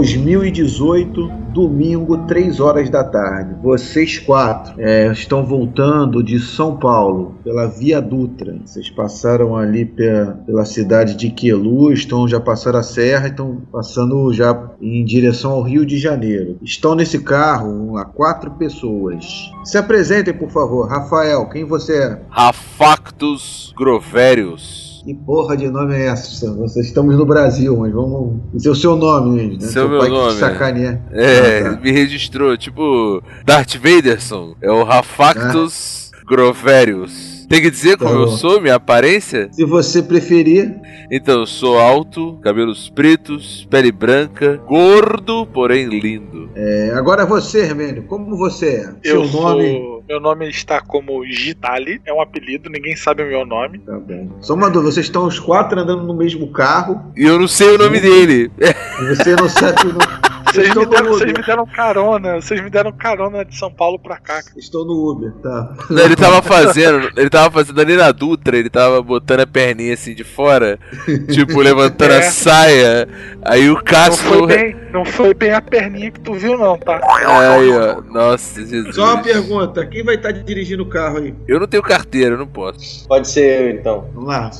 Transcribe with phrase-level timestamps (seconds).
[0.00, 3.54] 2018, domingo, 3 horas da tarde.
[3.62, 8.56] Vocês quatro é, estão voltando de São Paulo pela Via Dutra.
[8.64, 14.32] Vocês passaram ali pela, pela cidade de Quelu, estão já passaram a serra, estão passando
[14.32, 16.56] já em direção ao Rio de Janeiro.
[16.62, 19.50] Estão nesse carro há quatro pessoas.
[19.64, 20.88] Se apresentem, por favor.
[20.88, 22.22] Rafael, quem você é?
[22.30, 24.89] Rafactus Groverius.
[25.02, 26.52] Que porra de nome é essa?
[26.52, 29.60] Vocês estamos no Brasil, mas vamos dizer o seu nome, né?
[29.60, 30.32] Seu meu pai nome.
[30.34, 31.02] Que sacaneia.
[31.10, 31.80] É, Ah, tá.
[31.80, 34.54] me registrou, tipo Darth Vaderson.
[34.60, 37.29] É o Rafactus Groverius.
[37.50, 38.36] Tem que dizer como Tá eu bom.
[38.36, 39.48] sou, minha aparência?
[39.50, 40.72] Se você preferir,
[41.10, 46.48] Então, eu sou alto, cabelos pretos, pele branca, gordo, porém lindo.
[46.54, 48.94] é, agora você, Hermênio, como você é?
[49.02, 49.68] Eu seu nome.
[49.72, 50.04] sou.
[50.08, 53.80] Meu nome está como Gitali, é um apelido, ninguém sabe o meu nome.
[53.80, 54.28] Tá bom.
[54.40, 57.74] Só uma dúvida, vocês estão os quatro andando no mesmo carro E eu não sei
[57.74, 58.50] o nome dele.
[58.60, 60.06] e você não sabe o nome.
[60.52, 64.18] Vocês me, deram, vocês me deram carona, vocês me deram carona de São Paulo pra
[64.18, 64.40] cá.
[64.56, 65.74] Estou no Uber, tá.
[65.88, 69.94] Não, ele tava fazendo, ele tava fazendo ali na Dutra, ele tava botando a perninha
[69.94, 70.78] assim de fora,
[71.32, 72.18] tipo, levantando É.
[72.18, 73.08] a saia.
[73.42, 74.28] Aí o Não Cássio.
[74.28, 77.00] foi, bem, não foi bem a perninha que tu viu, não, tá?
[77.26, 78.00] Aí, ó.
[78.02, 78.94] Nossa, Jesus.
[78.94, 81.34] Só uma pergunta, quem vai estar dirigindo o carro aí?
[81.48, 83.06] Eu não tenho carteira, eu não posso.
[83.08, 84.10] Pode ser eu, então.
[84.14, 84.50] Vamos lá.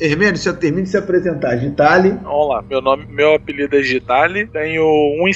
[0.00, 1.56] Hermênio, você termine de se apresentar.
[1.56, 2.10] Gitali.
[2.22, 4.82] Vamos lá, meu nome, meu apelido é Gitali, tenho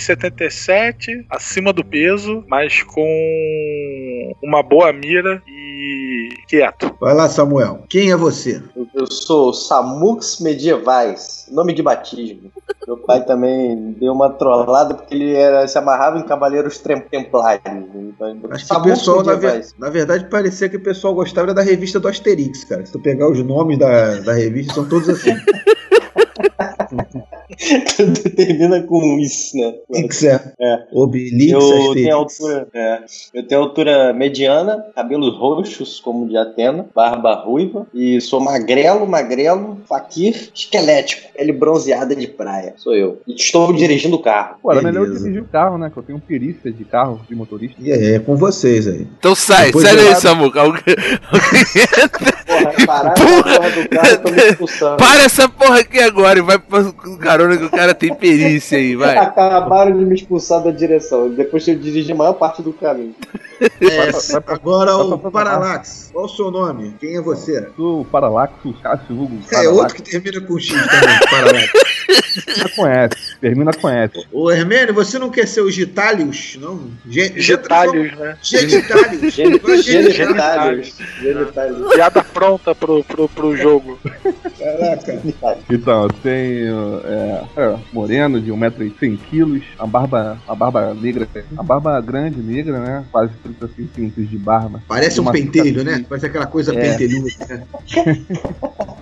[0.00, 6.94] 1,77, acima do peso, mas com uma boa mira e quieto.
[7.00, 7.84] Vai lá, Samuel.
[7.88, 8.62] Quem é você?
[8.94, 12.50] Eu, sou Samux Medievais, nome de batismo.
[12.86, 17.62] Meu pai também deu uma trollada porque ele era, se amarrava em Cavaleiros Templários.
[17.94, 19.36] Então, Acho que o Samux pessoal, na,
[19.78, 22.84] na verdade, parecia que o pessoal gostava da revista do Asterix, cara.
[22.84, 25.34] Se tu pegar os nomes da, da revista, são todos assim.
[27.96, 29.74] Tudo termina com isso, né?
[30.02, 30.52] X é.
[30.60, 30.78] É.
[30.92, 32.98] Obelix, Eu tenho altura, é,
[33.34, 39.78] eu tenho altura mediana, cabelos roxos como de Atena, barba ruiva e sou magrelo, magrelo,
[39.88, 42.74] faquir, esquelético, pele bronzeada de praia.
[42.76, 43.20] Sou eu.
[43.26, 44.56] E estou dirigindo o carro.
[44.62, 45.90] Pô, era melhor eu dirigir o carro, né?
[45.90, 47.76] Que eu tenho perícia de carro, de motorista.
[47.80, 49.06] E aí, é com vocês aí.
[49.18, 50.60] Então sai, Depois sai daí, Samuca.
[50.62, 50.82] Alguém-
[52.50, 54.96] Porra, parar essa porra do carro, eu tô me expulsando.
[54.96, 58.96] Para essa porra aqui agora e vai pro carona que o cara tem perícia aí,
[58.96, 59.16] vai.
[59.18, 61.30] Acabaram de me expulsar da direção.
[61.30, 63.14] Depois eu dirigi a maior parte do caminho.
[63.60, 64.10] É,
[64.46, 66.10] agora o Parallax.
[66.12, 66.94] Qual o seu nome?
[66.98, 67.68] Quem é você?
[67.76, 69.38] Sou o Paralaxo, Cássio Hugo.
[69.52, 71.72] É outro que termina com X também, Parallax.
[72.56, 74.26] Já conhece, termina conhece.
[74.32, 76.56] Ô, Hermênio, você não quer ser o Gitalius?
[76.60, 76.90] Não?
[77.06, 78.36] Gitalius, né?
[78.42, 79.34] Genitalius.
[79.34, 80.94] Gen- Vai Genitálios.
[81.20, 81.94] Genitálios.
[81.94, 83.98] Piada pronta pro, pro, pro jogo.
[84.58, 85.20] Caraca.
[85.70, 91.28] Então, eu tenho é, é, moreno de 1,100kg, a barba, a barba negra,
[91.58, 93.04] a barba grande, negra, né?
[93.12, 94.82] Quase 30 centímetros de barba.
[94.88, 96.02] Parece um pentelho, né?
[96.08, 96.92] Parece aquela coisa É.
[96.96, 97.30] pentelhuda.
[97.50, 97.66] né?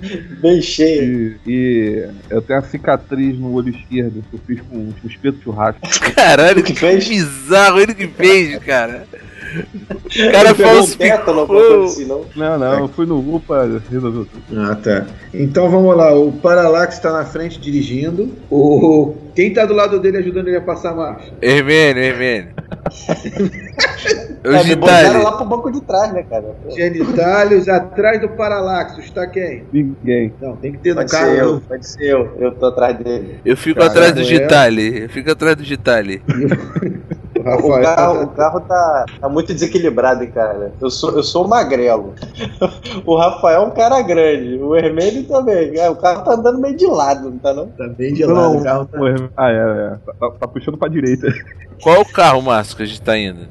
[0.41, 1.39] Bem cheio.
[1.47, 5.41] E, e eu tenho a cicatriz no olho esquerdo que eu fiz com um espeto
[5.43, 5.81] churrasco.
[6.15, 7.09] Caralho, que que fez?
[7.09, 9.07] bizarro ele que fez, cara.
[9.49, 12.25] O cara pegou um tétano, alguma coisa assim, não?
[12.37, 14.61] Não, não, eu fui no UPA, resolveu tudo.
[14.61, 15.07] Ah, tá.
[15.33, 16.15] Então vamos lá.
[16.15, 18.31] O Parallax está na frente dirigindo.
[18.51, 19.15] O...
[19.35, 21.33] Quem tá do lado dele ajudando ele a passar a marcha?
[21.41, 22.49] Hermênio, Hermênio.
[24.45, 26.55] O É, lá pro banco de trás, né, cara?
[26.71, 28.97] Genitalius atrás do Parallax.
[28.99, 29.65] Está quem?
[29.73, 30.33] Ninguém.
[30.41, 31.27] Não, tem que ter no Pode carro.
[31.27, 32.37] ser eu, pode ser eu.
[32.39, 33.41] Eu tô atrás dele.
[33.45, 34.25] Eu fico Caralho, atrás do é.
[34.25, 35.03] Gitali.
[35.03, 36.23] Eu fico atrás do Gitali.
[37.69, 40.73] O carro, o carro tá, tá muito desequilibrado, cara.
[40.81, 42.15] Eu sou, eu sou magrelo.
[43.07, 44.59] O Rafael é um cara grande.
[44.59, 45.79] O Hermênio também.
[45.79, 47.69] É, O carro tá andando meio de lado, não tá não?
[47.69, 48.35] Tá bem de lado.
[48.37, 48.99] Não, O carro tá...
[49.01, 50.13] o- Ah, é, é.
[50.19, 51.29] Tá- tá puxando pra direita.
[51.83, 53.49] Qual o carro, Márcio, que a gente tá indo?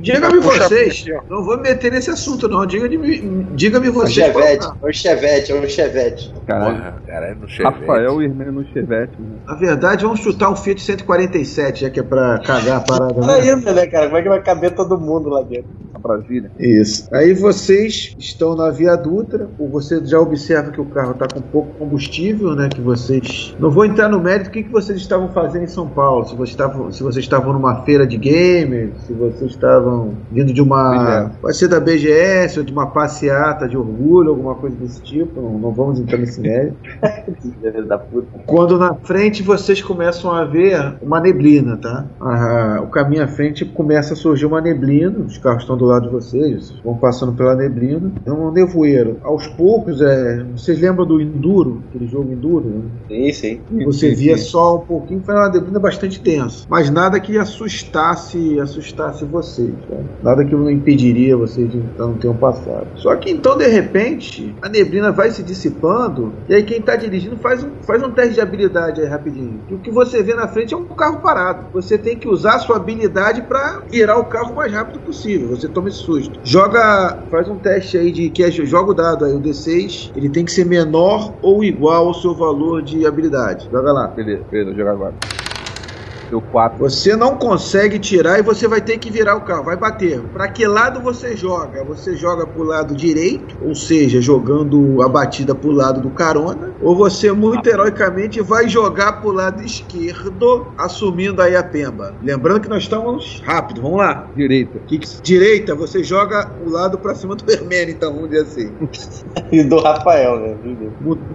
[0.00, 1.00] Diga-me vocês.
[1.00, 1.20] puxa.
[1.28, 2.64] Não vou me meter nesse assunto, não.
[2.66, 3.20] Diga-me
[3.54, 4.12] diga É um vocês.
[4.12, 4.66] Chevette.
[4.82, 6.34] É um Chevette, é um Chevette.
[6.46, 6.76] Caralho.
[6.76, 7.80] Porra, caralho, no Chevette.
[7.80, 9.12] Rafael e Hermênio no Chevette.
[9.18, 9.38] Né?
[9.46, 13.14] Na verdade, vamos chutar um Fiat 147, já que é pra cagar a parada.
[13.14, 13.34] Tá Né?
[13.34, 14.06] ainda, né, cara?
[14.06, 15.83] Como é que vai caber todo mundo lá dentro?
[16.04, 16.50] Brasília.
[16.58, 17.08] Isso.
[17.12, 21.40] Aí vocês estão na Via Dutra, ou você já observa que o carro está com
[21.40, 22.68] pouco combustível, né?
[22.68, 23.56] Que vocês.
[23.58, 26.26] Não vou entrar no mérito do que, que vocês estavam fazendo em São Paulo.
[26.26, 30.60] Se vocês estavam, se vocês estavam numa feira de gamers, se vocês estavam vindo de
[30.60, 31.30] uma.
[31.40, 35.40] Pode ser da BGS ou de uma passeata de orgulho, alguma coisa desse tipo.
[35.40, 36.76] Não, não vamos entrar nesse mérito.
[38.46, 42.04] Quando na frente vocês começam a ver uma neblina, tá?
[42.20, 45.93] Ah, o caminho à frente começa a surgir uma neblina, os carros estão do lado
[45.94, 48.12] lado de vocês, vocês vão passando pela neblina.
[48.24, 49.18] É um nevoeiro.
[49.22, 52.64] Aos poucos, é, vocês lembram do Enduro, aquele jogo Enduro?
[52.68, 53.32] Né?
[53.32, 53.84] Sim, sim.
[53.84, 54.44] Você Sim, via sim.
[54.44, 56.66] só um pouquinho, foi uma neblina bastante tensa.
[56.68, 59.72] Mas nada que assustasse, assustasse vocês.
[59.88, 59.96] tá?
[60.22, 62.86] Nada que não impediria vocês de não tenham passado.
[62.96, 66.32] Só que então, de repente, a neblina vai se dissipando.
[66.48, 69.60] E aí quem tá dirigindo faz um, faz um teste de habilidade aí rapidinho.
[69.70, 71.66] E o que você vê na frente é um carro parado.
[71.72, 75.48] Você tem que usar a sua habilidade para virar o carro o mais rápido possível.
[75.48, 76.38] Você toma esse susto.
[76.44, 77.18] Joga.
[77.30, 80.12] Faz um teste aí de que é, joga o dado aí, o D6.
[80.16, 83.68] Ele tem que ser menor ou igual ao seu valor de habilidade.
[83.70, 84.08] Joga lá.
[84.08, 85.14] Beleza, beleza, vou jogar agora.
[86.30, 86.78] Deu 4.
[86.78, 90.20] Você não consegue tirar e você vai ter que virar o carro, vai bater.
[90.32, 91.84] Para que lado você joga?
[91.84, 96.96] Você joga pro lado direito, ou seja, jogando a batida pro lado do carona, ou
[96.96, 102.16] você muito heroicamente vai jogar pro lado esquerdo, assumindo aí a pemba.
[102.22, 104.28] Lembrando que nós estamos rápido, vamos lá.
[104.34, 104.80] Direita.
[104.86, 108.74] Que que- direita, você joga o lado para cima do vermelho, então vamos dizer assim.
[109.52, 110.56] E do Rafael, né?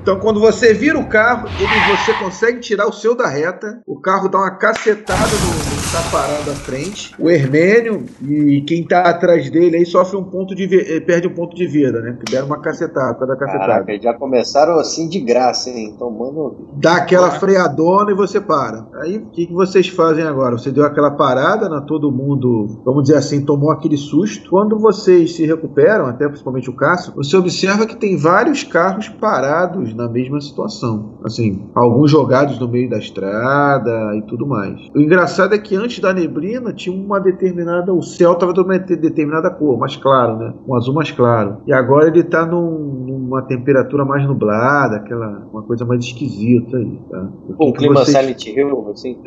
[0.01, 3.81] Então, quando você vira o carro, ele, você consegue tirar o seu da reta.
[3.86, 7.15] O carro dá uma cacetada no que tá parado à frente.
[7.19, 11.33] O Hermênio e quem tá atrás dele aí sofre um ponto de eh, perde um
[11.33, 12.12] ponto de vida, né?
[12.12, 13.68] Porque deram uma cacetada, cada cacetada.
[13.68, 15.95] Caraca, já começaram assim de graça, hein?
[15.97, 16.68] Tomando.
[16.74, 18.88] Dá aquela freadona e você para.
[19.01, 20.57] Aí o que, que vocês fazem agora?
[20.57, 21.83] Você deu aquela parada, né?
[21.88, 24.50] todo mundo, vamos dizer assim, tomou aquele susto.
[24.50, 29.95] Quando vocês se recuperam, até principalmente o Cássio, você observa que tem vários carros parados
[29.95, 31.18] na mesma situação.
[31.24, 34.80] Assim, alguns jogados no meio da estrada e tudo mais.
[34.94, 37.94] O engraçado é que antes da neblina tinha uma determinada.
[37.94, 40.54] O céu estava de uma de- determinada cor, mais claro, né?
[40.68, 41.58] Um azul mais claro.
[41.66, 47.28] E agora ele está numa temperatura mais nublada, aquela uma coisa mais esquisita aí, tá?
[47.60, 49.18] Um clima vocês- Silent Hill, assim.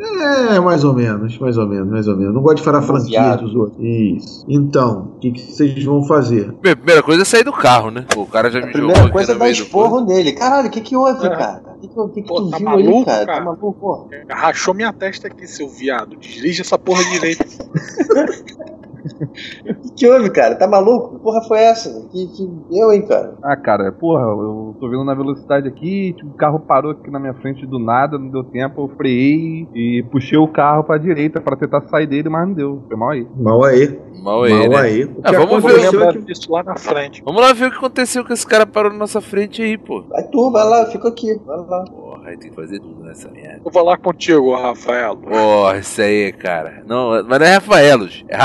[0.50, 2.34] é, mais ou menos, mais ou menos, mais ou menos.
[2.34, 3.78] Não gosto de falar franquia dos outros.
[3.82, 4.44] Isso.
[4.48, 6.52] Então, o que, que vocês vão fazer?
[6.60, 8.04] Primeira coisa é sair do carro, né?
[8.16, 10.32] O cara já A me jogou primeira coisa é dar esporro nele.
[10.32, 11.30] Caralho, o que que houve, É.
[11.30, 11.71] cara?
[11.82, 13.26] Que que, o que que Pô, tu tá viu maluco, aí, cara?
[13.26, 13.38] cara?
[13.38, 14.08] Tá maluco, porra?
[14.30, 16.16] Rachou minha testa aqui, seu viado.
[16.16, 17.44] Dirige essa porra direito.
[19.02, 20.54] O que que houve, cara?
[20.54, 21.16] Tá maluco?
[21.16, 22.08] Que porra foi essa?
[22.10, 23.34] Que, que deu, hein, cara?
[23.42, 27.18] Ah, cara, porra, eu tô vendo na velocidade aqui, tipo, o carro parou aqui na
[27.18, 31.40] minha frente do nada, não deu tempo, eu freiei e puxei o carro pra direita
[31.40, 32.82] pra tentar sair dele, mas não deu.
[32.88, 33.26] Foi mal aí.
[33.36, 33.98] Mal aí.
[34.22, 34.76] Mal aí, Mal né?
[34.78, 35.04] aí.
[35.04, 37.22] O Ah, que vamos ver, aconteceu é que disso lá na frente.
[37.24, 40.02] Vamos lá ver o que aconteceu com esse cara parou na nossa frente aí, pô.
[40.08, 41.40] Vai tu, vai lá, fica aqui.
[41.44, 41.84] Vai lá.
[42.12, 43.62] Porra, aí tem que fazer tudo nessa merda.
[43.64, 45.16] Eu vou lá contigo, Rafael.
[45.16, 46.82] Porra, isso aí, cara.
[46.86, 48.36] Não, mas não é Rafaelos, é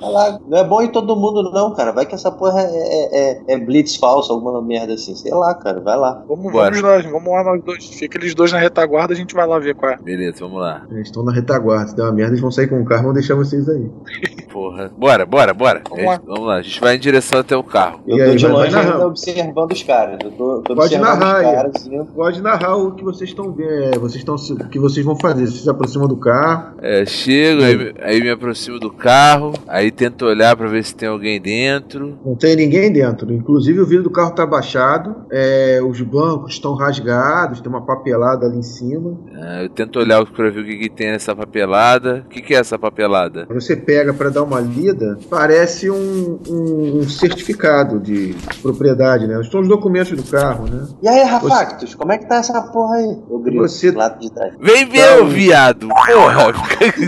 [0.00, 0.38] lá.
[0.48, 1.92] Não é bom em todo mundo, não, cara.
[1.92, 5.14] Vai que essa porra é, é, é- é blitz falso, alguma merda assim.
[5.14, 5.80] Sei lá, cara.
[5.80, 6.22] Vai lá.
[6.26, 6.70] Vamos, Bora.
[6.74, 7.84] vamos nós, vamos lá nós dois.
[7.86, 9.96] Fica eles dois na retaguarda, a gente vai lá ver qual é.
[9.98, 10.86] Beleza, vamos lá.
[10.90, 11.88] eles estão na retaguarda.
[11.88, 13.90] Se der uma merda, eles vão sair com o carro e vão deixar vocês aí.
[14.52, 14.90] Porra.
[14.96, 15.82] Bora, bora, bora.
[15.88, 16.20] Vamos lá.
[16.24, 18.00] Vamos lá, a gente vai em direção até o carro.
[18.06, 20.18] Eu tô aí, de longe ainda observando os caras.
[20.22, 21.72] Eu tô, tô Pode observando narrar os caras.
[21.76, 24.36] assim, Pode narrar o que vocês estão vendo, vocês estão
[24.70, 25.46] que vocês vão fazer.
[25.46, 26.74] Vocês se aproximam do carro.
[26.80, 31.08] É, chego, aí, aí me aproximo do carro, aí tento olhar pra ver se tem
[31.08, 32.18] alguém dentro.
[32.24, 33.32] Não tem ninguém dentro.
[33.32, 35.16] Inclusive o vidro do carro está baixado.
[35.30, 37.60] é, os bancos estão rasgados.
[37.60, 39.18] Tem uma papelada ali em cima.
[39.34, 42.24] Ah, eu tento olhar pra ver o que, que tem nessa papelada.
[42.26, 43.46] O que, que é essa papelada?
[43.50, 49.40] Você pega para dar uma lida, parece um, um- um certificado de propriedade, né?
[49.40, 50.86] Estão os documentos do carro, né?
[51.02, 53.16] E aí, Rafactus, como é que tá essa porra aí?
[53.30, 54.52] Eu grito Você- do lado de trás.
[54.60, 55.88] Vem ver, Então- ô viado!
[55.88, 56.52] Porra!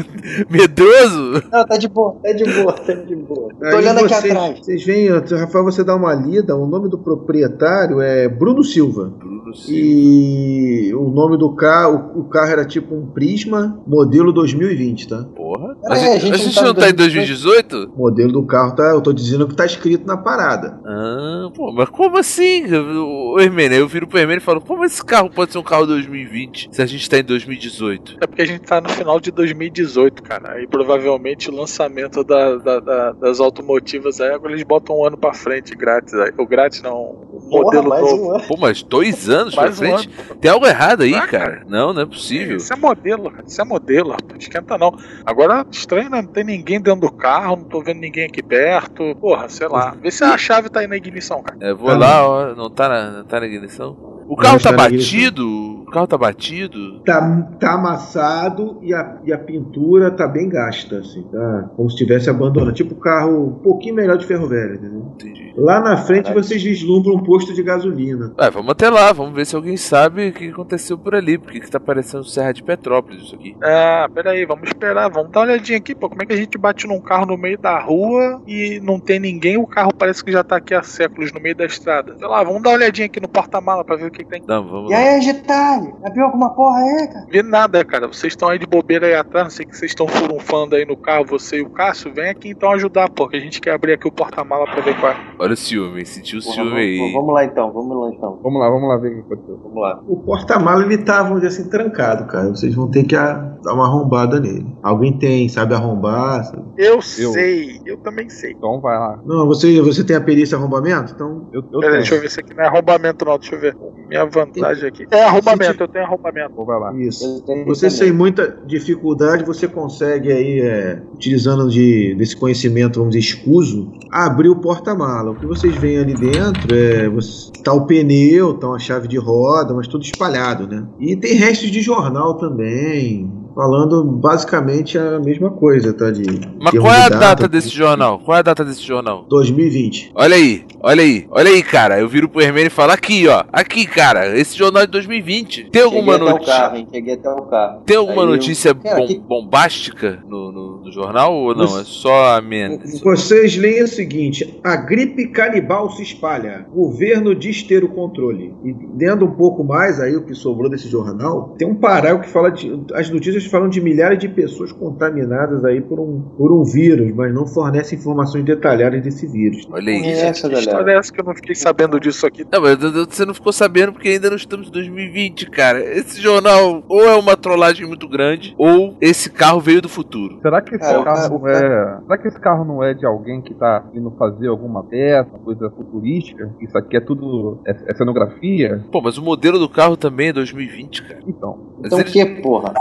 [0.50, 1.42] Medroso!
[1.52, 3.48] Não, tá de boa, tá de boa, tá de boa.
[3.58, 4.58] Tô Aí olhando aqui vocês- atrás.
[4.60, 6.56] Vocês veem, Rafael, você dá uma lida.
[6.56, 9.12] O nome do proprietário é Bruno Silva.
[9.18, 9.72] Bruno Silva.
[9.80, 15.24] E o nome do carro, o carro era tipo um Prisma, modelo 2020, tá?
[15.36, 15.63] Porra.
[15.86, 17.92] A gente, a gente a não gente tá não em tá em 2018?
[17.94, 20.80] O modelo do carro tá, eu tô dizendo que tá escrito na parada.
[20.84, 22.64] Ah, pô, mas como assim?
[22.74, 25.86] O Hermênio, eu viro pro Hermênio e falo, como esse carro pode ser um carro
[25.86, 28.16] 2020 se a gente tá em 2018?
[28.20, 30.60] É porque a gente tá no final de 2018, cara.
[30.62, 35.16] E provavelmente o lançamento da- da- da- das automotivas aí, agora eles botam um ano
[35.18, 36.14] pra frente grátis.
[36.14, 36.32] Aí.
[36.38, 38.26] O grátis não, o Porra, modelo mais novo.
[38.26, 38.44] um ano.
[38.46, 40.08] Pô, mas dois anos pra Mais um frente?
[40.40, 41.62] Tem algo errado aí, Ah, cara.
[41.68, 42.56] Não, não é possível.
[42.56, 43.44] Isso é modelo, cara.
[43.46, 44.40] Isso é modelo, rapaz.
[44.42, 44.96] Esquenta não.
[45.24, 46.22] Agora, estranho, né?
[46.22, 49.14] Não tem ninguém dentro do carro, não tô vendo ninguém aqui perto.
[49.20, 49.94] Porra, sei lá.
[50.00, 51.58] Vê se a chave tá aí na ignição, cara.
[51.60, 54.14] É, vou Ah, lá, ó, não tá na, não tá na ignição.
[54.26, 55.46] O carro tá na batido?
[55.82, 57.00] O carro tá batido?
[57.04, 57.20] Tá,
[57.60, 61.70] tá amassado e a, e a pintura tá bem gasta, assim, tá?
[61.76, 62.72] Como se tivesse abandonado.
[62.74, 65.12] Tipo carro um pouquinho melhor de ferro velho, entendeu?
[65.14, 65.52] Entendi.
[65.56, 68.32] Lá na frente vocês vislumbram um posto de gasolina.
[68.40, 71.36] Ué, vamos até lá, vamos ver se alguém sabe o que aconteceu por ali.
[71.38, 73.54] Porque que tá parecendo Serra de Petrópolis isso aqui.
[73.62, 76.08] Ah, peraí, vamos esperar, vamos dar uma olhadinha aqui, pô.
[76.08, 79.18] Como é que a gente bate num carro no meio da rua e não tem
[79.20, 79.56] ninguém?
[79.56, 82.16] O carro parece que já tá aqui há séculos no meio da estrada.
[82.18, 84.42] Sei lá, vamos dar uma olhadinha aqui no porta-mala pra ver o que, que tem.
[84.46, 84.98] Não, vamos E lá.
[85.00, 85.92] aí, Getale?
[86.04, 87.26] Abriu alguma porra aí, cara?
[87.30, 88.06] Vi nada, cara.
[88.08, 90.96] Vocês estão aí de bobeira aí atrás, não sei que vocês estão furunfando aí no
[90.96, 92.12] carro, você e o Cássio.
[92.12, 94.98] Vem aqui então ajudar, pô, que a gente quer abrir aqui o porta-mala pra ver
[94.98, 95.16] qual é.
[95.38, 97.12] Olha o ciúme, sentiu o Porra, ciúme vamos, aí.
[97.12, 98.38] vamos lá então, vamos lá então.
[98.42, 99.60] Vamos lá, vamos lá ver o que aconteceu.
[99.62, 100.00] Vamos lá.
[100.08, 102.48] O porta-mala ele tá, vamos dizer assim, trancado, cara.
[102.48, 104.66] Vocês vão ter que dar uma arrombada nele.
[104.82, 106.44] Alguém tem, sabe arrombar?
[106.44, 106.62] sabe?
[106.76, 108.52] Eu, sei, eu também sei.
[108.52, 109.20] Então vai lá.
[109.24, 111.12] Não, você, você tem a perícia arrombamento?
[111.14, 111.48] Então.
[111.52, 111.92] Eu, eu Peraí, tenho.
[112.02, 113.76] deixa eu ver se aqui não é arrombamento não, deixa eu ver.
[114.08, 115.06] Minha vantagem aqui.
[115.10, 116.50] É arrombamento, eu tenho arrombamento.
[116.52, 116.94] Então vai lá.
[116.94, 117.44] Isso.
[117.48, 123.26] Eu Você sem muita dificuldade, você consegue aí, é, utilizando de, desse conhecimento, vamos dizer,
[123.28, 125.30] escuso, abrir o porta-mala.
[125.30, 129.18] O que vocês veem ali dentro é você, tá o pneu, tá uma chave de
[129.18, 130.86] roda, mas tudo espalhado, né?
[130.98, 136.10] E tem restos de jornal também, falando basicamente a mesma coisa, tá?
[136.10, 136.22] De
[136.60, 138.18] Mas termo qual é a de data desse jornal?
[138.18, 139.24] Qual é a data desse jornal?
[139.28, 140.12] 2020.
[140.14, 141.98] Olha aí, olha aí, olha aí, cara.
[142.00, 143.44] Eu viro pro Hermênio e falo aqui, ó.
[143.52, 145.70] Aqui, cara, esse jornal é de 2020.
[145.70, 146.54] Tem alguma Cheguei até o notícia?
[146.54, 146.88] carro, hein?
[146.92, 147.80] Cheguei até o carro.
[147.86, 151.66] Tem alguma Aí eu- notícia Cara, bom- que- bombástica no, no- no jornal ou não?
[151.68, 153.00] Você- É só a menos.
[153.00, 156.66] Vocês leem o seguinte: a gripe canibal se espalha.
[156.72, 158.54] Governo diz ter o controle.
[158.64, 162.30] E lendo um pouco mais aí o que sobrou desse jornal, tem um parágrafo que
[162.32, 162.72] fala de.
[162.94, 167.32] As notícias falam de milhares de pessoas contaminadas aí por um, por um vírus, mas
[167.34, 169.66] não fornecem informações detalhadas desse vírus.
[169.70, 170.04] Olha aí.
[170.04, 170.60] É essa, Que galera.
[170.60, 172.44] história é essa que eu não fiquei sabendo disso aqui?
[172.50, 175.80] Não, mas você não ficou sabendo porque ainda não estamos em 2020, cara.
[175.80, 180.38] Esse jornal ou é uma trollagem muito grande, ou esse carro veio do futuro.
[180.42, 181.98] Será que esse o carro o é.
[182.02, 185.70] Será que esse carro não é de alguém que tá indo fazer alguma peça, coisa
[185.70, 186.50] futurística?
[186.60, 187.60] Isso aqui é tudo.
[187.66, 188.84] É, é cenografia?
[188.90, 191.20] Pô, mas o modelo do carro também é 2020, cara.
[191.26, 191.58] Então.
[191.78, 192.72] Mas Então o eles- que, porra?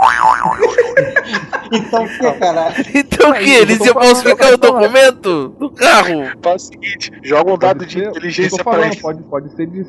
[1.72, 2.74] então o que, caralho?
[2.94, 3.50] Então o que?
[3.50, 6.24] eu Eles iam falsificar o documento do carro?
[6.42, 9.00] Faz o seguinte, joga um dado de inteligência pra falando, ele.
[9.00, 9.80] pode, pode ser de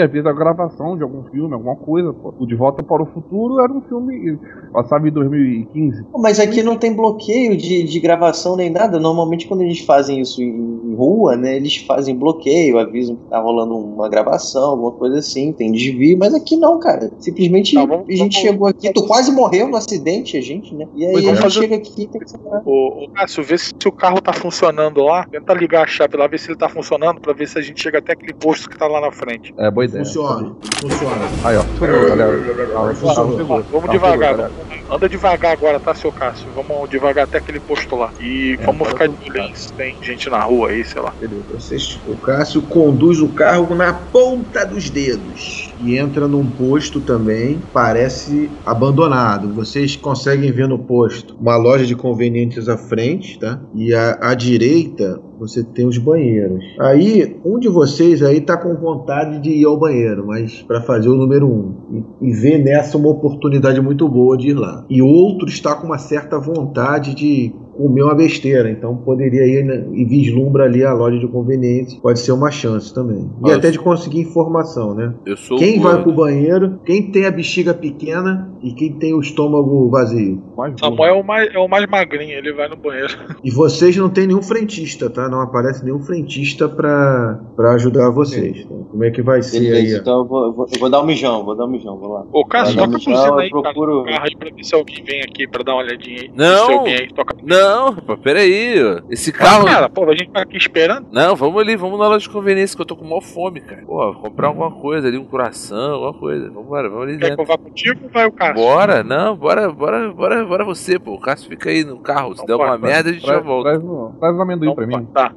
[0.00, 2.34] às vezes a gravação de algum filme, alguma coisa, pô.
[2.38, 4.38] O De Volta para o Futuro era um filme.
[4.72, 6.04] Passava em 2015.
[6.16, 8.98] Mas aqui não tem bloqueio de, de gravação nem nada.
[8.98, 11.56] Normalmente quando eles fazem isso em, em rua, né?
[11.56, 16.34] Eles fazem bloqueio, avisam que tá rolando uma gravação, alguma coisa assim, tem desvio, mas
[16.34, 17.10] aqui não, cara.
[17.18, 19.97] Simplesmente Tá, vamos- a gente vamos- chegou aqui, tu quase morreu no acidente,
[20.36, 20.86] a gente, né?
[20.94, 22.62] E aí Pois a vamos gente fazer- chega aqui e tem que separar.
[22.64, 25.26] Ô, ô Cássio, vê se o carro tá funcionando lá.
[25.30, 27.82] Tenta ligar a chave lá, ver se ele tá funcionando, pra ver se a gente
[27.82, 29.52] chega até aquele posto que tá lá na frente.
[29.58, 30.04] É, boa ideia.
[30.04, 31.16] Funciona, funciona.
[31.44, 31.64] Aí, ó.
[32.08, 32.38] Galera.
[32.38, 33.62] O.
[33.70, 34.50] Vamos devagar,
[34.90, 36.48] anda devagar agora, tá, seu Cássio?
[36.54, 38.10] Vamos devagar até aquele posto lá.
[38.20, 41.12] E É, vamos ficar de olho se tem gente na rua aí, sei lá.
[41.20, 41.42] Beleza.
[41.54, 47.58] Vocês, o Cássio conduz o carro na ponta dos dedos e entra num posto também,
[47.72, 49.54] parece abandonado.
[49.54, 53.60] Vocês conseguem ver no posto uma loja de convenientes à frente, tá?
[53.74, 56.64] E à, à direita você tem os banheiros.
[56.80, 61.08] Aí, um de vocês aí tá com vontade de ir ao banheiro, mas para fazer
[61.08, 64.84] o número um e, e vê nessa uma oportunidade muito boa de ir lá.
[64.90, 69.86] E outro está com uma certa vontade de comer uma besteira, então poderia ir né,
[69.92, 73.20] e vislumbra ali a loja de conveniência, pode ser uma chance também.
[73.22, 75.14] E Mas- até de conseguir informação, né?
[75.24, 79.20] Eu sou Quem vai pro banheiro, quem tem a bexiga pequena e quem tem o
[79.20, 80.42] estômago vazio.
[80.80, 83.08] Samuel é o mais, é o mais magrinho, ele vai no banheiro.
[83.44, 85.28] E vocês não tem nenhum frentista, tá?
[85.28, 88.64] Não aparece nenhum frentista pra, pra ajudar vocês.
[88.64, 88.74] tá?
[88.90, 90.00] Como é que vai ser Beleza, aí?
[90.00, 92.24] então eu vou, vou- eu vou dar um mijão, vou dar um mijão, vou lá.
[92.32, 94.64] Ô, Cássio, toca dar a buzina eu aí, cara, procuro- no carro aí pra ver
[94.64, 96.30] se alguém vem aqui pra dar uma olhadinha aí.
[96.34, 96.66] Não.
[96.66, 97.36] Se alguém aí toca.
[97.44, 98.82] Não, rapaz, peraí.
[98.82, 99.00] ó.
[99.10, 99.64] Esse carro.
[99.66, 101.06] Cara, pô, a gente tá aqui esperando.
[101.12, 103.82] Não, vamos ali, vamos na loja de conveniência que eu tô com maior fome, cara.
[103.86, 106.50] Pô, comprar alguma coisa ali, um coração, alguma coisa.
[106.50, 107.42] Vambora, vamos ali Quer que dentro.
[107.42, 108.54] eu vá contigo ou vai o Cássio?
[108.54, 111.14] Bora, não, bora, bora, bora, bora você, pô.
[111.14, 112.34] O Cássio fica aí no carro.
[112.34, 113.70] Se Então der alguma bora, merda, a gente já Traz, volta.
[113.70, 115.04] traz, o- traz o amendoim Então, pra mim.
[115.14, 115.32] Tá.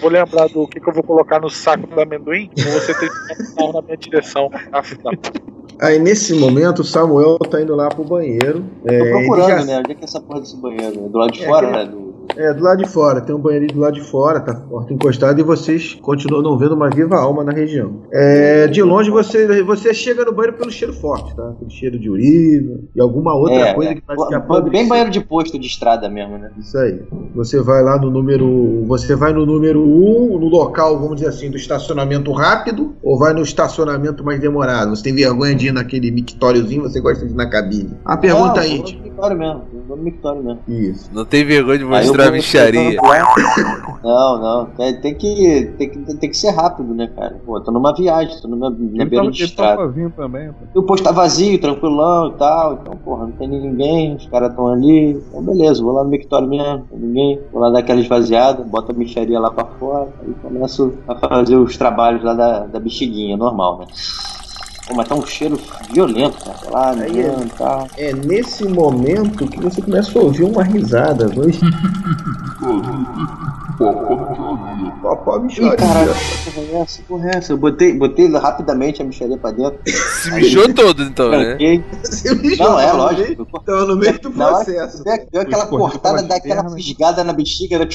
[0.00, 2.50] Vou lembrar do que, que eu vou colocar no saco do amendoim.
[2.58, 4.50] Ou você tem que dar um carro na minha direção.
[4.72, 5.55] Ah, da puta.
[5.80, 8.64] Aí nesse momento o Samuel tá indo lá pro banheiro.
[8.84, 9.78] É, Tô procurando, ele já- né?
[9.78, 11.08] Onde é que é essa porra desse banheiro?
[11.08, 11.90] Do lado de É, fora, aquele- né?
[11.90, 12.05] Do,
[12.36, 15.40] É, do lado de fora, tem um banheirinho do lado de fora, tá porta encostada
[15.40, 18.02] e vocês continuam não vendo uma viva alma na região.
[18.12, 21.50] É, de longe você, você chega no banheiro pelo cheiro forte, tá?
[21.50, 23.94] Aquele cheiro de urina e alguma outra É, coisa é.
[23.94, 26.50] que parece que a podre- Bem banheiro de posto de estrada mesmo, né?
[26.58, 27.00] Isso aí.
[27.34, 28.84] Você vai lá no número.
[28.86, 33.18] Você vai no número 1, um, no local, vamos dizer assim, do estacionamento rápido, ou
[33.18, 34.94] vai no estacionamento mais demorado?
[34.94, 37.90] Você tem vergonha de ir naquele mictóriozinho, você gosta de ir na cabine?
[38.04, 39.62] A pergunta Não, aí, mictório mesmo.
[39.86, 40.60] Eu vou no mictório mesmo.
[40.66, 41.08] Isso.
[41.12, 43.00] Não tem vergonha de mostrar a micharia.
[43.00, 44.00] lá.
[44.02, 44.66] Não, não.
[44.66, 47.40] Tem, tem que, tem, que, tem que ser rápido, né, cara?
[47.46, 49.92] Pô, tô numa viagem, tô numa, na beira de ele tá estrada.
[50.16, 50.52] também.
[50.52, 50.64] pô.
[50.74, 52.74] E o posto tá vazio, tranquilão e tal.
[52.74, 55.12] Então, porra, não tem ninguém, os caras estão ali.
[55.12, 57.40] Então, beleza, vou lá no mictório mesmo, não tem ninguém.
[57.52, 60.08] Vou lá dar aquela esvaziada, boto a micharia lá pra fora.
[60.20, 63.86] Aí começo a fazer os trabalhos lá da, da bexiguinha, normal, né?
[64.86, 65.58] Pô, mas tá um cheiro
[65.92, 66.58] violento, cara.
[66.58, 67.88] Tá Lá, Aí e tal.
[67.96, 71.28] É nesse momento que você começa a ouvir uma risada.
[71.28, 71.56] Dois...
[71.56, 71.70] Ih,
[75.54, 75.76] chora.
[75.76, 76.98] caralho, que porra é essa?
[76.98, 77.52] Que Porra é essa?
[77.52, 79.78] Eu botei, botei rapidamente a micharia pra dentro.
[79.86, 81.56] Se mijou todo, então, né?
[82.02, 83.46] Você me Não, é lógico.
[83.62, 85.04] Então, no meio do processo.
[85.04, 87.88] Deu, aquela cortada, dá aquela fisgada na bexiga, né?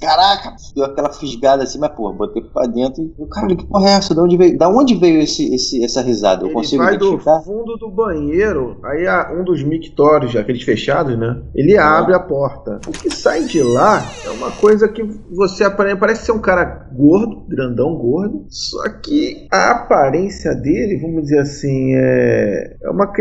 [0.00, 3.26] Caraca, deu aquela fisgada assim, mas porra, botei pra dentro e.
[3.28, 4.14] Caralho, que porra é essa?
[4.14, 6.31] Da onde veio, da onde veio esse, esse, essa risada?
[6.40, 7.40] Eu Ele consigo vai do identificar?
[7.40, 9.06] fundo do banheiro, aí
[9.38, 11.40] um dos mictórios, aqueles fechados, né?
[11.54, 12.80] Ele abre a porta.
[12.86, 16.88] O que sai de lá é uma coisa que você apare- parece ser um cara
[16.92, 18.44] gordo, grandão, gordo.
[18.48, 23.12] Só que a aparência dele, vamos dizer assim, é, é uma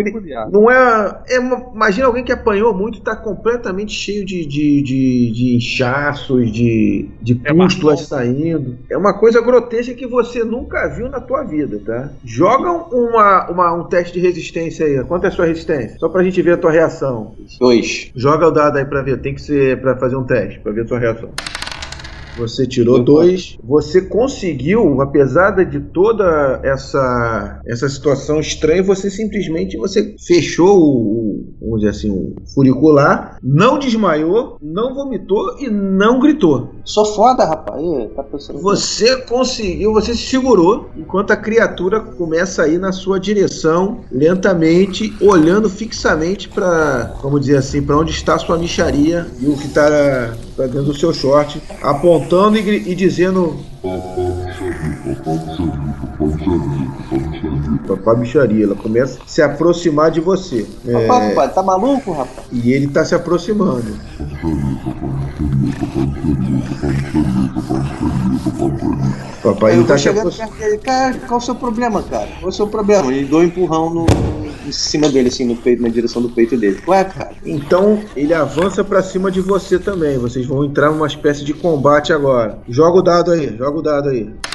[0.51, 4.81] não é, é uma- imagina alguém que apanhou muito e tá completamente cheio de, de,
[4.81, 8.23] de, de inchaços, de, de É pústulas marrom.
[8.25, 8.77] saindo.
[8.89, 12.09] É uma coisa grotesca que você nunca viu na tua vida, tá?
[12.23, 12.71] Joga
[13.09, 15.03] uma, uma- um teste de resistência aí.
[15.05, 15.97] Quanto é a sua resistência?
[15.99, 17.33] Só pra gente ver a tua reação.
[17.59, 18.11] Dois.
[18.15, 19.19] Joga o dado aí pra ver.
[19.21, 21.29] Tem que ser pra fazer um teste, pra ver a tua reação.
[22.37, 23.57] Você tirou dois.
[23.61, 31.53] Você conseguiu, apesar de toda essa essa situação estranha, você simplesmente você fechou o, o-
[31.59, 36.69] vamos dizer assim, o furicular, não desmaiou, não vomitou e não gritou.
[36.83, 37.81] Sou foda, rapaz.
[38.15, 38.59] Tá pensando.
[38.59, 45.13] Você conseguiu, você se segurou enquanto a criatura começa a ir na sua direção lentamente,
[45.21, 49.67] olhando fixamente para, vamos dizer assim, para onde está a sua micharia e o que
[49.67, 49.89] está
[50.57, 53.70] dentro do seu short, apontando e, e dizendo
[57.87, 60.67] Papá bicharia, ela começa a se aproximar de você.
[60.87, 62.47] É, Rapaz, rapaz, tá maluco, rapaz?
[62.51, 63.83] e ele está se aproximando.
[69.41, 70.51] Papai ele vou se chegando aproximando.
[70.53, 72.29] perto dele, cara, qual o seu problema, cara?
[72.39, 73.11] Qual o seu problema?
[73.11, 74.05] E dou um empurrão no,
[74.65, 76.79] em cima dele, assim, no peito, na direção do peito dele.
[76.87, 77.31] Ué, cara?
[77.43, 80.17] Então ele avança pra cima de você também.
[80.17, 82.59] Vocês vão entrar numa espécie de combate agora.
[82.69, 84.50] Joga o dado aí, joga o dado aí.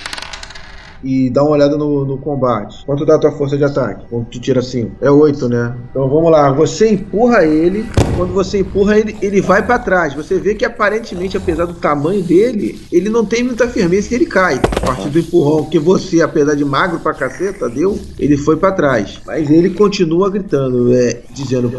[1.02, 2.84] E dá uma olhada no, no combate.
[2.84, 4.06] Quanto dá a tua força de ataque?
[4.08, 4.96] Quando tu tira 5?
[5.00, 5.74] É 8, né?
[5.90, 6.52] Então vamos lá.
[6.52, 7.86] Você empurra ele.
[8.16, 10.14] Quando você empurra ele, ele vai pra trás.
[10.14, 14.26] Você vê que aparentemente, apesar do tamanho dele, ele não tem muita firmeza e ele
[14.26, 14.60] cai.
[14.76, 18.72] A partir do empurrão que você, apesar de magro pra caceta, deu, ele foi pra
[18.72, 19.20] trás.
[19.26, 21.70] Mas ele continua gritando, é, dizendo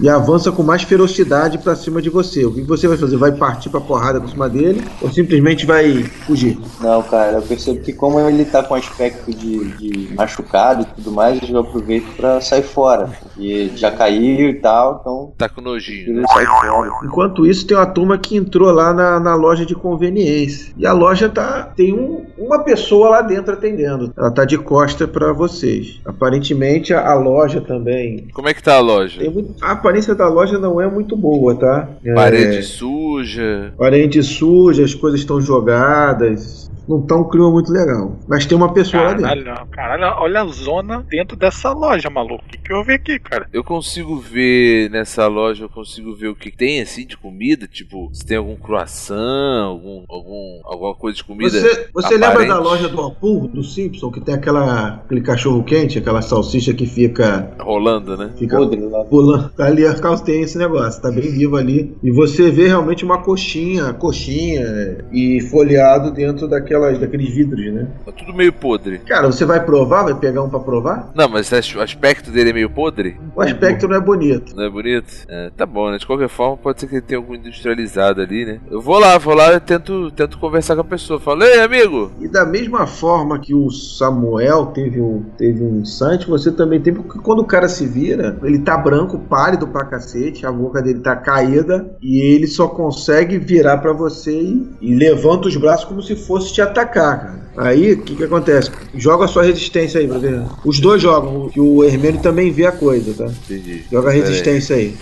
[0.00, 2.44] e avança com mais ferocidade pra cima de você.
[2.44, 3.16] O que você vai fazer?
[3.16, 6.58] Vai partir pra porrada por cima dele ou simplesmente vai fugir?
[6.80, 11.12] Não, cara, eu percebo que como ele tá com aspecto de, de machucado e tudo
[11.12, 13.10] mais, eu aproveito pra sair fora.
[13.38, 16.22] E já caiu e tal, então Tá com nojinho.
[16.32, 16.90] sai fora.
[17.04, 20.72] Enquanto isso, tem uma turma que entrou lá na, na loja de conveniência.
[20.76, 21.62] E a loja tá.
[21.76, 24.12] Tem um- uma pessoa lá dentro atendendo.
[24.16, 26.00] Ela tá de costa pra vocês.
[26.04, 28.28] Aparentemente, a, a loja também.
[28.32, 29.20] Como é que tá a loja?
[29.20, 31.88] tem muito- a aparência da loja não é muito boa, tá?
[32.04, 33.72] É, Parede suja.
[33.76, 36.69] Parede suja, as coisas estão jogadas.
[36.90, 38.18] Não tá um clima muito legal.
[38.26, 39.44] Mas tem uma pessoa lá dentro.
[39.44, 42.42] Caralho, caralho, olha a zona dentro dessa loja, maluco.
[42.44, 43.46] O que, que eu vi aqui, cara?
[43.52, 48.10] Eu consigo ver nessa loja, eu consigo ver o que tem assim de comida, tipo,
[48.12, 51.60] se tem algum croissant, algum, algum alguma coisa de comida.
[51.60, 55.98] Você, você lembra da loja do Apu, do Simpson, que tem aquela, aquele cachorro quente,
[55.98, 58.32] aquela salsicha que fica, rolando, né?
[58.36, 59.04] fica Podre lá.
[59.04, 59.50] pulando?
[59.50, 61.94] Tá ali, a Carlos tem esse negócio, tá bem vivo ali.
[62.02, 67.86] E você vê realmente uma coxinha, coxinha e folheado dentro daquela daquelas, daqueles vidros, né?
[68.04, 68.98] Tá tudo meio podre.
[68.98, 70.04] Cara, você vai provar?
[70.04, 71.10] Vai pegar um pra provar?
[71.14, 73.16] Não, mas o aspecto dele é meio podre?
[73.34, 74.54] O aspecto não é bonito.
[74.56, 75.26] Não é bonito?
[75.28, 75.98] É, tá bom, né?
[75.98, 78.60] De qualquer forma, pode ser que ele tenha algum industrializado ali, né?
[78.70, 81.20] Eu vou lá, vou lá e tento, tento conversar com a pessoa.
[81.20, 82.10] Falo, ei, amigo!
[82.20, 86.98] E da mesma forma que o Samuel teve um, teve um insight, você também teve,
[87.00, 91.00] porque quando o cara se vira, ele tá branco, pálido pra cacete, a boca dele
[91.00, 96.02] tá caída, e ele só consegue virar pra você e, e levanta os braços como
[96.02, 97.40] se fosse te atacar, cara.
[97.56, 98.70] Aí, o que que acontece?
[98.94, 100.42] Joga a sua resistência aí, pra ver.
[100.64, 103.30] Os dois jogam, que o Hermênio também vê a coisa, tá?
[103.30, 103.84] Entendi.
[103.90, 104.96] Joga a resistência aí.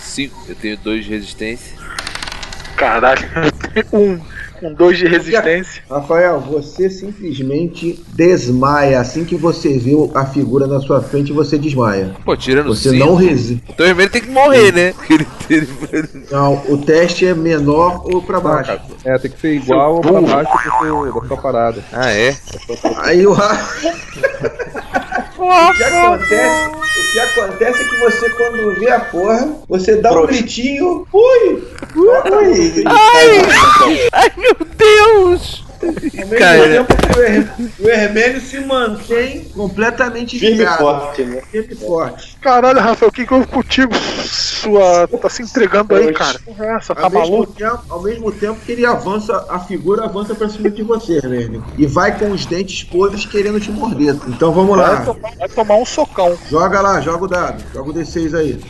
[0.00, 0.44] Cinco.
[0.48, 1.74] Eu tenho dois de resistência.
[2.76, 3.22] Caralho,
[3.92, 4.18] um
[4.60, 5.82] com dois de resistência.
[5.90, 9.00] Rafael, você simplesmente desmaia.
[9.00, 12.14] Assim que você vê a figura na sua frente, você desmaia.
[12.24, 13.04] Pô, tirando Você cinco.
[13.04, 13.62] não resiste.
[13.68, 14.94] Então o vermelho tem que morrer, né?
[16.30, 18.78] Não, o teste é menor ou pra baixo.
[19.04, 21.84] É, tem que ser igual ou pra baixo do seu, da sua parada.
[21.92, 22.34] Ah, é?
[23.02, 23.94] Aí o Rafa.
[25.48, 30.10] o, que acontece, o que acontece é que você, quando vê a porra, você dá
[30.10, 30.32] um Trouxa.
[30.32, 31.06] gritinho.
[31.12, 31.64] Ui!
[31.96, 32.84] Ui!
[34.12, 35.64] Ai, meu Deus!
[35.82, 36.68] Ao mesmo Cara.
[36.68, 37.48] tempo que o, Her
[37.80, 40.78] o Hermênio se mantém completamente Firme e ligado.
[40.78, 41.42] forte, né?
[41.50, 42.36] Firme e forte.
[42.40, 43.94] Caralho, Rafael, o que que houve contigo?
[43.94, 45.06] Sua.
[45.08, 46.38] Tá se entregando aí, cara.
[46.76, 46.94] Essa?
[46.94, 47.52] Tá Ao mesmo, maluco?
[47.52, 51.64] tempo, ao mesmo tempo que ele avança, a figura avança pra cima de você, Hermênio.
[51.76, 54.16] E vai com os dentes podres querendo te morder.
[54.28, 55.00] Então vamos Vai lá.
[55.04, 56.36] tomar, vai tomar um socão.
[56.50, 57.62] Joga lá, joga o dado.
[57.72, 58.60] Joga o D6 aí.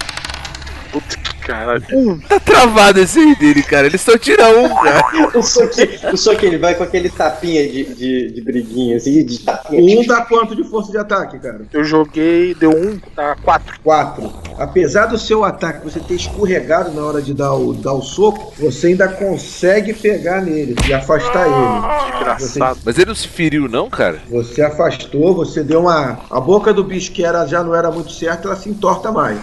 [1.45, 1.85] Que caralho.
[1.93, 2.19] Um.
[2.19, 3.87] Tá travado esse aí dele, cara.
[3.87, 5.05] Ele só tira um, cara.
[5.35, 10.01] O o soque ele vai com aquele tapinha de, de, de briguinha, assim, de tapinha.
[10.01, 11.63] Um dá quanto de força de ataque, cara?
[11.73, 13.75] Eu joguei, deu um, tá quatro.
[13.83, 14.33] 4.
[14.59, 18.53] Apesar do seu ataque você ter escorregado na hora de dar o, dar o soco,
[18.59, 22.13] você ainda consegue pegar nele e afastar ele.
[22.13, 22.81] Desgraçado.
[22.85, 24.21] Mas ele não se feriu, não, cara?
[24.31, 26.21] Você afastou, você deu uma.
[26.31, 29.39] A boca do bicho que era, já não era muito certa, ela se entorta mais.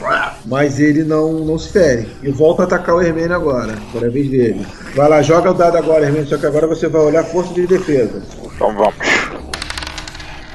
[0.45, 1.90] Mas ele não, não se fere.
[2.21, 3.73] E volta a atacar o Hermênio agora.
[3.89, 4.65] Agora é a vez dele.
[4.95, 6.27] Vai lá, joga o dado agora, Hermênio.
[6.27, 8.21] Só que agora você vai olhar força de defesa.
[8.55, 8.95] Então vamos.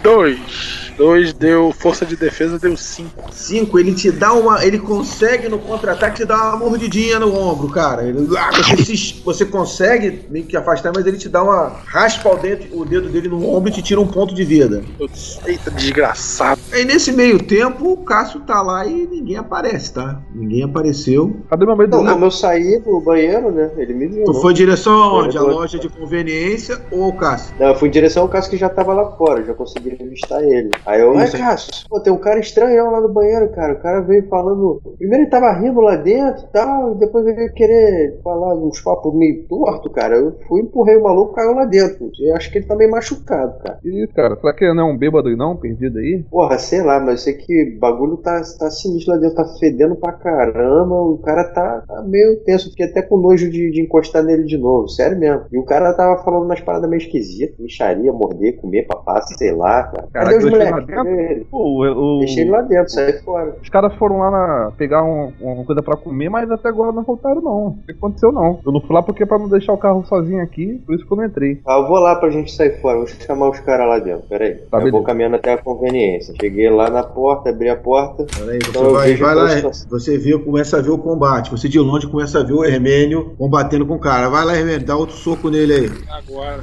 [0.02, 0.85] Dois.
[0.96, 3.26] Dois deu força de defesa, deu cinco.
[3.30, 4.64] 5, ele te dá uma.
[4.64, 8.02] Ele consegue no contra-ataque te dar uma mordidinha no ombro, cara.
[8.06, 11.80] Ele, ah, você, se- você consegue meio que afastar, mas ele te dá uma.
[11.86, 14.82] raspa o dedo, o dedo dele no ombro e te tira um ponto de vida.
[14.98, 16.60] Putz, Eita, desgraçado.
[16.72, 20.20] Aí nesse meio tempo, o Cássio tá lá e ninguém aparece, tá?
[20.34, 21.36] Ninguém apareceu.
[21.50, 21.96] Cadê meu medo?
[22.02, 23.70] Não, como eu saí do banheiro, né?
[23.76, 24.24] Ele me viu.
[24.24, 24.40] Tu né?
[24.40, 25.36] foi em direção aonde?
[25.36, 27.54] A loja de conveniência ou ao Cássio?
[27.58, 30.42] Não, eu fui em direção ao Cássio que já tava lá fora, já consegui revistar
[30.42, 30.70] ele.
[30.86, 31.30] Aí eu, ai.
[31.30, 33.74] Cássio, pô, tem um cara estranhão lá no banheiro, cara.
[33.74, 34.80] O cara veio falando.
[34.98, 38.80] Primeiro ele tava rindo lá dentro e tal, e depois ele veio querer falar uns
[38.80, 40.16] papos meio torto, cara.
[40.16, 42.10] Eu fui, empurrei o maluco, caiu lá dentro.
[42.20, 43.78] Eu acho que ele tá meio machucado, cara.
[43.84, 46.24] Ih, cara, será que ele não é um bêbado aí não, perdido aí?
[46.30, 49.96] Porra, sei lá, mas eu sei que bagulho tá, tá sinistro lá dentro, tá fedendo
[49.96, 50.94] pra caramba.
[50.94, 54.56] O cara tá, tá meio tenso, fiquei até com nojo de, de encostar nele de
[54.56, 55.42] novo, sério mesmo.
[55.52, 59.84] E o cara tava falando umas paradas meio esquisitas, micharia, morder, comer, papá, sei lá,
[59.84, 60.08] cara.
[60.12, 61.46] Caraca, Cadê os moleques?
[61.50, 63.56] Pô, o, o- Deixei ele lá dentro, saí fora.
[63.62, 67.02] os caras foram lá na, pegar um- uma coisa pra comer, mas até agora não
[67.02, 67.66] voltaram não.
[67.68, 68.60] O que aconteceu não.
[68.66, 71.06] Eu não fui lá porque é pra não deixar o carro sozinho aqui, por isso
[71.06, 71.60] que eu não entrei.
[71.66, 74.54] Ah, eu vou lá pra gente sair fora, vou chamar os caras lá dentro, peraí.
[74.70, 75.06] Tá, eu vou beleza.
[75.06, 76.34] caminhando até a conveniência.
[76.40, 78.24] Cheguei lá na porta, abri a porta.
[78.38, 79.88] Peraí, você Então vai, vai lá, situação.
[79.90, 81.50] você vê, começa a ver o combate.
[81.50, 84.28] Você de longe começa a ver o Hermênio combatendo com o cara.
[84.28, 85.90] Vai lá, Hermênio, dá outro soco nele aí.
[86.10, 86.60] Agora.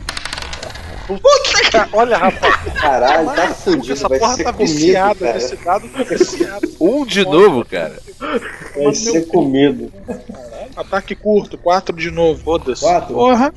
[1.07, 2.55] Puta, cara, olha, rapaz.
[2.79, 5.15] Caralho, tá Essa fudido, vai porra ser tá comido, viciada.
[5.15, 5.37] cara.
[5.37, 6.69] Esse dado tá viciado.
[6.79, 7.99] Um de novo, cara.
[8.75, 9.91] Vai ser comido.
[10.75, 12.41] Ataque curto, quatro de novo.
[12.43, 12.81] Foda-se.
[12.81, 13.13] Quatro?
[13.13, 13.53] Porra.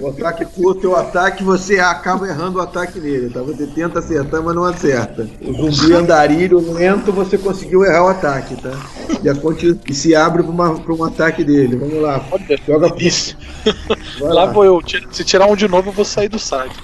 [0.00, 3.40] O ataque curto, o ataque, você acaba errando o ataque nele, tá?
[3.42, 5.28] Você tenta acertar, mas não acerta.
[5.42, 8.70] O zumbi andarilho lento, você conseguiu errar o ataque, tá?
[9.22, 11.76] E, a conti- e se abre pra um ataque dele.
[11.76, 12.24] Vamos lá.
[12.30, 12.88] Olha, Joga.
[12.88, 14.46] Vai Lá lá.
[14.52, 14.80] vou eu.
[15.10, 16.74] Se tirar um de novo, eu vou sair do site.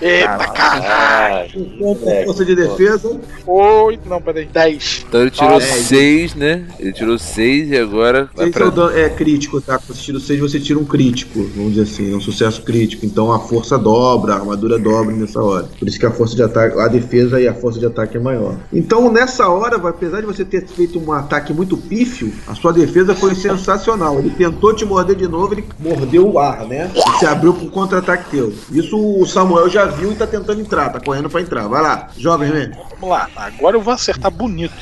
[0.00, 1.48] Eita, caralho.
[1.78, 3.20] Moleque, força de defesa.
[3.46, 4.46] Oito, não, peraí.
[4.52, 5.04] Dez.
[5.08, 6.64] Então ele tirou Ah, seis, né?
[6.78, 8.64] Ele tirou seis e agora vai Seis pra.
[8.64, 9.78] é o dano- é crítico, tá?
[9.78, 13.04] Quando você tira 6, você tira um crítico, vamos dizer assim, é um sucesso crítico.
[13.06, 15.68] Então a força dobra, a armadura dobra nessa hora.
[15.78, 18.20] Por isso que a força de ataque, a defesa e a força de ataque é
[18.20, 18.56] maior.
[18.72, 23.14] Então nessa hora, apesar de você ter feito um ataque muito pífio, a sua defesa
[23.14, 24.18] foi sensacional.
[24.18, 26.90] Ele tentou te morder de novo, ele mordeu o ar, né?
[26.94, 28.52] E se abriu pro contra-ataque teu.
[28.70, 31.66] Isso o Samuel já viu e tá tentando entrar, tá correndo pra entrar.
[31.68, 32.76] Vai lá, joga, Hermênio.
[32.92, 33.28] Vamos lá.
[33.36, 34.74] Agora eu vou acertar bonito.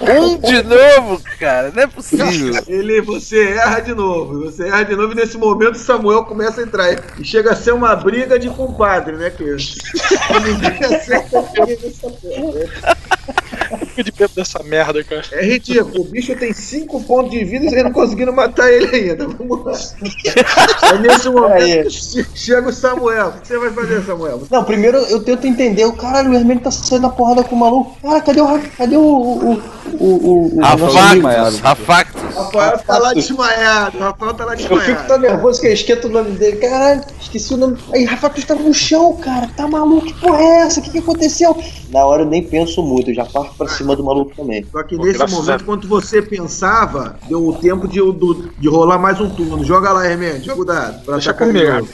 [0.00, 1.70] Um de novo, cara.
[1.74, 2.62] Não é possível.
[2.66, 4.44] Ele, você erra de novo.
[4.44, 6.88] Você erra de novo e nesse momento Samuel começa a entrar.
[7.18, 12.52] E chega a ser uma briga de compadre, né, que Ninguém acerta ninguém nessa porra,
[12.54, 12.66] né?
[13.76, 15.22] Fica de medo dessa merda, cara.
[15.32, 16.00] É ridículo.
[16.00, 19.26] O bicho tem 5 pontos de vida e vocês não conseguiram matar ele ainda.
[19.28, 19.72] Vamos lá.
[20.82, 23.28] Aí nesse momento che- chega o Samuel.
[23.28, 24.42] O que você vai fazer, Samuel?
[24.50, 25.84] Não, primeiro eu tento entender.
[25.84, 27.96] O caralho, o Hermínio tá saindo na porrada com o maluco.
[28.02, 28.58] Cara, cadê o.
[28.76, 29.02] Cadê o.
[29.02, 29.78] O.
[29.98, 30.04] O.
[30.04, 32.22] o, o Rafactus, Rafactus.
[32.34, 33.96] Rafael tá lá desmaiado.
[33.98, 35.08] O Rafael tá lá eu fico desmaiado.
[35.08, 36.56] tão nervoso que eu esqueço o nome dele.
[36.58, 37.76] Caralho, esqueci o nome.
[37.92, 39.48] Aí, Rafa Cruz tá no chão, cara.
[39.56, 40.06] Tá maluco?
[40.06, 40.80] Que porra é essa?
[40.80, 41.56] O que, que aconteceu?
[41.90, 44.64] Na hora eu nem penso muito, eu já parto pra cima do maluco também.
[44.70, 48.00] Só que Pô, nesse momento, quando você pensava, deu o tempo de,
[48.58, 49.64] de rolar mais um turno.
[49.64, 50.42] Joga lá, Hermênio.
[50.44, 51.04] Joga o dado.
[51.04, 51.88] Pra Deixa comigo.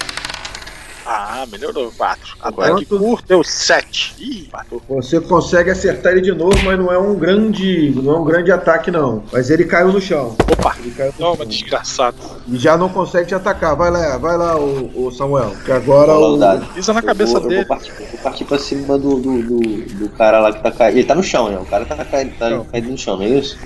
[1.07, 1.93] Ah, melhorou.
[1.97, 2.37] 4.
[2.41, 2.99] Ataque Quanto?
[2.99, 4.15] curto deu 7.
[4.19, 4.81] Ih, matou.
[4.89, 8.51] Você consegue acertar ele de novo, mas não é um grande, não é um grande
[8.51, 9.23] ataque não.
[9.33, 10.35] Mas ele caiu no chão.
[10.51, 10.75] Opa.
[10.79, 11.47] Ele caiu no Toma, chão.
[11.47, 12.17] desgraçado.
[12.49, 13.77] E já não consegue te atacar.
[13.77, 15.55] Vai lá, vai lá, o, Samuel.
[15.65, 16.39] Que agora o.
[16.75, 17.65] Pisa na Eu cabeça vou, eu dele.
[17.65, 20.71] vou partir, eu vou partir pra cima do, do, do, do cara lá que tá
[20.71, 20.97] caindo.
[20.99, 21.59] Ele tá no chão, né?
[21.59, 22.65] O cara tá, caído, tá Não.
[22.65, 23.59] caído no chão, não é isso?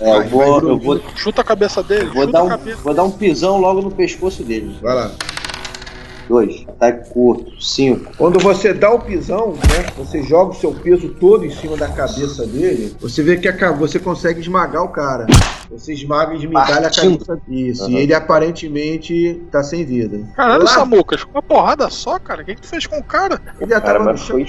[0.00, 2.10] É, Vai, eu vou, vai, eu vou, Chuta a cabeça dele.
[2.14, 2.48] vou, dar um,
[2.82, 4.76] vou dar um pisão logo no pescoço dele.
[4.82, 5.10] Vai lá.
[6.28, 6.64] Dois.
[6.68, 7.60] Ataque curto.
[7.62, 8.12] Cinco.
[8.16, 9.86] Quando você dá o pisão, né?
[9.96, 12.94] Você joga o seu peso todo em cima da cabeça dele.
[13.00, 15.26] Você vê que a você consegue esmagar o cara.
[15.70, 17.40] Você esmaga e esmigalha a cabeça.
[17.48, 17.84] Isso.
[17.84, 17.90] Uhum.
[17.90, 20.20] E ele aparentemente tá sem vida.
[20.36, 22.42] Caralho, Lá, Samucas, com uma porrada só, cara.
[22.42, 23.40] O que, que tu fez com o cara?
[23.60, 24.36] Ele já Cara, tava no mas chão.
[24.36, 24.46] foi.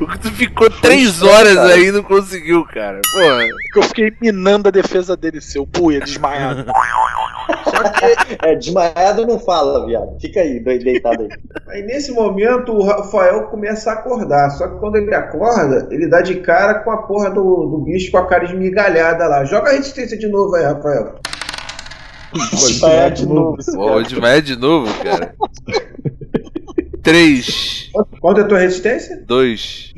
[0.00, 1.74] O que tu ficou três estranho, horas cara.
[1.74, 3.00] aí e não conseguiu, cara.
[3.12, 3.46] Porra.
[3.76, 6.64] Eu fiquei minando a defesa dele, seu puia, desmaiado.
[7.64, 10.18] Só que É, desmaiado não fala, viado.
[10.20, 11.28] Fica aí, de- deitado aí.
[11.68, 14.50] Aí nesse momento o Rafael começa a acordar.
[14.50, 18.10] Só que quando ele acorda, ele dá de cara com a porra do, do bicho
[18.10, 19.44] com a cara esmigalhada lá.
[19.44, 21.14] Joga a resistência de novo aí, Rafael.
[22.32, 23.56] Desmaiado de novo.
[24.42, 25.34] De novo, cara.
[27.02, 27.90] Três.
[28.20, 29.22] Quanto é a tua resistência?
[29.26, 29.94] Dois.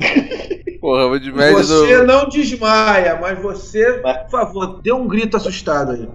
[0.79, 2.03] Porra, vou de Você novo.
[2.05, 6.09] não desmaia, mas você, por favor, dê um grito assustado aí.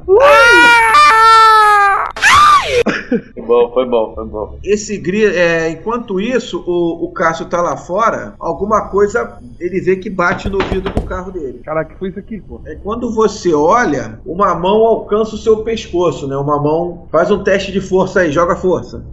[3.09, 4.59] Foi bom, foi bom, foi bom.
[4.63, 9.97] Esse grito, é, enquanto isso, o, o Cássio tá lá fora, alguma coisa ele vê
[9.97, 11.61] que bate no vidro do carro dele.
[11.65, 12.61] Caraca, que foi isso aqui, pô?
[12.67, 16.37] É quando você olha, uma mão alcança o seu pescoço, né?
[16.37, 19.05] Uma mão faz um teste de força aí, joga força.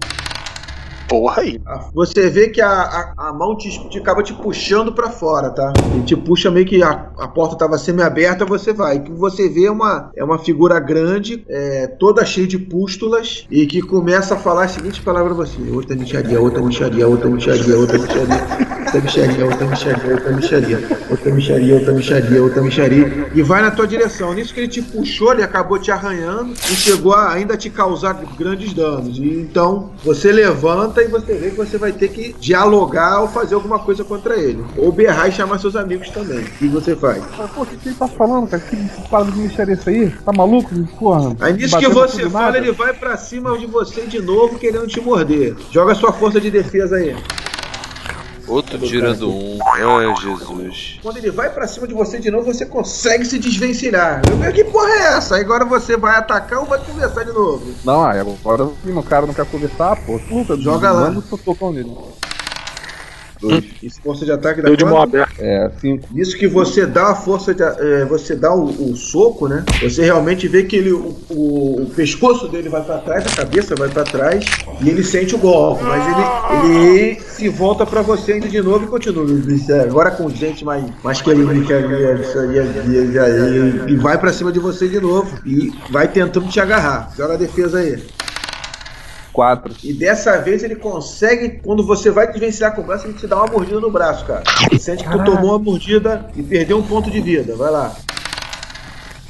[1.14, 1.60] Porra aí.
[1.68, 5.52] A- Você vê que a, a, a mão te, te acaba te puxando pra fora,
[5.52, 5.72] tá?
[5.94, 9.00] Ele te puxa meio que a, a porta tava semi-aberta, você vai.
[9.00, 13.80] Que você vê uma, é uma figura grande, é, toda cheia de pústulas, e que
[13.84, 18.00] começa a falar a seguinte palavra pra você: outra micharia, outra micharia, outra micharia, outra
[18.00, 18.73] micharia.
[18.94, 20.80] Outra micharia, outra micharia, outra micharia,
[21.10, 24.34] outra micharia, outra micharia, outra micharia, e vai na tua direção.
[24.36, 28.14] Nisso que ele te puxou, ele acabou te arranhando e chegou a ainda te causar
[28.38, 29.18] grandes danos.
[29.18, 33.56] E então você levanta e você vê que você vai ter que dialogar ou fazer
[33.56, 34.64] alguma coisa contra ele.
[34.78, 36.42] Ou berrar e chamar seus amigos também.
[36.42, 37.24] O que você faz?
[37.36, 38.62] Mas, pô, o que, ele tá falando, cara?
[38.62, 38.78] Que
[39.10, 40.12] parada de mexeria isso aí?
[40.24, 40.70] Tá maluco?
[41.00, 41.36] Porra.
[41.40, 45.02] Aí nisso que você fala, ele vai pra cima de você de novo, querendo te
[45.02, 45.56] morder.
[45.72, 47.16] Joga sua força de defesa aí.
[48.48, 49.60] Outro tirando um.
[49.66, 51.00] Ai, Jesus.
[51.02, 54.22] Quando ele vai para cima de você de novo, você consegue se desvencilhar.
[54.30, 55.38] Eu, que porra é essa?
[55.38, 57.74] Agora você vai atacar ou vai conversar de novo?
[57.84, 60.20] Não, agora o cara não quer conversar, pô.
[60.20, 61.02] Puta, joga lá.
[61.10, 61.96] Mano, tô, nele.
[63.82, 65.34] Isso, força de ataque dá de mão aberta.
[65.40, 66.08] É, 5.
[66.16, 67.64] Isso que você dá a força de.
[67.64, 69.64] É, você dá o, o, soco, né?
[69.82, 73.90] Você realmente vê que ele, o, o, pescoço dele vai para trás, a cabeça vai
[73.90, 74.46] para trás
[74.82, 75.84] e ele sente o golpe.
[75.84, 79.26] Mas ele, ele se volta para você ainda de novo e continua.
[79.70, 81.54] É, agora com gente mais, mais querida
[83.88, 85.40] e vai para cima de você de novo.
[85.46, 87.12] E vai tentando te agarrar.
[87.16, 88.02] Joga a defesa aí.
[89.34, 89.74] Quatro.
[89.84, 93.36] E dessa vez ele consegue, quando você vai desvencilhar com o braço, ele te dá
[93.38, 94.44] uma mordida no braço, cara.
[94.72, 97.56] Você sente que tu tomou uma mordida e perdeu um ponto de vida.
[97.56, 97.96] Vai lá.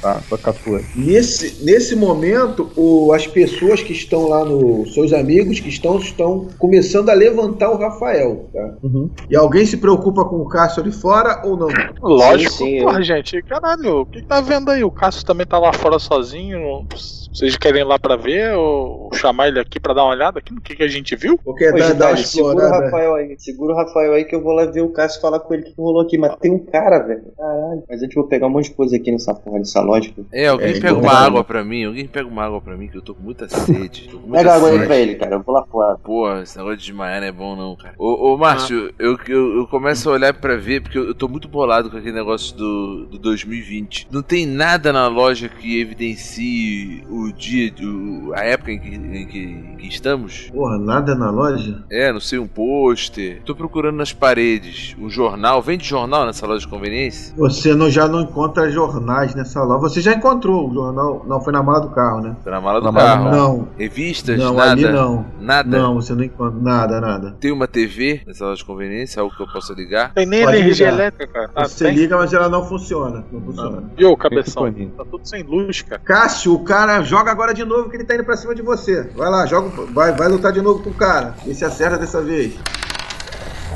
[0.02, 0.84] Tá, só 14.
[0.94, 4.86] Nesse, nesse momento, o- as pessoas que estão lá no.
[4.88, 8.50] Seus amigos que estão, estão começando a levantar o Rafael.
[8.52, 8.74] Tá?
[8.82, 9.08] Uhum.
[9.30, 11.68] E alguém se preocupa com o Cássio ali fora ou não?
[12.02, 12.52] Lógico.
[12.52, 14.84] sim, Porra, gente, caralho, o que que tá vendo aí?
[14.84, 16.86] O Cássio também tá lá fora sozinho.
[17.34, 20.54] Vocês querem ir lá pra ver ou chamar ele aqui pra dar uma olhada aqui
[20.54, 21.36] no que, que a gente viu?
[21.38, 22.70] Porque dá, dá uma segura o.
[22.70, 23.34] Rafael aí.
[23.38, 25.66] Segura o Rafael aí que eu vou lá ver o Cássio falar com ele o
[25.66, 26.16] que rolou aqui.
[26.16, 27.24] Mas tem um cara, velho.
[27.36, 27.82] Caralho.
[27.88, 30.12] Mas antes eu vou pegar um monte de coisa aqui nessa porra dessa loja.
[30.32, 31.26] É, alguém É, pega então uma vai.
[31.26, 34.08] água pra mim, alguém pega uma água pra mim que eu tô com muita sede.
[34.08, 35.34] Tô com muita Pega água aí pra ele, cara.
[35.34, 35.98] Eu vou lá fora.
[35.98, 37.94] Porra, esse negócio de desmaiar não é bom não, cara.
[37.98, 41.26] Ô, ô Márcio, eu, eu, eu começo a olhar pra ver, porque eu, eu tô
[41.26, 44.06] muito bolado com aquele negócio do, do 2020.
[44.12, 49.26] Não tem nada na loja que evidencie o dia, o- a época em que, em
[49.26, 50.50] que, em que estamos?
[50.52, 51.84] Porra, nada na loja?
[51.90, 53.42] É, não sei, um pôster.
[53.44, 55.60] Tô procurando nas paredes um jornal.
[55.62, 57.34] Vende jornal nessa loja de conveniência?
[57.36, 59.80] Você não, já não encontra jornais nessa loja.
[59.80, 61.24] Você já encontrou o jornal?
[61.28, 62.36] Não, foi na mala do carro, né?
[62.44, 63.24] Tá na mala do Na mala carro.
[63.30, 63.36] carro.
[63.36, 64.38] Não, Revistas?
[64.38, 64.72] não, nada?
[64.72, 65.24] ali não.
[65.40, 65.78] Nada?
[65.78, 67.36] Não, você não encontra nada, nada.
[67.40, 69.20] Tem uma TV nessa loja de conveniência?
[69.20, 70.12] Algo que eu possa ligar?
[70.14, 71.00] Tem nem Pode energia ligar.
[71.00, 71.50] elétrica, cara.
[71.54, 71.94] Ah, Você tem?
[71.94, 73.24] liga, mas ela não funciona.
[73.30, 73.84] Não funciona.
[73.96, 74.64] E ô, cabeção?
[74.96, 76.00] Tá tudo sem luz, cara.
[76.02, 79.08] Cássio, o cara joga agora de novo que ele tá indo pra cima de você.
[79.14, 81.36] Vai lá, joga, vai, vai lutar de novo com o cara.
[81.46, 82.54] Vê se acerta dessa vez.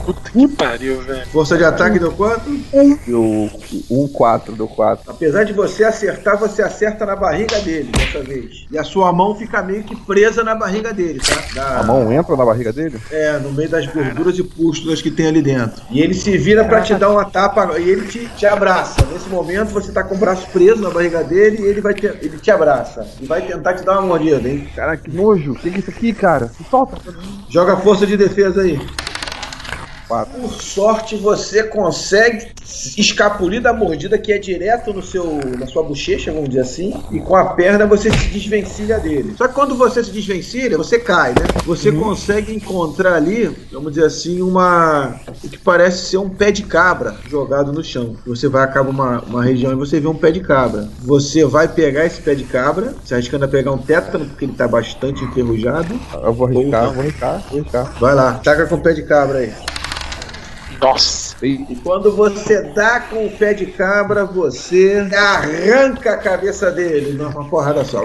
[0.09, 1.27] Puta que pariu, velho.
[1.27, 2.49] Força de ataque deu quanto?
[3.07, 3.51] Deu
[3.91, 5.05] 1, 4, deu 4.
[5.11, 8.65] Apesar de você acertar, você acerta na barriga dele dessa vez.
[8.73, 11.43] E a sua mão fica meio que presa na barriga dele, tá?
[11.55, 12.99] Da- A mão entra na barriga dele?
[13.11, 15.83] É, no meio das gorduras e pústulas que tem ali dentro.
[15.91, 19.05] E ele se vira pra te dar uma tapa e ele te, te abraça.
[19.13, 22.07] Nesse momento você tá com o braço preso na barriga dele e ele, vai te,
[22.07, 23.07] ele te abraça.
[23.21, 24.67] E vai tentar te dar uma mordida, hein?
[24.75, 25.53] Cara, que nojo.
[25.53, 26.51] O que, é isso aqui, cara?
[26.59, 26.97] Me solta.
[27.51, 28.81] Joga a força de defesa aí.
[30.09, 30.41] 4.
[30.41, 32.49] Por sorte você consegue
[32.97, 37.21] escapulir da mordida que é direto no seu, na sua bochecha, vamos dizer assim, e
[37.21, 39.35] com a perna você se desvencilha dele.
[39.37, 41.47] Só que quando você se desvencilha, você cai, né?
[41.65, 46.63] Você consegue encontrar ali, vamos dizer assim, uma o que parece ser um pé de
[46.63, 48.17] cabra jogado no chão.
[48.27, 50.89] Você vai acaba uma, uma região e você vê um pé de cabra.
[51.01, 54.55] Você vai pegar esse pé de cabra, se arriscando a pegar um tétano porque ele
[54.55, 55.99] tá bastante enferrujado.
[56.23, 57.93] Eu vou arriscar, vou arriscar, vou arriscar.
[57.99, 59.53] Vai lá, taca com o pé de cabra aí.
[60.81, 61.28] Nossa.
[61.43, 67.49] E quando você dá com o pé de cabra, você arranca a cabeça dele numa
[67.49, 68.03] porrada só.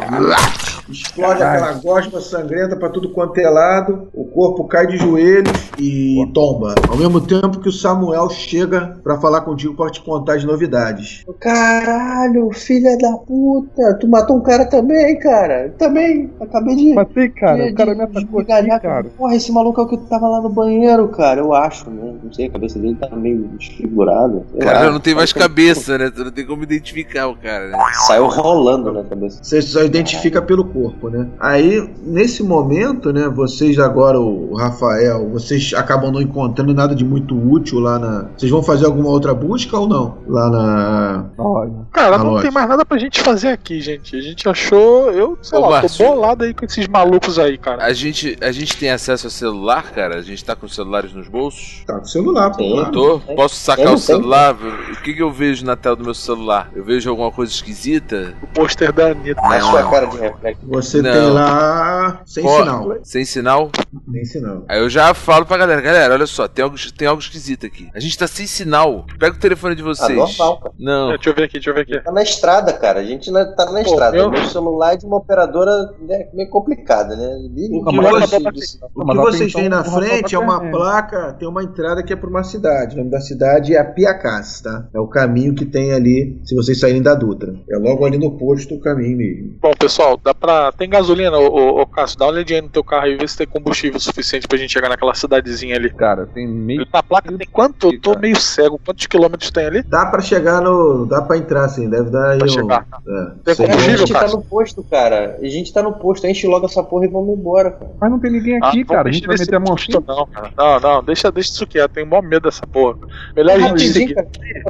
[0.89, 1.63] Explode Caralho.
[1.63, 6.75] aquela gosma sangrenta pra tudo quanto é lado, o corpo cai de joelhos e tomba.
[6.89, 11.23] Ao mesmo tempo que o Samuel chega pra falar contigo pra te contar as novidades.
[11.39, 13.97] Caralho, filha da puta.
[13.99, 15.67] Tu matou um cara também, cara.
[15.67, 16.29] Eu também.
[16.39, 16.93] Acabei de.
[16.93, 17.65] matei, cara.
[17.65, 18.81] de- O cara de- me atacou de aqui, galhar.
[18.81, 19.05] cara.
[19.17, 21.39] Porra, esse maluco é o que tava lá no banheiro, cara.
[21.39, 22.13] Eu acho, né?
[22.23, 24.43] Não sei, a cabeça dele tá meio desfigurada.
[24.51, 24.91] sei Cara, lá.
[24.91, 26.11] não tem mais cabeça, né?
[26.13, 27.77] Tu não tem como identificar o cara, né?
[28.07, 29.39] Saiu rolando na cabeça.
[29.43, 31.27] Você só identifica pelo corpo, né?
[31.39, 37.35] Aí, nesse momento, né, vocês agora, o Rafael, vocês acabam não encontrando nada de muito
[37.35, 38.25] útil lá na.
[38.37, 40.17] Vocês vão fazer alguma outra busca ou não?
[40.27, 41.25] Lá na.
[41.37, 41.73] Olha.
[41.91, 42.43] Cara, Na não loja.
[42.43, 44.15] tem mais nada pra gente fazer aqui, gente.
[44.15, 45.11] A gente achou.
[45.11, 46.05] Eu, sei Ô, lá, Márcio.
[46.05, 47.83] tô bolado aí com esses malucos aí, cara.
[47.83, 50.15] A gente, a gente tem acesso ao celular, cara?
[50.15, 51.83] A gente tá com os celulares nos bolsos?
[51.85, 52.83] Tá com o celular, pô.
[52.91, 53.12] Tô?
[53.19, 53.35] Tem.
[53.35, 54.53] Posso sacar o celular?
[54.55, 56.69] O que, que eu vejo na tela do meu celular?
[56.75, 58.33] Eu vejo alguma coisa esquisita?
[58.41, 59.41] O pôster da Anitta.
[59.43, 59.71] A Não.
[59.71, 60.61] sua cara de reflexo.
[60.67, 61.11] Você Não.
[61.11, 62.95] tem lá sem Ó, sinal.
[63.03, 63.69] Sem sinal?
[64.11, 64.63] Sem sinal.
[64.67, 67.89] Aí eu já falo pra galera, galera, olha só, tem algo, tem algo esquisito aqui.
[67.93, 69.05] A gente tá sem sinal.
[69.19, 70.17] Pega o telefone de Ah, vocês.
[70.17, 70.73] normal, cara.
[70.79, 71.09] Não.
[71.09, 71.99] Deixa eu ver aqui, deixa eu ver aqui.
[72.01, 72.99] Tá na estrada, cara.
[72.99, 74.17] A gente na- tá na Pô, estrada.
[74.17, 77.27] eu- Meu celular é de uma operadora né, meio complicada, né?
[77.45, 80.59] O que Não, você- mas- Isso- O Mas que vocês veem na frente é uma
[80.71, 82.99] placa, tem uma entrada que é para uma cidade.
[82.99, 84.87] O nome da cidade é Apiacás, tá?
[84.93, 87.53] É o caminho que tem ali, se vocês saírem da Dutra.
[87.69, 89.55] É logo ali no posto o caminho mesmo.
[89.61, 90.71] Bom, pessoal, dá pra.
[90.71, 92.17] Tem gasolina, ô, ô, ô Cássio?
[92.17, 94.89] Dá uma olhadinha no teu carro e vê se tem combustível suficiente pra gente chegar
[94.89, 95.89] naquela cidadezinha ali.
[95.89, 96.85] Cara, tem meio.
[96.93, 97.91] Na placa tem quanto?
[97.93, 98.79] Eu tô meio cego.
[98.83, 99.83] Quantos quilômetros tem ali?
[99.83, 101.05] Dá pra chegar no.
[101.05, 102.87] Dá pra entrar sim, deve dar aí Pra um- chegar.
[103.07, 103.97] É, Tem sei A combustível?
[103.99, 104.37] gente tá Cássio?
[104.37, 105.37] no posto, cara.
[105.41, 106.25] A gente tá no posto.
[106.27, 107.91] Enche logo essa porra e vamos embora, cara.
[107.99, 109.09] Mas não tem ninguém aqui, Ah, cara.
[109.09, 109.75] A gente vai meter a mão.
[110.07, 110.51] Não, cara.
[110.57, 111.91] Não, não, deixa, deixa isso quieto.
[111.91, 112.92] Tenho maior medo dessa porra.
[113.35, 114.15] Melhor a gente seguir.
[114.15, 114.27] cara.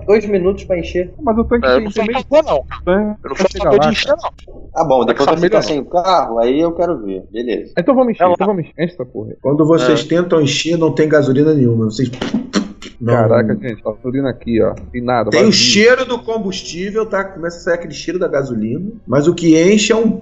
[0.08, 1.14] Dois minutos pra encher.
[1.22, 2.20] Mas eu tô aqui, É, eu não tem sou a meio.
[2.30, 2.44] favor,
[2.86, 2.94] não.
[2.94, 4.64] né, Eu não sou a chegar favor de encher, não.
[4.76, 7.24] Ah, bom, depois vai ficar sem o carro, aí eu quero ver.
[7.32, 7.74] Beleza.
[7.78, 8.74] Então vamos encher, então vamos encher.
[8.84, 9.34] Enche essa porra.
[9.42, 11.86] Quando vocês tentam encher, não tem gasolina nenhuma.
[11.86, 12.10] Vocês.
[13.04, 14.74] Não- Caraca, gente, tá tudo aqui, ó.
[14.92, 15.30] Tem nada.
[15.30, 15.60] Tem o vazio.
[15.60, 17.24] cheiro do combustível, tá?
[17.24, 18.92] Começa a sair aquele cheiro da gasolina.
[19.06, 20.22] Mas o que enche é um.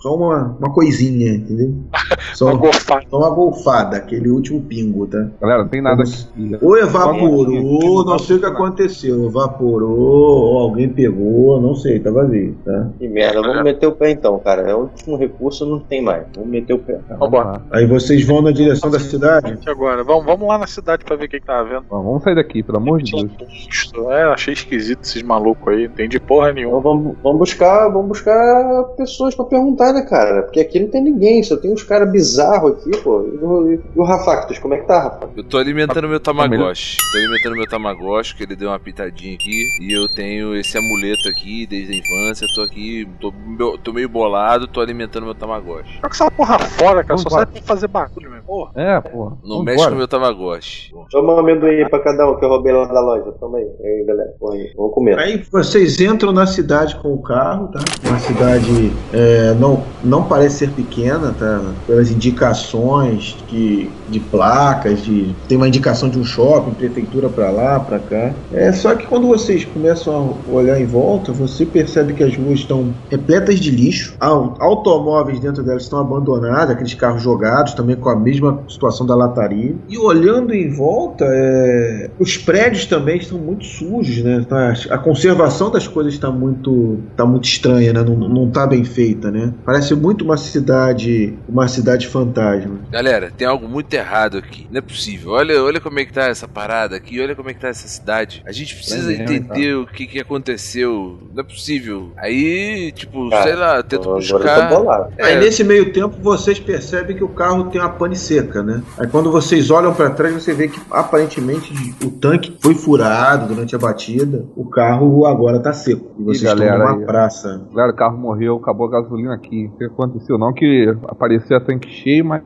[0.00, 1.74] Só uma, uma coisinha, entendeu?
[2.34, 3.06] Só, Uma golfada.
[3.08, 5.26] só uma golfada, aquele último pingo, tá?
[5.40, 6.56] Galera, não tem nada aqui.
[6.60, 9.24] Ou evaporou, não sei o que aconteceu.
[9.26, 12.88] Evaporou, ou alguém pegou, não sei, tá vazio, tá?
[12.98, 13.40] Que merda.
[13.40, 14.62] Vamos meter o pé então, cara.
[14.70, 16.24] É o último recurso, não tem mais.
[16.34, 17.00] Vamos meter o pé.
[17.08, 17.44] Tá, Vambora.
[17.48, 17.62] lá.
[17.70, 19.48] Aí vocês vão na direção da cidade.
[19.50, 20.04] Gente, agora.
[20.04, 21.84] Vamos, vamos lá na cidade pra ver o que, que tá havendo.
[21.88, 23.30] Bom, vamos sair daqui, pelo amor de Deus.
[23.32, 24.10] posto.
[24.10, 25.86] É, achei esquisito esses malucos aí.
[25.86, 26.78] Não entendi porra nenhuma.
[26.78, 31.02] Então vamos, vamos buscar, vamos buscar pessoas pra perguntar preocupada, cara, porque aqui não tem
[31.02, 33.22] ninguém, só tem uns caras bizarros aqui, pô.
[33.22, 35.28] E o, e o Rafactus, como é que tá, Rafa?
[35.36, 36.96] Eu tô alimentando meu Tamagotchi.
[37.12, 39.64] Tô alimentando meu Tamagotchi, que ele deu uma pitadinha aqui.
[39.80, 42.46] E eu tenho esse amuleto aqui desde a infância.
[42.54, 45.94] Tô aqui, tô, meu- tô meio bolado, tô alimentando meu Tamagotchi.
[45.96, 47.06] Joga essa porra fora, cara.
[47.16, 47.46] Vamos Só embora.
[47.46, 48.42] serve pra fazer bagulho, meu.
[48.42, 48.72] Porra.
[48.76, 49.30] É, porra.
[49.42, 49.64] Não Vambora.
[49.64, 50.94] mexe com meu Tamagotchi.
[51.10, 53.32] Toma um amendoim aí pra cada um que eu roubei lá da loja.
[53.40, 53.66] Toma aí.
[53.84, 54.30] Aí, galera.
[54.52, 54.70] Aí.
[54.76, 55.18] Vamos comer.
[55.18, 57.80] Aí vocês entram na cidade com o carro, tá?
[58.08, 61.60] Uma cidade é, não, não parece ser pequena, tá?
[61.86, 67.80] Pelas indicações que, de placas, de, tem uma indicação de um shopping, prefeitura pra lá,
[67.80, 68.32] pra cá.
[68.52, 72.60] É só que quando vocês começam a olhar em volta, você percebe que as ruas
[72.60, 74.14] estão repletas de lixo.
[74.20, 79.14] Au- Automóveis dentro delas estão abandonados, aqueles carros jogados, também com a mesma situação da
[79.14, 79.74] lataria.
[79.88, 81.85] E olhando em volta, é,
[82.18, 84.44] os prédios também estão muito sujos, né?
[84.48, 88.02] Tá- A conservação das coisas está muito, tá muito estranha, né?
[88.02, 89.52] Não, não tá bem feita, né?
[89.64, 92.78] Parece muito uma cidade, uma cidade fantasma.
[92.90, 94.66] Galera, tem algo muito errado aqui.
[94.70, 95.32] Não é possível.
[95.32, 97.20] Olha, olha como é que tá essa parada aqui.
[97.20, 98.42] Olha como é que tá essa cidade.
[98.46, 101.18] A gente precisa É entender o que, que aconteceu.
[101.34, 102.12] Não é possível.
[102.16, 105.08] Aí, tipo, Cara, sei lá, tento buscar.
[105.18, 108.82] É, Aí nesse meio tempo vocês percebem que o carro tem uma pane seca, né?
[108.98, 111.72] Aí quando vocês olham para trás, você vê que aparentemente
[112.04, 114.44] o tanque foi furado durante a batida.
[114.56, 116.14] O carro agora tá seco.
[116.18, 117.06] E vocês estão galera numa aí.
[117.06, 117.66] praça.
[117.72, 119.66] Galera, o carro morreu, acabou a gasolina aqui.
[119.66, 120.38] O que aconteceu?
[120.38, 122.42] Não que apareceu a tanque cheio, mas.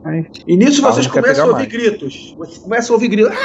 [0.47, 2.35] E nisso vocês começam a ouvir gritos.
[2.37, 3.35] Vocês começam a ouvir gritos.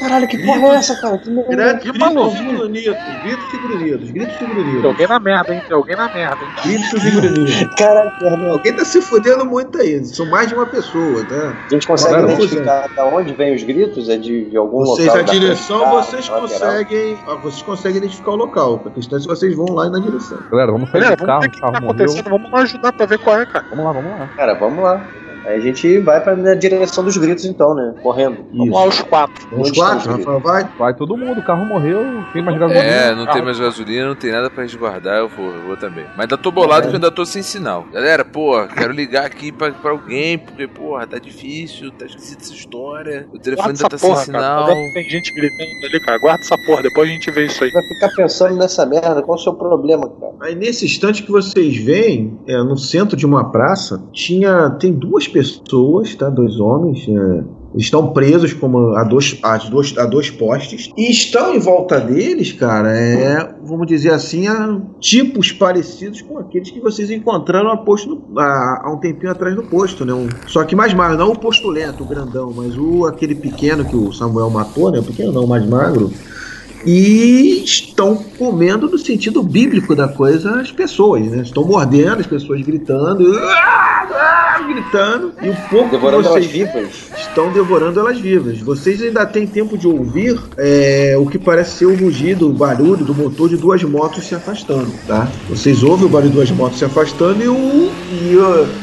[0.00, 1.18] Caralho, que porra é essa, cara?
[1.18, 2.36] Que que gritos maluco.
[2.36, 2.96] e grunhidos.
[3.22, 4.10] Gritos e grunhidos.
[4.10, 4.84] Gritos e Tem grunhidos.
[4.84, 5.62] alguém na merda, hein?
[5.66, 6.50] Tem alguém na merda, hein?
[6.64, 7.74] Gritos e grunhidos.
[7.76, 8.50] Caralho.
[8.52, 10.04] Alguém tá se fudendo muito aí.
[10.04, 11.54] São mais de uma pessoa, tá?
[11.66, 14.08] A gente consegue Galera, identificar da onde vêm os gritos?
[14.08, 15.20] É de, de algum Vocês, local?
[15.22, 16.48] a da direção, frente, vocês lateral?
[16.48, 17.18] conseguem.
[17.28, 18.82] ah, Vocês conseguem identificar o local.
[18.86, 20.38] A questão é se vocês vão lá na direção.
[20.50, 21.90] Galera, vamos do vamos carro, o o que, carro tá morreu.
[22.04, 22.30] acontecendo.
[22.30, 23.66] Vamos lá ajudar pra ver qual é, cara.
[23.70, 24.26] Vamos lá, vamos lá.
[24.36, 25.04] Cara, vamos lá.
[25.44, 27.94] Aí a gente vai pra na direção dos gritos, então, né?
[28.02, 28.44] Correndo.
[28.52, 29.62] Vamos lá, os quatro.
[29.62, 30.68] Estão quatro, os Rafael, vai.
[30.78, 32.84] Vai todo mundo, o carro morreu, tem mais gasolina.
[32.84, 36.04] É, não tem mais gasolina, não tem nada pra resguardar, eu vou, eu vou também.
[36.16, 37.86] Mas ainda tô bolado que eu ainda tô sem sinal.
[37.92, 42.54] Galera, pô, quero ligar aqui pra, pra alguém, porque, porra, tá difícil, tá esquisita essa
[42.54, 43.26] história.
[43.32, 44.66] O telefone Guarda ainda tá sem porra, cara.
[44.66, 44.66] sinal.
[44.94, 46.18] Tem gente gritando ali, cara.
[46.18, 47.70] Guarda essa porra, depois a gente vê isso aí.
[47.70, 50.32] Vai ficar pensando nessa merda, qual o seu problema, cara?
[50.40, 55.26] Aí nesse instante que vocês veem, é, no centro de uma praça, tinha tem duas
[55.30, 56.28] pessoas, tá?
[56.28, 57.06] Dois homens.
[57.08, 57.42] é,
[57.76, 60.90] estão presos como a dois, a, dois, a dois postes.
[60.96, 64.46] E estão em volta deles, cara, é, vamos dizer assim,
[64.98, 69.62] tipos parecidos com aqueles que vocês encontraram a posto há, há um tempinho atrás no
[69.62, 70.12] posto, né?
[70.12, 73.84] Um- só que mais magro, não o posto lento, o grandão, mas o aquele pequeno
[73.84, 74.98] que o Samuel matou, né?
[74.98, 76.10] O pequeno não, o mais magro.
[76.84, 81.42] E estão comendo no sentido bíblico da coisa as pessoas, né?
[81.42, 87.10] Estão mordendo as pessoas gritando, "Ah, ah", gritando, e o pouco Devorando elas vocês vivas?
[87.16, 88.58] estão devorando elas vivas.
[88.60, 93.04] Vocês ainda têm tempo de ouvir é, o que parece ser o rugido, o barulho
[93.04, 95.28] do motor de duas motos se afastando, tá?
[95.48, 97.90] Vocês ouvem o barulho de duas motos se afastando e, o,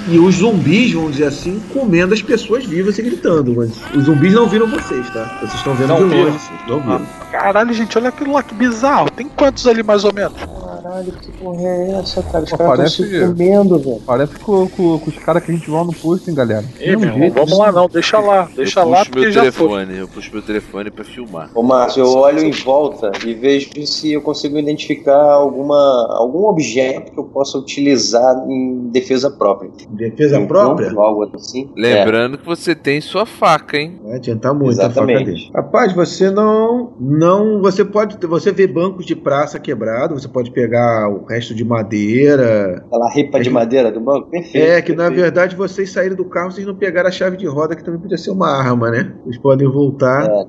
[0.09, 3.53] e, e os zumbis, vamos dizer assim, comendo as pessoas vivas e gritando.
[3.55, 5.39] Mas os zumbis não viram vocês, tá?
[5.41, 6.37] Vocês estão vendo Não de longe.
[6.67, 7.01] Não viram.
[7.31, 9.09] Caralho, gente, olha aquilo lá, que bizarro.
[9.11, 10.56] Tem quantos ali mais ou menos?
[10.97, 12.43] Caralho, que porra é essa, cara?
[12.43, 14.01] Os Pô, caras estão parece- se comendo, velho.
[14.05, 16.65] Parece com, com- com os caras que a gente lá no posto, hein, galera.
[16.79, 18.49] Ei, meu irmão, vamos lá não, deixa lá.
[18.55, 19.41] Deixa eu lá puxo porque meu foi.
[19.41, 21.49] telefone, eu puxo meu telefone pra filmar.
[21.53, 25.75] Ô, Márcio, eu olho em volta e vejo se eu consigo identificar alguma,
[26.17, 29.69] algum objeto que eu possa utilizar em defesa própria.
[29.89, 30.91] Defesa Um própria?
[30.97, 31.69] Algo assim.
[31.75, 33.99] Lembrando que você tem sua faca, hein?
[34.03, 35.15] Vai adiantar muito Exatamente.
[35.15, 35.51] a faca dele.
[35.53, 36.93] Rapaz, você não.
[36.99, 37.61] Não.
[37.61, 38.17] Você pode.
[38.27, 42.83] Você vê bancos de praça quebrados, você pode pegar o resto de madeira.
[42.87, 44.29] Aquela ripa É de que- madeira do banco.
[44.29, 44.65] Perfeito.
[44.67, 45.21] É, que na perfeito.
[45.21, 48.17] verdade vocês saíram do carro, vocês não pegaram a chave de roda, que também podia
[48.17, 49.13] ser uma arma, né?
[49.23, 50.29] Vocês podem voltar.
[50.29, 50.45] É,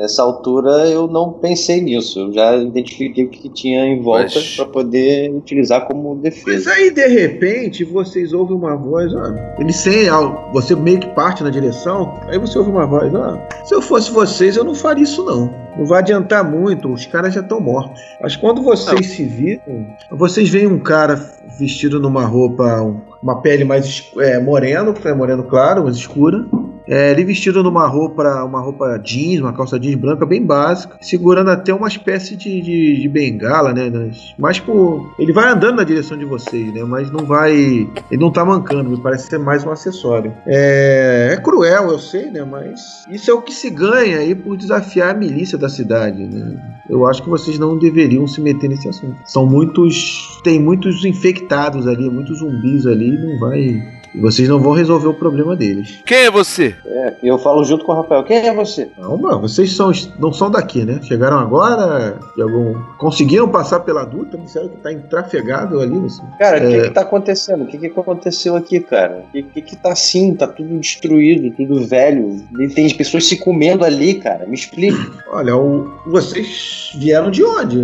[0.00, 2.18] nessa, altura eu não pensei nisso.
[2.20, 6.70] Eu já identifiquei o que tinha em volta Mas- para poder utilizar como Mas defesa.
[6.72, 9.22] aí, de repente, vocês ouvem uma voz, ó.
[9.58, 10.10] Ele sem.
[10.10, 13.38] ó, Você meio que parte na direção, aí você ouve uma voz, ó.
[13.64, 15.67] Se eu fosse vocês, eu não faria isso, não.
[15.78, 18.00] Não vai adiantar muito, os caras já estão mortos.
[18.20, 21.14] Mas quando vocês se viram, vocês veem um cara
[21.58, 26.44] vestido numa roupa, um- uma pele mais é, moreno, é moreno claro, mais escura.
[26.88, 31.50] É, ele vestido numa roupa, uma roupa jeans, uma calça jeans branca bem básica, segurando
[31.50, 33.90] até uma espécie de, de, de bengala, né?
[34.38, 35.14] Mas por.
[35.18, 36.82] Ele vai andando na direção de vocês, né?
[36.84, 37.52] Mas não vai.
[37.52, 40.32] Ele não tá mancando, me parece ser mais um acessório.
[40.46, 42.42] É, é cruel, eu sei, né?
[42.42, 46.56] Mas isso é o que se ganha aí por desafiar a milícia da cidade, né?
[46.88, 49.16] Eu acho que vocês não deveriam se meter nesse assunto.
[49.26, 50.40] São muitos.
[50.42, 55.14] Tem muitos infectados ali, muitos zumbis ali, não vai e vocês não vão resolver o
[55.14, 56.00] problema deles.
[56.04, 56.74] Quem é você?
[56.86, 58.24] É, eu falo junto com o Rafael.
[58.24, 58.86] Quem é você?
[58.96, 61.00] Calma, vocês são, não são daqui, né?
[61.02, 62.74] Chegaram agora, de algum...
[62.98, 65.98] conseguiram passar pela adulta, disseram que tá intrafegável ali.
[66.04, 66.22] Assim.
[66.38, 66.70] Cara, o é...
[66.70, 67.64] que, que tá acontecendo?
[67.64, 69.24] O que, que aconteceu aqui, cara?
[69.28, 70.34] O que, que, que tá assim?
[70.34, 72.42] Tá tudo destruído, tudo velho.
[72.74, 74.46] Tem pessoas se comendo ali, cara.
[74.46, 74.98] Me explica.
[75.30, 75.92] Olha, o...
[76.06, 77.78] vocês vieram de onde?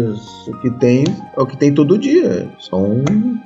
[0.48, 1.04] O que tem
[1.36, 2.48] é o que tem todo dia.
[2.58, 3.02] São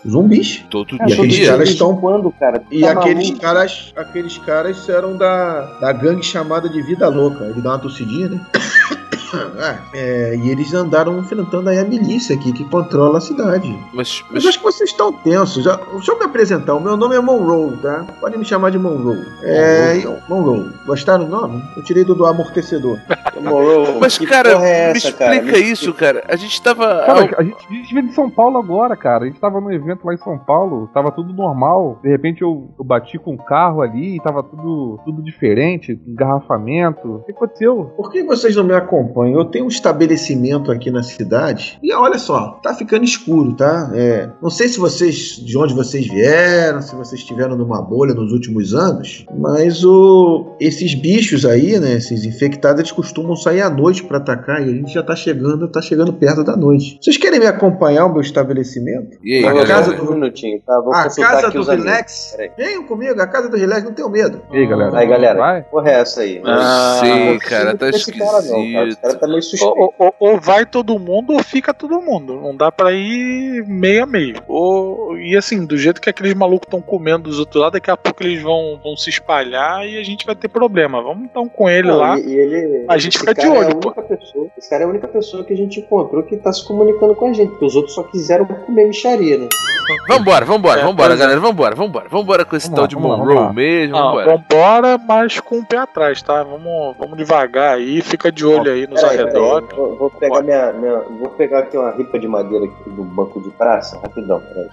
[0.07, 0.65] zumbis.
[0.71, 1.15] Todo e dia.
[1.15, 2.63] aqueles caras estão quando, cara?
[2.71, 7.45] E tá aqueles caras, aqueles caras eram da, da gangue chamada de Vida Louca.
[7.45, 8.41] Ele dá uma tossidinha, né?
[9.93, 13.69] É, e eles andaram enfrentando aí a milícia aqui que controla a cidade.
[13.93, 14.33] Mas, mas...
[14.33, 15.65] mas acho que vocês estão tensos.
[15.65, 16.75] Já, deixa eu me apresentar.
[16.75, 18.07] O meu nome é Monroe, tá?
[18.21, 19.25] Podem me chamar de Monroe.
[19.43, 20.71] É, Monroe.
[20.87, 21.63] Gostaram do nome?
[21.77, 22.99] Eu tirei do, do amortecedor.
[23.41, 23.99] Monroe.
[24.01, 25.59] Mas, cara, é essa, me explica cara?
[25.59, 26.25] isso, cara.
[26.29, 26.87] A gente tava.
[27.07, 29.25] Cara, a, gente, a gente veio de São Paulo agora, cara.
[29.25, 31.99] A gente tava num evento lá em São Paulo, tava tudo normal.
[32.03, 37.17] De repente eu, eu bati com um carro ali e tava tudo, tudo diferente, engarrafamento.
[37.17, 37.93] O que aconteceu?
[37.97, 39.18] Por que vocês não me acompanham?
[39.27, 43.91] Eu tenho um estabelecimento aqui na cidade e olha só, tá ficando escuro, tá?
[43.95, 48.33] É, não sei se vocês, de onde vocês vieram, se vocês estiveram numa bolha nos
[48.33, 54.05] últimos anos, mas o, esses bichos aí, né, esses infectados, eles costumam sair à noite
[54.05, 56.99] para atacar e a gente já tá chegando, tá chegando perto da noite.
[57.01, 59.19] Vocês querem me acompanhar ao meu estabelecimento?
[59.23, 60.11] E aí, a casa do...
[60.11, 60.81] um minutinho, tá?
[60.81, 62.37] Vou a casa do Relax.
[62.57, 64.43] Venham comigo, a casa do Relax, não tenho medo.
[64.53, 64.99] E aí, galera?
[64.99, 65.63] Aí, galera, vai?
[65.63, 66.41] porra é essa aí?
[66.45, 68.19] Ah, sim, cara, tá esquisito.
[68.25, 69.75] Cara, não, cara cara tá meio suspeito.
[69.77, 72.41] Ou, ou, ou, vai todo mundo ou fica todo mundo.
[72.41, 74.37] Não dá pra ir meio a meio.
[74.47, 77.97] Ou, e assim, do jeito que aqueles malucos estão comendo dos outros lados, daqui a
[77.97, 81.03] pouco eles vão, vão se espalhar e a gente vai ter problema.
[81.03, 82.19] Vamos então com ele não, lá.
[82.19, 83.93] E, e ele, a gente fica de olho, é pô.
[84.09, 87.15] Pessoa, esse cara é a única pessoa que a gente encontrou que tá se comunicando
[87.15, 89.49] com a gente, porque os outros só quiseram comer micharia, né?
[90.07, 92.09] Vambora, vambora, é, vambora, galera, vambora, vambora.
[92.09, 93.97] Vambora com esse tal de Monroe mesmo.
[93.97, 94.27] Não, vambora.
[94.27, 96.43] vambora, mas com o pé atrás, tá?
[96.43, 99.69] Vamos, vamos devagar aí, fica de olho aí arredores.
[99.75, 103.41] Vou, vou, pegar minha, minha, Vou pegar aqui uma ripa de madeira aqui do banco
[103.41, 103.99] de praça.
[103.99, 104.69] Rapidão, peraí.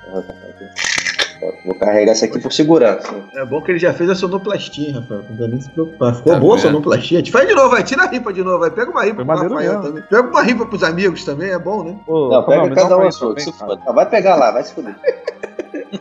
[1.65, 3.13] Vou carregar essa aqui por segurança.
[3.35, 5.23] É bom que ele já fez a sonoplastia, Rafael.
[5.29, 6.15] Não dá nem se preocupar.
[6.15, 7.21] Ficou tá boa a sonoplastia.
[7.21, 7.83] Te faz de novo, vai.
[7.83, 8.71] Tira a ripa de novo, vai.
[8.71, 10.03] Pega uma ripa pro Rafael também.
[10.03, 11.97] Pega uma ripa pros amigos também, é bom, né?
[12.05, 13.35] Pô, não, pega cada um a sua.
[13.93, 14.95] Vai pegar lá, vai se fuder.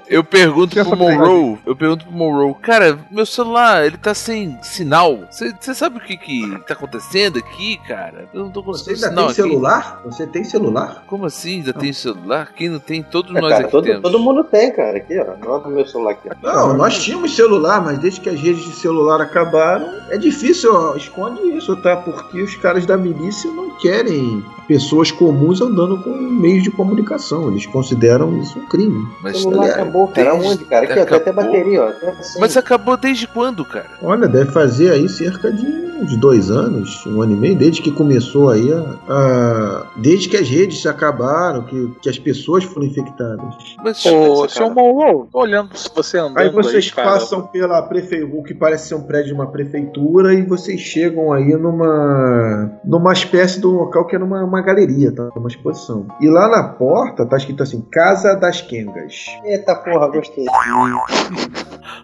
[0.09, 5.20] Eu pergunto pro Monroe, eu pergunto pro Monroe, cara, meu celular, ele tá sem sinal.
[5.31, 8.29] Você sabe o que que tá acontecendo aqui, cara?
[8.33, 9.35] Eu não tô conseguindo Você ainda tem aqui.
[9.35, 10.03] celular?
[10.05, 11.05] Você tem celular?
[11.07, 11.57] Como assim?
[11.57, 11.81] Ainda não.
[11.81, 12.53] tem celular?
[12.55, 13.03] Quem não tem?
[13.03, 14.03] Todos é, nós cara, aqui todo, temos.
[14.03, 14.97] Todo mundo tem, cara.
[14.97, 15.37] Aqui, ó.
[15.37, 16.29] Não é meu celular aqui.
[16.43, 20.97] Não, nós tínhamos celular, mas desde que as redes de celular acabaram, é difícil, ó,
[20.97, 21.97] esconde isso, tá?
[21.97, 27.51] Porque os caras da milícia não querem pessoas comuns andando com meios de comunicação.
[27.51, 29.07] Eles consideram isso um crime.
[29.22, 30.31] Mas o acabou, cara.
[30.33, 30.49] Desde...
[30.49, 30.85] Onde, cara?
[30.85, 32.11] Aqui, ó, até bateria, ó.
[32.11, 32.41] Assim.
[32.41, 33.91] Mas acabou desde quando, cara?
[34.03, 37.91] Olha, deve fazer aí cerca de uns dois anos, um ano e meio, desde que
[37.91, 39.12] começou aí a.
[39.12, 43.77] a desde que as redes acabaram, que, que as pessoas foram infectadas.
[43.83, 46.39] Mas, ô, seu Monroe, tô olhando se você andando.
[46.39, 50.35] Aí vocês aí, passam pela prefeitura, o que parece ser um prédio de uma prefeitura,
[50.35, 52.81] e vocês chegam aí numa.
[52.85, 55.31] numa espécie de um local que era uma uma galeria, tá?
[55.35, 56.07] Uma exposição.
[56.21, 59.27] E lá na porta tá escrito assim: Casa das Kengas.
[59.55, 60.45] Eita porra, gostei.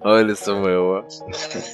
[0.03, 1.05] Olha, Samuel.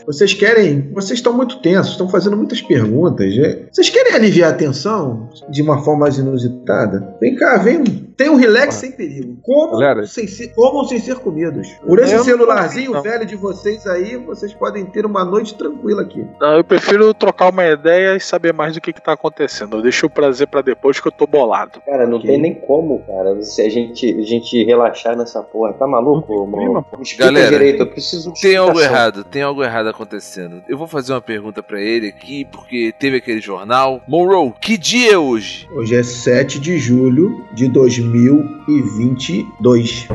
[0.06, 0.90] Vocês querem.
[0.92, 3.36] Vocês estão muito tensos, estão fazendo muitas perguntas.
[3.36, 3.68] É?
[3.70, 7.14] Vocês querem aliviar a tensão de uma forma mais inusitada?
[7.20, 7.84] Vem cá, vem.
[8.16, 8.80] Tem um relax ah.
[8.80, 9.36] sem perigo.
[9.42, 11.68] Como sem, ser, comam sem ser comidos.
[11.86, 13.02] Por esse celularzinho não.
[13.02, 16.26] velho de vocês aí, vocês podem ter uma noite tranquila aqui.
[16.40, 19.76] Não, eu prefiro trocar uma ideia e saber mais do que, está acontecendo.
[19.76, 21.80] Eu deixo o prazer para depois que eu tô bolado.
[21.84, 22.30] Cara, não okay.
[22.30, 25.65] tem nem como, cara, se a gente, a gente relaxar nessa porra.
[25.72, 26.84] Tá maluco, mano?
[27.18, 30.62] Galera, direito, eu preciso de Tem algo errado, tem algo errado acontecendo.
[30.68, 34.00] Eu vou fazer uma pergunta para ele aqui, porque teve aquele jornal.
[34.06, 35.68] Monroe, que dia é hoje?
[35.72, 40.08] Hoje é 7 de julho de 2022.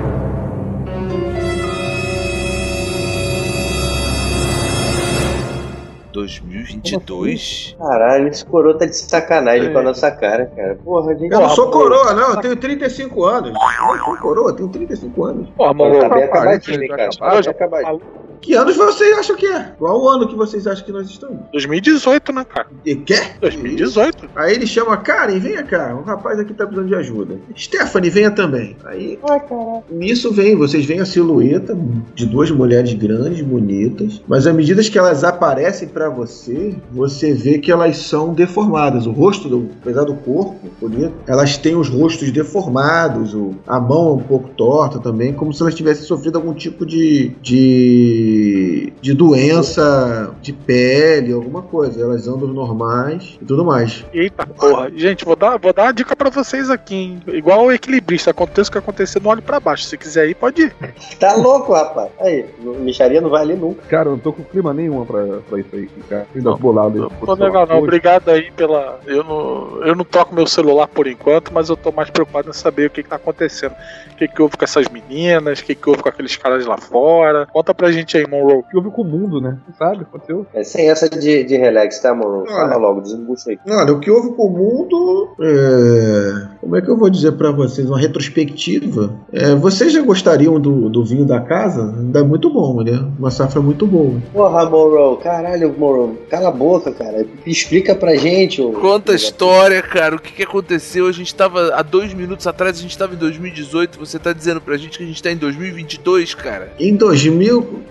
[6.81, 7.75] 2022?
[7.77, 9.73] Caralho, esse coroa tá de sacanagem É.
[9.73, 10.77] com a nossa cara, cara.
[10.83, 11.31] Porra, a gente.
[11.31, 11.79] Eu não sou pô.
[11.79, 12.29] coroa, não.
[12.31, 13.49] Eu tenho 35 anos.
[13.49, 15.49] Eu não sou coroa, eu tenho 35 anos.
[15.55, 15.91] Porra, Tá mano.
[15.91, 17.09] bem Rapaz, acabadinho, já hein, cara.
[17.17, 18.01] Tá bem acabadinho.
[18.41, 19.71] Que anos vocês acham que é?
[19.77, 21.37] Qual o ano que vocês acham que nós estamos?
[21.51, 22.65] 2018, né, cara?
[22.83, 23.37] E quer?
[23.39, 24.27] 2018.
[24.35, 27.35] Aí ele chama Karen, venha cá, um rapaz aqui tá precisando de ajuda.
[27.55, 28.75] Stephanie, venha também.
[28.85, 29.83] Aí Ai, caralho.
[29.91, 31.77] nisso vem, vocês veem a silhueta
[32.15, 37.57] de duas mulheres grandes, bonitas, mas à medida que elas aparecem pra você, você vê
[37.59, 39.05] que elas são deformadas.
[39.05, 44.09] O rosto, do, apesar do corpo bonito, elas têm os rostos deformados, o- a mão
[44.09, 49.13] é um pouco torta também, como se elas tivessem sofrido algum tipo de, de, de
[49.13, 52.01] doença de pele, alguma coisa.
[52.01, 54.05] Elas andam normais e tudo mais.
[54.13, 54.91] Eita porra.
[54.95, 57.21] Gente, vou dar, vou dar uma dica pra vocês aqui, hein?
[57.27, 59.85] Igual o equilibrista, aconteça o que acontecer, não olhe pra baixo.
[59.85, 60.75] Se quiser ir, pode ir.
[61.19, 62.09] Tá louco, rapaz.
[62.19, 62.45] Aí,
[62.79, 63.81] micharia não vai ali nunca.
[63.87, 66.25] Cara, eu não tô com clima nenhum pra, pra isso aí, cara.
[66.35, 67.79] Ainda bolado tô legal, não.
[67.79, 68.99] Obrigado aí pela.
[69.05, 72.53] Eu não, eu não toco meu celular por enquanto, mas eu tô mais preocupado em
[72.53, 73.73] saber o que, que tá acontecendo.
[74.11, 76.77] O que, que houve com essas meninas, o que, que houve com aqueles caras lá
[76.77, 77.47] fora.
[77.51, 78.59] Conta pra gente aí, Monroe.
[78.59, 79.57] O que houve com o mundo, né?
[79.77, 80.45] Sabe, aconteceu.
[80.53, 82.45] É sem essa de, de relax, tá, mano?
[82.45, 82.77] Fala Olha.
[82.77, 83.59] logo, desembucha aí.
[83.67, 85.29] Olha, o que houve com o mundo.
[85.41, 87.87] é, Como é que eu vou dizer pra vocês?
[87.89, 89.11] Uma retrospectiva.
[89.33, 91.81] É, vocês já gostariam do, do vinho da casa?
[91.97, 92.91] Ainda é muito bom, né?
[93.17, 94.19] Uma safra muito boa.
[94.33, 97.25] Porra, Morrow, caralho, Morrow, cala a boca, cara.
[97.45, 98.61] Explica pra gente.
[98.61, 100.15] ô- Conta a história, cara.
[100.15, 101.07] O que, que aconteceu?
[101.07, 103.97] A gente tava há dois minutos atrás, a gente tava em 2018.
[103.99, 106.73] Você tá dizendo pra gente que a gente tá em 2022, cara?
[106.79, 107.81] Em 2000.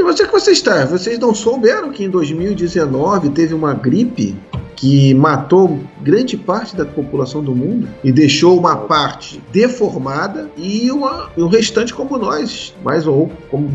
[0.00, 0.86] Onde é que vocês estão?
[0.86, 4.34] Vocês não souberam que em 2019 teve uma gripe
[4.74, 11.30] que matou grande parte da população do mundo e deixou uma parte deformada e, uma,
[11.36, 13.68] o restante como nós, mais ou como,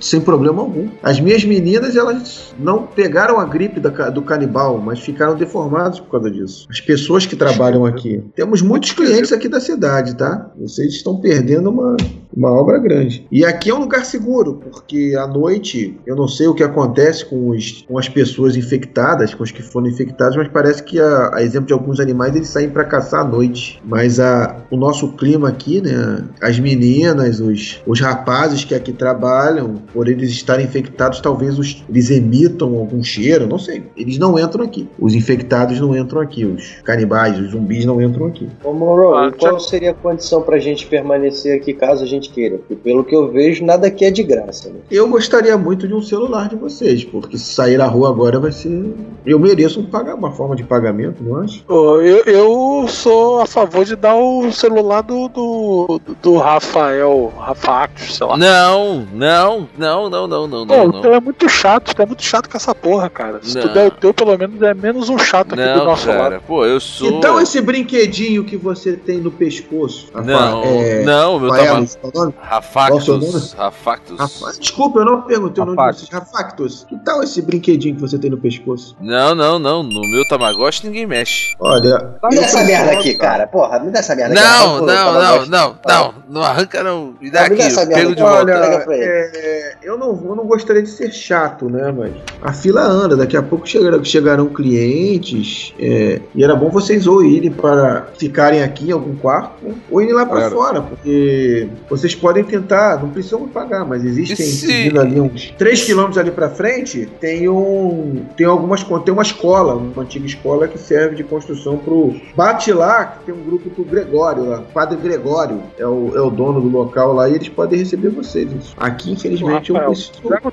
[0.00, 0.88] sem problema algum.
[1.00, 6.10] As minhas meninas elas não pegaram a gripe da do canibal, mas ficaram deformadas por
[6.10, 6.66] causa disso.
[6.68, 8.22] As pessoas que trabalham aqui.
[8.34, 10.50] Temos muitos clientes aqui da cidade, tá?
[10.58, 11.96] Vocês estão perdendo uma,
[12.36, 13.26] uma obra grande.
[13.30, 17.24] E aqui é um lugar seguro, porque à noite eu não sei o que acontece
[17.24, 21.30] com, os, com as pessoas infectadas, com os que foram infectados, mas parece que, a,
[21.34, 23.80] a exemplo de alguns animais, eles saem para caçar à noite.
[23.84, 26.24] Mas a, o nosso clima aqui, né?
[26.40, 32.10] As meninas, os, os rapazes que aqui trabalham, por eles estarem infectados, talvez os, eles
[32.10, 33.84] emitam algum cheiro, não sei.
[33.96, 34.88] Eles não entram aqui.
[34.98, 36.44] Os infectados não entram aqui.
[36.44, 38.48] Os canibais, os zumbis não entram aqui.
[38.64, 42.30] Ô, Morrow, Ah, e qual seria a condição pra gente permanecer aqui caso a gente
[42.30, 42.58] queira?
[42.58, 44.76] Porque pelo que eu vejo, nada aqui é de graça, né?
[44.90, 48.52] Eu gostaria muito de um celular de vocês, porque se sair à rua agora vai
[48.52, 48.94] ser.
[49.24, 51.64] Eu mereço um pagar uma forma de pagamento, não acho?
[51.68, 58.14] Eu, eu sou a favor de dar o celular do, do, do Rafael, Rafa Actos,
[58.16, 58.36] sei lá.
[58.36, 60.84] Não, não, não, não, não, não, Pô, não.
[60.84, 61.00] o não.
[61.00, 63.40] teu é muito chato, tu é muito chato com essa porra, cara.
[63.42, 63.74] Se tu Não.
[63.74, 66.18] der o teu, pelo menos é menos um chato aqui do Não, nosso lado.
[66.18, 66.40] cara.
[66.46, 67.08] Pô, eu sou.
[67.08, 70.08] Então esse brinquedinho que você tem no pescoço.
[70.14, 71.02] Rafa, Não, é...
[71.02, 71.88] não, meu Rafael, nome?
[72.00, 73.52] Qual o seu Rafactus.
[73.54, 74.18] Rafactus.
[74.18, 76.08] Rafa- Desculpa, eu não perguntei o nome de Rafactus.
[76.08, 76.20] vocês.
[76.22, 76.86] Rafactus.
[76.88, 78.96] Que tal esse brinquedinho que você tem no pescoço?
[79.00, 79.82] Não, não, não.
[79.82, 81.45] No meu Tamagotchi ninguém mexe.
[81.58, 82.14] Olha.
[82.24, 83.46] Me dá essa merda aqui, cara.
[83.46, 84.42] Porra, me dá essa merda aqui.
[84.42, 86.14] Não, o não, não, não, não.
[86.28, 87.14] Não arranca não.
[87.20, 88.22] Me dá Ah, me dá aqui, pego merda de aqui.
[88.22, 88.94] volta.
[88.94, 91.92] É, eu, não, eu não gostaria de ser chato, né?
[91.96, 95.72] Mas a fila anda, daqui a pouco chegarão, chegarão clientes.
[95.78, 99.52] é, e era bom vocês ou irem para ficarem aqui em algum quarto,
[99.90, 100.54] ou irem lá para Claro.
[100.54, 106.30] fora, porque vocês podem tentar, não precisam pagar, mas existem ali uns 3 quilômetros ali
[106.30, 108.24] para frente, tem um.
[108.36, 108.82] Tem algumas.
[109.04, 112.14] Tem uma escola, uma antiga escola que serve de construção pro.
[112.34, 114.62] Bate lá, que tem um grupo pro Gregório lá.
[114.72, 118.46] Padre Gregório é o, é o dono do local lá e eles podem receber vocês.
[118.76, 120.22] Aqui, infelizmente, eu Rafael, preciso.
[120.22, 120.48] Pega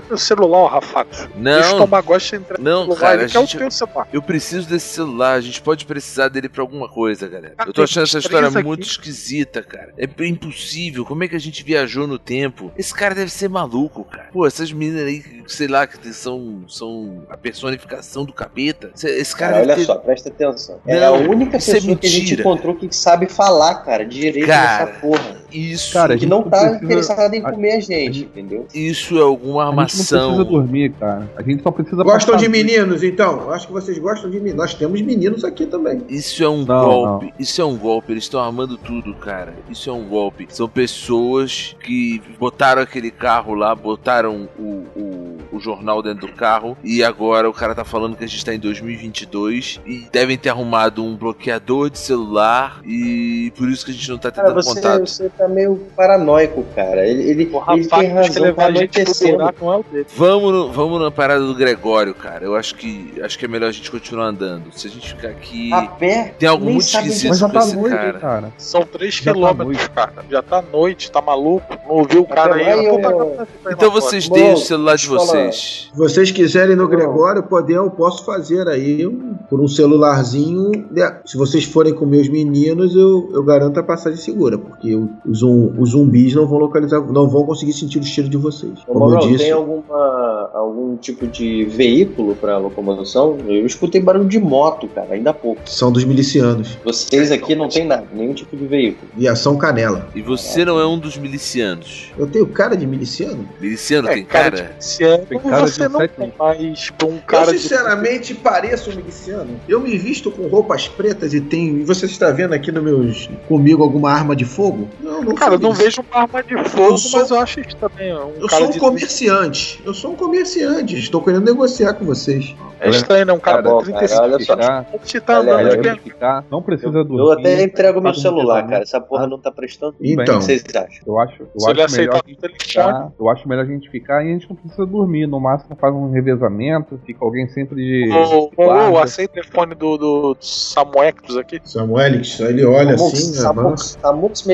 [0.00, 1.28] o teu, celular, Rafa Actos.
[1.36, 4.08] Deixa o Não, Tamagotchi entrar não, no cara, ele a quer gente- o teu celular.
[4.12, 5.34] eu preciso desse celular.
[5.34, 7.54] A gente pode precisar dele pra alguma coisa, galera.
[7.66, 8.62] Eu tô achando essa história aqui.
[8.62, 9.92] muito esquisita, cara.
[9.96, 11.04] É impossível.
[11.04, 12.72] Como é que a gente viajou no tempo?
[12.76, 14.28] Esse cara deve ser maluco, cara.
[14.32, 18.90] Pô, essas meninas aí, sei lá, que são, são a personificação do capeta.
[18.94, 20.78] Esse- cara deve olha só, presta atenção.
[20.86, 24.46] é Não, a única é pessoa que a gente encontrou que sabe falar, cara, direito
[24.46, 25.36] Cara, nessa porra.
[25.52, 28.66] Isso, Cara, a Que não não tá precisa- interessado em a- comer a gente, entendeu?
[28.74, 30.44] isso é alguma A gente não precisa armação.
[30.44, 31.30] dormir, cara.
[31.36, 33.40] A gente só precisa Gostam de meninos, então?
[33.42, 34.56] Eu acho que vocês gostam de meninos.
[34.58, 36.02] Nós temos meninos aqui também.
[36.08, 37.32] Isso é um Não, golpe.
[37.38, 38.12] Isso é um golpe.
[38.12, 39.54] Eles estão armando tudo, cara.
[39.70, 40.46] Isso é um golpe.
[40.50, 44.62] São pessoas que botaram aquele carro lá, botaram o,
[44.96, 48.44] o, o jornal dentro do carro e agora o cara tá falando que a gente
[48.44, 53.90] tá em 2022 e devem ter arrumado um bloqueador de celular e por isso que
[53.90, 55.06] a gente não tá tendo Cara, você, contato.
[55.06, 57.06] você tá meio paranoico, cara.
[57.06, 58.02] Ele, ele, O ele tem razão, tá a
[58.42, 59.36] gente pro anoitecendo.
[59.38, 60.04] buraco não é.
[60.16, 62.44] Vamos, no- vamos na parada do Gregório, cara.
[62.44, 64.64] Eu acho que acho que é melhor a gente continuar andando.
[64.72, 65.72] Se a gente ficar aqui.
[65.72, 68.18] A pé, Tem algo nem muito esquisito Mas já com tá esse noite, cara.
[68.18, 68.52] cara.
[68.58, 69.90] São 3 Já tá quilômetros, noite.
[69.90, 70.12] cara.
[70.30, 71.66] Já tá noite, tá maluco.
[71.86, 72.64] Não ouviu o cara aí.
[72.64, 75.12] Pô, eu- tá- tá- tá- tá- Então tá- vocês Bom, deem o celular de eu
[75.18, 75.88] vocês.
[75.92, 76.90] Se vocês quiserem no Não.
[76.90, 80.86] Gregório, poder, eu posso fazer aí um- por um celularzinho.
[80.90, 81.18] né?
[81.24, 85.38] Se vocês forem com meus meninos, eu, eu garanto a passagem segura, porque o- os,
[85.38, 88.72] zum- os zumbis não vão localizar, não vão conseguir sentir o cheiro de vocês.
[88.86, 93.36] Como eu disse, tem alguma, algum tipo de veículo pra locomoção?
[93.46, 95.60] Eu escutei barulho de moto, cara, ainda há pouco.
[95.66, 96.78] são dos milicianos.
[96.84, 99.10] Vocês aqui não tem nada, nenhum tipo de veículo.
[99.16, 100.08] Viação Canela.
[100.14, 102.12] E você não é um dos milicianos.
[102.18, 103.48] Eu tenho cara de miliciano?
[103.60, 104.62] Miliciano É, tem cara cara?
[104.64, 108.34] de miliciano, Tem cara de você não sete tem mais um cara eu de- sinceramente
[108.34, 109.50] pareço um miliciano.
[109.68, 111.78] Eu me visto com roupas pretas e tenho.
[111.78, 113.28] E você está vendo aqui no meus.
[113.48, 114.88] comigo alguma arma de fogo?
[115.02, 117.60] Não, não Cara, eu não vejo uma arma de fogo, Eu sou- mas eu acho
[117.60, 118.12] isso também.
[118.14, 119.80] Um Eu cara sou um de comerciante.
[119.84, 120.96] Eu sou um comerciante.
[120.98, 122.54] Estou querendo negociar com vocês.
[122.78, 123.32] É estranho, né?
[123.32, 124.56] Um cara Tá cara, 35 olha só.
[125.02, 127.18] Você tá Olha, andando eu- de olha, ficar, não precisa dormir.
[127.20, 128.82] Eu até entrego meu Tá celular, cara.
[128.82, 129.94] Essa porra não tá prestando.
[129.98, 130.14] bem.
[130.16, 131.00] O Então, que vocês acham?
[131.06, 133.12] Eu acho, eu Se ele acho melhor aceitar a o gente telefone, ficar.
[133.18, 135.26] Eu acho melhor a gente ficar e a gente não precisa dormir.
[135.26, 138.10] No máximo faz um revezamento, fica alguém sempre de.
[138.12, 138.90] Ô, ô, guarda.
[138.90, 141.58] ô, aceita o telefone do, do, Samuectus aqui.
[141.64, 143.40] Samuelix, ele olha assim, marca.
[143.42, 144.46] Samuks, Samuks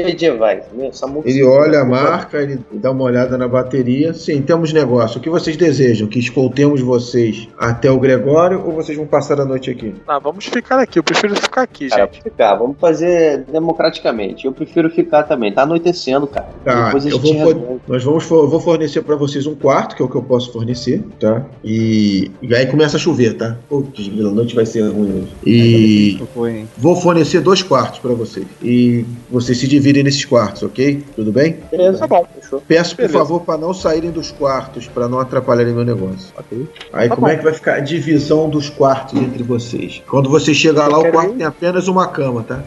[0.57, 1.23] medievais, né?
[1.25, 4.13] Ele olha a marca, ele dá uma olhada na bateria.
[4.15, 5.19] Sim, temos negócio.
[5.19, 6.09] O que vocês desejam?
[6.09, 9.95] Que escoltemos vocês até o Gregório ou vocês vão passar a noite aqui?
[10.07, 10.99] Ah, vamos ficar aqui.
[10.99, 12.23] Eu prefiro ficar aqui, Cara, gente.
[12.23, 14.47] ficar, vamos fazer democraticamente.
[14.47, 15.53] Eu prefiro ficar também.
[15.53, 16.49] Tá anoitecendo, cara.
[16.65, 19.97] Tá, Depois a eu gente vou, nós vamos eu vou fornecer pra vocês um quarto,
[19.97, 21.45] que é o que eu posso fornecer, tá?
[21.63, 23.57] E, e aí começa a chover, tá?
[23.69, 25.33] Putz, a noite vai ser ruim hoje.
[25.47, 26.21] E
[26.77, 28.47] vou fornecer dois quartos pra vocês.
[28.63, 31.05] E vocês se dividem nesses quartos, ok?
[31.14, 31.59] Tudo bem?
[31.70, 32.26] Beleza, Tá bom.
[32.40, 32.62] fechou.
[32.66, 33.18] Peço, por Beleza.
[33.18, 36.32] favor, pra não saírem dos quartos, pra não atrapalharem meu negócio.
[36.36, 36.66] Ok.
[36.93, 37.32] Aí Tá como bom.
[37.32, 40.03] é que vai ficar a divisão dos quartos entre vocês?
[40.09, 41.36] Quando você chegar lá, o quarto ir.
[41.38, 42.61] tem apenas uma cama, tá?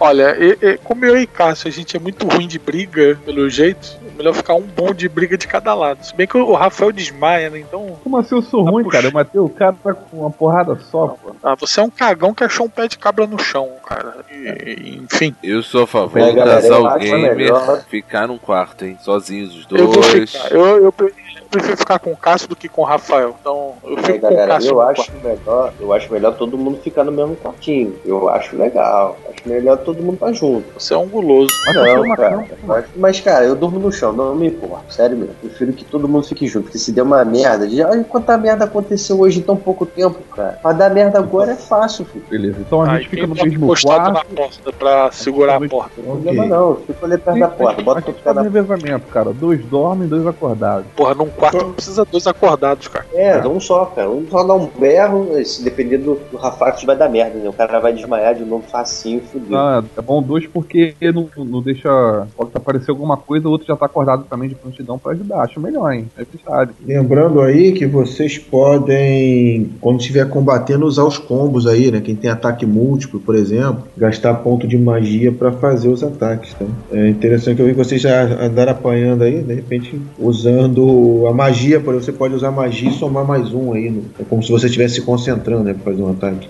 [0.00, 3.48] Olha, e- e- como eu e Cássio, a gente é muito ruim de briga, pelo
[3.50, 6.02] jeito, é melhor ficar um bom de briga de cada lado.
[6.02, 7.58] Se bem que o Rafael desmaia, né?
[7.58, 7.98] Então.
[8.02, 8.96] Como assim eu sou Tá ruim, puxa.
[8.96, 9.08] cara?
[9.08, 11.34] Eu matei o cara com uma porrada só, pô.
[11.42, 14.16] Ah, você é um cagão que achou um pé de cabra no chão, cara.
[14.32, 17.84] E- enfim, Eu sou a favor É, do galera, casal eu acho gamer melhor.
[17.88, 18.96] ficar num quarto, hein?
[19.02, 19.82] Sozinhos os dois.
[19.82, 20.50] eu vou ficar.
[20.52, 21.12] Eu, eu pre-
[21.50, 23.36] prefiro ficar com o Cássio do que com o Rafael.
[23.40, 24.70] Então, eu Aí, fico com o galera, Cássio.
[24.70, 25.26] eu acho quarto.
[25.26, 27.96] melhor, eu acho melhor todo mundo ficar no mesmo quartinho.
[28.04, 29.18] Eu acho legal.
[29.30, 30.64] Acho melhor todo mundo estar junto.
[30.78, 31.48] Você é um guloso.
[31.64, 32.30] Tem Não, uma cara.
[32.30, 32.46] cama.
[32.64, 34.92] Mas, mas, cara, eu durmo no chão, não me importo.
[34.92, 35.34] Sério mesmo.
[35.40, 36.64] Prefiro que todo mundo fique junto.
[36.64, 40.18] Porque se der uma merda, já olha quanta merda aconteceu hoje em tão pouco tempo,
[40.34, 40.58] cara.
[40.62, 42.24] Pra dar merda agora é fácil, filho.
[42.28, 42.56] Beleza.
[42.60, 44.30] Então a Aí gente fica no mesmo encostado quarto.
[44.30, 45.92] na porta pra segurar a porta.
[46.04, 46.76] Não tem problema não.
[46.76, 47.82] Fica ali perto da porta.
[47.82, 49.32] Bota a o gente pé faz um na revezamento, cara.
[49.32, 50.86] Dois dormem, dois acordados.
[50.96, 53.06] Porra, num quarto não precisa dois acordados, cara.
[53.14, 54.10] É, um só, cara.
[54.10, 57.48] Um só dá um berro, se depender do, do Rafax vai dar merda, né?
[57.48, 59.56] O cara vai desmaiar de novo facinho, fudeu.
[59.58, 62.26] Ah, é bom dois porque não, não deixa.
[62.36, 65.40] Pode aparecer alguma coisa, o outro já tá acordado também de prontidão pra ajudar.
[65.42, 66.06] Acho melhor, hein?
[66.16, 66.72] Você sabe.
[66.86, 72.00] Lembrando aí que vocês podem, quando estiver combatendo, usar os combos aí, né?
[72.00, 76.64] Quem tem ataque múltiplo, por exemplo, gastar ponto de magia pra fazer os ataques, tá?
[76.92, 81.32] É interessante que eu vi que vocês já andaram apanhando aí, de repente, usando a
[81.32, 83.90] magia, por exemplo, você pode usar magia e somar mais um aí.
[83.90, 85.74] no- É como se você estivesse se concentrando, né?
[85.74, 86.48] Pra fazer um ataque.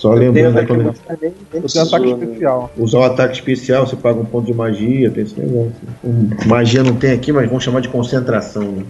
[0.00, 2.22] Só lembrando aí ataque Eu tenho né?
[2.24, 2.70] especial.
[2.78, 5.72] usar o ataque especial, você paga um ponto de magia, tem esse negócio.
[6.02, 8.62] Hum, Magia não tem aqui, mas vamos chamar de concentração.
[8.62, 8.84] né?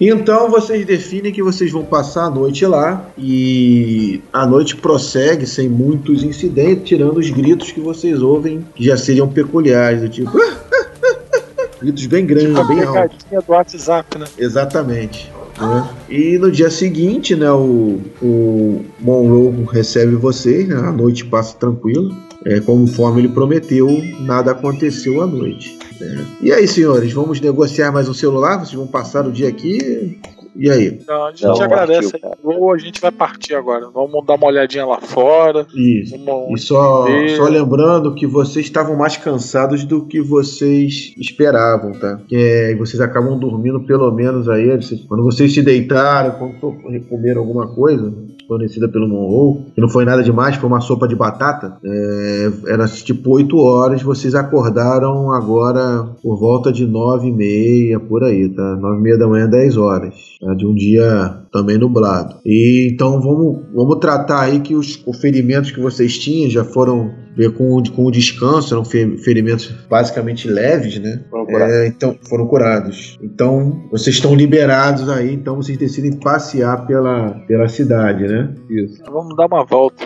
[0.00, 5.68] Então vocês definem que vocês vão passar a noite lá e a noite prossegue sem
[5.68, 10.30] muitos incidentes, tirando os gritos que vocês ouvem, que já seriam peculiares, do tipo.
[11.82, 13.18] gritos bem grandes, Tipo bem altos.
[13.30, 14.26] do WhatsApp, né?
[14.38, 15.32] Exatamente.
[15.58, 15.88] Né?
[16.08, 22.14] E no dia seguinte, né, o, o Monroe recebe vocês, né, a noite passa tranquila.
[22.44, 23.88] É, conforme ele prometeu,
[24.20, 25.76] nada aconteceu à noite.
[26.00, 26.24] né?
[26.40, 28.58] E aí, senhores, vamos negociar mais um celular?
[28.58, 30.20] Vocês vão passar o dia aqui?
[30.58, 30.86] E aí?
[30.86, 32.18] Então, a gente Não, agradece.
[32.18, 33.88] partiu, a gente vai partir agora.
[33.90, 35.66] Vamos dar uma olhadinha lá fora.
[35.74, 36.16] Isso.
[36.24, 42.20] Vamos E só, só lembrando que vocês estavam mais cansados do que vocês esperavam, tá?
[42.28, 44.66] Que é, e vocês acabam dormindo pelo menos aí.
[45.08, 46.74] Quando vocês se deitaram, quando for
[47.08, 48.12] comer alguma coisa
[48.46, 52.86] fornecida pelo Monroe, que não foi nada demais, foi uma sopa de batata, é, era
[52.86, 58.76] tipo 8 horas, vocês acordaram agora por volta de 9 e meia, por aí, tá?
[58.76, 60.14] 9 e meia da manhã, 10 horas.
[60.40, 60.54] tá?
[60.54, 62.36] de um dia também nublado.
[62.44, 67.10] E então vamos, vamos tratar aí que os, os ferimentos que vocês tinham já foram
[67.34, 71.24] ver com, com o descanso, eram ferimentos basicamente leves, né?
[71.30, 73.18] Foram é, então foram curados.
[73.22, 78.54] Então vocês estão liberados aí, então vocês decidem passear pela, pela cidade, né?
[78.68, 79.02] Isso.
[79.10, 80.04] Vamos dar uma volta.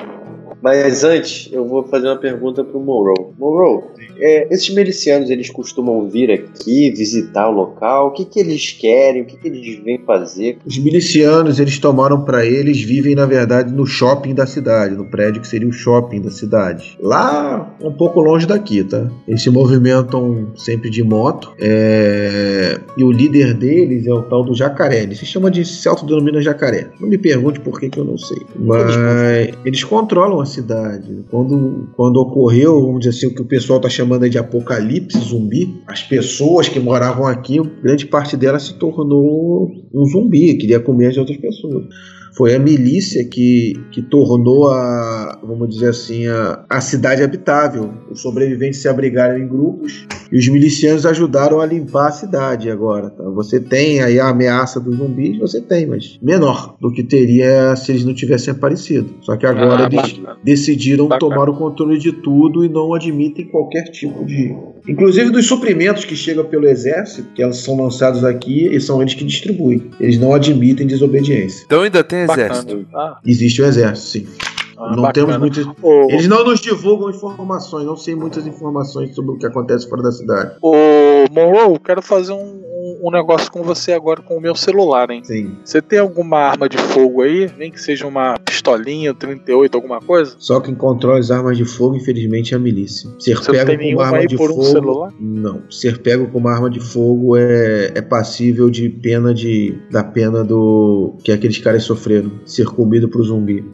[0.62, 3.32] Mas antes, eu vou fazer uma pergunta pro Monroe.
[3.38, 3.82] Monroe,
[4.20, 8.08] é, esses milicianos, eles costumam vir aqui, visitar o local?
[8.08, 9.22] O que, que eles querem?
[9.22, 10.58] O que, que eles vêm fazer?
[10.64, 15.40] Os milicianos, eles tomaram para eles, vivem, na verdade, no shopping da cidade, no prédio
[15.40, 16.98] que seria o shopping da cidade.
[17.00, 19.10] Lá, um pouco longe daqui, tá?
[19.26, 21.52] Eles se movimentam sempre de moto.
[21.58, 22.78] É...
[22.96, 25.02] E o líder deles é o tal do Jacaré.
[25.02, 26.88] Ele se chama de se autodenomina Jacaré.
[27.00, 28.38] Não me pergunte por que, que eu não sei.
[28.56, 28.94] Mas
[29.64, 31.24] eles controlam a cidade.
[31.30, 35.82] Quando, quando ocorreu, vamos dizer assim, o que o pessoal está chamando de apocalipse zumbi,
[35.86, 41.16] as pessoas que moravam aqui, grande parte delas se tornou um zumbi, queria comer as
[41.16, 41.86] outras pessoas.
[42.36, 47.92] Foi a milícia que, que tornou a, vamos dizer assim, a, a cidade habitável.
[48.10, 53.10] Os sobreviventes se abrigaram em grupos e os milicianos ajudaram a limpar a cidade agora.
[53.10, 53.24] Tá?
[53.30, 57.92] Você tem aí a ameaça dos zumbis, você tem, mas menor do que teria se
[57.92, 59.14] eles não tivessem aparecido.
[59.22, 60.36] Só que agora ah, eles bacana.
[60.44, 61.20] decidiram bacana.
[61.20, 64.54] tomar o controle de tudo e não admitem qualquer tipo de.
[64.88, 69.14] Inclusive dos suprimentos que chegam pelo exército, que elas são lançados aqui e são eles
[69.14, 69.90] que distribuem.
[70.00, 71.64] Eles não admitem desobediência.
[71.66, 72.86] Então ainda tem exército.
[72.94, 73.18] Ah.
[73.24, 74.26] Existe o exército, sim.
[74.76, 75.12] Ah, não bacana.
[75.12, 75.66] temos muitas.
[75.82, 76.06] Oh.
[76.08, 80.10] Eles não nos divulgam informações, não sei muitas informações sobre o que acontece fora da
[80.10, 80.56] cidade.
[80.62, 80.72] Ô,
[81.30, 82.62] Monroe, quero fazer um,
[83.02, 85.22] um negócio com você agora com o meu celular, hein?
[85.24, 85.56] Sim.
[85.64, 87.50] Você tem alguma arma de fogo aí?
[87.56, 90.34] Nem que seja uma pistolinha, 38, alguma coisa?
[90.38, 93.10] Só quem controla as armas de fogo, infelizmente, é a milícia.
[93.18, 94.60] Ser Você pego com uma arma de fogo.
[94.60, 95.12] Um celular?
[95.18, 95.62] Não.
[95.70, 99.78] Ser pego com uma arma de fogo é, é passível de pena de.
[99.90, 101.14] da pena do.
[101.22, 102.30] que aqueles caras sofreram.
[102.44, 103.64] Ser comido pro zumbi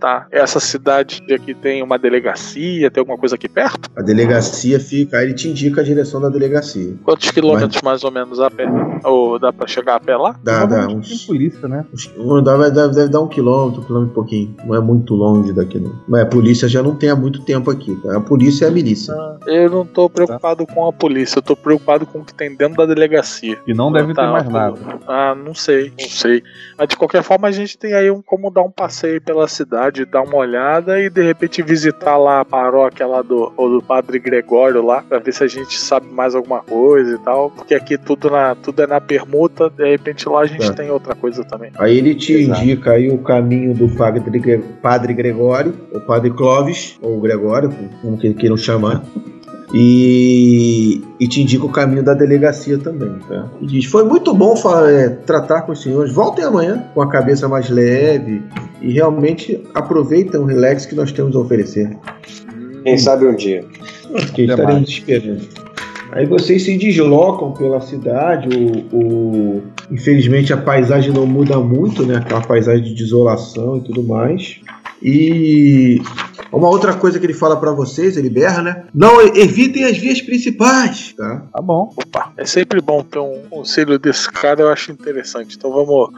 [0.00, 0.26] tá?
[0.30, 3.90] Essa cidade aqui tem uma delegacia, tem alguma coisa aqui perto?
[3.94, 6.94] A delegacia fica, aí ele te indica a direção da delegacia.
[7.04, 7.82] Quantos quilômetros Mas...
[7.82, 8.66] mais ou menos a pé?
[9.04, 10.34] Ou dá pra chegar a pé lá?
[10.42, 10.88] Dá, dá.
[10.88, 11.08] Uns...
[11.08, 11.84] Tem polícia, né?
[12.42, 14.56] deve, deve, deve dar um quilômetro, um quilômetro e pouquinho.
[14.64, 15.92] Não é muito longe daqui, não.
[16.08, 18.16] Mas a polícia já não tem há muito tempo aqui, tá?
[18.16, 19.12] A polícia é a milícia.
[19.14, 20.74] Ah, eu não tô preocupado tá.
[20.74, 23.58] com a polícia, eu tô preocupado com o que tem dentro da delegacia.
[23.66, 24.78] E não deve tá, ter mais nada.
[25.06, 26.42] Ah, não sei, não sei.
[26.78, 29.89] Mas de qualquer forma a gente tem aí um, como dar um passeio pela cidade
[29.90, 34.18] cidade, dar uma olhada e de repente visitar lá a paróquia lá do, do Padre
[34.18, 37.50] Gregório lá, pra ver se a gente sabe mais alguma coisa e tal.
[37.50, 40.72] Porque aqui tudo, na, tudo é na permuta, de repente lá a gente é.
[40.72, 41.72] tem outra coisa também.
[41.78, 42.62] Aí ele te Exato.
[42.62, 44.22] indica aí o caminho do Padre,
[44.80, 49.02] Padre Gregório, o Padre Clovis, ou Gregório, como que queiram chamar.
[49.72, 53.14] E, e, te indica o caminho da delegacia também.
[53.28, 53.48] Tá?
[53.60, 54.54] E diz: Foi muito bom
[54.88, 56.12] é, tratar com os senhores.
[56.12, 58.42] Voltem amanhã com a cabeça mais leve
[58.82, 61.96] e realmente aproveitem o relax que nós temos a oferecer.
[62.82, 63.64] Quem sabe um dia.
[64.34, 65.46] Que estaremos esperando.
[66.12, 68.48] Aí vocês se deslocam pela cidade,
[68.92, 69.62] o, o,
[69.92, 72.16] infelizmente a paisagem não muda muito, né?
[72.16, 74.60] Aquela paisagem de desolação e tudo mais.
[75.00, 76.02] E
[76.52, 78.84] uma outra coisa que ele fala para vocês, ele berra, né?
[78.94, 81.46] Não evitem as vias principais, tá?
[81.52, 81.92] Tá bom.
[81.96, 85.56] Opa, é sempre bom ter um conselho desse cara, eu acho interessante.
[85.56, 86.10] Então vamos,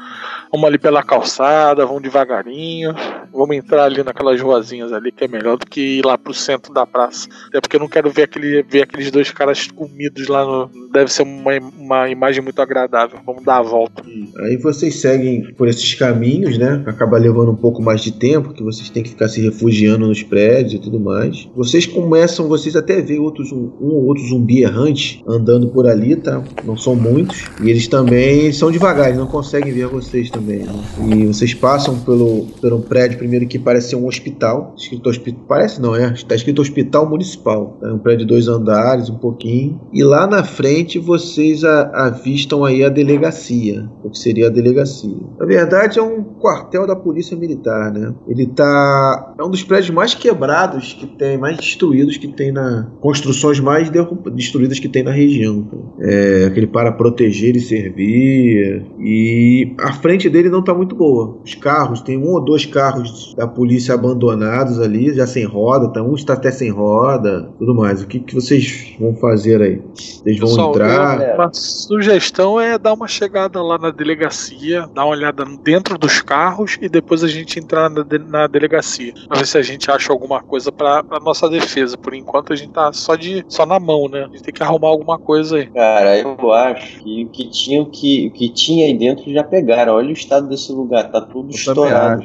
[0.50, 2.94] vamos ali pela calçada, vamos devagarinho,
[3.32, 6.72] vamos entrar ali naquelas ruazinhas ali, que é melhor do que ir lá pro centro
[6.72, 7.28] da praça.
[7.48, 10.70] Até porque eu não quero ver, aquele, ver aqueles dois caras comidos lá no.
[10.92, 13.18] Deve ser uma, uma imagem muito agradável.
[13.24, 14.02] Vamos dar a volta.
[14.40, 16.82] Aí vocês seguem por esses caminhos, né?
[16.86, 20.21] Acaba levando um pouco mais de tempo, que vocês têm que ficar se refugiando nos
[20.22, 21.48] prédios e tudo mais.
[21.54, 26.42] Vocês começam, vocês até veem outros, um, ou outro zumbi errante andando por ali, tá?
[26.64, 27.44] Não são muitos.
[27.62, 30.60] E eles também são devagar, eles não conseguem ver vocês também.
[30.60, 30.72] Né?
[31.08, 34.74] E vocês passam pelo, pelo um prédio primeiro que parece um hospital.
[34.76, 35.44] Escrito hospital.
[35.48, 36.12] Parece não, é?
[36.12, 37.78] Está escrito Hospital Municipal.
[37.82, 39.80] É um prédio de dois andares, um pouquinho.
[39.92, 43.88] E lá na frente vocês a, avistam aí a delegacia.
[44.02, 45.16] O que seria a delegacia.
[45.38, 48.14] Na verdade, é um quartel da Polícia Militar, né?
[48.26, 49.34] Ele tá.
[49.38, 52.88] É um dos prédios mais quebrados que tem, mais destruídos que tem na.
[53.00, 53.90] Construções mais
[54.34, 55.66] destruídas que tem na região.
[56.00, 58.84] É, aquele para proteger e servir.
[59.00, 61.38] E a frente dele não tá muito boa.
[61.44, 65.88] Os carros, tem um ou dois carros carros da polícia abandonados ali, já sem roda,
[65.92, 68.02] tá, um está até sem roda, tudo mais.
[68.02, 69.80] O que, que vocês vão fazer aí?
[69.94, 71.20] Vocês vão Pessoal, entrar?
[71.28, 76.20] eu- Uma sugestão é dar uma chegada lá na delegacia, dar uma olhada dentro dos
[76.22, 79.12] carros e depois a gente entrar na, de- na delegacia.
[79.28, 81.96] Pra ver se a gente acha alguma coisa pra, pra nossa defesa.
[81.96, 84.24] Por enquanto a gente tá só, de, só na mão, né?
[84.24, 85.66] A gente tem que arrumar alguma coisa aí.
[85.66, 89.44] Cara, eu acho que o que tinha, o que, o que tinha aí dentro já
[89.44, 89.94] pegaram.
[89.94, 92.22] Olha o estado desse lugar, tá tudo também estourado.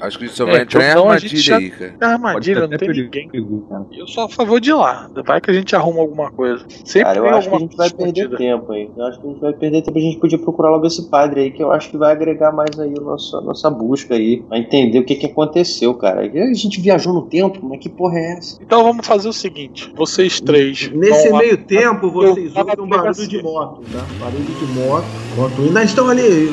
[0.00, 1.96] Acho que a gente só É, vai entrar em então a gente armadilha aí, cara.
[2.00, 3.28] É armadilha, não tem ninguém.
[3.28, 3.66] perigo.
[3.92, 5.10] Eu sou a favor de lá.
[5.26, 6.64] Vai que a gente arruma alguma coisa.
[6.84, 8.90] Sempre Cara, eu acho que a gente vai perder tempo aí.
[8.96, 9.98] Eu acho que a gente vai perder tempo.
[9.98, 12.78] A gente podia procurar logo esse padre aí, que eu acho que vai agregar mais
[12.78, 14.42] aí a nossa, a nossa busca aí.
[14.42, 16.20] Pra entender o que que aconteceu, cara.
[16.22, 18.58] A gente viajou no tempo, mas que porra é essa?
[18.60, 20.90] Então vamos fazer o seguinte: vocês três.
[20.92, 24.04] Nesse vão lá- meio tempo, vocês ouvem um barulho de moto, tá?
[24.20, 25.04] Barulho de moto.
[25.36, 26.50] Moto ainda estão ali.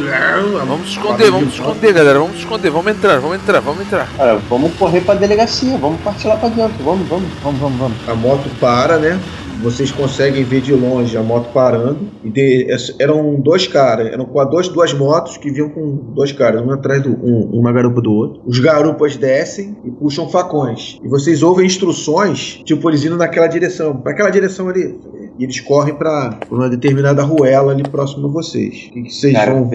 [0.68, 2.20] Vamos esconder, vamos esconder, galera.
[2.20, 4.08] Vamos esconder, vamos entrar, vamos entrar, vamos entrar.
[4.16, 7.28] Cara, vamos correr pra delegacia, vamos partir lá pra dentro, vamos, vamos.
[7.44, 7.98] Vamos, vamos, vamos.
[8.10, 9.20] A moto para, né?
[9.62, 12.00] Vocês conseguem ver de longe a moto parando.
[12.24, 12.68] E de-
[13.00, 17.02] eram dois caras, eram com dois, duas motos que vinham com dois caras, um atrás
[17.02, 18.42] do um, uma garupa do outro.
[18.46, 21.00] Os garupas descem e puxam facões.
[21.04, 24.98] E vocês ouvem instruções, tipo, eles indo naquela direção, pra aquela direção ali.
[25.40, 28.88] E eles correm pra uma determinada ruela ali próximo a vocês.
[28.90, 29.66] O que, que vocês Cara, vão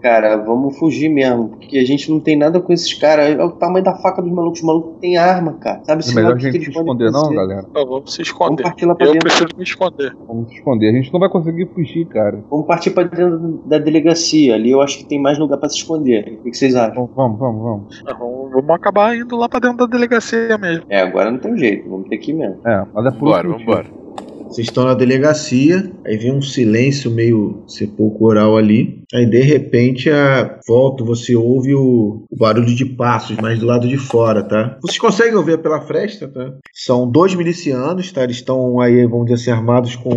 [0.00, 1.48] cara, vamos fugir mesmo.
[1.50, 3.26] Porque a gente não tem nada com esses caras.
[3.38, 4.60] É o tamanho da faca dos malucos.
[4.60, 5.80] Os malucos têm arma, cara.
[5.84, 7.34] Sabe Não é se melhor a gente se esconder, não, fazer?
[7.34, 7.66] galera?
[7.70, 8.62] Então, vamos se Vamos esconder.
[8.62, 9.28] partir lá pra Eu dentro.
[9.28, 10.16] prefiro me esconder.
[10.26, 10.88] Vamos se esconder.
[10.90, 12.42] A gente não vai conseguir fugir, cara.
[12.50, 14.54] Vamos partir pra dentro da delegacia.
[14.54, 16.38] Ali eu acho que tem mais lugar pra se esconder.
[16.40, 17.08] O que vocês acham?
[17.14, 17.62] Vamos, vamos, vamos.
[17.62, 18.00] vamos.
[18.02, 20.84] Então, vamos acabar indo lá pra dentro da delegacia mesmo.
[20.88, 21.88] É, agora não tem jeito.
[21.88, 22.56] Vamos ter que ir mesmo.
[22.66, 23.86] É, mas é por Bora, outro vambora.
[24.52, 29.02] Vocês estão na delegacia, aí vem um silêncio meio sepulcral ali.
[29.14, 33.88] Aí de repente a volta, você ouve o, o barulho de passos, mas do lado
[33.88, 34.78] de fora, tá?
[34.82, 36.52] Vocês conseguem ouvir pela fresta, tá?
[36.70, 38.24] São dois milicianos, tá?
[38.24, 40.10] Eles estão aí, vamos dizer assim, armados com,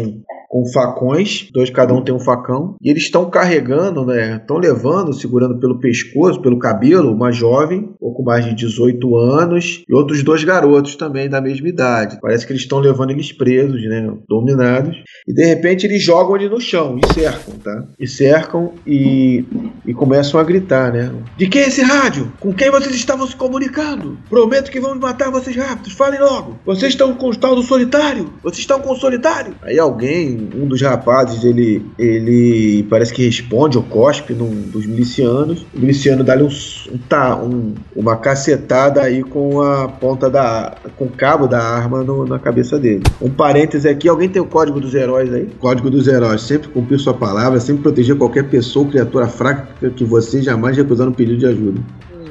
[0.56, 4.38] com facões, dois cada um tem um facão, e eles estão carregando, né?
[4.38, 9.93] Estão levando, segurando pelo pescoço, pelo cabelo, uma jovem, pouco mais de 18 anos, e
[9.93, 12.18] outros dois garotos também da mesma idade.
[12.22, 14.10] Parece que eles estão levando eles presos, né?
[14.30, 14.95] Dominados.
[15.28, 17.84] E de repente eles jogam ele no chão e cercam, tá?
[17.99, 19.43] E cercam e,
[19.86, 21.12] e começam a gritar, né?
[21.36, 22.32] De quem é esse rádio?
[22.39, 24.18] Com quem vocês estavam se comunicando?
[24.30, 25.91] Prometo que vamos matar vocês rápidos.
[25.91, 26.58] Falem logo.
[26.66, 28.32] Vocês estão com o tal do solitário?
[28.41, 29.53] Vocês estão com o solitário?
[29.62, 35.66] Aí alguém, um dos rapazes, ele, ele parece que responde ou cospe num dos milicianos.
[35.74, 40.76] O miliciano dá-lhe um, um, tá, um- uma cacetada aí com a ponta da.
[40.98, 43.04] com o cabo da arma no- na cabeça dele.
[43.22, 45.48] Um parêntese aqui, alguém tem o código dos heróis aí?
[45.60, 50.04] Código dos heróis, sempre cumprir sua palavra, sempre proteger qualquer pessoa ou criatura fraca que
[50.04, 51.82] você jamais recusar um pedido de ajuda.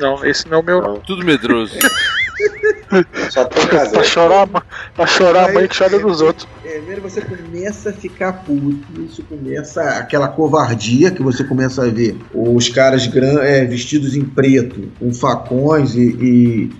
[0.01, 0.81] Não, esse não é o meu.
[1.07, 1.75] Tudo medroso.
[3.31, 4.05] Só tem Pra cagando.
[4.05, 4.63] chorar, a
[4.95, 6.47] pra chorar a mãe que chora dos outros.
[6.65, 11.91] É, primeiro você começa a ficar puto, isso começa aquela covardia que você começa a
[11.91, 12.17] ver.
[12.33, 16.01] Os caras gran- é, vestidos em preto, com facões e,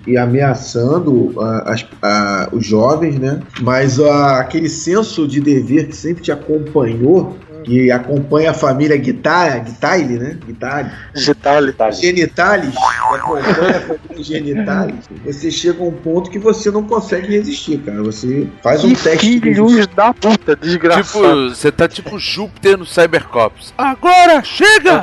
[0.05, 3.41] e- e ameaçando ah, as- ah, os jovens, né?
[3.61, 9.63] Mas ah, aquele senso de dever que sempre te acompanhou, que acompanha a família Guitar,
[9.63, 10.37] Guitaile, né?
[10.45, 10.91] Guitale.
[11.15, 11.73] Gitale.
[11.73, 12.73] Tá, Genitales,
[13.13, 14.95] acompanha a Genitales,
[15.25, 18.01] você chega a um ponto que você não consegue resistir, cara.
[18.03, 21.05] Você faz um Que teste de filhos da puta, desgraçado.
[21.05, 23.73] tipo, você tá tipo Júpiter no Cybercops.
[23.77, 25.01] Agora chega!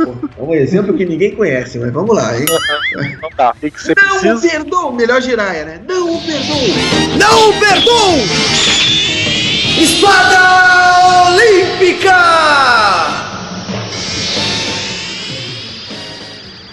[0.00, 2.46] É um exemplo que ninguém conhece, mas vamos lá, hein?
[3.20, 3.52] Não dá.
[3.60, 4.48] Tem que ser Não o preciso.
[4.50, 4.92] perdoo!
[4.92, 5.80] Melhor giraia, né?
[5.86, 7.18] Não o perdoo!
[7.18, 8.99] Não o perdoo!
[9.80, 10.42] Espada
[11.32, 12.20] Olímpica!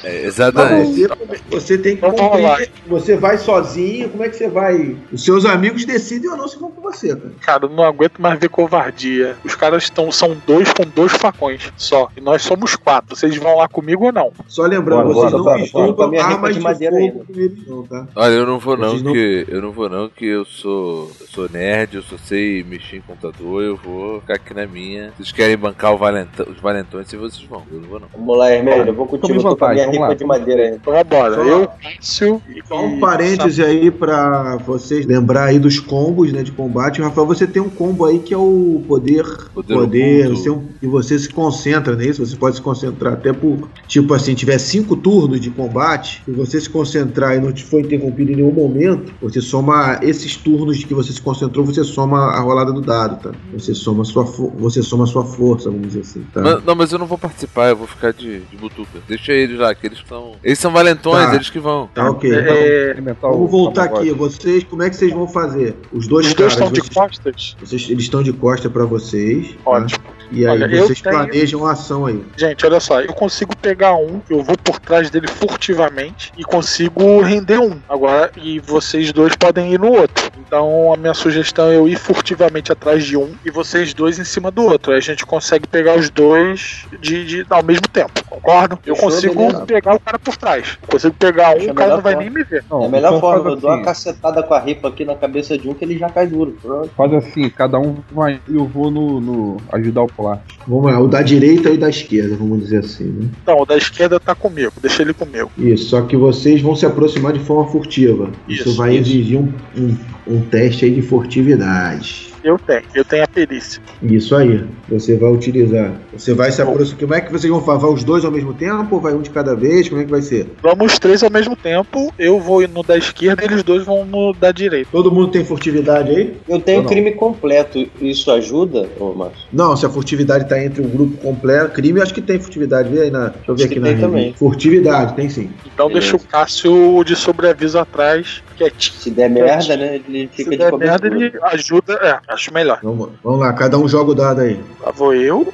[0.07, 1.07] É, Mas exatamente.
[1.07, 2.49] você, você tem que Então vamos lá.
[2.51, 2.69] cumprir.
[2.87, 4.95] Você vai sozinho, como é que você vai?
[5.11, 7.31] Os seus amigos decidem ou não se vão com você, cara.
[7.41, 9.35] Cara, eu não aguento mais ver covardia.
[9.43, 12.09] Os caras estão, são dois com dois facões só.
[12.15, 13.15] E nós somos quatro.
[13.15, 14.31] Vocês vão lá comigo ou não?
[14.47, 16.57] Só lembrando, Bora, vocês bora, não bora, bora, com a misturam minha roupa armas de
[16.57, 17.25] de, madeira fogo ainda.
[17.25, 18.07] com eles, não, tá?
[18.15, 21.11] Olha, eu não vou não, Vocês não- que eu não vou não, que eu sou,
[21.19, 25.11] eu sou nerd, eu só sei mexer em computador, eu vou ficar aqui na minha.
[25.17, 28.07] Vocês querem bancar o valentão, os valentões, se vocês vão, eu não vou não.
[28.13, 28.87] Vamos lá, Hermélio.
[28.87, 29.37] Eu vou contigo.
[29.39, 30.75] Eu tô com a minha Vamos lá, de madeira ainda.
[30.77, 30.93] Então.
[31.35, 32.41] Só- Eu, Cássio.
[32.67, 37.01] Só um parêntese aí pra vocês lembrar aí dos combos né, de combate.
[37.01, 39.23] Rafael, você tem um combo aí que é o poder.
[39.53, 42.25] Poder Poder, você é um- e você se concentra nisso.
[42.25, 43.69] Você pode se concentrar até por.
[43.87, 47.79] Tipo assim, tiver cinco turnos de combate, e você se concentrar e não te for
[47.79, 52.17] interrompido em nenhum momento, você soma esses turnos de que você se concentrou, você soma
[52.31, 53.31] a rolada do dado, tá?
[53.53, 56.41] Você soma a sua, fo- você soma a sua força, vamos dizer assim, tá?
[56.41, 58.99] Mas- não, mas eu não vou participar, eu vou ficar de, de butuca.
[59.07, 60.35] Deixa eles lá, que eles são.
[60.43, 61.35] Eles são valentões, Tá.
[61.35, 61.87] eles que vão.
[61.93, 62.31] Tá ok.
[62.33, 64.09] É, Então, vamos voltar Tamagotchi.
[64.09, 64.17] aqui.
[64.19, 65.75] Vocês, como é que vocês vão fazer?
[65.91, 67.55] Os dois Os dois caras, estão de vocês, costas?
[67.59, 69.51] vocês- eles estão de costa pra vocês.
[69.63, 69.69] tá?
[69.71, 70.03] Ótimo.
[70.29, 72.21] E aí Olha, vocês tenho- planejam a ação aí.
[72.35, 77.21] Gente, olha só, eu consigo pegar um, eu vou por trás dele furtivamente e consigo
[77.21, 77.79] render um.
[77.87, 80.27] Agora, e vocês dois podem ir no outro.
[80.45, 84.23] Então a minha sugestão é eu ir furtivamente atrás de um e vocês dois em
[84.25, 84.91] cima do outro.
[84.91, 88.77] Aí a gente consegue pegar os dois de, de- ao mesmo tempo, concordo?
[88.85, 89.33] Eu consigo.
[89.67, 90.77] Pegar o cara por trás.
[90.81, 92.29] Eu consigo pegar um, a o cara não melhor vai forma.
[92.29, 92.63] nem me ver.
[92.69, 95.05] Não, é a melhor então forma, eu dou uma assim, cacetada com a ripa aqui
[95.05, 96.57] na cabeça de um que ele já cai duro.
[96.61, 96.89] Pronto.
[96.95, 100.41] Faz assim, cada um vai e eu vou no, no ajudar o Polar.
[100.67, 103.29] Vamos lá, o da direita e o da esquerda, vamos dizer assim, né?
[103.43, 105.51] Então, o da esquerda tá comigo, deixa ele comigo.
[105.57, 108.29] Isso, só que vocês vão se aproximar de forma furtiva.
[108.47, 109.09] Isso, Isso, vai isso.
[109.11, 109.97] exigir um, um,
[110.27, 112.26] um teste aí de furtividade.
[112.43, 113.81] Eu tenho, eu tenho a perícia.
[114.01, 115.93] Isso aí, você vai utilizar.
[116.13, 116.99] Você vai se aproximar.
[116.99, 117.59] Como é que vocês vão?
[117.59, 119.89] Vai os dois ao mesmo tempo ou vai um de cada vez?
[119.89, 120.47] Como é que vai ser?
[120.61, 124.05] Vamos os três ao mesmo tempo, eu vou no da esquerda e eles dois vão
[124.05, 124.89] no da direita.
[124.91, 126.37] Todo mundo tem furtividade aí?
[126.47, 127.87] Eu tenho crime completo.
[128.01, 129.47] Isso ajuda, ô Márcio?
[129.51, 131.73] Não, se a furtividade tá entre um grupo completo.
[131.73, 132.89] Crime, eu acho que tem furtividade.
[132.89, 133.27] Vê aí na.
[133.27, 134.33] Deixa eu ver Acho aqui que na tem também.
[134.33, 135.49] Furtividade, tem sim.
[135.73, 136.11] Então Beleza.
[136.11, 138.97] deixa o Cássio de sobreaviso atrás, quietinho.
[138.97, 139.95] Se der merda, né?
[139.95, 141.93] Ele fica Se de der merda, ele ajuda.
[142.01, 142.79] É, acho melhor.
[142.83, 144.61] Vamos, vamos lá, cada um joga o dado aí.
[144.81, 145.53] Lá vou eu.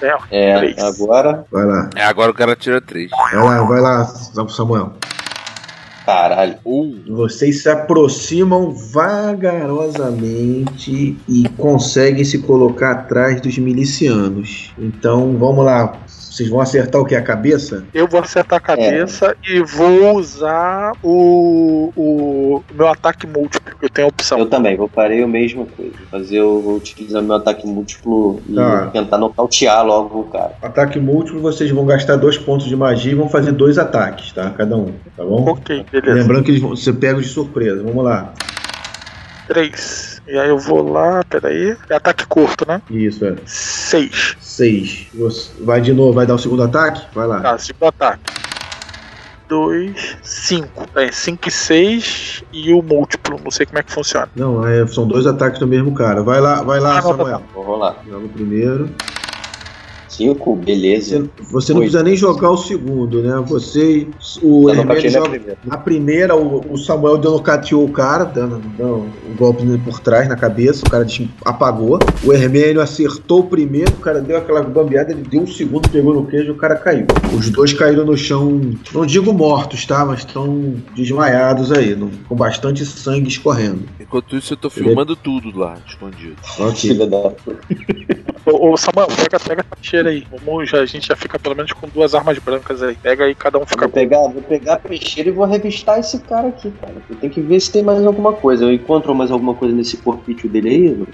[0.00, 0.78] É, É, Três.
[0.78, 1.44] agora.
[1.50, 1.90] Vai lá.
[1.94, 3.10] É, agora o cara tira três.
[3.10, 4.04] Vai lá, vai lá,
[4.48, 4.94] Samuel.
[6.04, 6.56] Caralho.
[6.66, 7.04] Um.
[7.10, 14.72] Vocês se aproximam vagarosamente e conseguem se colocar atrás dos milicianos.
[14.76, 15.96] Então, vamos lá.
[16.32, 17.14] Vocês vão acertar o que?
[17.14, 17.84] A cabeça?
[17.92, 23.74] eu vou acertar a cabeça e vou usar o, o meu ataque múltiplo.
[23.82, 24.38] Eu tenho a opção.
[24.38, 25.92] Eu também, vou parei a mesma coisa.
[26.10, 28.86] Fazer, eu vou utilizar meu ataque múltiplo e Tá.
[28.86, 30.52] tentar nocautear logo o cara.
[30.62, 34.48] Ataque múltiplo, vocês vão gastar dois pontos de magia e vão fazer dois ataques, tá?
[34.56, 35.44] Cada um, tá bom?
[35.50, 36.14] Ok, beleza.
[36.14, 37.82] Lembrando que eles vão, você pega de surpresa.
[37.82, 38.32] Vamos lá.
[39.46, 40.11] Três.
[40.26, 41.76] E aí eu vou lá, peraí.
[41.90, 42.80] É ataque curto, né?
[42.90, 43.34] Isso, é.
[43.44, 44.36] Seis.
[44.40, 45.08] Seis.
[45.60, 47.02] Vai de novo, vai dar o segundo ataque?
[47.14, 47.40] Vai lá.
[47.40, 48.22] Tá, segundo ataque.
[49.48, 50.86] Dois, cinco.
[50.94, 53.38] É, cinco e seis e o múltiplo.
[53.42, 54.28] Não sei como é que funciona.
[54.34, 56.22] Não, é, são dois ataques do mesmo cara.
[56.22, 57.42] Vai lá, vai lá, Ah, tá Samuel.
[57.52, 57.96] Vou rolar.
[58.08, 58.88] Joga o primeiro.
[60.12, 61.28] Cinco, beleza.
[61.38, 61.90] Você, você não Oito.
[61.90, 63.42] precisa nem jogar o segundo, né?
[63.46, 64.06] Você.
[64.42, 65.28] O Eu não Hermeto joga.
[65.30, 65.58] primeira.
[65.64, 68.94] Na primeira, o, o Samuel denocateou o cara, dando, dando
[69.30, 71.06] um golpe por trás, na cabeça, o cara
[71.44, 71.98] apagou.
[72.24, 76.12] O Hermênio acertou o primeiro, o cara deu aquela bambeada, ele deu o segundo, pegou
[76.12, 77.06] no queijo e o cara caiu.
[77.34, 78.60] Os dois caíram no chão,
[78.92, 80.04] não digo mortos, tá?
[80.04, 83.84] Mas estão desmaiados aí, no- com bastante sangue escorrendo.
[83.98, 86.36] Enquanto isso, eu tô filmando tudo lá, escondido.
[86.76, 87.32] Filha da.
[88.44, 89.64] Ô, ô Samuel, pega, pega
[90.02, 90.26] peixeira aí.
[90.44, 92.96] Vamos, já, a gente já fica pelo menos com duas armas brancas aí.
[93.02, 93.94] Pega aí, cada um fica Vou com.
[93.94, 96.94] pegar, vou pegar a peixeira e vou revistar esse cara aqui, cara.
[97.08, 98.64] Eu tenho que ver se tem mais alguma coisa.
[98.64, 100.68] Eu encontro mais alguma coisa nesse corpício dele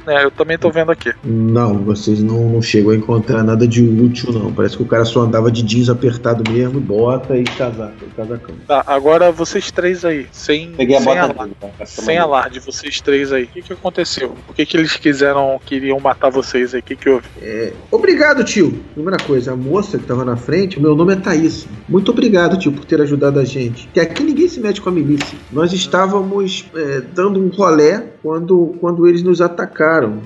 [0.06, 0.14] aí?
[0.14, 1.12] É, eu também tô vendo aqui.
[1.24, 4.52] Não, vocês não, não chegam a encontrar nada de útil, não.
[4.52, 8.54] Parece que o cara só andava de jeans apertado mesmo, bota e casaco, casacão.
[8.66, 10.26] Tá, agora vocês três aí.
[10.32, 11.38] Sem, Peguei a sem bota alarde.
[11.44, 11.68] dele, tá?
[11.68, 13.44] Ficar Sem alarde, vocês três aí.
[13.44, 14.34] O que, que aconteceu?
[14.46, 16.80] Por que, que eles quiseram, queriam matar vocês aí?
[16.80, 17.26] O que, que houve?
[17.40, 18.77] É, obrigado, tio.
[18.94, 21.66] Primeira coisa, a moça que tava na frente, o meu nome é Thaís.
[21.88, 23.88] Muito obrigado, tio, por ter ajudado a gente.
[23.92, 25.38] Que aqui ninguém se mete com a milícia.
[25.52, 30.18] Nós estávamos é, dando um rolé quando, quando eles nos atacaram.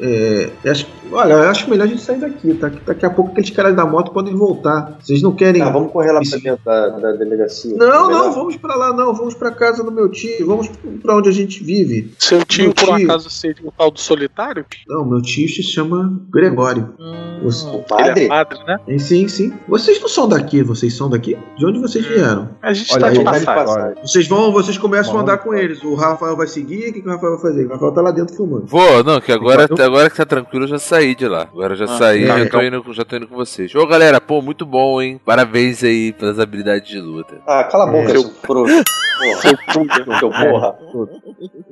[0.00, 2.70] É, eu acho, olha, eu acho melhor a gente sair daqui, tá?
[2.86, 4.98] Daqui a pouco aqueles caras da moto podem voltar.
[5.00, 5.62] Vocês não querem.
[5.62, 7.76] Tá, vamos correr lá pra dentro da, da delegacia.
[7.76, 9.14] Não, não, vamos pra lá, não.
[9.14, 10.46] Vamos pra casa do meu tio.
[10.46, 10.68] Vamos
[11.02, 12.12] pra onde a gente vive.
[12.18, 13.04] Seu tio, Meu por um tio.
[13.04, 14.64] acaso, seria o tal do solitário?
[14.88, 16.94] Não, meu tio se chama Gregório.
[16.98, 17.52] Hum, o
[17.96, 18.10] padre?
[18.20, 18.76] Ele é padre, né?
[18.88, 19.52] E sim, sim.
[19.68, 21.36] Vocês não são daqui, vocês são daqui?
[21.56, 22.50] De onde vocês vieram?
[22.62, 23.64] A gente Olha tá de Tá de passagem.
[23.74, 23.94] passagem.
[24.02, 25.82] Vocês vão, vocês começam a Vamos andar com eles.
[25.82, 27.66] O Rafael vai seguir, o que, que o Rafael vai fazer?
[27.66, 28.66] O Rafael tá lá dentro filmando.
[28.66, 31.42] Vou, não, que agora, agora que tá tranquilo, eu já saí de lá.
[31.42, 33.74] Agora eu já Ah, saí, tá, já, tô indo, já tô indo com vocês.
[33.74, 35.20] Ô galera, pô, muito bom, hein?
[35.24, 37.34] Parabéns aí pelas habilidades de luta.
[37.46, 38.18] Ah, cala a boca, É.
[38.18, 38.82] seu frouxo.
[39.40, 40.18] Seu puta.
[40.18, 40.74] seu porra.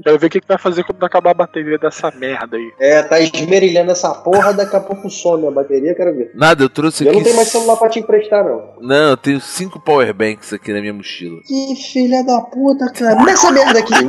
[0.05, 2.73] Quero ver o que, que vai fazer quando acabar a bateria dessa merda aí.
[2.81, 6.31] É, tá esmerilhando essa porra, daqui a pouco some a bateria, quero ver.
[6.35, 7.17] Nada, eu trouxe Eu aqui.
[7.19, 8.63] não tenho mais celular pra te emprestar, não.
[8.81, 11.41] Não, eu tenho cinco powerbanks aqui na minha mochila.
[11.47, 13.23] Que filha da puta, cara.
[13.25, 13.93] Nessa merda aqui.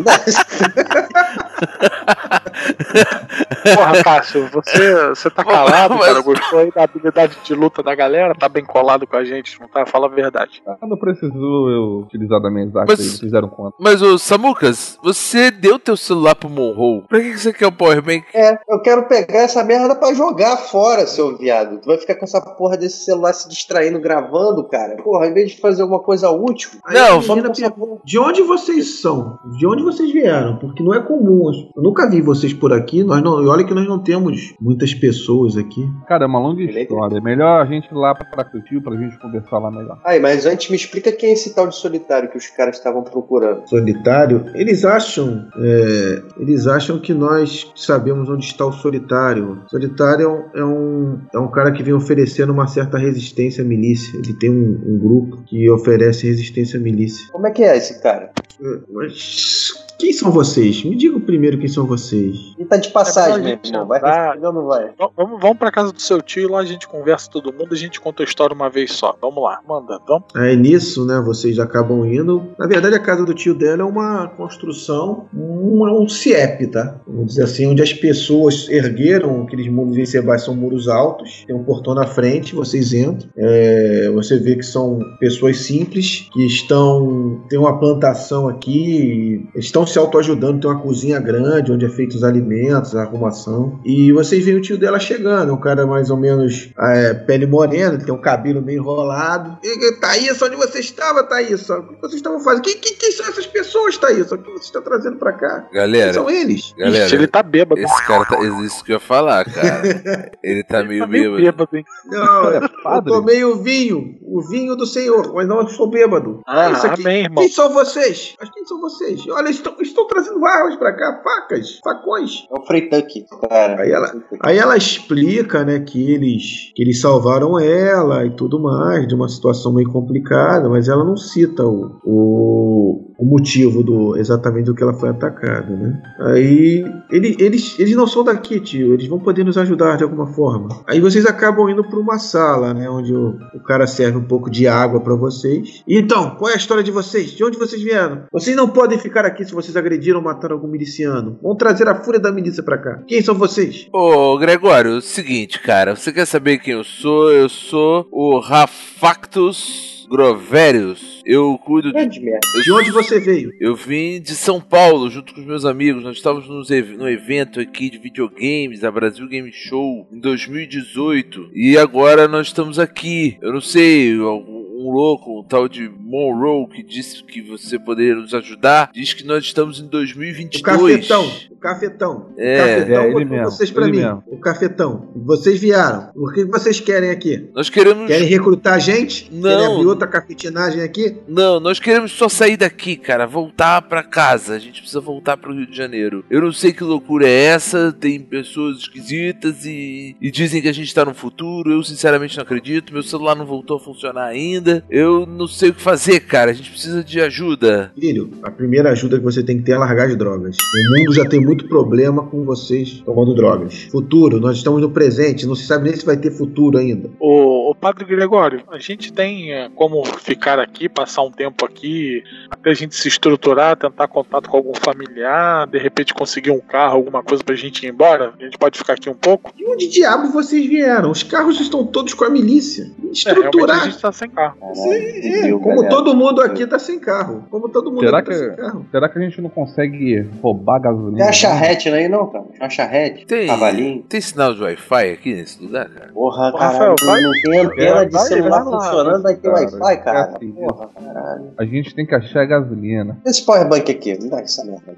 [3.75, 6.21] Porra, Cássio, você, você tá calado, Mas- cara.
[6.21, 8.33] Gostou aí da habilidade de luta da galera?
[8.35, 9.85] Tá bem colado com a gente, não tá?
[9.85, 10.61] Fala a verdade.
[10.67, 13.75] Ah, Não precisou eu utilizar da minha exata Mas- aí, vocês deram conta.
[13.79, 17.03] Mas, ô Samucas, você deu teu celular pro Monroe.
[17.07, 18.25] Pra que você quer o Powerbank?
[18.33, 21.79] É, eu quero pegar essa merda pra jogar fora, seu viado.
[21.81, 24.95] Tu vai ficar com essa porra desse celular se distraindo, gravando, cara.
[25.03, 26.71] Porra, em vez de fazer alguma coisa útil.
[26.89, 29.39] Não, vamos- pergunta, de onde vocês são?
[29.57, 30.57] De onde vocês vieram?
[30.57, 31.43] Porque não é comum.
[31.75, 32.82] Eu nunca vi vocês por aqui.
[33.03, 35.87] Nós não, e olha que nós não temos muitas pessoas aqui.
[36.07, 36.79] Cara, é uma longa Beleza.
[36.81, 37.17] história.
[37.17, 39.99] É melhor a gente ir lá pra Pracutil pra gente conversar lá melhor.
[40.03, 43.03] Aí, mas antes me explica quem é esse tal de solitário que os caras estavam
[43.03, 43.67] procurando.
[43.67, 49.61] Solitário, eles acham, é, eles acham que nós sabemos onde está o solitário.
[49.67, 53.67] Solitário é um, é um, é um cara que vem oferecendo uma certa resistência à
[53.67, 54.17] milícia.
[54.17, 57.27] Ele tem um, um grupo que oferece resistência à milícia.
[57.31, 58.31] Como é que é esse cara?
[58.61, 59.73] É, Mas
[60.03, 60.83] quem são vocês?
[60.83, 62.53] Me digam primeiro quem são vocês.
[62.59, 63.87] Ele tá de passagem, É meu irmão.
[63.87, 64.91] Vai responder ou não vai?
[65.17, 68.01] Vamos, vamos pra casa do seu tio, lá a gente conversa todo mundo, a gente
[68.01, 69.15] conta a história uma vez só.
[69.21, 70.25] Vamos lá, manda, vamos.
[70.35, 72.49] Aí nisso, né, vocês acabam indo.
[72.59, 76.99] Na verdade, a casa do tio dela é uma construção, um, é um CIEP, tá?
[77.07, 81.55] Vamos dizer assim, onde as pessoas ergueram aqueles muros em Sebastião, são muros altos, tem
[81.55, 83.29] um portão na frente, vocês entram.
[83.37, 87.41] É, você vê que são pessoas simples que estão.
[87.47, 92.23] tem uma plantação aqui, estão se autoajudando, tem uma cozinha grande onde é feito os
[92.23, 93.79] alimentos, a arrumação.
[93.85, 97.45] E vocês veem o tio dela chegando, é um cara mais ou menos é, pele
[97.45, 99.57] morena, tem um cabelo meio enrolado.
[99.63, 101.69] E, Thaís, onde você estava, Thaís?
[101.69, 102.63] O que vocês estavam fazendo?
[102.63, 104.31] Quem, quem, quem são essas pessoas, Thaís?
[104.31, 105.61] O que você está trazendo pra cá?
[105.71, 106.73] Quem Galera, são eles?
[106.77, 107.79] galera, Ixi, ele tá bêbado.
[107.79, 108.39] esse cara tá.
[108.63, 110.31] Isso que eu ia falar, cara.
[110.43, 111.43] Ele tá Ele meio tá meio bêbado.
[111.43, 111.85] bêbado, hein?
[112.05, 116.41] Não, É eu tomei o vinho, o vinho do Senhor, mas não sou bêbado.
[116.47, 117.01] Ah, É isso aqui.
[117.01, 117.43] amém, irmão.
[117.43, 118.35] Quem são vocês?
[118.39, 119.21] Mas quem são vocês?
[119.29, 122.45] Olha, estão, estão trazendo armas pra cá, facas, facões.
[122.51, 123.81] É o Freytuck, cara.
[123.81, 124.11] Aí ela-
[124.41, 129.27] Aí ela explica, né, que eles, que eles salvaram ela e tudo mais, de uma
[129.29, 134.83] situação meio complicada, mas ela não cita o, o, o motivo do exatamente do que
[134.83, 136.01] ela foi atacada, né?
[136.19, 140.27] Aí ele, eles, eles não são daqui, tio, eles vão poder nos ajudar de alguma
[140.27, 140.69] forma.
[140.87, 144.49] Aí vocês acabam indo para uma sala, né, onde o, o cara serve um pouco
[144.49, 145.83] de água para vocês.
[145.87, 147.31] E então, qual é a história de vocês?
[147.31, 148.23] De onde vocês vieram?
[148.31, 151.37] Vocês não podem ficar aqui se vocês agrediram ou mataram algum miliciano.
[151.41, 152.99] Vão trazer a fúria da milícia para cá.
[153.07, 153.87] Quem são vocês?
[153.93, 155.95] Ô, Gregório, é o seguinte, cara.
[155.95, 157.31] Você quer saber quem eu sou?
[157.31, 161.21] Eu sou o Rafactus Groverius.
[161.25, 162.19] Eu cuido de.
[162.63, 163.51] De onde você veio?
[163.59, 166.03] Eu vim de São Paulo junto com os meus amigos.
[166.03, 171.49] Nós estávamos nos ev- no evento aqui de videogames, a Brasil Game Show, em 2018.
[171.53, 173.37] E agora nós estamos aqui.
[173.41, 178.15] Eu não sei, algum- um louco, um tal de Monroe, que disse que você poderia
[178.15, 180.61] nos ajudar, diz que nós estamos em O 2022.
[181.07, 181.31] cafetão.
[181.51, 182.29] O cafetão.
[182.37, 183.97] É, o cafetão é ele mesmo, vocês ele mim.
[183.97, 184.23] mesmo.
[184.27, 185.09] O cafetão.
[185.15, 186.09] Vocês vieram.
[186.15, 187.49] O que vocês querem aqui?
[187.55, 188.07] Nós queremos.
[188.07, 189.29] Querem recrutar gente?
[189.31, 189.49] Não.
[189.49, 191.15] Querem abrir outra cafetinagem aqui?
[191.27, 193.25] Não, nós queremos só sair daqui, cara.
[193.25, 194.55] Voltar pra casa.
[194.55, 196.25] A gente precisa voltar pro Rio de Janeiro.
[196.29, 197.91] Eu não sei que loucura é essa.
[197.93, 201.71] Tem pessoas esquisitas e, e dizem que a gente tá no futuro.
[201.71, 202.93] Eu sinceramente não acredito.
[202.93, 204.72] Meu celular não voltou a funcionar ainda.
[204.89, 206.51] Eu não sei o que fazer, cara.
[206.51, 207.91] A gente precisa de ajuda.
[207.99, 210.57] Filho, a primeira ajuda que você tem que ter é largar as drogas.
[210.57, 213.83] O mundo já tem muito problema com vocês tomando drogas.
[213.91, 215.45] Futuro, nós estamos no presente.
[215.45, 217.09] Não se sabe nem se vai ter futuro ainda.
[217.19, 222.23] Ô, ô Padre Gregório, a gente tem é, como ficar aqui, passar um tempo aqui,
[222.49, 226.95] até a gente se estruturar, tentar contato com algum familiar, de repente conseguir um carro,
[226.95, 228.33] alguma coisa pra gente ir embora?
[228.39, 229.51] A gente pode ficar aqui um pouco?
[229.55, 231.11] De onde diabo vocês vieram?
[231.11, 232.83] Os carros estão todos com a milícia.
[232.83, 233.83] É, realmente a Estruturar.
[233.85, 234.57] gente tá sem carro.
[234.63, 237.43] É, como todo mundo aqui tá sem carro.
[237.49, 238.85] Como todo mundo Será aqui tá que- sem carro.
[238.91, 241.17] Será que a gente não consegue roubar gasolina?
[241.17, 242.45] Tem a charrete aí não, cara?
[242.45, 243.25] Tem uma charrete?
[243.25, 244.03] Tem, Cavalinho?
[244.07, 246.11] tem sinal de Wi-Fi aqui nesse lugar, cara?
[246.13, 246.71] Porra, caralho.
[246.71, 249.65] Rafael, vai- não tem antena É, de vai- celular vai funcionando, vai ter cara.
[249.65, 250.19] Wi-Fi, cara.
[250.19, 251.43] É assim, Porra, caralho.
[251.57, 253.17] A gente tem que achar gasolina.
[253.25, 254.95] Esse powerbank aqui, me dá essa merda.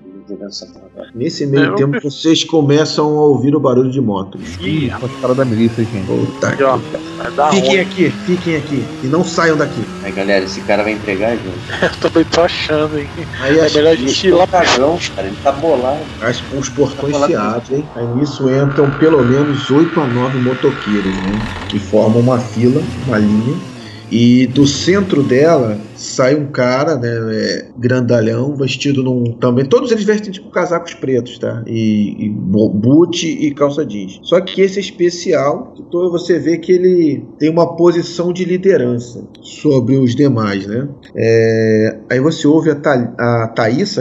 [1.13, 4.41] Nesse meio Eu tempo, vocês começam a ouvir o barulho de motos.
[4.59, 6.05] Ih, Com os caras da milícia, gente.
[6.07, 6.63] Puta que-
[7.51, 8.85] Fiquem aqui, fiquem aqui.
[9.03, 9.81] E não saiam daqui.
[10.03, 11.65] Aí, galera, esse cara vai entregar, gente.
[11.81, 13.07] Eu também tô achando, hein?
[13.41, 15.27] Aí É melhor a gente ir lá pra cagão, cara.
[15.27, 16.05] Ele tá bolado.
[16.21, 17.89] as- os portões Tá se abrem.
[17.95, 21.39] Aí nisso entram pelo menos 8 a 9 motoqueiros, né?
[21.69, 23.55] Que formam uma fila, uma linha.
[24.11, 29.33] E do centro dela sai um cara, né, é, grandalhão, vestido num.
[29.39, 29.65] Também.
[29.65, 31.63] Todos eles vestem tipo casacos pretos, tá?
[31.65, 34.19] E, e bo- boot e calça jeans.
[34.23, 39.27] Só que esse é especial, todo você vê que ele tem uma posição de liderança
[39.41, 40.87] sobre os demais, né?
[41.15, 43.53] É, aí você ouve a, Tha a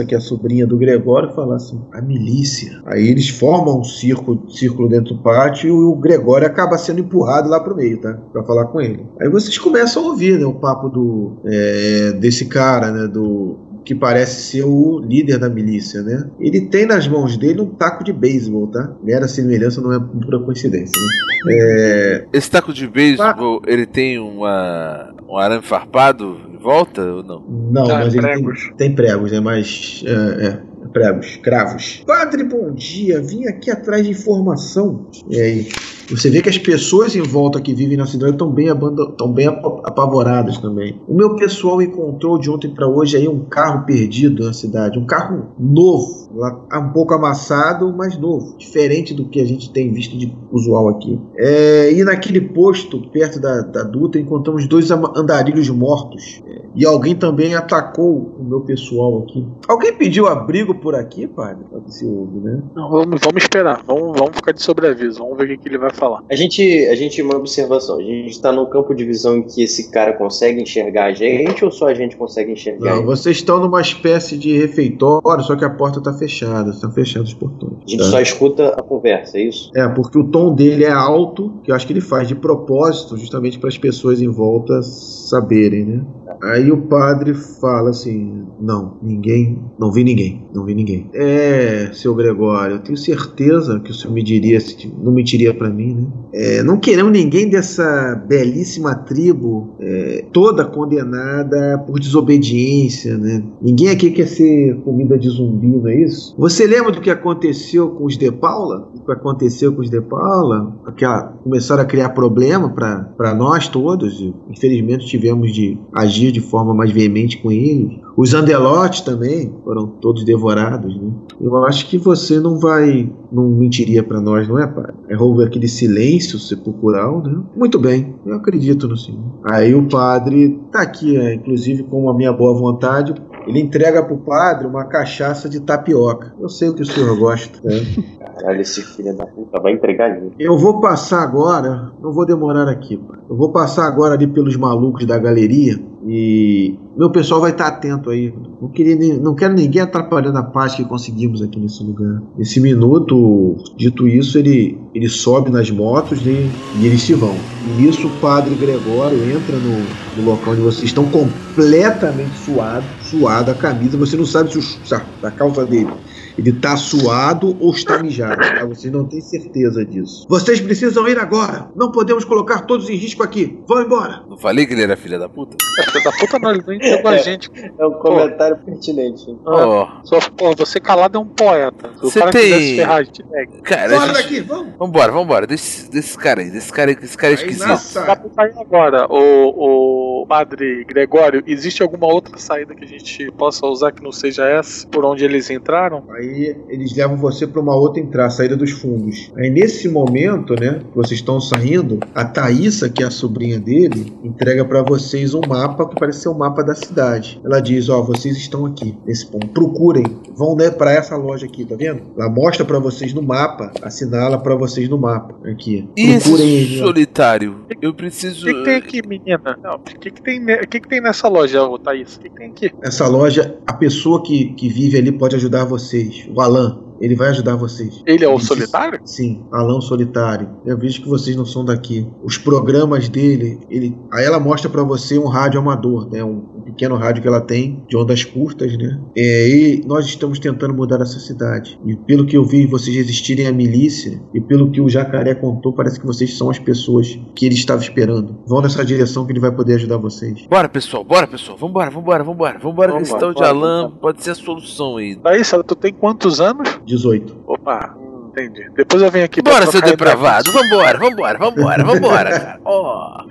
[0.07, 2.81] que é a sobrinha do Gregório, falar assim: a milícia.
[2.85, 7.49] Aí eles formam um círculo, círculo dentro do pátio e o Gregório acaba sendo empurrado
[7.49, 8.13] lá pro meio, tá?
[8.31, 9.05] Pra falar com ele.
[9.19, 10.45] Aí vocês começam a ouvir, né?
[10.45, 11.37] O papo do.
[11.45, 13.07] é, desse cara, né?
[13.07, 13.57] Do.
[13.85, 16.27] Que parece ser o líder da milícia, né?
[16.39, 18.91] Ele tem nas mãos dele um taco de beisebol, tá?
[19.03, 21.53] Mera semelhança não é pura coincidência, né?
[21.53, 27.43] É, Esse taco de beisebol, ele tem uma, um arame farpado em volta ou não?
[27.71, 28.63] Não, Tá, mas ele pregos.
[28.69, 29.39] tem, tem pregos, né?
[29.39, 30.03] Mas.
[30.07, 30.11] É,
[30.47, 30.59] é,
[30.91, 32.03] pregos, cravos.
[32.05, 33.21] Padre, bom dia.
[33.21, 35.07] Vim aqui atrás de informação.
[35.29, 35.67] E aí?
[36.09, 39.47] Você vê que as pessoas em volta que vivem na cidade estão bem, estão bem
[39.47, 41.01] ap- apavoradas também.
[41.07, 44.99] O meu pessoal encontrou de ontem para hoje aí um carro perdido na cidade.
[44.99, 46.24] Um carro novo.
[46.33, 48.57] Lá- Um pouco amassado, mas novo.
[48.57, 51.19] Diferente do que a gente tem visto de usual aqui.
[51.37, 56.41] É, e naquele posto, perto da, da Dutra, encontramos dois andarilhos mortos.
[56.77, 59.45] E alguém também atacou o meu pessoal aqui.
[59.67, 61.63] Alguém pediu abrigo por aqui, padre?
[61.73, 62.61] É o que se ouve, né?
[62.75, 63.81] Não, vamos, vamos esperar.
[63.87, 65.19] Vamos, vamos ficar de sobreaviso.
[65.19, 66.21] Vamos ver o que, que ele vai falar.
[66.29, 69.63] A gente, a gente, uma observação, a gente tá num campo de visão em que
[69.63, 73.05] esse cara consegue enxergar a gente ou só a gente consegue enxergar Não, ele?
[73.05, 77.35] vocês estão numa espécie de refeitório, só que a porta tá fechada, estão fechados os
[77.35, 77.73] portões.
[77.85, 78.05] A gente tá?
[78.05, 79.71] só escuta a conversa, é isso?
[79.75, 83.17] É, porque o tom dele é alto, que eu acho que ele faz de propósito,
[83.17, 86.05] justamente para as pessoas em volta saberem, né?
[86.43, 91.09] Aí o padre fala assim: Não, ninguém, não vi ninguém, não vi ninguém.
[91.13, 94.59] É, seu Gregório, eu tenho certeza que o senhor me diria,
[95.01, 96.07] não mentiria para mim, né?
[96.33, 103.43] É, não queremos ninguém dessa belíssima tribo, é, toda condenada por desobediência, né?
[103.61, 106.35] Ninguém aqui quer ser comida de zumbi, não é isso?
[106.37, 108.89] Você lembra do que aconteceu com os De Paula?
[108.95, 110.75] O que aconteceu com os De Paula?
[110.85, 116.73] Aquela, começaram a criar problema para nós todos, e infelizmente tivemos de agir de forma
[116.73, 117.99] mais veemente com eles.
[118.17, 121.11] Os Andelotes também foram todos devorados, né?
[121.39, 124.93] Eu acho que você não vai, não mentiria para nós, não é, pai?
[125.09, 127.43] É houve aquele silêncio sepulcral, né?
[127.55, 129.21] Muito bem, eu acredito no senhor.
[129.43, 133.13] Aí o padre tá aqui, é, inclusive com a minha boa vontade,
[133.47, 136.33] ele entrega pro padre uma cachaça de tapioca.
[136.39, 137.75] Eu sei o que o senhor gosta, né?
[138.35, 140.31] Caralho, esse filho da puta vai entregar ele.
[140.39, 143.19] Eu vou passar agora, não vou demorar aqui, pai.
[143.29, 148.11] Eu vou passar agora ali pelos malucos da galeria e meu pessoal vai estar atento
[148.11, 148.31] aí.
[148.61, 152.21] Não, queria, não quero ninguém atrapalhando a paz que conseguimos aqui nesse lugar.
[152.37, 156.49] Nesse minuto, dito isso, ele, ele sobe nas motos né,
[156.79, 157.35] e eles se vão.
[157.67, 163.49] E nisso o padre Gregório entra no, no local onde vocês estão completamente suado, suado
[163.49, 163.97] a camisa.
[163.97, 165.89] Você não sabe se, o, se a calça dele
[166.37, 168.35] ele tá suado ou está mijado.
[168.41, 168.65] Tá?
[168.65, 170.25] Vocês não têm certeza disso.
[170.29, 171.69] Vocês precisam ir agora.
[171.75, 173.59] Não podemos colocar todos em risco aqui.
[173.67, 174.23] Vão embora.
[174.29, 175.55] Não falei que ele era filha da puta?
[175.79, 177.49] É, filho da puta não, ele não entregou a gente.
[177.79, 179.23] É um comentário pertinente.
[179.45, 181.89] Ó, Só, pô, você calado é um poeta.
[181.99, 183.51] Se o Você cara tem- ferrar, a gente pega.
[183.63, 184.23] cara, Fora a gente...
[184.23, 184.73] daqui, vamos.
[184.77, 185.47] Vambora, vambora.
[185.47, 187.67] Desse, desse cara aí, desse cara aí, esse cara é Aí esquisito.
[187.99, 192.87] na Dá pra sair agora, o, o padre Gregório, existe alguma outra saída que a
[192.87, 196.03] gente possa usar que não seja essa, por onde eles entraram?
[196.11, 196.24] Aí
[196.69, 199.31] eles levam você para uma outra entrada, saída dos fundos.
[199.37, 204.13] Aí nesse momento, né, que vocês estão saindo, a Thaísa, que é a sobrinha dele,
[204.23, 207.39] entrega para vocês um mapa que parece ser o mapa da cidade.
[207.43, 209.47] Ela diz: Ó, vocês estão aqui, nesse ponto.
[209.47, 212.01] Procurem, vão né, para essa loja aqui, tá vendo?
[212.17, 215.35] Ela mostra para vocês no mapa, assinala para vocês no mapa.
[215.49, 215.87] Aqui.
[215.95, 216.77] Esse Procurem.
[216.79, 217.55] solitário?
[217.81, 218.45] Eu O preciso.
[218.45, 219.57] que, que tem aqui, menina?
[219.63, 222.15] Não, o que, que, tem, ne- o que, que tem nessa loja, ô Thaís?
[222.15, 222.71] O que, que tem aqui?
[222.81, 226.14] Essa loja, a pessoa que, que vive ali pode ajudar vocês.
[226.35, 228.01] O Alan, ele vai ajudar vocês.
[228.05, 228.99] Ele é o solitário?
[229.05, 230.49] Sim, Alão Solitário.
[230.65, 232.07] Eu vejo que vocês não são daqui.
[232.23, 236.23] Os programas dele, ele, aí ela mostra pra você um rádio amador, né?
[236.23, 238.99] Um, um pequeno rádio que ela tem de ondas curtas, né?
[239.15, 241.79] É, e nós estamos tentando mudar essa cidade.
[241.85, 245.73] E pelo que eu vi, vocês resistirem à milícia e pelo que o Jacaré contou,
[245.73, 248.37] parece que vocês são as pessoas que ele estava esperando.
[248.47, 250.45] Vão nessa direção que ele vai poder ajudar vocês.
[250.49, 251.57] Bora, pessoal, bora, pessoal.
[251.57, 252.59] Vambora, vambora, vambora.
[252.59, 255.15] Vambora, Vambora, tal de Alan pode ser a solução aí.
[255.15, 256.79] Thaís, tu tem quantos anos?
[256.85, 257.43] 18.
[257.47, 257.95] Opa,
[258.29, 258.69] entendi.
[258.75, 260.51] Depois eu venho aqui Bora, seu depravado.
[260.51, 262.59] Vambora, vambora, vambora, vambora, cara.
[262.63, 263.23] Ó.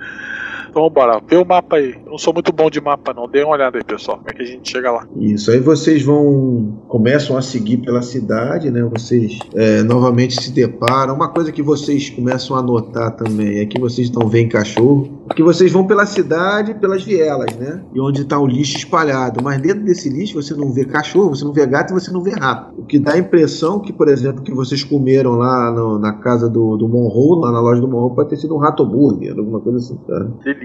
[0.75, 1.95] Então bora, vê o mapa aí.
[2.05, 3.29] Eu não sou muito bom de mapa, não.
[3.29, 4.17] Dê uma olhada aí, pessoal.
[4.19, 5.07] Como é que a gente chega lá?
[5.17, 6.81] Isso, aí vocês vão.
[6.89, 8.83] começam a seguir pela cidade, né?
[8.83, 11.15] Vocês é, novamente se deparam.
[11.15, 15.23] Uma coisa que vocês começam a notar também é que vocês não veem cachorro.
[15.29, 17.81] Porque vocês vão pela cidade, pelas vielas, né?
[17.95, 19.43] E onde está o lixo espalhado.
[19.45, 22.21] Mas dentro desse lixo você não vê cachorro, você não vê gato e você não
[22.21, 22.75] vê rato.
[22.77, 26.49] O que dá a impressão que, por exemplo, que vocês comeram lá no- na casa
[26.51, 29.61] do, do Monroe, lá na loja do Monroe, pode ter sido um rato hambúrguer, alguma
[29.61, 30.19] coisa assim, tá?
[30.45, 30.64] Delícia.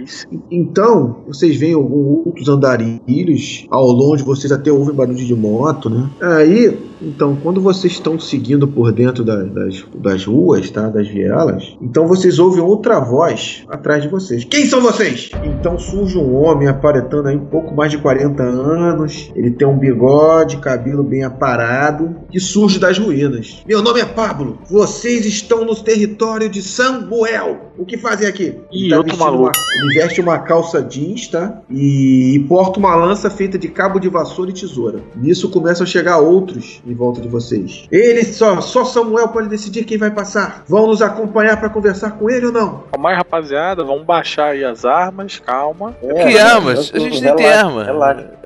[0.51, 6.09] Então, vocês veem alguns outros andarilhos, ao longe vocês até ouvem barulho de moto, né?
[6.21, 10.87] Aí, então, quando vocês estão seguindo por dentro da- das, das ruas, tá?
[10.89, 14.43] Das vielas, então vocês ouvem outra voz atrás de vocês.
[14.43, 15.29] Quem são vocês?
[15.43, 19.31] Então surge um homem aparentando aí um pouco mais de 40 anos.
[19.35, 23.63] Ele tem um bigode, cabelo bem aparado, que surge das ruínas.
[23.65, 24.57] Meu nome é Pablo.
[24.69, 27.69] Vocês estão no território de Samuel.
[27.77, 28.55] O que fazem aqui?
[28.71, 29.43] Ele tá outro maluco.
[29.43, 29.51] uma-
[29.85, 31.61] ele veste uma calça jeans, tá?
[31.69, 35.01] E, e porta uma lança feita de cabo de vassoura e tesoura.
[35.15, 37.87] Nisso começam a chegar outros em volta de vocês.
[37.91, 40.63] Ele só, só Samuel pode decidir quem vai passar.
[40.67, 42.83] Vão nos acompanhar para conversar com ele ou não?
[42.91, 43.83] Calma aí, rapaziada.
[43.83, 45.39] Vamos baixar aí as armas.
[45.39, 45.95] Calma.
[46.01, 46.91] É, que armas?
[46.93, 47.83] A gente nem tem arma.
[47.83, 48.39] Relaxa.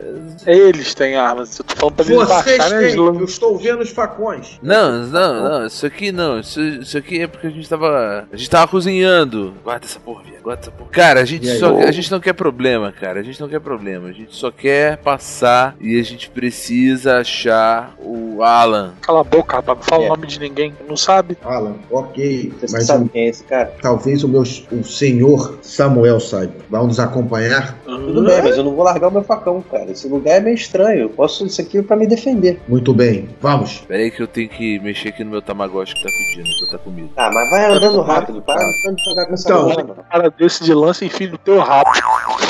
[0.46, 1.58] Eles têm armas.
[1.58, 4.60] Eu tô falando pra eles Vocês têm, eu estou vendo os facões.
[4.62, 6.40] Não, não, não, isso aqui não.
[6.40, 8.28] Isso, isso aqui é porque a gente tava.
[8.32, 9.54] A gente tava cozinhando.
[9.64, 10.44] Guarda essa porra, viado.
[10.44, 10.90] Guarda essa porra.
[10.92, 11.58] Cara, a gente E aí?
[11.60, 11.78] só.
[11.80, 13.20] A gente não quer problema, cara.
[13.20, 14.10] A gente não quer problema.
[14.10, 18.94] A gente só quer passar e a gente precisa achar o Alan.
[19.02, 19.78] Cala a boca, rapaz.
[19.78, 20.06] Não fala É.
[20.08, 20.74] o nome de ninguém.
[20.88, 21.38] Não sabe?
[21.44, 22.54] Alan, ok.
[22.60, 23.74] Você Mas sabe o- quem é esse cara?
[23.82, 26.54] talvez o meu o senhor Samuel saiba.
[26.70, 27.78] Vão nos acompanhar?
[27.86, 29.92] Tudo bem, mas eu não vou largar o meu facão, cara.
[29.92, 31.00] Esse lugar é meio estranho.
[31.02, 32.60] Eu posso isso aqui pra me defender.
[32.68, 33.80] Muito bem, vamos.
[33.88, 36.78] Pera aí que eu tenho que mexer aqui no meu Tamagotchi que tá pedindo pra
[36.78, 37.10] tá comigo.
[37.16, 38.42] Ah, mas vai andando rápido.
[38.42, 39.70] Para de devagar com essa Então.
[39.70, 39.96] mano.
[40.12, 41.92] cara desse de lança e enfia no teu rabo.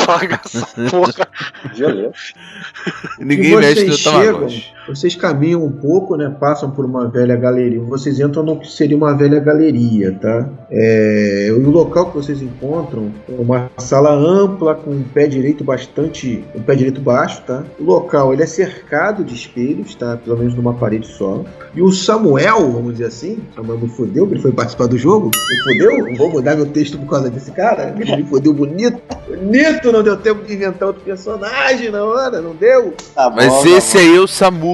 [0.06, 1.28] Paga essa porra.
[3.20, 4.74] Ninguém mexe no Tamagotchi.
[4.88, 6.34] Vocês caminham um pouco, né?
[6.40, 7.80] Passam por uma velha galeria.
[7.82, 10.50] Vocês entram no que seria uma velha galeria, tá?
[10.70, 16.44] É, o local que vocês encontram é uma sala ampla com um pé direito bastante,
[16.56, 17.64] um pé direito baixo, tá?
[17.80, 20.18] O local ele é cercado de espelhos, tá?
[20.18, 21.44] Pelo menos numa parede só.
[21.76, 25.32] E o Samuel, vamos dizer assim, Samuel me fodeu, que ele foi participar do jogo.
[25.50, 26.08] Me fodeu?
[26.08, 27.96] Não vou mudar meu texto por causa desse cara.
[27.98, 29.02] Ele me fodeu bonito.
[29.28, 32.94] Bonito, não deu tempo de inventar outro personagem na hora, não deu?
[33.16, 34.04] Tá bom, Mas tá esse bom.
[34.04, 34.28] aí é o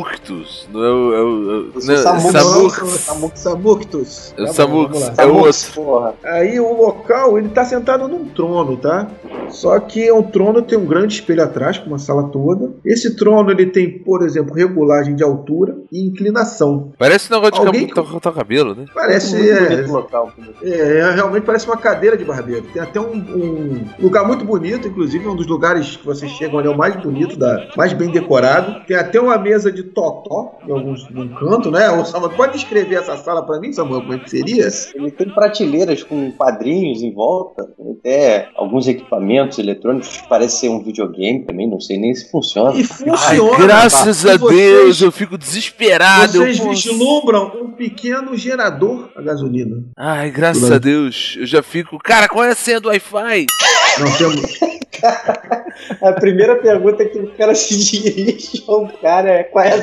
[0.04, 0.68] Samuctus.
[0.72, 1.14] Não é o.
[1.14, 2.74] É o, é o Eu Samu- Samux.
[3.02, 4.34] Samu- Samuctus.
[4.38, 5.00] É o Tá Samux.
[5.00, 5.08] lá.
[5.08, 5.84] É o Samucus, outro.
[5.84, 6.14] Porra.
[6.24, 9.08] Aí o local, ele tá sentado num trono, tá?
[9.50, 12.72] Só que o trono tem um grande espelho atrás, com uma sala toda.
[12.86, 16.92] Esse trono, ele tem, por exemplo, regulagem de altura e inclinação.
[16.98, 18.86] Parece um negócio de Alguém o cabelo, né?
[18.94, 20.32] Parece, é, local.
[20.64, 20.70] é,
[21.00, 22.66] é, realmente parece uma cadeira de barbeiro.
[22.74, 26.68] Tem até um, um lugar muito bonito, inclusive um dos lugares que vocês chegam ali
[26.68, 28.86] é o mais bonito, da, mais bem decorado.
[28.86, 31.90] Tem até uma mesa de totó em alguns num canto, né?
[31.92, 34.68] Ô, Samuel, pode descrever essa sala pra mim, Samuel, como é que seria?
[34.96, 40.70] Ele tem prateleiras com quadrinhos em volta, tem até alguns equipamentos eletrônicos que parece ser
[40.70, 42.72] um videogame também, não sei nem se funciona.
[42.76, 43.58] E Ai, funciona.
[43.66, 46.32] graças E a vocês- Deus, eu fico desesperado.
[46.34, 49.84] Vocês vislumbram um pequeno gerador a gasolina.
[49.98, 51.98] Ai, graças a Deus, eu já fico.
[52.00, 53.46] Cara, qual é a senha do Wi-Fi?
[54.00, 54.79] Não temos.
[56.02, 59.82] A primeira pergunta que o cara se dirige ao cara é qual é a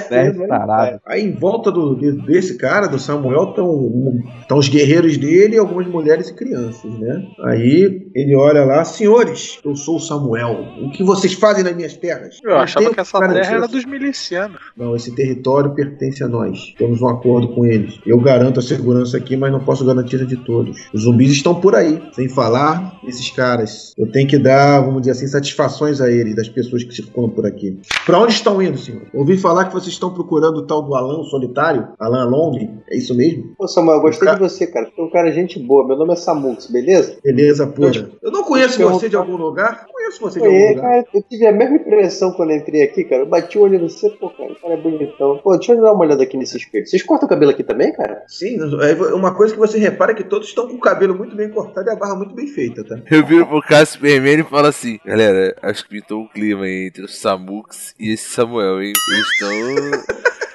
[0.48, 1.00] tarado.
[1.06, 5.86] Aí em volta do, de- desse cara, do Samuel, estão os guerreiros dele e algumas
[5.86, 7.22] mulheres e crianças, né?
[7.44, 10.64] Aí ele olha lá, senhores, eu sou o Samuel.
[10.82, 12.38] O que vocês fazem nas minhas terras?
[12.42, 14.60] Eu achava tenho que essa terra era dos milicianos.
[14.76, 16.74] Não, esse território pertence a nós.
[16.78, 17.98] Temos um acordo com eles.
[18.06, 20.88] Eu garanto a segurança aqui, mas não posso garantir a de todos.
[20.92, 22.02] Os zumbis estão por aí.
[22.12, 23.92] Sem falar esses caras.
[23.96, 27.46] Eu tenho que dar, vamos dizer assim, satisfações a eles, das pessoas que circulam por
[27.46, 27.78] aqui.
[28.04, 29.02] Pra onde estão indo, senhor?
[29.14, 31.88] Ouvi falar que vocês estão procurando o tal do Alan Solitário?
[31.98, 32.78] Alan Long?
[32.90, 33.54] É isso mesmo?
[33.58, 34.86] Pô, Samuel, eu gostei Cara- de você, cara.
[34.94, 35.86] Tu é um cara gente boa.
[35.86, 37.16] Meu nome é Samux, beleza?
[37.22, 38.10] Beleza, pura.
[38.22, 39.86] Eu não conheço eu- você de algum lugar?
[40.06, 40.82] Conheço você de algum lugar.
[40.82, 43.22] cara, eu tive a mesma impressão quando eu entrei aqui, cara.
[43.22, 45.38] Eu bati o olho no você, pô, cara, o cara é bonitão.
[45.38, 46.86] Pô, deixa eu dar uma olhada aqui nesse espelho.
[46.86, 48.22] Vocês cortam o cabelo aqui também, cara?
[48.28, 51.34] Sim, é uma coisa que você repara é que todos estão com o cabelo muito
[51.34, 52.98] bem cortado e a barra muito bem feita, tá?
[53.10, 56.86] Eu viro pro Cássio Vermelho e falo assim: Galera, acho que pintou um clima aí
[56.86, 58.92] entre o Samux e esse Samuel, hein?
[59.10, 60.45] Eles estão.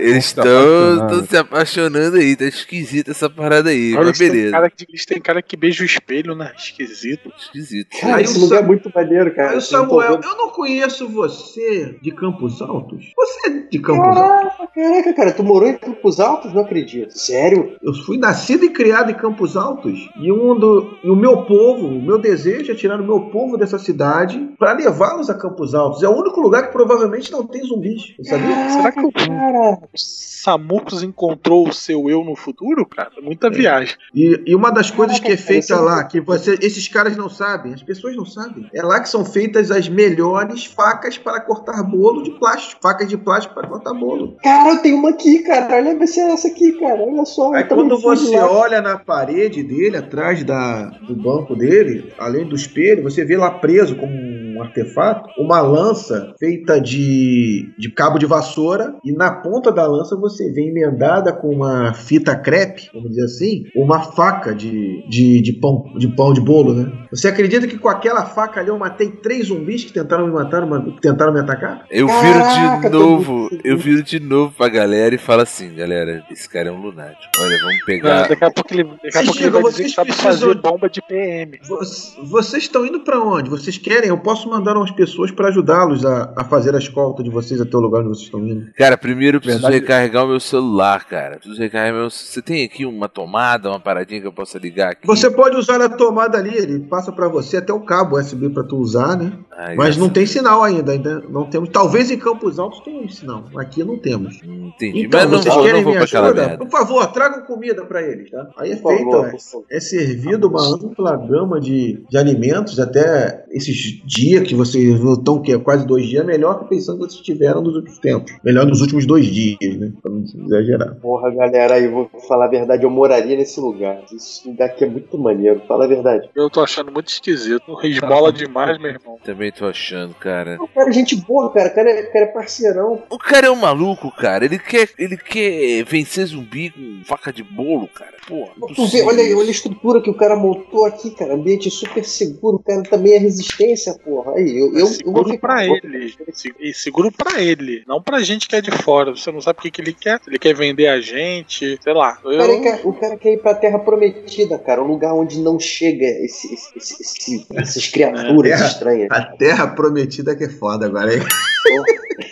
[0.00, 1.26] Eles se estão apaixonando.
[1.26, 4.50] se apaixonando aí, tá esquisita essa parada aí, Olha, mas eles têm, beleza.
[4.52, 6.52] cara que, eles têm cara que beija o espelho, né?
[6.56, 7.30] Esquisito.
[7.38, 7.88] Esquisito.
[8.00, 9.50] Cara, Aí esse o lugar Sam- é muito maneiro, cara.
[9.50, 13.12] Aí Eu Samuel, eu não conheço você de Campos Altos.
[13.16, 14.20] Você é de Campos Altos?
[14.56, 16.52] Caraca, caraca, cara, tu morou em Campos Altos?
[16.52, 17.16] Não acredito.
[17.18, 17.76] Sério?
[17.82, 21.86] Eu fui nascido e criado em Campos Altos e, um do, e o meu povo,
[21.86, 26.02] o meu desejo é tirar o meu povo dessa cidade para levá-los a Campos Altos.
[26.02, 28.14] É o único lugar que provavelmente não tem zumbis.
[28.18, 28.70] Você sabia?
[28.70, 33.10] Será que o Cara, Samucos encontrou o seu eu no futuro, cara?
[33.22, 33.96] Muita viagem.
[34.14, 37.28] E, e uma das coisas que é feita cara, lá, que você, esses caras não
[37.28, 41.82] sabem, as pessoas não sabem, é lá que são feitas as melhores facas para cortar
[41.82, 42.80] bolo de plástico.
[42.80, 44.36] Facas de plástico para cortar bolo.
[44.42, 45.76] cara, eu tenho uma aqui, cara.
[45.76, 47.00] Olha vai ser essa aqui, cara.
[47.00, 47.52] Olha só.
[47.52, 48.50] Aí quando você lá.
[48.50, 53.50] olha na parede dele, atrás da, do banco dele, além do espelho, você vê lá
[53.50, 59.72] preso como um artefato, uma lança feita de, de cabo de vassoura, e na ponta
[59.72, 65.04] da lança você vê emendada com uma fita crepe, vamos dizer assim, uma faca de,
[65.08, 66.92] de, de pão de pão de bolo, né?
[67.10, 70.62] Você acredita que com aquela faca ali eu matei três zumbis que tentaram me matar,
[70.66, 71.84] que tentaram me atacar?
[71.90, 75.74] Eu Caraca, viro de tô novo, eu viro de novo pra galera e falo assim,
[75.74, 77.20] galera, esse cara é um lunático.
[77.40, 78.28] Olha, vamos pegar.
[78.28, 81.02] Daqui a pouco ele, daqui a pouco ele vai dizer que sabe fazer bomba de
[81.02, 81.58] PM.
[81.66, 83.50] Vocês, vocês estão indo pra onde?
[83.50, 84.08] Vocês querem?
[84.08, 87.76] Eu posso mandar umas pessoas pra ajudá-los a, a fazer a escolta de vocês até
[87.76, 88.70] o lugar onde vocês estão indo.
[88.76, 89.82] Cara, primeiro eu preciso Verdade.
[89.82, 91.36] recarregar o meu celular, cara.
[91.36, 92.10] Preciso recarregar meu.
[92.10, 95.06] Você tem aqui uma tomada, uma paradinha que eu possa ligar aqui?
[95.06, 98.62] Você pode usar a tomada ali, ele passa pra você até o cabo USB pra
[98.62, 99.38] tu usar, né?
[99.62, 101.68] Ai, Mas não graças- tem sinal ainda, ainda não temos.
[101.68, 104.40] Talvez em Campos Altos tenha um sinal, aqui não temos.
[104.42, 105.02] Hum, Entendi.
[105.06, 106.56] Então, Mas não vocês vou, querem aquela ajuda?
[106.58, 108.48] Por favor, tragam comida pra eles, tá?
[108.56, 114.46] Aí é favor, é- é servido uma ampla gama de, de alimentos, até esses dias
[114.46, 117.60] que vocês estão, que é quase dois dias, melhor que a pensão que vocês tiveram
[117.60, 118.32] nos últimos tempos.
[118.42, 119.92] Melhor nos últimos dois dias, né?
[120.00, 120.94] Pra não exagerar.
[120.96, 124.00] Porra, galera, aí vou falar a verdade, eu moraria nesse lugar.
[124.14, 126.30] Esse daqui é muito maneiro, fala a verdade.
[126.34, 127.76] Eu tô achando muito esquisito.
[127.82, 129.18] Esmola demais, meu irmão.
[129.24, 130.56] Também tô achando, cara.
[130.60, 131.68] O cara é gente boa, cara.
[131.68, 133.02] O cara é, o cara é parceirão.
[133.10, 134.44] O cara é um maluco, cara.
[134.44, 138.10] Ele quer, ele quer vencer zumbi com faca de bolo, cara.
[138.26, 138.52] Porra.
[138.58, 141.34] não Tu vê, olha, aí, olha a estrutura que o cara montou aqui, cara.
[141.34, 142.56] Ambiente super seguro.
[142.56, 144.34] O cara também é resistência, porra.
[144.36, 146.14] Aí, eu, eu, eu vou seguro ficar- pra ele.
[146.32, 147.82] Se- E seguro pra ele.
[147.86, 149.10] Não pra gente que é de fora.
[149.10, 150.20] Você não sabe o que, que ele quer.
[150.26, 151.78] Ele quer vender a gente.
[151.82, 152.18] Sei lá.
[152.24, 154.82] O cara, Eu, quer, o cara quer ir pra Terra Prometida, cara.
[154.82, 158.66] Um lugar onde não chega esse, esse- esse- esse- essas criaturas É.
[158.66, 159.08] estranhas.
[159.10, 161.22] A terra prometida que é foda agora, hein?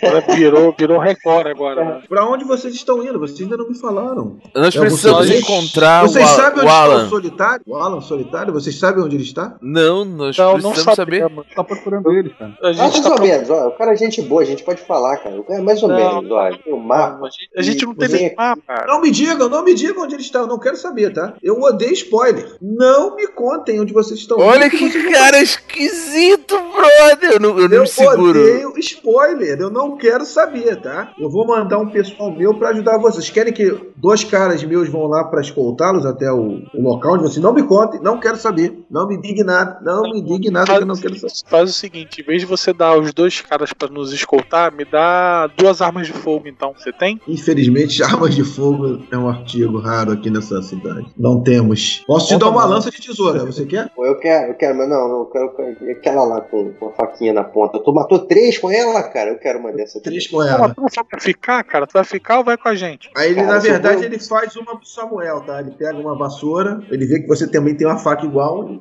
[0.01, 1.83] Ela virou, virou Record agora.
[1.83, 2.01] né?
[2.07, 3.19] Pra onde vocês estão indo?
[3.19, 4.37] Vocês ainda não me falaram.
[4.55, 7.05] Nós É, precisamos vocês- encontrar vocês o, Al- sabem o onde está Alan.
[7.05, 7.61] o solitário?
[7.67, 8.53] O Alan solitário?
[8.53, 9.55] Vocês sabem onde ele está?
[9.61, 11.21] Não, nós Não, não precisamos saber.
[11.21, 11.45] sabemos.
[11.55, 12.55] Tá procurando eles, cara.
[12.61, 14.45] A Ah, gente mais tá ou pro- menos, ó, o cara é gente boa, a
[14.45, 15.39] gente pode falar, cara.
[15.39, 16.49] O cara é mais ou Não, menos, ó.
[16.63, 17.25] Tem um mapa.
[17.25, 18.61] A gente, a gente não Você- teve mapa.
[18.67, 18.87] cara.
[18.87, 20.39] Não me digam, não me digam onde ele está.
[20.39, 21.33] Eu não quero saber, tá?
[21.41, 22.55] Eu odeio spoiler.
[22.61, 24.37] Não me contem onde vocês estão.
[24.39, 26.55] Olha que não cara esquisito,
[26.97, 27.31] brother.
[27.33, 28.39] Eu não, eu não Eu me seguro.
[28.39, 31.11] odeio spoiler, eu não quero saber, tá?
[31.19, 33.29] Eu vou mandar um pessoal meu pra ajudar vocês.
[33.29, 37.43] Querem que dois caras meus vão lá pra escoltá-los até o, o local onde vocês
[37.43, 38.79] não me contem, não quero saber.
[38.89, 41.33] Não me diga nada, não me diga nada que eu não quero saber.
[41.47, 44.85] Faz o seguinte, em vez de você dar os dois caras pra nos escoltar, me
[44.85, 46.73] dá duas armas de fogo, então.
[46.77, 47.19] Você tem?
[47.27, 51.07] Infelizmente, armas de fogo é um artigo raro aqui nessa cidade.
[51.17, 52.03] Não temos.
[52.07, 53.91] Posso te dar uma lança de tesoura, você quer?
[53.97, 56.87] Eu quero, eu quero, mas não, não, eu quero, eu quero aquela lá com, com
[56.87, 57.79] a faquinha na ponta.
[57.79, 59.31] Tu matou três com ela, cara?
[59.31, 59.99] Eu quero uma dessa.
[60.01, 60.73] Três com ela.
[60.73, 61.85] tu não vai ficar, cara.
[61.85, 63.09] Tu vai ficar ou vai com a gente?
[63.15, 65.59] Aí ele, Cara, na verdade, ele faz uma pro Samuel, tá?
[65.59, 68.79] Ele pega uma vassoura, ele vê que você também tem uma faca igual,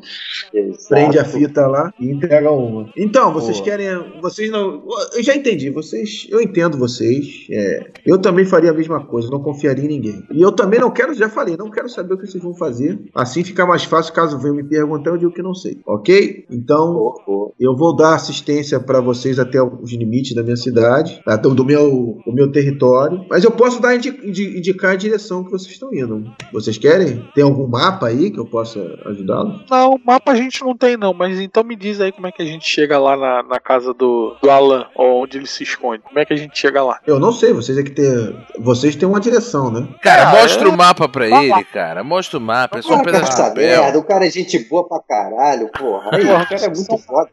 [0.53, 0.89] Exato.
[0.89, 2.91] prende a fita lá e entrega uma.
[2.97, 3.65] Então, vocês Boa.
[3.65, 4.21] querem.
[4.21, 4.83] Vocês não.
[5.15, 6.27] Eu já entendi, vocês.
[6.31, 7.47] Eu entendo vocês.
[7.51, 10.25] é, eu também faria a mesma coisa, não confiaria em ninguém.
[10.31, 12.99] E eu também não quero, já falei, não quero saber o que vocês vão fazer.
[13.15, 15.81] Assim fica mais fácil caso venham me perguntar, eu digo que não sei.
[15.87, 16.47] Ok?
[16.51, 17.15] Então.
[17.59, 21.37] Eu vou dar assistência para vocês até os limites da minha cidade, tá?
[21.37, 23.25] do, do meu, do meu território.
[23.29, 26.25] Mas eu posso dar indi- indi- indicar a direção que vocês estão indo.
[26.53, 27.25] Vocês querem?
[27.35, 29.65] Tem algum mapa aí que eu possa ajudá-los?
[29.71, 31.13] Não, mapa a gente não tem, não.
[31.13, 33.93] Mas então me diz aí como é que a gente chega lá na, na casa
[33.95, 36.03] do, do Alan, onde ele se esconde.
[36.03, 36.99] Como é que a gente chega lá?
[37.07, 38.35] Eu não sei, vocês é que ter.
[38.59, 39.87] Vocês têm uma direção, né?
[40.03, 40.71] Cara, Ah, mostra é?
[40.71, 42.03] o mapa pra Vai ele, cara.
[42.05, 42.77] Mostra o mapa.
[42.77, 43.55] É O só um pedaço de papel.
[43.83, 46.11] merda, o cara é gente boa pra caralho, porra.
[46.13, 47.31] Aí, Porra, o cara é muito foda.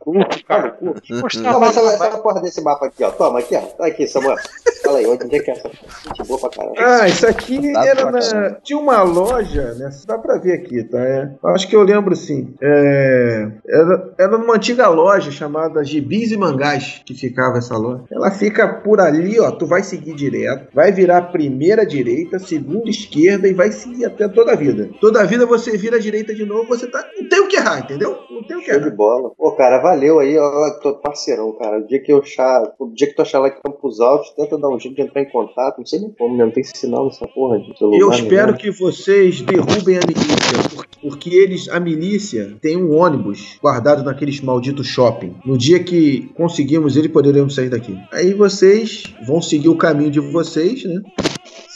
[0.48, 0.72] Cara.
[0.72, 0.96] Cu.
[1.22, 3.12] Mostrar Toma essa, essa porra desse mapa aqui, ó.
[3.12, 3.62] Toma aqui, ó.
[3.62, 4.38] Tá aqui, Samuel.
[4.84, 5.70] Fala aí, onde é que é essa?
[5.70, 6.76] Gente boa pra caralho.
[6.78, 8.52] Ah, isso aqui Dá era na.
[8.64, 9.90] Tinha uma loja, né?
[10.06, 11.00] Dá pra ver aqui, tá?
[11.00, 11.32] É.
[11.46, 12.26] Acho que eu lembro sim.
[12.26, 18.04] assim, é, era, era numa antiga loja chamada Gibis e Mangás que ficava essa loja.
[18.12, 19.52] Ela fica por ali, ó.
[19.52, 24.54] Tu vai seguir direto, vai virar primeira direita, segunda esquerda e vai seguir até toda
[24.54, 24.90] a vida.
[25.00, 27.04] Toda a vida você vira a direita de novo, você tá.
[27.18, 28.20] Não tem o que errar, entendeu?
[28.30, 28.96] Não tem o que Show de errar.
[28.96, 29.32] bola.
[29.38, 31.80] Pô, cara, valeu aí, ó, tô parceirão, cara.
[31.80, 34.58] O dia que eu achar, o dia que tu achar lá em Campos Altos, tenta
[34.58, 35.78] dar um jeito de entrar em contato.
[35.80, 36.46] Não sei nem como, né?
[36.46, 37.98] Não tem sinal nessa porra de celular.
[38.00, 38.16] Eu né?
[38.16, 44.04] espero que vocês derrubem a milícia, por- porque eles, a milícia, tem um ônibus guardado
[44.04, 45.36] naqueles malditos shopping.
[45.46, 47.96] No dia que conseguimos ele, poderemos sair daqui.
[48.12, 51.02] Aí vocês vão seguir o caminho de vocês, né?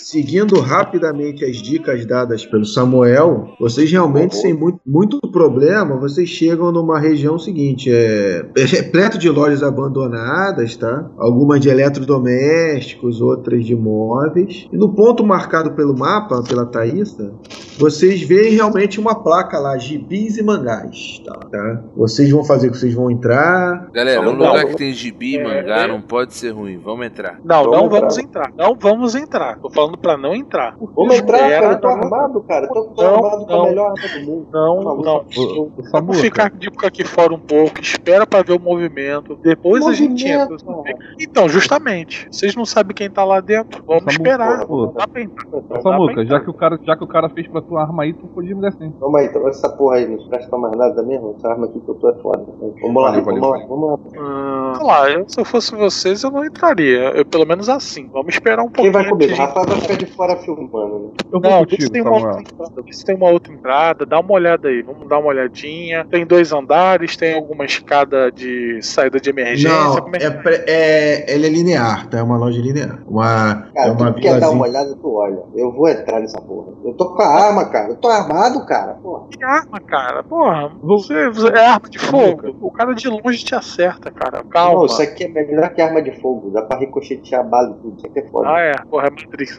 [0.09, 6.71] Seguindo rapidamente as dicas dadas pelo Samuel, vocês realmente, sem muito, muito problema, vocês chegam
[6.71, 11.07] numa região seguinte: é, é repleto de lojas abandonadas, tá?
[11.15, 14.67] Algumas de eletrodomésticos, outras de móveis.
[14.73, 17.31] E no ponto marcado pelo mapa, pela Thaísa,
[17.77, 21.35] vocês veem realmente uma placa lá, gibis e mangás, tá?
[21.35, 21.83] tá?
[21.95, 23.91] Vocês vão fazer o que vocês vão entrar.
[23.93, 24.65] Galera, um lugar lá.
[24.65, 26.79] que tem gibi e mangá não pode ser ruim.
[26.79, 27.39] Vamos entrar.
[27.45, 27.99] Não, Vamos não entrar.
[27.99, 28.53] vamos entrar.
[28.57, 29.59] Não vamos entrar.
[29.59, 30.75] Tô falando pra não entrar.
[30.95, 31.73] Vamos entrar, Espera, cara.
[31.73, 32.65] Eu tô não- armado, cara.
[32.65, 33.61] Eu tô, tô Não, armado com não.
[33.61, 34.47] a melhor arma do mundo.
[34.51, 35.03] Não, Maluco.
[35.05, 35.15] não.
[35.63, 39.93] Ô, Vamos ficar de aqui fora um pouco, espera pra ver o movimento, depois a
[39.93, 40.55] gente entra.
[40.65, 40.99] Movimento.
[41.19, 43.83] Então, justamente, vocês não sabem quem tá lá dentro.
[43.85, 44.65] Vamos Samuca, esperar.
[44.65, 45.45] pô, Não dá pra entrar.
[45.51, 48.13] Não Samuca, já que, o cara, já que o cara fez pra tua arma aí,
[48.13, 48.93] tu podia me dar sim.
[48.99, 51.35] Vamos aí, então essa porra aí, não presta pra mais nada mesmo.
[51.37, 52.45] Essa arma aqui que eu tô é foda.
[52.81, 54.79] Vamos lá, Valeu, valeu, vamos lá, vamos lá.
[54.79, 57.11] Hum, lá, eu, se eu fosse vocês, eu não entraria.
[57.15, 58.07] Eu, pelo menos assim.
[58.13, 58.93] Vamos esperar um Quem pouquinho.
[58.93, 59.11] vai?
[59.11, 61.09] O antes de- Rafael vai ficar de fora filmando, né?
[61.31, 64.33] Eu vou Não, vê se, tem uma entrada, se tem uma outra entrada, dá uma
[64.33, 66.05] olhada aí, vamos dar uma olhadinha.
[66.09, 69.69] Tem dois andares, tem alguma escada de saída de emergência.
[69.69, 72.19] Não, como é é, pre- é, ele é linear, tá?
[72.19, 72.99] É uma loja linear.
[73.07, 75.39] Uma, é Cara, uma tu quer dar uma olhada, tu olha.
[75.55, 76.73] Eu vou entrar nessa porra.
[76.83, 77.89] Eu tô com a arma, cara.
[77.89, 78.93] Eu tô armado, cara.
[78.95, 79.27] Porra.
[79.29, 80.23] Que arma, cara?
[80.23, 82.55] Porra, você, você- é arma de fogo.
[82.61, 84.43] O cara de longe te acerta, cara.
[84.49, 84.79] Calma.
[84.79, 86.49] Não, isso aqui é melhor que arma de fogo.
[86.51, 87.97] Dá pra ricochetear bala e tudo.
[87.97, 88.49] Isso aqui é foda.
[88.49, 88.73] Ah, é.
[88.89, 89.57] Porra, é Matrix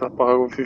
[0.48, 0.64] vi-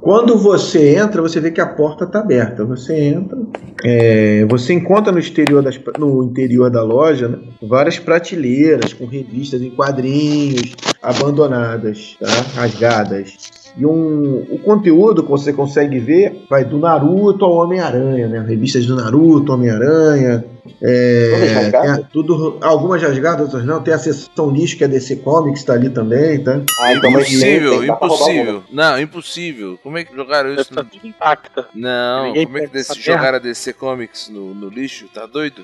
[0.00, 2.64] Quando você entra, você vê que a porta está aberta.
[2.64, 3.38] Você entra,
[3.84, 9.60] é, você encontra no exterior, das, no interior da loja né, várias prateleiras com revistas
[9.60, 12.26] em quadrinhos abandonadas, tá,
[12.60, 13.36] rasgadas.
[13.76, 18.44] E um, o conteúdo que você consegue ver vai do Naruto ao Homem-Aranha, né?
[18.46, 20.44] Revistas do Naruto, Homem-Aranha.
[20.82, 23.82] É, a- tudo, algumas rasgadas, outras não.
[23.82, 26.60] Tem a seção lixo que é DC Comics, tá ali também, tá?
[26.80, 28.62] Ah, então Impossível, impossível.
[28.70, 29.78] Não, impossível.
[29.82, 30.74] Como é que jogaram isso?
[30.74, 30.84] No...
[30.84, 31.66] tudo intacta.
[31.74, 35.06] Não, Ninguém como é que desse, jogaram a DC Comics no, no lixo?
[35.12, 35.62] Tá doido?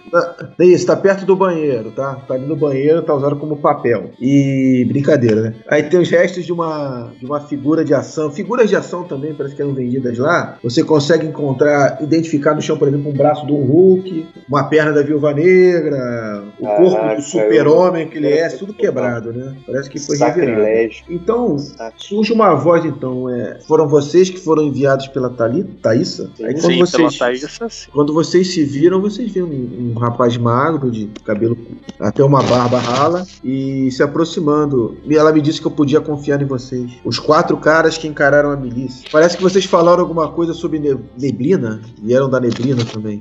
[0.58, 2.14] É Isso, tá perto do banheiro, tá?
[2.26, 4.10] Tá ali no banheiro, tá usado como papel.
[4.20, 5.54] E brincadeira, né?
[5.68, 8.30] Aí tem os restos de uma, de uma figura de ação.
[8.30, 10.58] Figuras de ação também parece que eram vendidas lá.
[10.62, 15.02] Você consegue encontrar, identificar no chão, por exemplo, um braço do Hulk, uma perna da
[15.02, 19.54] Viúva Negra, o corpo Caraca, do super-homem que ele é, tudo quebrado, né?
[19.66, 20.50] Parece que foi revirado.
[20.50, 21.04] Sacrilégio.
[21.08, 21.56] Então,
[21.96, 26.30] surge uma voz, então, é, foram vocês que foram enviados pela Thali, Thaísa?
[26.40, 27.18] Aí quando Sim, pela vocês...
[27.18, 27.90] Thaís, assim.
[27.92, 31.56] Quando vocês se viram, vocês viram um, um rapaz magro, de cabelo
[31.98, 34.96] até uma barba rala, e se aproximando.
[35.04, 36.90] E ela me disse que eu podia confiar em vocês.
[37.04, 39.08] Os quatro caras que encararam a milícia.
[39.10, 43.20] Parece que vocês falaram alguma coisa sobre ne- neblina, e eram da neblina também.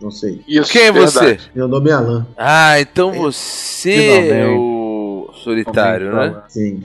[0.00, 0.40] Não sei.
[0.48, 1.12] Isso, Quem é verdade.
[1.12, 1.38] você?
[1.54, 2.26] Meu nome é Alan.
[2.36, 6.42] Ah, então você é o solitário, né?
[6.48, 6.82] Sim.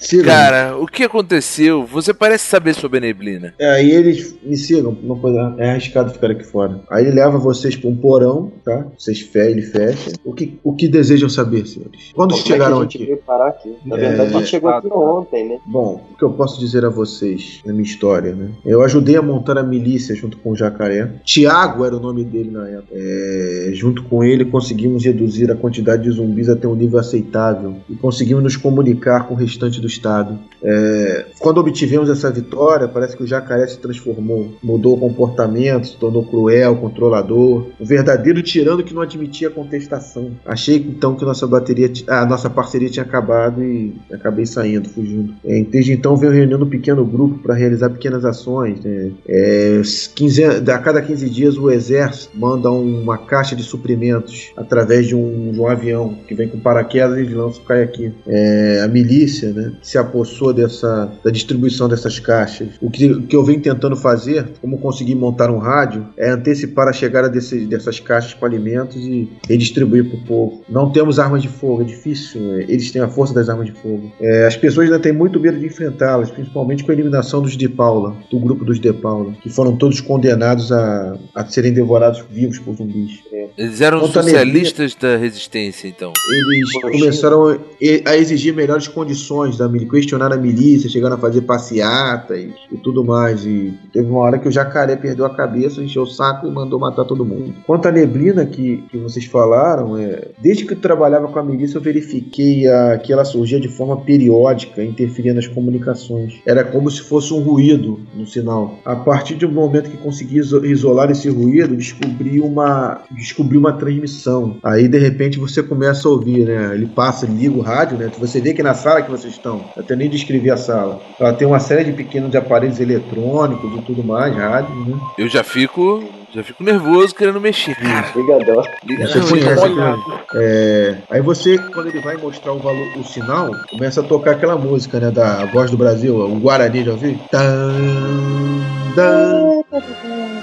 [0.00, 0.24] Sigam.
[0.24, 1.84] Cara, o que aconteceu?
[1.84, 3.54] Você parece saber sobre a neblina.
[3.58, 6.80] É, aí eles me sigam, não pode, é arriscado ficar aqui fora.
[6.90, 8.86] Aí ele leva vocês para um porão, tá?
[8.98, 10.12] Vocês fe ele fecha.
[10.24, 12.12] O que, o que desejam saber, senhores?
[12.14, 13.16] Quando Como é que chegaram a gente aqui?
[13.26, 13.74] parar aqui?
[13.84, 15.58] Na É, verdade, a gente chegou aqui ontem, né?
[15.66, 18.48] Bom, o que eu posso dizer a vocês na minha história, né?
[18.64, 21.10] Eu ajudei a montar a milícia junto com o Jacaré.
[21.24, 22.88] Tiago era o nome dele na época.
[22.92, 27.94] É, junto com ele conseguimos reduzir a quantidade de zumbis até um nível aceitável e
[27.96, 30.38] conseguimos nos comunicar com o restante do estado.
[30.62, 35.96] É, quando obtivemos essa vitória, parece que o Jacaré se transformou, mudou o comportamento, se
[35.96, 40.32] tornou cruel, controlador, um verdadeiro tirano que não admitia contestação.
[40.44, 45.34] Achei então que nossa bateria, a nossa parceria tinha acabado e acabei saindo, fugindo.
[45.44, 48.80] É, desde então venho reunindo um pequeno grupo para realizar pequenas ações.
[48.84, 49.10] né?
[49.26, 49.80] É,
[50.14, 55.52] 15 a cada 15 dias o exército manda uma caixa de suprimentos através de um,
[55.52, 58.12] de um avião que vem com paraquedas e lança cai aqui.
[58.26, 59.72] É, a milícia, né?
[59.82, 62.68] Se apossou dessa da distribuição dessas caixas.
[62.80, 66.88] O que, o que eu venho tentando fazer, como conseguir montar um rádio, é antecipar
[66.88, 70.64] a chegada desse, dessas caixas com alimentos e redistribuir para o povo.
[70.68, 72.40] Não temos armas de fogo, é difícil.
[72.54, 74.12] é, eles têm a força das armas de fogo.
[74.20, 77.68] É, as pessoas ainda têm muito medo de enfrentá-las, principalmente com a eliminação dos de
[77.68, 82.58] Paula, do grupo dos de Paula, que foram todos condenados a, a serem devorados vivos
[82.58, 83.20] por zumbis.
[83.56, 86.12] Eles eram Conta socialistas da resistência, então.
[86.28, 86.90] Eles Poxa.
[86.90, 87.60] começaram
[88.06, 92.38] a exigir melhores condições da milícia, questionar a milícia, chegaram a fazer passeatas
[92.70, 93.44] e tudo mais.
[93.44, 96.78] E teve uma hora que o jacaré perdeu a cabeça, encheu o saco e mandou
[96.78, 97.54] matar todo mundo.
[97.66, 101.78] Quanto à neblina que, que vocês falaram, é, desde que eu trabalhava com a milícia,
[101.78, 106.40] eu verifiquei a, que ela surgia de forma periódica, interferindo nas comunicações.
[106.46, 108.78] Era como se fosse um ruído no sinal.
[108.84, 114.56] A partir um momento que consegui iso- isolar esse ruído, descobri uma, descobri uma transmissão.
[114.62, 116.74] Aí de repente você começa a ouvir, né?
[116.74, 118.10] Ele passa, liga o rádio, né?
[118.18, 121.00] Você vê que na sala que vocês estão, até nem descrevi a sala.
[121.18, 124.98] Ela tem uma série de pequenos aparelhos eletrônicos e tudo mais, rádio, né?
[125.18, 126.02] Eu já fico.
[126.32, 127.76] Já fico nervoso querendo mexer.
[128.14, 128.62] Ligadão.
[128.86, 130.20] Você conhece aquilo?
[130.36, 134.56] É, aí você, quando ele vai mostrar o valor, o sinal, começa a tocar aquela
[134.56, 135.10] música, né?
[135.10, 136.92] Da Voz do Brasil, o Guarani, já
[137.32, 137.72] dan,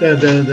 [0.00, 0.44] dan, dan,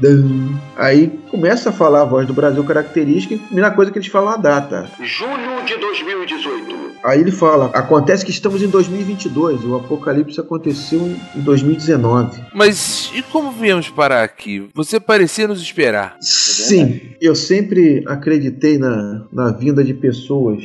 [0.00, 0.45] dan.
[0.76, 4.08] Aí começa a falar a voz do Brasil característica e a primeira coisa que eles
[4.08, 4.90] falam é a data.
[5.02, 6.76] Julho de 2018.
[7.02, 11.00] Aí ele fala: acontece que estamos em 2022, o apocalipse aconteceu
[11.34, 12.42] em 2019.
[12.52, 14.68] Mas e como viemos parar aqui?
[14.74, 16.16] Você parecia nos esperar.
[16.20, 20.64] Sim, eu sempre acreditei na, na vinda de pessoas.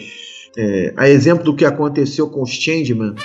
[0.58, 3.16] É, a exemplo do que aconteceu com os Changeman.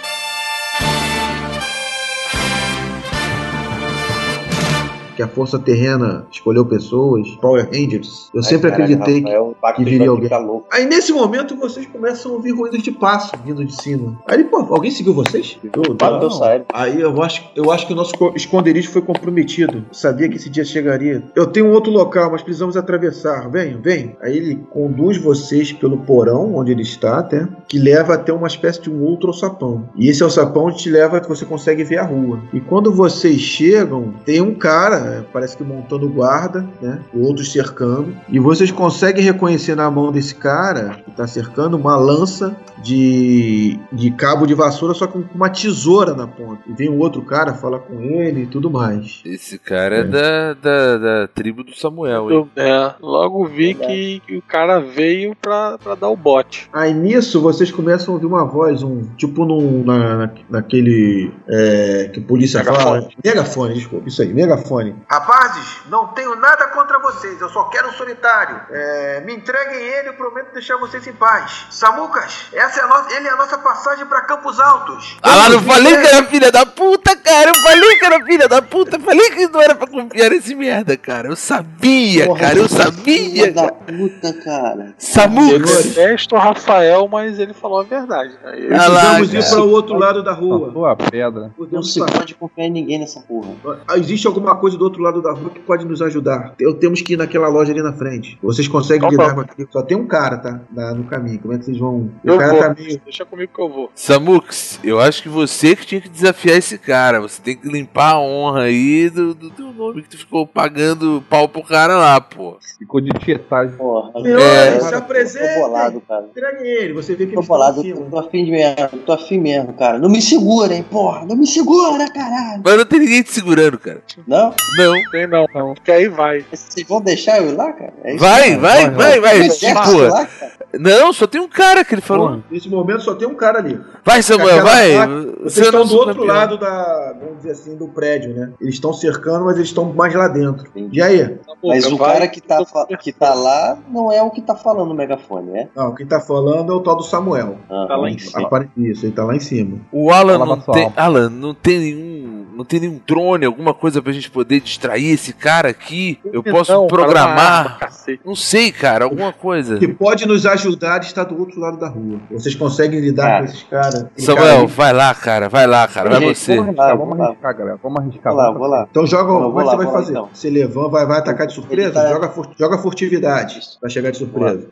[5.17, 8.29] Que a força terrena escolheu pessoas, Power Rangers.
[8.35, 9.31] Eu sempre acreditei que.
[9.31, 10.29] Rafael, o pacto que de viria alguém.
[10.47, 10.67] louco.
[10.71, 14.19] Aí nesse momento vocês começam a ouvir ruídos de passo vindo de cima.
[14.29, 15.59] Aí, pô, alguém seguiu vocês?
[15.65, 16.29] Eu, Pato.
[16.73, 19.85] Aí eu acho, eu acho que o nosso co- esconderijo foi comprometido.
[19.91, 21.23] Sabia que esse dia chegaria.
[21.35, 23.49] Eu tenho um outro local, mas precisamos atravessar.
[23.51, 24.13] Venham, venham.
[24.21, 28.83] Aí ele conduz vocês pelo porão onde ele está, até, que leva até uma espécie
[28.83, 29.89] de um outro alçapão.
[29.97, 32.41] E esse alçapão te leva que você consegue ver a rua.
[32.53, 37.01] E quando vocês chegam, tem um cara, é, parece que montando guarda, né?
[37.15, 38.15] Outros cercando.
[38.29, 44.11] E vocês conseguem reconhecer na mão desse cara que está cercando uma lança de, de
[44.13, 46.61] cabo de vassoura, só com uma tesoura na ponta.
[46.67, 49.21] E vem um outro cara, fala com ele e tudo mais.
[49.25, 50.05] Esse cara é, É.
[50.05, 52.51] da, da, da tribo do Samuel, hein?
[52.57, 56.69] É, logo vi que, que o cara veio pra, pra dar o bote.
[56.73, 62.11] Aí nisso vocês começam a ouvir uma voz, um tipo num, na, na- naquele é,
[62.13, 62.83] que a polícia Megafone.
[62.85, 63.09] fala.
[63.25, 64.95] Megafone, desculpa, isso aí, megafone.
[65.09, 68.61] Rapazes, não tenho nada contra vocês, eu só quero um solitário.
[68.71, 71.67] É, me entreguem ele, eu prometo deixar vocês em paz.
[71.71, 75.17] Samucas, essa é a nossa, ele é a nossa passagem pra Campos Altos.
[75.23, 77.51] Ah, lá, não falei que era filha da puta, cara.
[77.51, 78.99] Eu falei que era filha da puta.
[78.99, 81.29] Falei que não era pra confiar nesse merda, cara.
[81.29, 82.59] Eu sabia, Porra, cara.
[82.59, 83.53] Eu sabia.
[83.53, 83.75] da cara.
[83.75, 84.95] puta, cara.
[84.99, 85.55] Samuca.
[85.55, 88.37] Eu detesto o Rafael, mas ele falou a verdade.
[88.45, 90.71] Aí eu- Ah lá, Precisamos ir para o outro lado da rua.
[90.73, 91.51] Sua pedra.
[91.71, 93.49] Não se pode confiar em ninguém nessa porra.
[93.97, 96.55] Existe alguma coisa do outro lado da rua que pode nos ajudar.
[96.59, 98.39] Eu temos que ir naquela loja ali na frente.
[98.43, 99.69] Vocês conseguem Então lidar com aquilo?
[99.73, 100.61] Só tem um cara, tá?
[100.73, 101.39] Na- no caminho.
[101.41, 101.95] Como é que vocês vão?
[101.97, 102.61] O Eu cara vou.
[102.63, 103.01] tá meio.
[103.05, 103.91] Deixa comigo que eu vou.
[103.95, 107.21] Samux, eu acho que você que tinha que desafiar esse cara.
[107.21, 111.23] Você tem que limpar a honra aí do, do teu nome que tu ficou pagando
[111.29, 112.57] pau pro cara lá, pô.
[112.79, 113.77] Ficou de tietagem.
[113.77, 114.13] Porra.
[114.13, 115.55] Cara, se eu apresentem.
[115.55, 116.27] Tô bolado, cara.
[116.61, 116.93] Ele.
[116.95, 119.99] Você vê que Tô bolado, tô afim de mesmo, tô afim mesmo, cara.
[119.99, 121.25] Não me segura, hein, porra.
[121.27, 122.63] Não me segura, caralho.
[122.65, 124.03] Mas não tem ninguém te segurando, cara.
[124.27, 124.53] Não?
[124.77, 124.95] Não.
[125.11, 125.75] Tem não, não.
[125.75, 126.45] Porque aí vai.
[126.51, 127.93] Vocês vão deixar eu ir lá, cara?
[128.05, 129.39] É isso Vai, vai, vai, vai.
[129.47, 132.29] Exército Tipo, não, só tem um cara que ele falou.
[132.29, 132.45] Porra.
[132.51, 133.81] Nesse momento só tem um cara ali.
[134.05, 135.25] Vai, Samuel, Aquela vai.
[135.43, 136.27] Vocês é estão do outro campeão.
[136.27, 138.53] lado da, vamos dizer assim, do prédio, né?
[138.61, 140.67] Eles estão cercando, mas eles estão mais lá dentro.
[140.69, 140.99] Entendi.
[140.99, 141.39] E aí?
[141.65, 142.13] Mas o vai.
[142.15, 142.59] cara que tá,
[143.01, 145.69] que tá lá não é o que tá falando no megafone, é?
[145.75, 147.57] Não, quem tá falando é o tal do Samuel.
[147.71, 148.69] Ah, Tá lá em cima.
[148.77, 149.79] Isso, ele tá lá em cima.
[149.93, 150.93] O Alan Fala não tem.
[150.97, 152.36] Alan, não tem nenhum.
[152.57, 156.19] Não tem nenhum drone, alguma coisa pra gente poder distrair esse cara aqui?
[156.33, 157.79] Eu posso Não, programar.
[158.25, 159.77] Não sei, cara, alguma coisa.
[159.77, 162.19] O que pode nos ajudar está do outro lado da rua.
[162.31, 163.39] Vocês conseguem lidar Cara.
[163.41, 164.07] com esses caras?
[164.17, 166.57] Samuel, cara vai lá, cara, vai lá, cara, vai Gente, você.
[166.57, 167.27] Vamos arriscar, Vai, vamos lá.
[167.27, 167.79] arriscar, galera.
[167.83, 168.33] Vamos arriscar.
[168.33, 168.87] Vou lá, vamos vou lá.
[168.91, 169.33] Então joga.
[169.33, 170.11] Não, como vou é que lá, você vai lá, fazer?
[170.13, 170.29] então.
[170.33, 171.91] Você levanta, vai, vai atacar de surpresa?
[171.93, 173.61] Tá- Joga, joga furtividade.
[173.83, 174.67] Vai chegar de surpresa.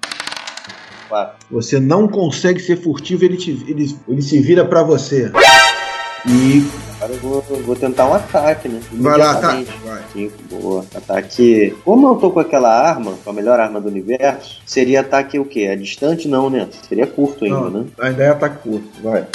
[1.51, 5.31] Você não consegue ser furtivo, ele, te, ele, ele se vira pra você.
[6.27, 6.67] E
[7.05, 8.81] Cara, eu vou, eu vou tentar um ataque, né?
[8.93, 9.53] Vai lá, tá.
[9.53, 9.73] Imediatamente.
[9.85, 10.03] Vai.
[10.11, 10.87] Cinco, boa.
[10.95, 11.77] Ataque.
[11.85, 15.45] Como eu tô com aquela arma, com a melhor arma do universo, seria ataque o
[15.45, 15.65] quê?
[15.65, 16.67] É distante não, né?
[16.89, 17.87] Seria curto ainda, Não, né?
[18.01, 18.89] ainda é ataque curto.
[19.03, 19.27] Vai.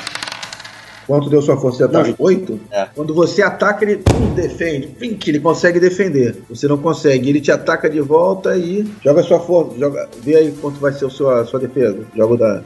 [1.05, 2.15] Quanto deu sua força de ataque?
[2.17, 2.59] Oito?
[2.71, 2.87] É.
[2.95, 4.87] Quando você ataca, ele pum, defende.
[4.87, 6.41] Que ele consegue defender.
[6.49, 7.29] Você não consegue.
[7.29, 9.77] Ele te ataca de volta e joga sua força.
[9.77, 11.99] Joga, vê aí quanto vai ser a sua, a sua defesa.
[12.15, 12.63] Joga o dado.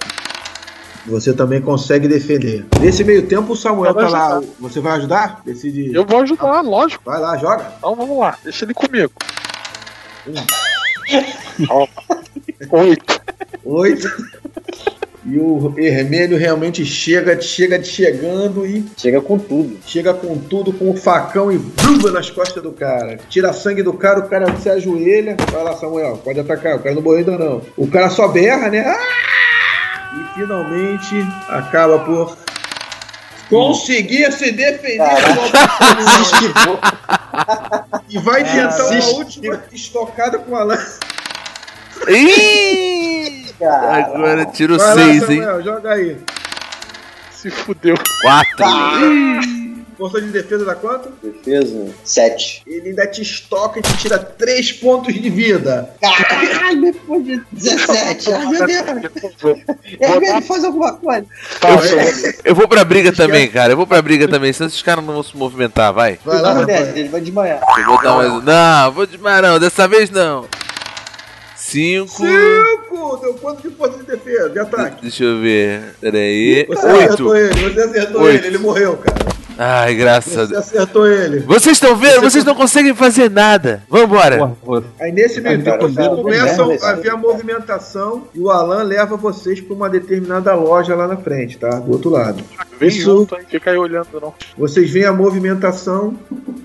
[1.05, 2.65] Você também consegue defender.
[2.79, 4.41] Nesse meio tempo, o Samuel tá lá.
[4.59, 5.41] Você vai ajudar?
[5.45, 5.93] Decide.
[5.93, 7.03] Eu vou ajudar, lógico.
[7.05, 7.73] Vai lá, joga.
[7.77, 9.11] Então vamos lá, deixa ele comigo.
[11.69, 11.87] Ó,
[12.71, 13.21] Oito.
[13.65, 14.09] Oito.
[15.25, 19.77] E o vermelho realmente chega, chega chegando e Chega com tudo.
[19.85, 23.17] chega com tudo, com o facão e brumba nas costas do cara.
[23.29, 25.37] Tira sangue do cara, o cara se ajoelha.
[25.51, 26.75] Vai lá, Samuel, pode atacar.
[26.75, 27.61] O cara não morreu ainda não.
[27.77, 28.79] O cara só berra, né?
[28.85, 28.97] Ah!
[30.15, 32.37] E finalmente acaba por
[33.49, 34.99] conseguir se defender.
[38.09, 40.99] E vai tentar se uma última estocada com a lança.
[43.61, 45.41] Agora tiro Vai lá, 6, hein?
[45.63, 46.17] Joga aí.
[47.31, 47.95] Se fudeu.
[48.21, 49.62] 4.
[50.03, 51.13] Força de defesa dá quanto?
[51.23, 51.87] Defesa.
[52.03, 52.61] Sete.
[52.67, 55.95] Ele ainda te estoca e te tira 3 pontos de vida.
[56.01, 58.33] Caralho, depois de 17.
[58.33, 59.35] Ai, meu Deus.
[59.39, 59.55] Vou
[59.87, 61.25] Ele faz alguma coisa.
[62.43, 63.71] Eu vou pra briga também, cara.
[63.71, 66.19] Eu vou pra briga também, senão esses caras não vão se movimentar, vai.
[66.25, 66.97] Vai lá, rapaz.
[66.97, 67.61] ele vai desmaiar.
[67.77, 68.43] Eu vou dar mais.
[68.43, 70.45] Não, vou desmaiar não, dessa vez não.
[71.55, 72.07] 5.
[72.09, 73.17] Cinco!
[73.21, 75.01] Deu quanto de força de defesa, de ataque?
[75.01, 75.95] Deixa eu ver.
[76.01, 76.65] Pera aí.
[76.67, 77.57] Você acertou 8.
[77.57, 78.37] ele, você acertou Oito.
[78.37, 79.42] ele, ele morreu, cara.
[79.57, 80.65] Ai, graças a Você Deus.
[80.65, 81.39] acertou ele.
[81.41, 82.21] Vocês estão vendo?
[82.21, 83.83] Vocês não conseguem fazer nada.
[83.89, 84.37] Vambora.
[84.37, 88.83] Porra, você- Aí nesse meio tempo vocês começam a ver a movimentação e o Alan
[88.83, 91.79] leva vocês para uma determinada loja lá na frente, tá?
[91.79, 92.43] Do outro lado.
[92.79, 93.41] Vem Isso- junto, hein?
[93.47, 94.33] Fica aí olhando, não.
[94.57, 96.15] Vocês veem a movimentação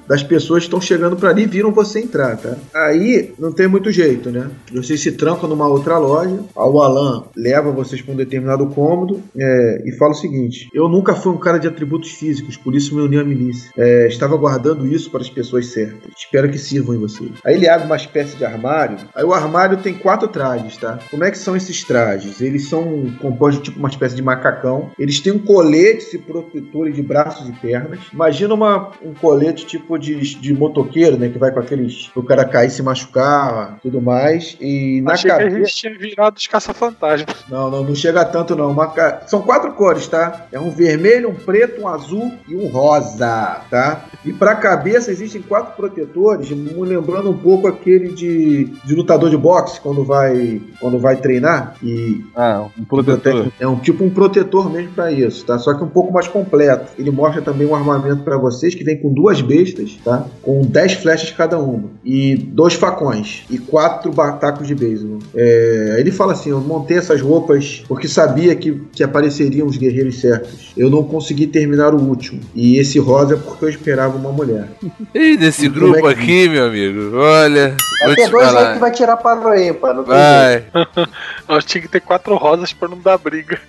[0.09, 2.55] das pessoas que estão chegando para ali e viram você entrar, tá?
[2.74, 4.48] Aí não tem muito jeito, né?
[4.73, 9.82] Vocês se trancam numa outra loja, o Alan leva vocês para um determinado cômodo é,
[9.85, 13.02] e fala o seguinte: Eu nunca fui um cara de atributos físicos, por isso me
[13.02, 13.70] uni à milícia.
[13.76, 16.12] É, estava guardando isso para as pessoas certas.
[16.16, 17.30] Espero que sirvam em vocês.
[17.44, 18.98] Aí ele abre uma espécie de armário.
[19.14, 20.98] Aí o armário tem quatro trajes, tá?
[21.10, 22.40] Como é que são esses trajes?
[22.40, 24.90] Eles são compostos tipo uma espécie de macacão.
[24.98, 27.98] Eles têm um colete e protetores de braços e pernas.
[28.12, 31.28] Imagina uma, um colete tipo de, de motoqueiro, né?
[31.28, 32.10] Que vai com aqueles.
[32.14, 34.56] O cara cair e se machucar, tudo mais.
[34.60, 35.56] E na Achei que a cabeça.
[35.59, 37.44] gente tinha virado os caça-fantasmas.
[37.48, 38.74] Não, não, não chega tanto não.
[38.92, 40.46] Ca- São quatro cores, tá?
[40.52, 44.04] É um vermelho, um preto, um azul e um rosa, tá?
[44.24, 49.80] E pra cabeça existem quatro protetores, lembrando um pouco aquele de, de lutador de boxe
[49.80, 53.50] quando vai quando vai treinar e Ah, um protetor.
[53.58, 55.58] é um tipo um protetor mesmo pra isso, tá?
[55.58, 56.92] Só que um pouco mais completo.
[56.98, 60.26] Ele mostra também um armamento pra vocês que vem com duas bestas, tá?
[60.42, 65.18] Com 10 flechas cada uma e dois facões e quatro batacos de beisebol.
[65.34, 70.20] É, ele fala assim: Eu montei essas roupas porque sabia que, que apareceriam os guerreiros
[70.20, 70.72] certos.
[70.76, 72.40] Eu não consegui terminar o último.
[72.60, 74.64] E esse rosa é porque eu esperava uma mulher.
[75.14, 77.16] Ih, desse E grupo é que- aqui, meu amigo.
[77.16, 80.66] Olha, Vai ter te dois aí que vai tirar para o ímpar, não tem jeito.
[80.72, 81.06] Vai.
[81.48, 83.60] Nós tinha que ter quatro rosas pra não dar briga.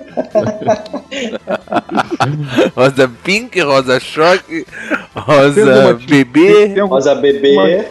[2.76, 4.66] Rosa pink, rosa choque,
[5.16, 6.80] rosa bebê.
[6.82, 7.86] Rosa bebê.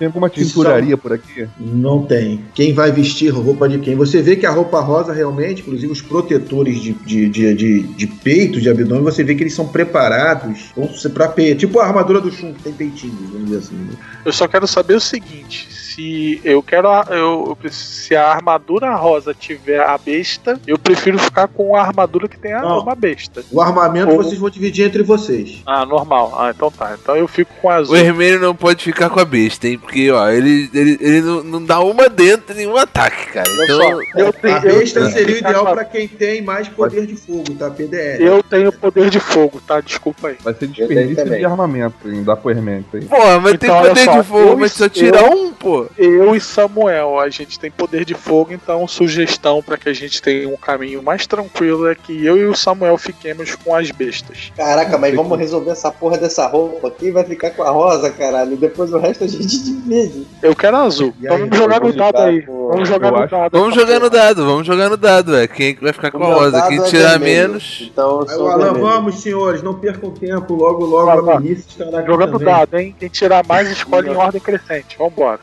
[0.00, 1.46] Tem alguma tinturaria por aqui?
[1.60, 2.42] Não tem.
[2.54, 3.94] Quem vai vestir roupa de quem?
[3.96, 8.06] Você vê que a roupa rosa realmente, inclusive os protetores de, de, de, de, de
[8.06, 10.72] peito, de abdômen, você vê que eles são preparados
[11.12, 11.58] pra peito.
[11.60, 13.74] Tipo a armadura do Shun, que tem peitinhos, vamos dizer assim.
[13.74, 13.90] né?
[14.24, 16.88] Eu só quero saber o seguinte: se eu quero.
[16.88, 21.80] a- Eu, eu se a armadura rosa tiver a besta, eu prefiro ficar com a
[21.82, 22.80] armadura que tem a, Não.
[22.80, 23.42] uma besta.
[23.50, 25.62] O armamento Ou- vocês vão dividir entre vocês.
[25.66, 26.34] Ah, normal.
[26.38, 26.96] Ah, então tá.
[27.00, 27.96] Então eu fico com a O azul.
[27.96, 29.78] vermelho não pode ficar com a besta, hein?
[29.78, 33.48] Porque, ó, ele, ele, ele não, não dá uma dentro e nenhum ataque, cara.
[33.64, 33.90] Então, só,
[34.20, 37.16] eu tenho, A eu besta tenho seria o ideal pra quem tem mais poder de
[37.16, 37.70] fogo, tá?
[37.70, 38.22] PDL.
[38.24, 39.80] Eu tenho poder de fogo, tá?
[39.80, 40.36] Desculpa aí.
[40.42, 43.04] Vai ser desperdício de armamento em dar pro Herménio isso aí.
[43.04, 45.52] pô, mas tem Então, olha poder só, de fogo, eu mas só estou- tira um,
[45.52, 45.79] pô.
[45.96, 50.20] Eu e Samuel, a gente tem poder de fogo, então sugestão pra que a gente
[50.20, 54.52] tenha um caminho mais tranquilo é que eu e o Samuel fiquemos com as bestas.
[54.56, 57.10] Caraca, mas vamos resolver essa porra dessa roupa aqui.
[57.10, 58.52] Vai ficar com a rosa, caralho.
[58.52, 60.26] E depois o resto a gente divide.
[60.42, 61.14] Eu quero azul.
[61.20, 62.40] Aí, vamos jogar no dado aí.
[62.40, 63.50] Vamos jogar no dado.
[63.58, 65.46] Vamos jogar no dado, vamos jogar no dado, é.
[65.46, 66.62] Quem que vai ficar com a rosa?
[66.68, 67.48] Quem é tirar vermelho.
[67.50, 67.90] menos.
[67.92, 70.54] Então eu Alan, vamos, senhores, não percam tempo.
[70.54, 72.94] Logo, logo a milícia estará aqui dado, hein?
[72.98, 74.96] Quem tirar mais escolhe em ordem crescente.
[74.98, 75.40] Vambora.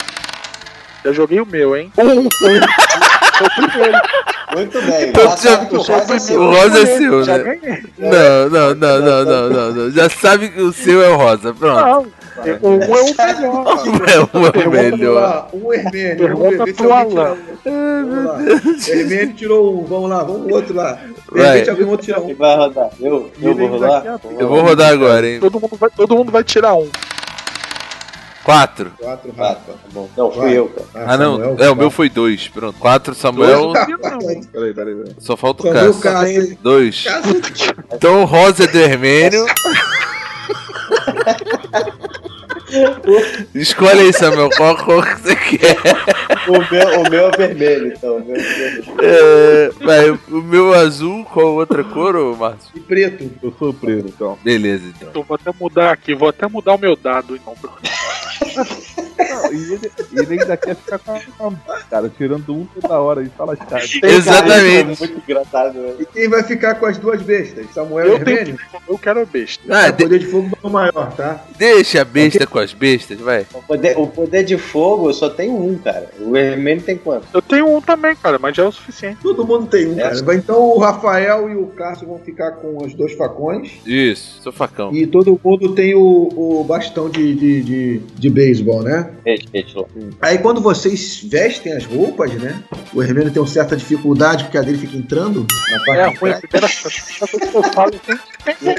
[1.06, 1.92] Já joguei o meu, hein?
[1.98, 2.28] Um.
[2.28, 2.30] O.
[4.56, 5.10] Muito bem.
[5.10, 6.42] Então, Já já- sabe que o rosa é seu.
[6.42, 7.60] O rosa é seu, né?
[7.98, 9.92] Não, não, não, não, não, não, não.
[9.92, 11.54] Já sabe que o seu é o rosa.
[11.54, 11.80] Pronto.
[11.86, 12.06] Não,
[12.62, 14.54] o um é o melhor.
[14.56, 15.50] É o melhor.
[15.54, 16.28] um Hermênio.
[16.38, 17.38] Vamos ver, Pergunta pro Alan.
[17.66, 18.28] um.
[18.88, 19.86] Hermênio tirou um.
[19.86, 20.94] Vamos lá, vamos pro outro lá.
[20.94, 21.52] De Vai.
[21.54, 22.38] repente alguém outro tira Quem um.
[22.38, 22.90] vai rodar?
[23.00, 23.32] Eu?
[23.42, 24.04] Eu vou rodar?
[24.40, 25.40] Eu vou rodar agora, hein?
[25.40, 26.88] Todo mundo vai, todo mundo vai tirar um.
[28.48, 28.94] Quatro.
[28.98, 29.60] Quatro, Ah, Rafa.
[29.74, 30.10] tá bom.
[30.16, 31.06] Não, fui eu, cara.
[31.06, 31.36] Ah, não.
[31.38, 31.92] Samuel, É, o meu quatro.
[31.92, 32.48] foi dois.
[32.48, 32.80] Pronto.
[32.80, 33.74] Quatro, Samuel.
[33.74, 35.16] Peraí, peraí, peraí.
[35.20, 36.58] Só falta o Cássio.
[36.62, 37.04] Dois.
[37.04, 37.76] Cássio.
[37.94, 39.46] Então o rosa é do Hermênio.
[43.56, 45.78] Escolhe aí, Samuel, qual cor que você quer.
[46.48, 48.18] O meu, o meu é vermelho, então.
[48.18, 48.84] O meu é vermelho.
[49.02, 52.70] É, vai, o meu azul, qual outra cor, ô Márcio?
[52.76, 53.32] E preto.
[53.42, 54.38] Eu sou preso, então.
[54.44, 55.10] Beleza, então.
[55.14, 57.36] Eu vou até mudar aqui, vou até mudar o meu dado.
[57.36, 57.56] Então.
[59.18, 62.66] Não, e ele, e ele ainda quer ficar com a, com a- Cara, tirando um
[62.66, 63.84] toda hora, ele tá lascado.
[64.04, 64.92] Exatamente.
[64.94, 65.94] Isso é muito engraçado, né?
[66.00, 67.66] E quem vai ficar com as duas bestas?
[67.74, 68.58] Samuel e Eu tenho?
[68.88, 69.64] Eu quero a besta.
[69.70, 71.44] Ah, O de- poder de fogo é o maior, tá?
[71.58, 73.46] deixa a besta com as bestas, vai.
[73.54, 76.10] O poder, o poder de fogo eu só tenho um, cara.
[76.20, 77.28] O vermelho tem quanto?
[77.34, 79.18] Eu tenho um também, cara, mas já é o suficiente.
[79.22, 80.04] Todo mundo tem um, É.
[80.04, 80.36] cara.
[80.36, 83.72] Então o Rafael e o Cássio vão ficar com os dois facões.
[83.86, 84.94] Isso, sou facão.
[84.94, 86.02] E todo mundo tem o,
[86.36, 89.10] o bastão de, de, de, de beisebol, né?
[89.76, 89.88] Lô.
[90.22, 92.62] Aí quando vocês vestem as roupas, né?
[92.94, 96.18] O Hermênio tem uma certa dificuldade porque a dele fica entrando na parte É de
[96.20, 96.40] trás.
[96.40, 98.16] primeira coisa que eu falo tem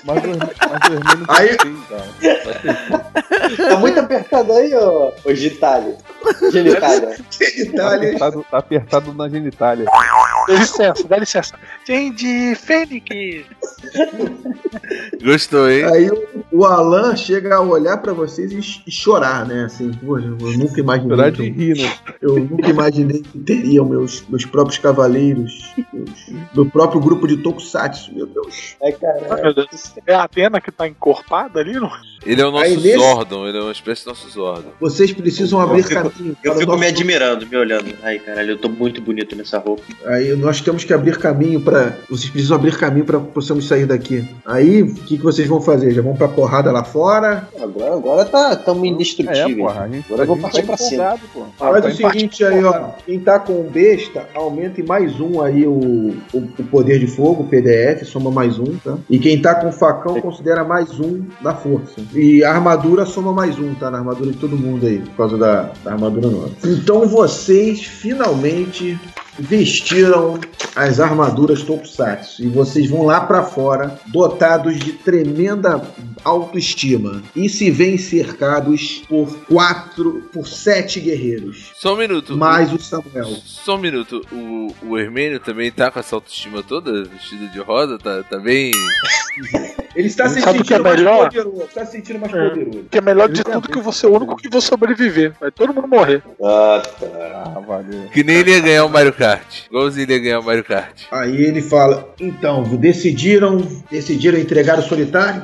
[0.04, 3.08] Mas o Hermênio tá Aí- assim, cara.
[3.68, 5.96] Tá muito apertado aí, ô, ô Gitalho.
[6.50, 7.16] Genitália.
[7.16, 7.96] Tá Itália.
[8.08, 9.86] apertado, tá apertado na genitália.
[10.48, 11.54] Dá licença, dá licença.
[11.86, 13.04] Gente, Fênix!
[15.22, 15.84] Gostou, hein?
[15.84, 19.64] Aí o, o Alan chega a olhar pra vocês e, e chorar, né?
[19.64, 21.16] Assim, pô, eu nunca imaginei.
[21.16, 21.92] Chorar de eu- rir, né?
[22.22, 28.14] Eu nunca imaginei que teriam meus, meus próprios cavaleiros, meus- meu próprio grupo de Tokusatsu,
[28.14, 28.76] meu Deus.
[28.82, 29.42] Ai, cara.
[29.42, 29.94] Meu Deus.
[30.06, 31.90] É a Atena que tá encorpada ali, não?
[32.26, 34.70] Ele é o nosso Aí nesse- Zordon, ele é uma espécie do nosso Zordon.
[34.80, 36.36] Vocês precisam abrir fico- caminho.
[36.42, 37.94] Eu fico me admirando, me olhando.
[38.02, 39.82] Ai, caralho, eu tô muito bonito nessa roupa.
[40.06, 41.96] Aí nós temos que abrir caminho para.
[42.08, 44.26] Vocês precisam abrir caminho para possamos sair daqui.
[44.46, 45.90] Aí, o que, que vocês vão fazer?
[45.92, 47.48] Já vão pra porrada lá fora?
[47.60, 49.66] Agora, agora tá tamo É, indestrutível.
[49.66, 49.82] porra.
[49.82, 51.04] A gente, Agora eu vou a gente partir tá pra cima.
[51.60, 52.90] Ah, Faz tá o em seguinte aí, ó.
[53.04, 55.72] Quem tá com besta, aumenta em mais um aí o,
[56.32, 58.96] o, o poder de fogo, o PDF, soma mais um, tá?
[59.10, 62.00] E quem tá com facão considera mais um da força.
[62.14, 63.90] E a armadura soma mais um, tá?
[63.90, 66.50] Na armadura de todo mundo aí, por causa da, da armadura nova.
[66.64, 68.98] Então vocês finalmente
[69.38, 70.38] vestiram
[70.74, 75.80] as armaduras Tokusatsu e vocês vão lá pra fora dotados de tremenda
[76.24, 82.36] autoestima e se veem cercados por quatro, por sete guerreiros, Só um minuto.
[82.36, 83.26] mais o Samuel.
[83.44, 84.20] Só um minuto.
[84.32, 88.72] O, o Hermênio também tá com essa autoestima toda, vestido de rosa, tá, tá bem.
[89.94, 91.24] Ele está se Sabe o que é sentindo mais melhor?
[91.28, 91.62] poderoso.
[91.62, 92.48] Está se sentindo mais É.
[92.48, 92.84] poderoso.
[92.90, 95.32] Que é melhor de tudo tem- que você é o único que vai sobreviver.
[95.40, 96.22] Vai todo mundo morrer.
[96.42, 97.06] Ah, tá.
[97.56, 98.02] Ah, valeu.
[98.12, 99.27] Que nem ele ia ganhar o Mario Kart.
[99.70, 101.02] Igualzinho ele ganhar o Mario Kart.
[101.10, 103.58] Aí ele fala: então, decidiram,
[103.90, 105.42] decidiram entregar o solitário?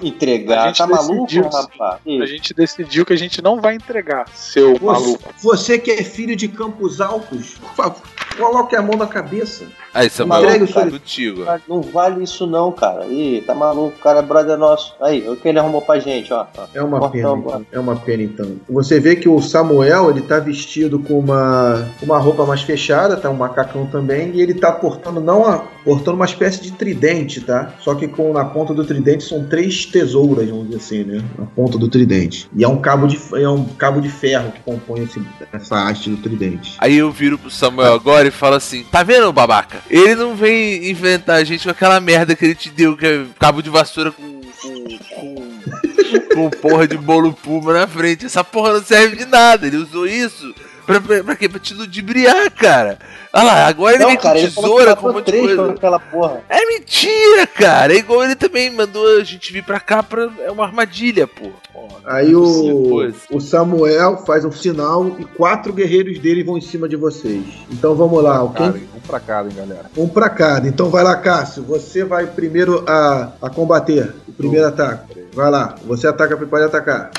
[0.00, 0.66] A Entregar.
[0.68, 1.44] gente Tá maluco, decidiu.
[1.44, 2.00] rapaz?
[2.22, 5.34] A gente decidiu que a gente não vai entregar, seu Você, maluco.
[5.42, 8.02] você que é filho de Campos Altos, por favor,
[8.36, 9.66] coloque a mão na cabeça.
[9.92, 11.44] Aí, Samuel, Entrega o contigo.
[11.68, 13.06] Não vale isso não, cara.
[13.06, 14.94] Ih, tá maluco, o cara é brother nosso.
[15.00, 16.46] Aí, o que ele arrumou pra gente, ó.
[16.74, 17.66] É uma pena, então.
[17.70, 18.56] é uma pena então.
[18.68, 23.30] Você vê que o Samuel ele tá vestido com uma, uma roupa mais fechada, tá
[23.30, 27.74] um macacão também, e ele tá portando não a, portando uma espécie de tridente, tá?
[27.80, 31.24] Só que com na ponta do tridente são três tesouras, vamos dizer assim, né?
[31.38, 32.48] Na ponta do tridente.
[32.56, 36.10] E é um cabo de é um cabo de ferro que compõe esse, essa haste
[36.10, 36.76] do tridente.
[36.78, 39.82] Aí eu viro pro Samuel agora e falo assim: Tá vendo, babaca?
[39.90, 43.24] Ele não vem inventar a gente com aquela merda que ele te deu, que é
[43.38, 44.40] cabo de vassoura com.
[44.60, 44.84] com.
[45.14, 48.26] com, com porra de bolo puma na frente.
[48.26, 49.66] Essa porra não serve de nada.
[49.66, 50.54] Ele usou isso
[50.86, 51.48] pra, pra, pra quê?
[51.48, 52.98] Pra te ludibriar, cara.
[53.32, 55.70] Olha lá, agora ele Não, vem cara, com ele tesoura, com um monte de coisa.
[55.70, 56.40] aquela porra.
[56.48, 57.92] É mentira, cara.
[57.92, 60.30] É igual ele também mandou a gente vir pra cá pra.
[60.44, 61.50] É uma armadilha, pô.
[61.72, 66.44] Porra, Aí não é possível, o, o Samuel faz um sinal e quatro guerreiros dele
[66.44, 67.42] vão em cima de vocês.
[67.70, 69.90] Então vamos lá, Cara, vamos pra cá, hein, galera.
[69.96, 70.68] Um pra cada.
[70.68, 71.64] Então vai lá, Cássio.
[71.64, 74.14] Você vai primeiro a, a combater.
[74.28, 75.24] O primeiro ataque.
[75.32, 75.74] Vai lá.
[75.84, 77.10] Você ataca, pode atacar.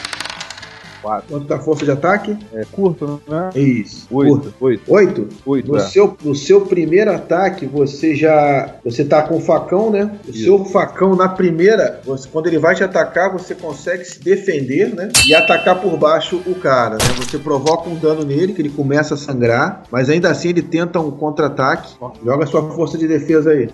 [1.05, 1.27] Quatro.
[1.29, 2.35] Quanto da força de ataque?
[2.51, 3.51] É curto, né?
[3.55, 4.07] Isso.
[4.09, 4.51] Oito.
[4.59, 4.81] Oito.
[4.91, 5.27] Oito?
[5.45, 5.81] Oito, No é.
[5.81, 8.73] seu, no seu primeiro ataque, você já.
[8.83, 10.17] Você tá com o facão, né?
[10.27, 10.43] O Isso.
[10.45, 15.09] seu facão, na primeira, você- quando ele vai te atacar, você consegue se defender, né?
[15.27, 17.05] E atacar por baixo o cara, né?
[17.17, 20.99] Você provoca um dano nele, que ele começa a sangrar, mas ainda assim ele tenta
[20.99, 21.93] um contra-ataque.
[22.25, 23.69] Joga sua força de defesa aí.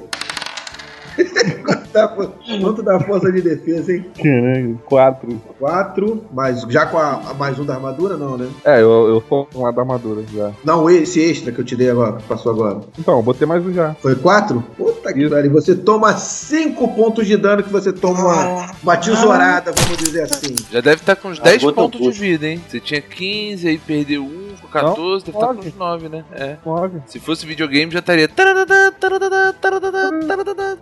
[2.62, 4.06] Quanto dá força de defesa, hein?
[4.18, 5.42] Caralho, Quatro.
[5.60, 8.48] 4, mas já com a, a mais um da armadura, não, né?
[8.64, 10.52] É, eu, eu tô com a da armadura já.
[10.64, 12.82] Não, esse extra que eu te dei agora, que passou agora.
[12.98, 13.94] Então, eu botei mais um já.
[13.96, 14.62] Foi 4?
[14.78, 15.52] Puta que pariu.
[15.52, 20.56] Você toma 5 pontos de dano que você toma uma, uma tesourada, vamos dizer assim.
[20.72, 22.62] Já deve estar com uns Ah, 10 gota pontos de vida, hein?
[22.68, 25.68] Você tinha 15, aí perdeu 1, com 14, deve estar com nove.
[25.70, 26.26] uns 9, né?
[26.32, 26.58] É.
[26.66, 27.02] Nove.
[27.06, 28.28] Se fosse videogame, já estaria.
[28.28, 29.52] taradadá.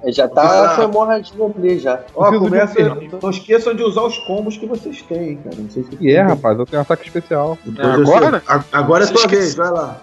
[0.07, 2.01] Já tá com hemorragia ali já.
[2.15, 2.75] Ó, começa.
[3.21, 5.55] Não esqueçam de usar os combos que vocês têm, cara.
[5.57, 7.57] Não sei se E é, rapaz, eu tenho um ataque especial.
[7.77, 8.41] Agora?
[8.71, 9.27] Agora é esquece.
[9.27, 9.99] vez, vai lá.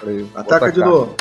[0.00, 1.14] Peraí, vou Ataca de novo.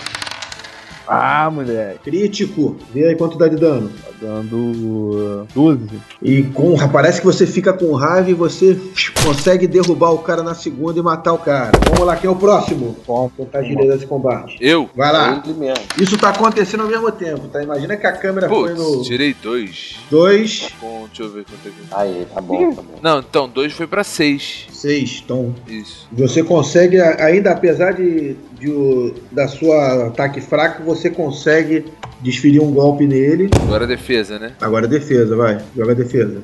[1.09, 1.99] Ah, moleque.
[2.03, 2.77] Crítico.
[2.93, 3.89] Vê aí quanto dá de dano.
[3.89, 5.89] Tá dando uh, 12.
[6.21, 8.77] E com, parece que você fica com raiva e você
[9.23, 11.71] consegue derrubar o cara na segunda e matar o cara.
[11.89, 12.97] Vamos lá, quem é o próximo?
[13.07, 14.57] Bom, Vou tentar agilizar esse combate.
[14.59, 14.89] Eu?
[14.95, 15.41] Vai lá.
[15.45, 15.85] Mesmo.
[15.99, 17.63] Isso tá acontecendo ao mesmo tempo, tá?
[17.63, 19.99] Imagina que a câmera foi Putz, no tirei 2.
[20.09, 21.77] 2, Com, deixa eu ver quanto é que.
[21.91, 22.99] Aí, tá bom, tá bom.
[23.01, 24.67] Não, então, 2 foi pra 6.
[24.71, 25.21] 6.
[25.23, 26.07] Então, Isso.
[26.11, 31.85] você consegue, ainda apesar de, de da sua ataque fraco, você consegue
[32.19, 33.47] desferir um golpe nele.
[33.61, 34.53] Agora a defesa, né?
[34.59, 35.59] Agora defesa, vai.
[35.77, 36.41] Joga defesa.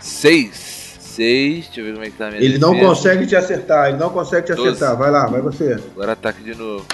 [0.00, 0.96] 6.
[1.00, 1.64] 6.
[1.66, 2.88] Deixa eu ver como é que tá a minha Ele não defesa.
[2.88, 4.68] consegue te acertar, ele não consegue te Doze.
[4.70, 4.96] acertar.
[4.96, 5.76] Vai lá, vai você.
[5.94, 6.84] Agora ataque de novo.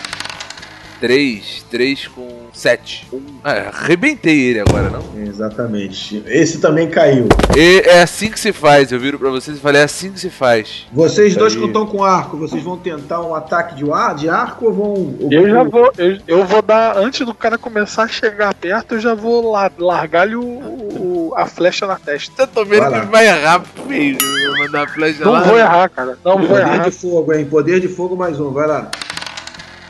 [1.02, 1.64] 3.
[1.68, 3.08] 3 com 7.
[3.42, 5.02] Ah, arrebentei ele agora, não?
[5.20, 6.22] Exatamente.
[6.28, 7.26] Esse também caiu.
[7.56, 8.92] E é assim que se faz.
[8.92, 10.86] Eu viro pra vocês e falei, é assim que se faz.
[10.92, 14.66] Vocês dois que estão com arco, vocês vão tentar um ataque de, ar, de arco
[14.66, 14.88] ou vão.
[15.20, 18.94] ou Eu já vou, eu, eu vou dar, antes do cara começar a chegar perto,
[18.94, 22.42] eu já vou la- largar-lhe o, o- a flecha na testa.
[22.44, 23.04] Eu tô vendo Vai que lá.
[23.06, 24.18] vai errar feio.
[24.22, 25.40] Eu vou mandar a flecha Não lá.
[25.42, 26.16] vou errar, cara.
[26.24, 26.78] Não vou Poder errar.
[26.84, 27.44] de fogo, hein?
[27.44, 28.88] Poder de fogo mais um, vai lá.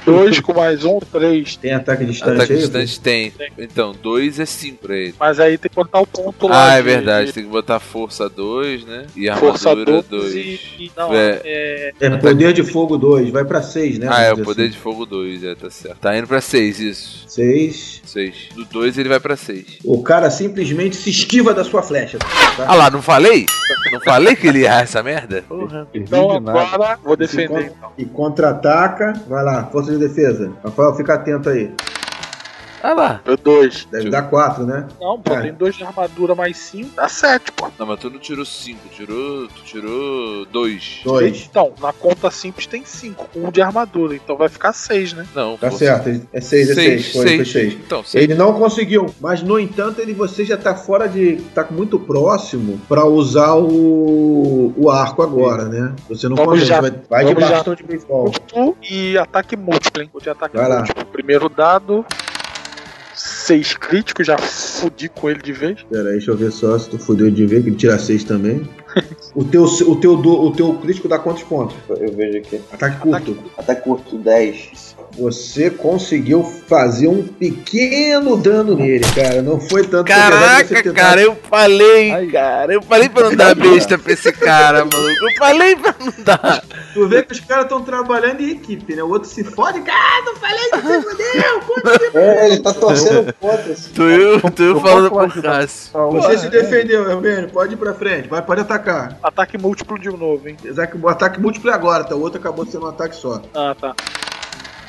[0.04, 1.54] Dois com mais um, três.
[1.56, 2.58] Tem ataque distante Ataque aí?
[2.58, 3.32] distante tem.
[3.56, 5.14] Então, 2 é 5 pra ele.
[5.18, 6.70] Mas aí tem que botar o ponto lá.
[6.70, 7.26] Ah, é de- verdade.
[7.26, 9.06] de Tem que botar força 2, né?
[9.16, 10.34] E Força armadura 12 2.
[10.34, 11.40] e, e- Não, É.
[11.44, 11.92] é.
[12.00, 14.08] É poder de fogo 2, vai pra 6, né?
[14.10, 15.98] Ah, é o poder dizer de fogo 2, é, tá certo.
[15.98, 17.24] Tá indo pra 6, isso.
[17.26, 17.42] assim.
[17.42, 18.02] 6.
[18.04, 18.34] 6.
[18.56, 19.78] Do 2 ele vai pra 6.
[19.84, 22.18] O cara simplesmente se esquiva da sua flecha.
[22.18, 22.66] tá?
[22.66, 23.46] Ah lá, não falei?
[23.92, 25.44] Não falei que ele ia essa merda?
[25.48, 25.86] Porra.
[25.94, 27.48] Então agora vou defender.
[27.48, 27.92] con- então.
[27.96, 29.12] E contra-ataca.
[29.28, 30.50] Vai lá, força de defesa.
[30.64, 31.74] Rafael, fica atento aí.
[32.82, 33.20] Ah lá.
[33.24, 33.84] Eu dois.
[33.90, 34.88] Deve dar 4, né?
[35.00, 35.42] Não, pô, Cara.
[35.42, 37.68] tem dois de armadura mais cinco, dá sete, pô.
[37.78, 39.46] Não, mas tu não tirou 5, tirou.
[39.48, 41.00] Tu tirou 2.
[41.04, 41.48] 2.
[41.50, 45.26] Então, na conta simples tem cinco, um de armadura, então vai ficar seis, né?
[45.34, 46.08] Não, Tá certo.
[46.32, 46.74] É 6, é 6.
[46.74, 47.52] Seis, Foi, foi seis.
[47.52, 47.74] 6.
[47.74, 48.24] Então, 6.
[48.24, 52.80] Ele não conseguiu, mas no entanto ele você já tá fora de, tá muito próximo
[52.88, 55.94] pra usar o, o arco agora, né?
[56.08, 56.80] Você não Vamos consegue, já.
[56.80, 57.54] vai, vai de Vamos já.
[57.56, 58.32] bastão de beisebol.
[58.82, 60.10] E ataque múltiplo, hein?
[60.12, 60.78] Vou de ataque Vai lá.
[60.78, 61.04] múltiplo.
[61.06, 62.04] Primeiro dado.
[63.44, 65.82] Seis críticos, já fudi com ele de vez.
[65.90, 68.22] Pera aí, deixa eu ver só se tu fudeu de ver que ele tira 6
[68.22, 68.68] também.
[69.34, 71.76] o teu o teu o teu crítico dá quantos pontos?
[71.88, 72.60] Eu vejo aqui.
[72.70, 73.36] Ataque curto.
[73.58, 74.91] Até curto, 10.
[75.18, 79.42] Você conseguiu fazer um pequeno dano nele, cara.
[79.42, 82.26] Não foi tanto você Caraca, tentar- cara, eu falei, Ai.
[82.28, 82.72] cara.
[82.74, 85.24] Eu falei pra não dar besta pra esse cara, maluco.
[85.24, 86.64] Eu falei pra não dar.
[86.94, 89.02] Tu vê que os caras estão trabalhando em equipe, né?
[89.02, 92.18] O outro se fode, cara, não falei que você fudeu, pô.
[92.18, 93.90] É, ele tá torcendo contra esse.
[93.90, 95.42] Tu eu, tu eu falando pro?
[95.42, 95.90] Cássio.
[96.12, 97.48] Você se defendeu, Hermênio.
[97.50, 98.28] Pode ir pra frente.
[98.28, 99.18] Vai, pode atacar.
[99.22, 100.56] Ataque múltiplo de novo, hein?
[100.58, 102.14] Apesar que o ataque múltiplo é agora, tá?
[102.14, 103.42] O outro acabou sendo um ataque só.
[103.54, 103.94] Ah, tá.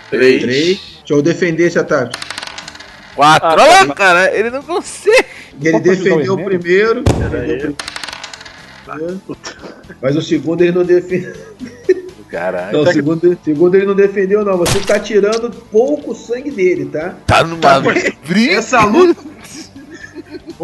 [0.09, 0.41] Três.
[0.41, 0.77] Três.
[0.99, 2.17] Deixa eu defender esse ataque.
[3.15, 3.47] Quatro.
[3.47, 3.85] Ah, Olha tá.
[3.85, 4.35] lá, cara.
[4.35, 5.25] Ele não consegue.
[5.61, 7.03] Ele defendeu o primeiro.
[7.03, 7.75] Defendeu
[10.01, 11.33] Mas o segundo ele não defendeu.
[12.29, 12.73] Caralho.
[12.73, 14.57] Não, o segundo, o segundo ele não defendeu, não.
[14.57, 17.13] Você tá tirando pouco sangue dele, tá?
[17.27, 18.53] Tá numa briga.
[18.53, 19.21] Essa luta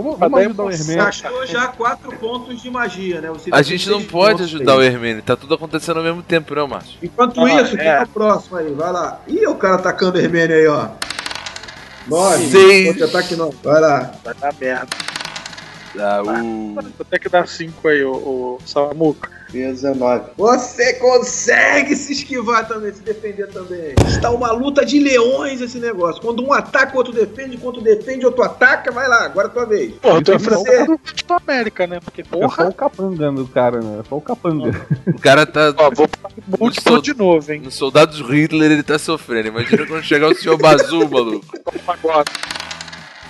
[0.02, 1.04] Vamos, vamos ajudar o Hermênio.
[1.04, 3.30] gastou já quatro pontos de magia, né?
[3.30, 4.88] Você A gente não pode pontos ajudar o aí.
[4.88, 5.22] Hermênio.
[5.22, 6.98] Tá tudo acontecendo ao mesmo tempo, não, Márcio?
[7.04, 7.98] Enquanto Ah, isso, quem é.
[7.98, 8.72] é o próximo aí?
[8.74, 9.20] Vai lá.
[9.28, 10.88] Ih, o cara atacando o Hermênio aí, ó.
[12.08, 12.50] Nove.
[12.50, 13.02] Seis.
[13.02, 13.52] Ataque não.
[13.62, 14.12] Vai lá.
[14.24, 14.88] Vai dar merda.
[16.00, 16.76] Ah, o...
[16.76, 19.30] Vou ter que dar cinco aí, o, Samuca.
[19.52, 20.32] Defesa 9.
[20.38, 23.96] Você consegue se esquivar também, se defender também.
[24.08, 26.22] Está uma luta de leões esse negócio.
[26.22, 29.50] Quando um ataca, o outro defende, quando defende, o outro ataca, vai lá, agora é
[29.50, 29.94] a tua vez.
[29.96, 32.00] Porra, Isso enfrentando é- o Capitão América, né?
[32.04, 34.00] Porque, É só porra, o capanga do cara, né?
[34.02, 34.70] É só o capanga.
[35.08, 35.74] O cara tá.
[35.78, 36.10] ó, vou
[36.74, 37.62] Sol- de novo, hein?
[37.64, 39.48] No Soldados Hitler ele tá sofrendo.
[39.50, 41.46] Imagina quando chegar o senhor Bazu, maluco.
[41.88, 42.26] Agora.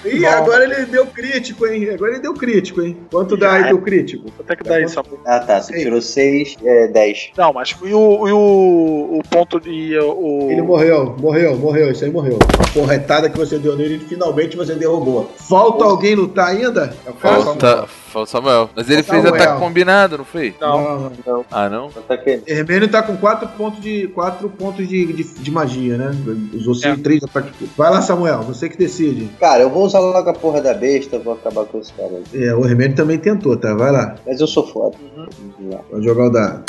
[0.05, 1.89] Ih, agora ele deu crítico, hein?
[1.89, 2.97] Agora ele deu crítico, hein?
[3.11, 4.31] Quanto dá aí teu crítico?
[4.31, 5.19] Quanto é que dá isso, amor?
[5.25, 5.61] Ah, tá.
[5.61, 7.31] Você tirou 6, é 10.
[7.37, 9.97] Não, mas e o, e o, o ponto de.
[9.99, 12.39] O, Ele morreu, morreu, morreu, isso aí morreu.
[12.57, 15.29] A porretada que você deu nele, finalmente você derrubou.
[15.37, 16.93] Falta alguém lutar ainda?
[18.09, 18.69] É o falta Samuel.
[18.75, 19.41] Mas ele fez Samuel.
[19.43, 20.55] ataque combinado, não foi?
[20.59, 21.45] Não, Não, não.
[21.51, 21.89] Ah, não?
[21.89, 25.97] Quanto é que Hermênio tá com 4 pontos de quatro pontos de, de, de magia,
[25.97, 26.11] né?
[26.53, 26.95] Usou É.
[26.95, 27.53] 3 ataques.
[27.77, 29.29] Vai lá, Samuel, você que decide.
[29.39, 32.21] Cara, eu vou usar logo a porra da besta, vou acabar com esse cara.
[32.33, 33.73] É, o Hermênio também tentou, tá?
[33.75, 34.95] Vai lá, Mas eu sou foda.
[35.15, 35.25] Uhum.
[35.59, 35.81] Vamos lá.
[35.89, 36.63] pode jogar o dado.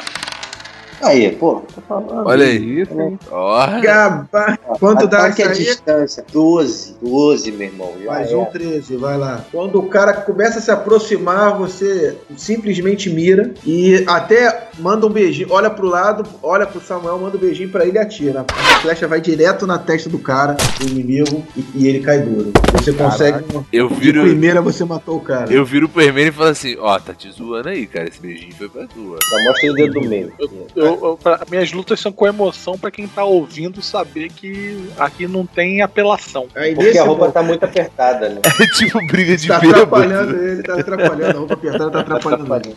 [1.02, 2.26] Aí, pô, tô falando.
[2.26, 2.80] Olha aí.
[2.80, 3.18] Isso, hein?
[3.30, 3.80] Ó.
[3.80, 4.58] Gaba.
[4.78, 5.58] Quanto dá Ataque isso à aí?
[5.58, 6.24] distância.
[6.32, 6.96] 12.
[7.02, 7.92] 12, meu irmão.
[8.02, 8.36] Já Mais é.
[8.36, 9.44] um 13, vai lá.
[9.50, 15.48] Quando o cara começa a se aproximar, você simplesmente mira e até manda um beijinho.
[15.50, 18.44] Olha pro lado, olha pro Samuel, manda um beijinho pra ele e atira.
[18.50, 22.52] A flecha vai direto na testa do cara, do inimigo, e, e ele cai duro.
[22.72, 23.44] Você consegue.
[23.72, 24.22] Eu De viro.
[24.22, 25.52] primeira você matou o cara.
[25.52, 28.08] Eu viro pro Hermênio e falo assim: Ó, tá te zoando aí, cara.
[28.08, 29.16] Esse beijinho foi pra tua.
[29.30, 30.32] Já mostra o dedo do meio.
[30.38, 30.89] Eu, eu-
[31.22, 35.82] pra- minhas lutas são com emoção pra quem tá ouvindo saber que aqui não tem
[35.82, 36.46] apelação.
[36.54, 38.40] Aí Porque a roupa mo- tá muito apertada, né?
[38.60, 39.82] É tipo briga de tá bêbado.
[39.82, 41.36] atrapalhando ele, tá atrapalhando.
[41.36, 42.76] A roupa apertada tá atrapalhando ele.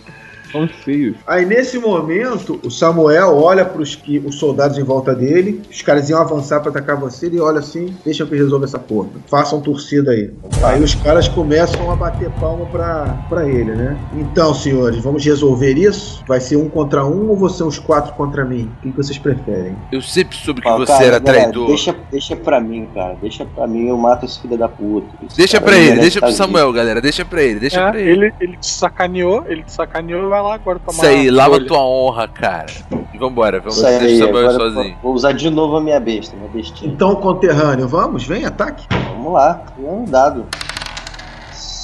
[0.54, 1.18] São feios.
[1.28, 4.00] Aí nesse momento, o Samuel olha para os
[4.40, 8.26] soldados em volta dele, os caras iam avançar para atacar você, ele olha assim, deixa
[8.26, 9.10] que resolva essa porra.
[9.30, 10.32] Façam torcida aí.
[10.64, 13.98] Aí os caras começam a bater palma pra, pra ele, né?
[14.14, 16.24] Então, senhores, vamos resolver isso?
[16.28, 18.70] Vai ser um contra um ou você uns quatro contra mim?
[18.80, 19.76] O que que vocês preferem?
[19.92, 21.68] Eu sempre soube que Ah, você cara, era galera, traidor.
[21.68, 23.18] Deixa, deixa pra mim, cara.
[23.20, 25.08] Deixa pra mim, eu mato esse filho da puta.
[25.26, 27.02] Esse Deixa cara pra ele, deixa pro Samuel, galera.
[27.02, 28.12] Deixa pra ele, deixa É, pra ele.
[28.28, 31.66] ele, ele te sacaneou, ele te sacaneou e vai lá agora tomar Isso aí, lava
[31.66, 32.72] tua honra, cara.
[33.14, 34.98] E vambora, vamos Isso aí, deixar o Samuel agora sozinho.
[35.02, 36.92] Vou usar de novo a minha besta, minha bestinha.
[36.92, 38.24] Então, conterrâneo, vamos?
[38.26, 38.86] Vem, ataque.
[39.14, 40.46] Vamos lá, um dado.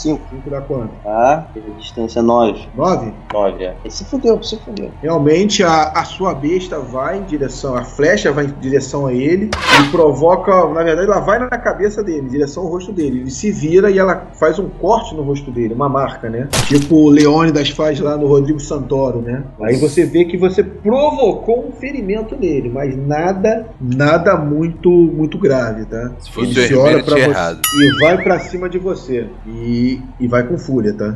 [0.01, 0.89] 5, Cinco dá quanto?
[1.03, 1.47] tá?
[1.77, 2.67] Distância 9.
[2.75, 3.13] Nove?
[3.33, 3.75] 9, é.
[3.85, 4.91] E se fudeu, se fudeu.
[5.01, 9.49] Realmente a, a sua besta vai em direção, a flecha vai em direção a ele
[9.81, 13.21] e provoca, na verdade, ela vai na cabeça dele, em direção ao rosto dele.
[13.21, 16.47] Ele se vira e ela faz um corte no rosto dele, uma marca, né?
[16.67, 19.43] Tipo o Leônidas faz lá no Rodrigo Santoro, né?
[19.61, 25.85] Aí você vê que você provocou um ferimento nele, mas nada, nada muito, muito grave,
[25.85, 26.11] tá?
[26.19, 27.61] Se fosse Ele o se olha pra você errado.
[27.75, 29.88] e vai pra cima de você e,
[30.19, 31.15] e vai com fúria, tá?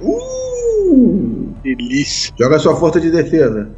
[0.00, 1.54] Uh!
[1.62, 2.32] Delícia.
[2.38, 3.70] Joga sua força de defesa.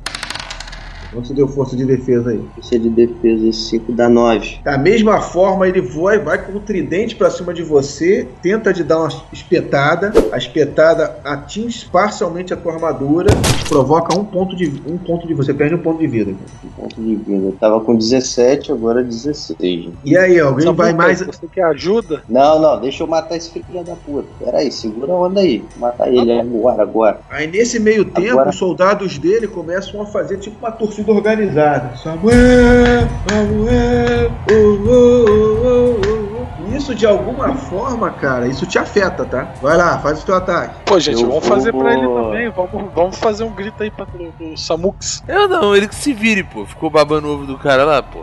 [1.13, 2.41] Quanto você deu força de defesa aí?
[2.71, 4.61] É de defesa 5 dá 9.
[4.63, 8.85] Da mesma forma, ele voa, vai com o tridente pra cima de você, tenta te
[8.85, 10.13] dar uma espetada.
[10.31, 13.31] A espetada atinge parcialmente a tua armadura,
[13.69, 16.35] provoca um ponto de um ponto de você perde um ponto de vida.
[16.77, 17.47] Ponto de vida.
[17.47, 19.89] Eu tava com 17, agora 16.
[20.05, 21.23] E aí, alguém Samuel, vai mais?
[21.23, 22.23] Você quer ajuda?
[22.29, 24.29] Não, não, deixa eu matar esse filho da puta.
[24.39, 25.65] Pera aí, segura a onda aí.
[25.77, 27.21] Mata ele agora, agora.
[27.31, 31.97] Aí nesse meio tempo, Agora- os soldados dele começam a fazer tipo uma torcida organizada.
[31.97, 36.77] Samuel, Samuel, oh, oh, oh, oh, oh.
[36.77, 39.53] Isso de alguma forma, cara, isso te afeta, tá?
[39.61, 40.75] Vai lá, faz o teu ataque.
[40.85, 42.51] Pô, gente, Eu vamos fazer vou- pra ele também.
[42.51, 45.23] Vamos, vamos fazer um grito aí pra, pro, pro Samux.
[45.27, 46.65] Eu não, ele que se vire, pô.
[46.65, 48.23] Ficou babando o ovo do cara lá, pô.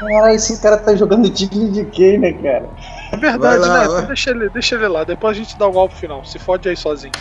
[0.00, 2.68] Caralho, esse cara tá jogando Digley de quem, né, cara?
[3.12, 4.06] É verdade, lá, né?
[4.06, 5.04] deixa ele, deixa ele lá.
[5.04, 6.24] Depois a gente dá o golpe final.
[6.24, 7.12] Se fode aí sozinho.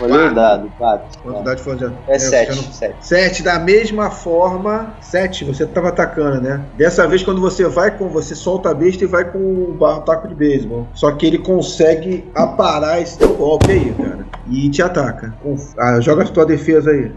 [0.00, 1.18] Olhei o dado, 4.
[1.22, 2.94] Quantidade de força de É você 7, não- 7.
[3.00, 4.94] 7, da mesma forma.
[5.00, 6.60] 7, você tava atacando, né?
[6.76, 8.08] Dessa vez, quando você vai com.
[8.08, 10.86] Você solta a besta e vai com o barro taco de beisebol.
[10.94, 14.20] Só que ele consegue aparar esse teu golpe aí, cara.
[14.48, 15.34] E te ataca.
[15.78, 17.12] Ah, joga a tua defesa aí.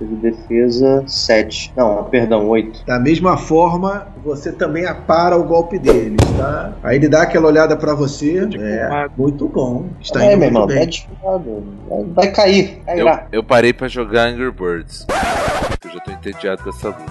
[0.00, 1.72] De defesa 7.
[1.76, 2.84] Não, perdão, 8.
[2.86, 6.72] Da mesma forma, você também apara o golpe deles, tá?
[6.82, 8.48] Aí ele dá aquela olhada pra você.
[8.58, 9.86] É, muito bom.
[10.00, 10.88] Está é, indo meu irmão, tá bem.
[10.88, 11.64] dificultado.
[11.88, 13.26] Vai, vai cair, Eu, cairá.
[13.32, 15.06] eu parei pra jogar Angry Birds.
[15.84, 17.02] Eu já tô entediado com essa luta.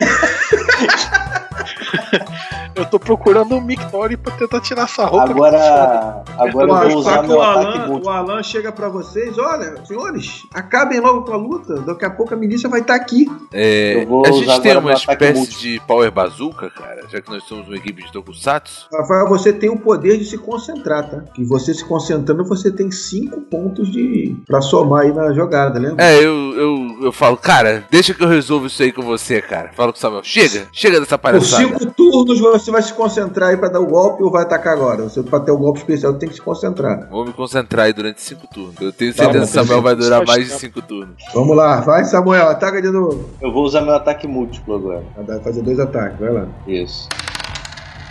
[2.76, 5.30] Eu tô procurando um Mictori pra tentar tirar essa roupa.
[5.30, 10.42] Agora, agora eu vou usar meu o Alan, o Alan chega pra vocês, olha, senhores,
[10.52, 11.76] acabem logo com a luta.
[11.80, 13.26] Daqui a pouco a milícia vai estar aqui.
[13.50, 17.44] É, Eu vou a gente tem uma espécie de Power Bazooka, cara, já que nós
[17.44, 18.88] somos uma equipe de Tokusatsu.
[18.92, 21.20] Rafael, você tem o poder de se concentrar, tá?
[21.34, 26.04] Que você se concentrando, você tem cinco pontos de para somar aí na jogada, lembra?
[26.04, 29.70] É, eu, eu, eu falo, cara, deixa que eu resolvo isso aí com você, cara.
[29.74, 31.64] Falo com o Samuel, chega, chega dessa Por palhaçada.
[31.66, 35.02] cinco turnos você vai se concentrar aí pra dar o golpe ou vai atacar agora.
[35.04, 37.08] Você pra ter o golpe especial tem que se concentrar.
[37.10, 38.80] Vou me concentrar aí durante cinco turnos.
[38.80, 40.60] Eu tenho Tá certeza bom, que o Samuel vai durar mais de tempo.
[40.60, 41.16] cinco turnos.
[41.34, 43.28] Vamos lá, vai Samuel, ataca de novo.
[43.40, 45.02] Eu vou usar meu ataque múltiplo agora.
[45.26, 46.46] Vai fazer dois ataques, vai lá.
[46.66, 47.08] Isso.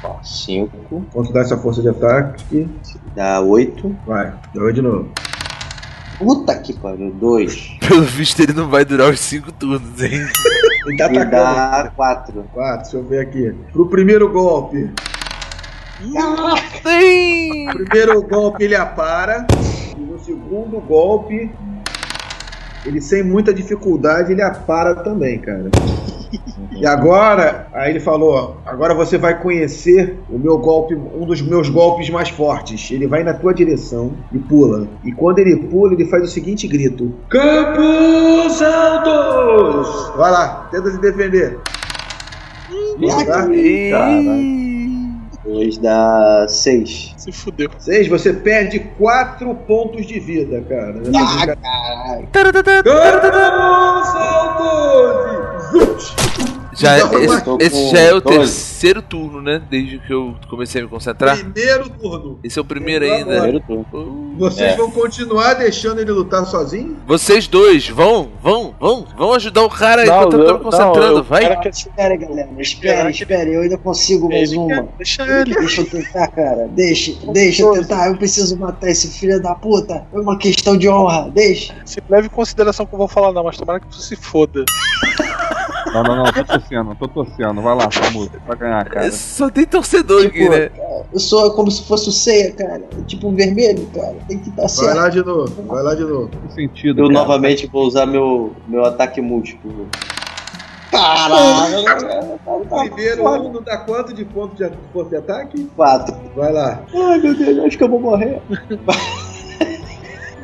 [0.03, 2.69] Ó, 5, Quanto dá essa força de ataque?
[3.15, 3.95] dá 8.
[4.05, 5.09] Vai, dois de novo.
[6.17, 7.77] Puta que pariu, 2.
[7.87, 10.25] Pelo visto, ele não vai durar os cinco turnos, hein?
[10.85, 11.31] Ele tá atacando.
[11.31, 12.43] dá 4.
[12.53, 13.53] Quatro, deixa eu ver aqui.
[13.71, 14.91] Pro primeiro golpe.
[16.01, 17.67] Sim!
[17.71, 19.47] Primeiro golpe ele apara.
[19.97, 21.51] E no segundo golpe,
[22.85, 25.69] ele sem muita dificuldade, ele apara também, cara.
[26.71, 31.69] E agora, aí ele falou: agora você vai conhecer o meu golpe, um dos meus
[31.69, 32.91] golpes mais fortes.
[32.91, 34.87] Ele vai na tua direção e pula.
[35.03, 40.15] E quando ele pula, ele faz o seguinte grito: Campos Altos!
[40.15, 41.59] Vai lá, tenta se defender.
[43.91, 44.64] Tá?
[45.45, 47.13] 2 dá 6.
[47.17, 47.69] Se fudeu.
[47.77, 51.03] Seis, você perde quatro pontos de vida, cara.
[51.15, 52.27] Ah, caralho.
[52.83, 54.95] Campos Altos!
[56.75, 58.37] Já, Então, esse, tô esse já é o 12.
[58.37, 59.61] terceiro turno, né?
[59.69, 61.37] Desde que eu comecei a me concentrar.
[61.37, 62.39] Primeiro turno.
[62.43, 63.31] Esse é o primeiro ainda.
[63.41, 63.85] Primeiro turno.
[63.93, 64.75] Uh, Vocês É.
[64.75, 66.97] vão continuar deixando ele lutar sozinho?
[67.07, 70.63] Vocês dois, vão, vão, vão, vão ajudar o cara Não, enquanto eu tô eu- me
[70.63, 71.43] concentrando, não, eu vai.
[71.69, 72.49] Espera, galera.
[72.59, 73.09] Espere, Caraca.
[73.11, 73.53] espere.
[73.53, 74.67] Eu ainda consigo mais Ele uma.
[74.67, 75.55] quer- Deixa ele.
[75.55, 76.67] Deixa eu tentar, cara.
[76.69, 78.07] Deixa, deixa eu tentar.
[78.09, 80.05] Eu preciso matar esse filho da puta.
[80.13, 81.29] É uma questão de honra.
[81.33, 81.73] Deixa.
[81.85, 84.65] Se leve em consideração que eu vou falar, não, mas tomara que tu se foda.
[85.95, 87.61] Não, não, não, tô torcendo, tô torcendo.
[87.61, 89.09] Vai lá, Samu, vai ganhar, cara.
[89.13, 90.69] Só tem torcedor aqui, Tipo, né?
[91.13, 92.83] Eu sou como se fosse o ceia, cara.
[93.07, 94.15] Tipo vermelho, cara.
[94.27, 94.97] Tem que estar Vai certo.
[94.97, 96.27] lá de novo, vai lá de novo.
[96.27, 97.01] Tem sentido.
[97.01, 97.19] Eu cara.
[97.19, 99.87] novamente vou usar meu, meu ataque múltiplo.
[100.91, 101.85] Caralho,
[102.89, 105.63] Primeiro um não dá quanto de ponto de força de ataque?
[105.77, 106.15] 4.
[106.35, 106.81] Vai lá.
[106.93, 108.41] Ai meu Deus, acho que eu vou morrer.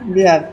[0.06, 0.52] Merda.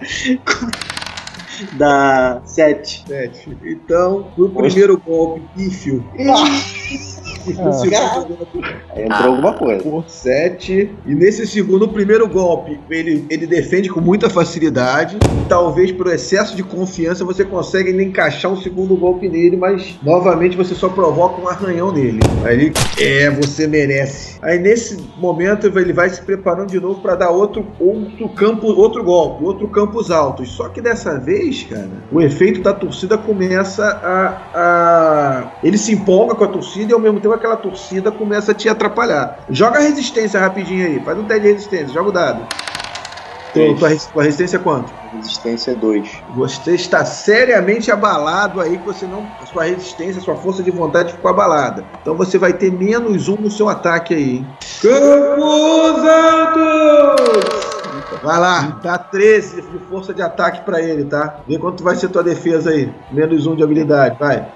[1.75, 3.05] Dá 7.
[3.07, 3.59] Sete.
[3.65, 6.05] Então, pro primeiro golpe, pífio.
[7.59, 9.01] Ah.
[9.01, 9.83] entrou alguma coisa.
[9.83, 10.91] por 7.
[11.07, 15.19] E nesse segundo, o primeiro golpe, ele, ele defende com muita facilidade.
[15.49, 20.57] Talvez por excesso de confiança você consegue ainda encaixar um segundo golpe nele, mas novamente
[20.57, 22.21] você só provoca um arranhão nele.
[22.45, 24.39] Aí ele, é, você merece.
[24.43, 29.03] Aí nesse momento ele vai se preparando de novo para dar outro, outro campo, outro
[29.03, 30.51] golpe, outro campos altos.
[30.51, 36.35] Só que dessa vez, cara, o efeito da torcida começa a, a ele se empolga
[36.35, 39.39] com a torcida e ao mesmo tempo aquela torcida começa a te atrapalhar.
[39.51, 42.47] Joga a resistência rapidinho aí, faz um teste de resistência, joga o dado.
[43.53, 43.79] Tua, Três.
[43.79, 44.93] tua, res- tua resistência é quanto?
[45.15, 46.09] Resistência 2.
[46.37, 49.27] Você está seriamente abalado aí, que você não.
[49.43, 51.83] A sua resistência, a sua força de vontade ficou abalada.
[52.03, 54.47] Então você vai ter menos um no seu ataque aí, hein?
[54.83, 57.79] Campos Altos!
[58.23, 61.37] Vai lá, dá 13 de força de ataque pra ele, tá?
[61.47, 62.93] Vê quanto vai ser tua defesa aí.
[63.11, 64.47] Menos um de habilidade, vai.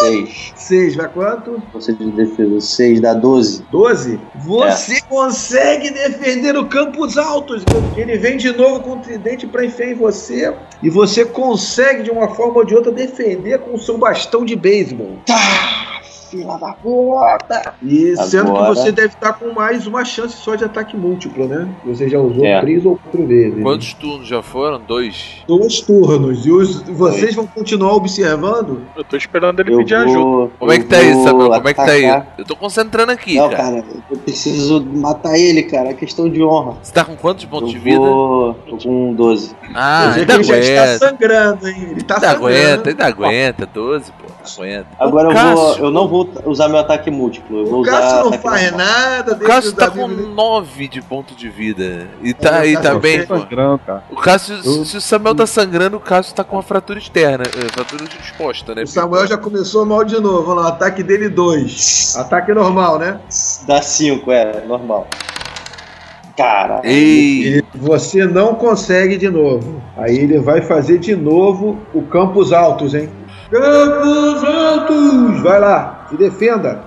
[0.00, 0.52] 6.
[0.56, 1.62] 6, vai quanto?
[1.72, 3.64] Força de defesa 6 dá 12.
[3.70, 4.20] 12?
[4.36, 7.64] Você consegue defender o Campos Altos.
[7.96, 10.54] Ele vem de novo com o tridente pra enfiar em você.
[10.82, 14.56] E você consegue, de uma forma ou de outra, defender com o seu bastão de
[14.56, 15.18] beisebol.
[15.26, 15.93] Tá,
[16.34, 17.74] fila da puta.
[17.82, 21.46] E sendo que Agora- você deve estar com mais uma chance só de ataque múltiplo,
[21.46, 21.68] né?
[21.86, 22.60] Você já usou É.
[22.60, 23.62] três ou quatro vezes.
[23.62, 24.80] Quantos turnos já foram?
[24.80, 25.36] Dois.
[25.46, 26.44] Dois turnos.
[26.46, 28.82] E os- vocês vão continuar observando?
[28.96, 30.18] Eu tô esperando ele Eu pedir ajuda.
[30.18, 31.50] vou, Como é que tá aí, vou Samuel?
[31.50, 32.22] Como é que tá aí?
[32.38, 33.62] Eu tô concentrando aqui, Não, cara.
[33.62, 35.90] cara, eu preciso matar ele, cara.
[35.90, 36.76] É questão de honra.
[36.82, 37.98] Você tá com quantos pontos eu de vida?
[38.00, 39.54] vou tô com 12.
[39.74, 41.88] Ah, ele já está sangrando, hein?
[41.92, 42.46] Ele tá Ainda sangrando.
[42.46, 43.66] aguenta, ainda aguenta.
[43.72, 44.24] 12, pô.
[44.44, 44.86] Aguenta.
[44.98, 45.78] Agora eu vou.
[45.78, 47.60] Eu não vou usar meu ataque múltiplo.
[47.60, 48.00] Eu vou O usar.
[48.00, 48.86] Cássio não faz normal.
[48.86, 49.32] nada.
[49.34, 52.06] O Cássio tá com amigos dele- 9 de ponto de vida.
[52.22, 54.04] E tá, É, e o tá bem, sangrando, cara.
[54.10, 57.44] O Cássio, Eu- se o Samuel tá sangrando, o Cássio tá com uma fratura externa.
[57.46, 58.82] eh, Fratura exposta, né?
[58.82, 60.42] O Samuel já começou mal de novo.
[60.44, 62.14] Vamos lá, ataque dele 2.
[62.18, 63.18] Ataque normal, né?
[63.66, 65.06] Dá 5, é, normal.
[66.36, 66.80] Cara.
[66.82, 69.80] Ei, E você não consegue de novo.
[69.96, 73.08] Aí ele vai fazer de novo o Campos Altos, hein?
[73.50, 75.42] Campos Altos!
[75.42, 76.84] Vai lá, se defenda.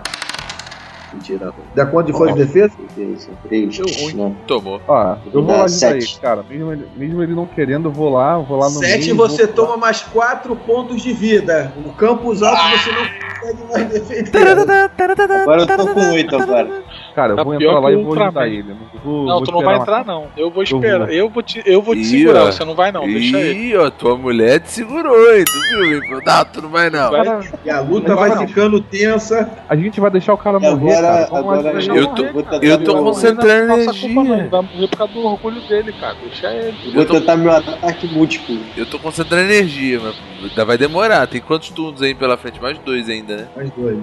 [1.14, 1.54] Mentira.
[1.74, 2.74] Dá quanto de força de defesa?
[2.96, 3.30] Beleza.
[3.48, 3.80] Três.
[4.14, 4.36] Né?
[4.46, 4.82] Tomou.
[4.88, 6.44] Ó, eu vou lá ele, cara.
[6.50, 9.16] Mesmo ele, mesmo ele não querendo, eu vou lá, eu vou lá no Sete meio,
[9.16, 11.72] você vou- toma mais quatro pontos de vida.
[11.78, 14.48] No campus alto você não consegue mais defender.
[15.42, 16.84] Agora eu tô com oito agora.
[17.18, 18.28] Cara, eu Tá vou entrar lá e vou Ultraman.
[18.28, 18.64] ajudar ele.
[18.70, 19.82] Não, vou, Não, vou tu não vai lá.
[19.82, 20.28] entrar, não.
[20.38, 21.00] Eu vou Eu esperar.
[21.08, 21.08] vou.
[21.16, 22.44] Eu vou te, eu vou te Ih, segurar.
[22.44, 22.52] ó.
[22.52, 23.08] Você não vai, não.
[23.08, 23.60] Deixa ele.
[23.70, 25.44] Ih, ó, tua mulher te segurou, hein?
[25.44, 26.22] Tu viu?
[26.24, 27.10] Não, tu não vai não.
[27.10, 29.50] Cara, E a luta vai ficando tensa.
[29.68, 31.40] a gente vai deixar o cara E morrer, agora- cara.
[31.40, 32.66] Agora ajudar eu tô- Vai morrer, cara.
[32.68, 34.38] eu tô concentrando nossa culpa, energia.
[34.44, 34.50] não.
[34.50, 36.16] Vai morrer por causa do orgulho dele, cara.
[36.24, 36.94] Deixa ele.
[36.94, 38.60] Vou tô- tentar meu ataque múltiplo.
[38.78, 40.16] Eu tô concentrando energia, mas
[40.52, 41.26] ainda vai demorar.
[41.26, 42.62] Tem quantos turnos aí pela frente?
[42.62, 43.48] Mais dois ainda, né?
[43.56, 43.98] Mais dois.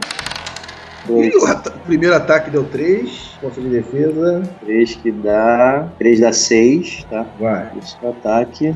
[1.08, 3.36] E o primeiro ataque deu três.
[3.40, 4.42] Força de defesa.
[4.60, 5.86] três que dá.
[5.98, 7.26] Três dá seis, tá?
[7.38, 7.70] Vai.
[7.82, 8.74] Esse é o ataque.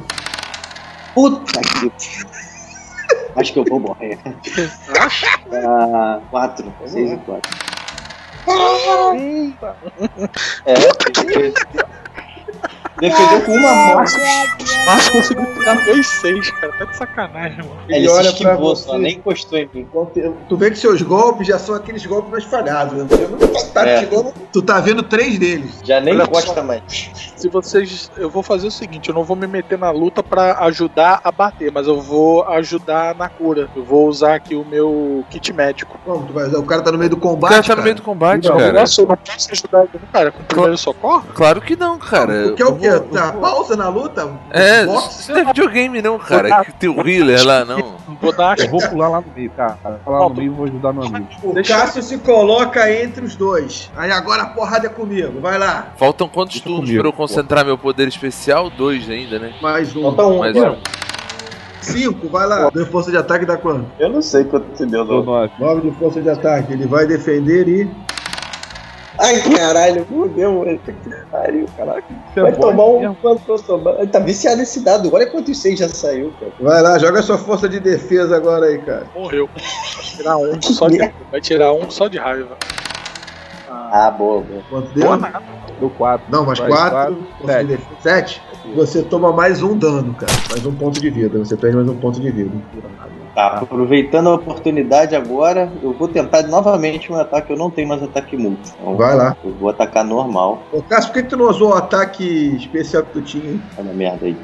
[1.15, 1.93] Puta que.
[3.37, 4.19] Acho que eu vou morrer.
[5.51, 6.73] Dá quatro.
[6.87, 7.57] Seis e quatro.
[10.67, 10.75] É,
[13.01, 14.05] defendeu- com uma mão.
[14.87, 16.73] Márcio conseguiu tirar dois seis, cara.
[16.79, 17.81] Tá de sacanagem, mano.
[17.89, 18.85] Ele, olha pra esquivou, você.
[18.85, 19.87] só nem encostou em mim.
[20.49, 22.95] Tu vê que seus golpes já são aqueles golpes mais falhados.
[22.97, 23.07] Né?
[23.75, 24.01] Tá, É.
[24.01, 25.81] chegando- tu tá vendo três deles.
[25.85, 26.83] Já nem encosta mais.
[27.37, 28.11] Se vocês.
[28.17, 31.31] Eu vou fazer o seguinte: eu não vou me meter na luta pra ajudar a
[31.31, 33.69] bater, mas eu vou ajudar na cura.
[33.77, 35.99] Eu vou usar aqui o meu kit médico.
[36.07, 36.59] Usar?
[36.59, 37.51] O cara tá no meio do O combate.
[37.53, 38.73] cara tá no meio do combate, Não, cara.
[38.73, 41.25] Nossa, eu não posso ajudar ele, cara, com o primeiro socorro?
[41.35, 42.49] Claro que não, cara.
[42.49, 42.89] O que é o quê?
[43.13, 44.29] Tá, pausa na luta?
[44.51, 45.21] É, Boxe?
[45.21, 46.65] isso não é videogame não, cara.
[46.65, 47.97] Que tem o healer lá, não.
[48.21, 49.79] Vou dar vou pular lá no meio, cara.
[50.05, 51.29] Pular lá no meio e vou ajudar meu amigo.
[51.43, 53.91] O Deixa- Cássio se coloca entre os dois.
[53.97, 55.41] Aí agora a porrada é comigo.
[55.41, 55.93] Vai lá.
[55.97, 58.71] Faltam quantos Deixa turnos comigo, pra eu concentrar meu poder especial?
[58.71, 59.55] Dois ainda, né?
[59.63, 60.03] Mais um.
[60.03, 60.39] Falta um.
[60.39, 60.77] Mais um.
[61.81, 62.71] Cinco, vai lá.
[62.71, 63.87] Deu força de ataque dá quanto?
[63.99, 65.23] Eu não sei quanto você deu, não.
[65.23, 65.53] nove.
[65.59, 66.73] Nove de força de ataque.
[66.73, 67.91] Ele vai defender e.
[69.19, 70.78] Ai, caralho, fudeu, mano.
[70.78, 70.93] Que
[71.31, 72.05] pariu, caraca.
[72.32, 73.16] Você Vai é bom tomar um mesmo.
[73.20, 73.99] quanto eu tomar.
[73.99, 75.11] Ele tá viciado nesse dado.
[75.12, 76.53] Olha quantos seis já saiu, cara.
[76.61, 79.07] Vai lá, joga sua força de defesa agora aí, cara.
[79.15, 79.49] Morreu.
[79.55, 80.99] Vai tirar um só de,
[81.31, 82.57] vai tirar um só de raiva.
[83.70, 84.62] Ah, boa, boa.
[84.70, 85.05] Quanto deu?
[85.19, 85.43] Boa.
[85.81, 86.27] Deu quatro.
[86.31, 86.90] Não, mais Vai, quatro.
[86.90, 87.66] quatro, Força de sete.
[87.66, 87.97] defesa.
[88.01, 88.43] Sete.
[88.74, 90.32] Você toma mais um dano, cara.
[90.51, 91.39] Mais um ponto de vida.
[91.39, 92.51] Você perde mais um ponto de vida.
[93.39, 97.52] Tá, aproveitando a oportunidade agora, eu vou tentar novamente um ataque.
[97.52, 98.73] Eu não tenho mais ataque múltiplo.
[98.81, 99.36] Então, Vai lá.
[99.44, 100.65] Eu vou atacar normal.
[100.73, 103.62] Ô, Cássio, por que, tu não usou o ataque especial que tu tinha, hein?
[103.78, 104.36] Olha a merda aí.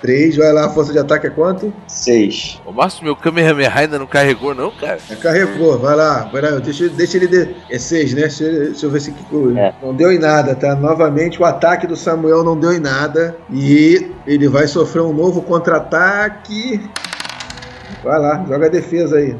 [0.00, 1.72] Três, vai lá, a força de ataque é quanto?
[1.86, 2.60] Seis.
[2.66, 4.98] O Márcio, meu Kamehameha ainda não carregou, não, cara?
[5.08, 6.28] Já carregou, vai lá.
[6.32, 7.28] Vai lá deixa, deixa ele.
[7.28, 7.54] De...
[7.70, 8.22] É seis, né?
[8.22, 9.24] Deixa, deixa eu ver se que
[9.56, 9.72] É.
[9.80, 10.74] não deu em nada, tá?
[10.74, 13.36] Novamente, o ataque do Samuel não deu em nada.
[13.48, 16.80] E ele vai sofrer um novo contra-ataque.
[18.06, 19.34] Vai lá, joga a defesa aí.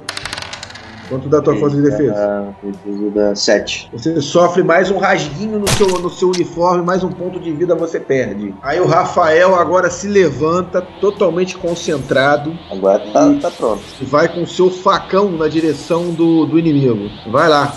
[1.08, 2.52] Quanto da tua força de defesa?
[3.14, 3.88] Da sete.
[3.92, 7.76] Você sofre mais um rasguinho no seu, no seu uniforme, mais um ponto de vida
[7.76, 8.52] você perde.
[8.60, 13.84] Aí o Rafael agora se levanta, totalmente concentrado, Agora tá, tá pronto.
[14.00, 17.08] e vai com o seu facão na direção do, do inimigo.
[17.30, 17.72] Vai lá.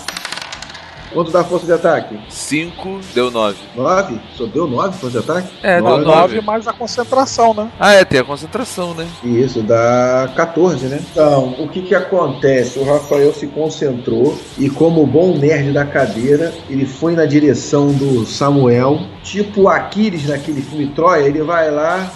[1.12, 2.18] Quanto dá força de ataque?
[2.28, 3.56] Cinco, deu nove.
[3.76, 4.20] 9?
[4.36, 5.48] Só deu 9 força de ataque?
[5.62, 5.96] É, Nove.
[6.04, 6.34] deu nove.
[6.36, 7.68] 9 mais a concentração, né?
[7.78, 9.06] Ah, é, tem a concentração, né?
[9.24, 11.00] Isso, dá 14, né?
[11.10, 12.78] Então, o que que acontece?
[12.78, 18.24] O Rafael se concentrou e, como bom nerd da cadeira, ele foi na direção do
[18.24, 19.00] Samuel.
[19.22, 22.10] Tipo o Aquiles naquele filme Troia, ele vai lá,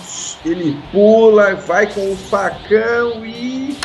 [0.44, 3.76] ele pula, vai com o facão e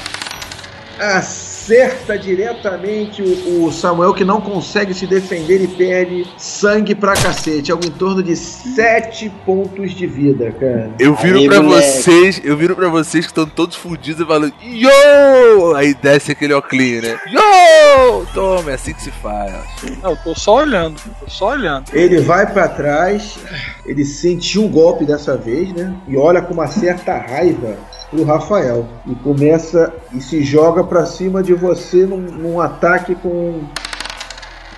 [1.69, 7.71] acerta diretamente o, o Samuel que não consegue se defender e perde sangue pra cacete.
[7.71, 10.89] Algo em torno de 7 pontos de vida, cara.
[10.99, 11.87] Eu viro Aí, pra moleque.
[11.87, 15.75] vocês, eu viro pra vocês que estão todos fudidos e falo, Yo!
[15.75, 17.19] Aí desce aquele oclinho, né?
[17.27, 18.25] Yo!
[18.33, 19.53] Toma, é assim que se faz.
[20.01, 20.99] Não, eu tô só olhando.
[21.19, 21.85] Tô só olhando.
[21.93, 23.37] Ele vai pra trás,
[23.85, 25.93] ele sentiu o golpe dessa vez, né?
[26.07, 27.77] E olha com uma certa raiva
[28.09, 28.87] pro Rafael.
[29.05, 33.61] E começa e se joga pra cima de você num, num ataque com.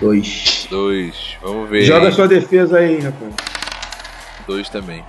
[0.00, 0.66] Dois.
[0.68, 1.84] Dois, vamos ver.
[1.84, 3.51] Joga sua defesa aí, rapaz.
[4.46, 5.04] Dois também.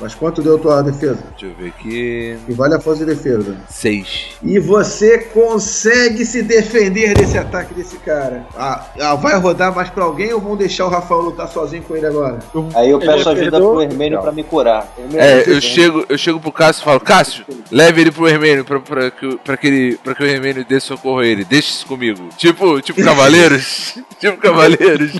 [0.00, 1.18] Mas quanto deu tua defesa?
[1.30, 2.36] Deixa eu ver aqui.
[2.48, 3.56] E vale a força de defesa.
[3.68, 4.28] Seis.
[4.42, 8.46] E você consegue se defender desse ataque desse cara.
[8.56, 11.96] Ah, ah, vai rodar mais pra alguém ou vão deixar o Rafael lutar sozinho com
[11.96, 12.38] ele agora?
[12.74, 13.70] Aí eu Ele peço ajuda perdeu.
[13.70, 14.92] pro Hermênio pra me curar.
[15.14, 18.80] É, eu chego, eu chego pro Cássio e falo, Cássio, leve ele pro Hermênio pra,
[18.80, 21.44] pra, que, pra, que ele, pra que o Hermênio dê socorro a ele.
[21.44, 22.28] Deixe isso comigo.
[22.36, 23.98] Tipo, tipo Cavaleiros.
[24.20, 25.12] tipo Cavaleiros.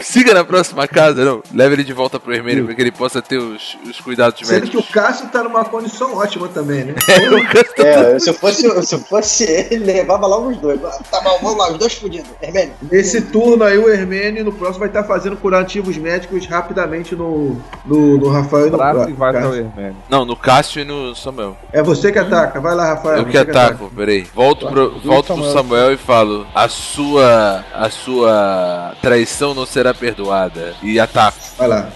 [0.00, 1.42] Siga na próxima casa, não.
[1.54, 4.68] Leve ele de volta pro Hermênio pra que ele possa ter os, os cuidados Sendo
[4.68, 4.94] que o médicos.
[4.94, 6.94] Cássio tá numa condição ótima também, né?
[7.78, 10.80] É, se eu fosse, se eu fosse ele, levava logo os dois.
[11.10, 12.30] Tá bom, vamos lá, os dois fudidos.
[12.40, 12.74] Hermênio.
[12.90, 18.18] Nesse turno aí, o Hermênio no próximo vai estar fazendo curativos médicos rapidamente no, no,
[18.18, 19.72] no Rafael e no e vai Cássio.
[20.08, 21.56] Não, no Cássio e no Samuel.
[21.72, 22.60] É você que ataca.
[22.60, 23.18] Vai lá, Rafael.
[23.18, 24.26] Eu que ataco, peraí.
[24.34, 30.74] Volto pro, volto pro Samuel e falo: a sua, a sua traição não será perdoada.
[30.82, 31.38] E ataco.
[31.58, 31.88] Vai lá.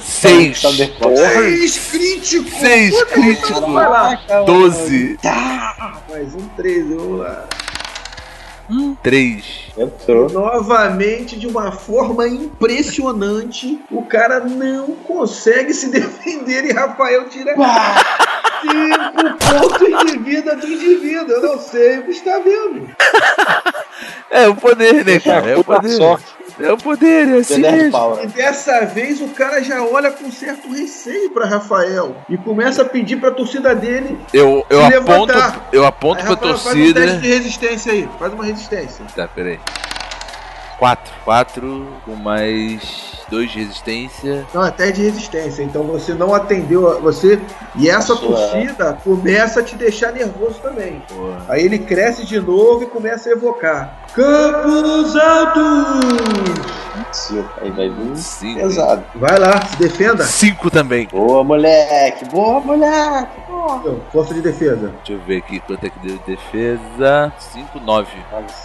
[0.00, 0.60] Seis.
[0.60, 1.16] Thunderbolt.
[1.16, 2.52] Seis críticos!
[2.60, 3.60] Seis críticos.
[3.60, 4.14] Vai lá.
[4.46, 5.18] Doze.
[6.08, 7.46] Mais um três, vamos lá.
[9.02, 9.72] Três.
[9.76, 10.30] Entrou.
[10.30, 17.54] Novamente, de uma forma impressionante, o cara não consegue se defender e Rafael tira
[18.60, 21.32] cinco pontos de vida do indivíduo.
[21.32, 22.88] Eu não sei o que está vendo.
[24.30, 25.50] É o poder, né, cara?
[25.50, 25.90] É o poder.
[25.90, 26.26] sorte.
[26.62, 27.92] É o poder, é assim mesmo.
[27.92, 28.24] Power.
[28.24, 32.84] E dessa vez o cara já olha com certo receio para Rafael e começa a
[32.84, 34.18] pedir para a torcida dele.
[34.32, 34.98] Eu, eu aponto,
[35.32, 35.68] levantar.
[35.72, 37.00] eu aponto Aí, pra Rafael, Faz um torcida.
[37.00, 38.08] teste de resistência aí.
[38.18, 39.04] Faz uma resistência.
[39.16, 39.58] Tá, peraí.
[40.78, 41.12] Quatro.
[41.24, 44.44] Quatro com mais dois de resistência.
[44.52, 45.62] Não, até de resistência.
[45.62, 47.40] Então você não atendeu a você.
[47.76, 51.02] E essa Sua- torcida começa a te deixar nervoso também.
[51.08, 51.44] Porra.
[51.48, 54.00] Aí ele cresce de novo e começa a evocar.
[54.14, 56.60] Campos Altos!
[57.60, 58.60] Aí vai vir Cinco.
[58.60, 59.02] pesado.
[59.14, 60.22] Vai lá, se defenda.
[60.24, 61.08] Cinco também.
[61.10, 62.24] Boa, moleque.
[62.26, 63.40] Boa, moleque.
[63.48, 64.00] Boa.
[64.12, 64.92] Força de defesa.
[64.98, 67.32] Deixa eu ver aqui quanto é que deu de defesa.
[67.38, 68.10] Cinco, nove.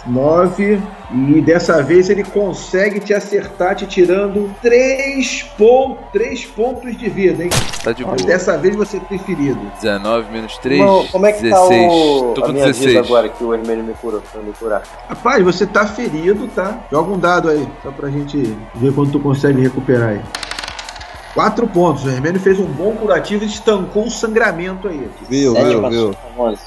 [0.06, 0.80] 9.
[1.12, 7.44] E dessa vez ele consegue te acertar, te tirando 3 pon três pontos de vida,
[7.44, 7.50] hein?
[7.82, 8.16] Tá de boa.
[8.16, 9.60] Mas dessa vez você tem ferido.
[9.80, 10.80] 19 menos 3.
[10.80, 11.68] Irmão, como é que 16.
[11.68, 12.86] tá o, Tô a com minha 16.
[12.94, 14.20] vida agora que o Hermênio me curou?
[14.32, 14.82] Pra me curar?
[15.08, 16.80] Rapaz, você tá ferido, tá?
[16.90, 20.20] Joga um dado aí, só pra gente ver quanto tu consegue recuperar aí.
[21.36, 22.02] 4 pontos.
[22.06, 25.06] O Hermênio fez um bom curativo e estancou o sangramento aí.
[25.28, 26.16] Viu, Sete viu, viu.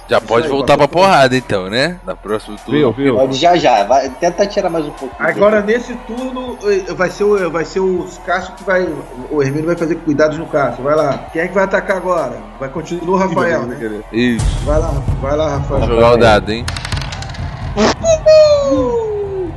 [0.07, 1.97] Já pode aí, voltar pra porrada então, né?
[2.05, 2.79] Na próxima turno.
[2.79, 3.15] Viu, viu.
[3.15, 3.83] Pode já já.
[3.83, 5.15] Vai, tenta tirar mais um pouco.
[5.17, 8.87] Agora nesse turno eh, vai ser o, vai ser o Cássio que vai.
[9.31, 10.83] O Hermínio vai fazer cuidados no Cássio.
[10.83, 11.17] Vai lá.
[11.33, 12.37] Quem é que vai atacar agora?
[12.59, 14.01] Vai continuar o Rafael, né?
[14.13, 14.45] Isso.
[14.65, 15.95] Vai lá, vai lá, Vou Rafael.
[15.95, 16.63] jogar o dado, hein?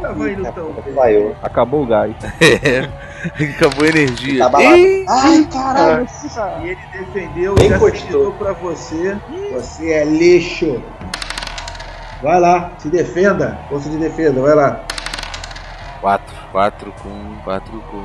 [0.01, 0.75] Tá vai indo então.
[0.95, 1.37] Vai eu.
[1.43, 2.15] Acabou o gás.
[3.57, 4.51] Acabou a energia.
[4.51, 4.63] Tá.
[4.63, 6.07] Ih, Ai, caralho.
[6.63, 7.79] E ele defendeu, Nem já
[8.33, 9.17] pra você.
[9.53, 10.83] Você é lixo.
[12.23, 13.59] Vai lá, se defenda.
[13.69, 14.81] Força de defesa, vai lá.
[16.01, 16.37] 4.
[16.53, 17.37] 4 com.
[17.45, 18.03] 4 com.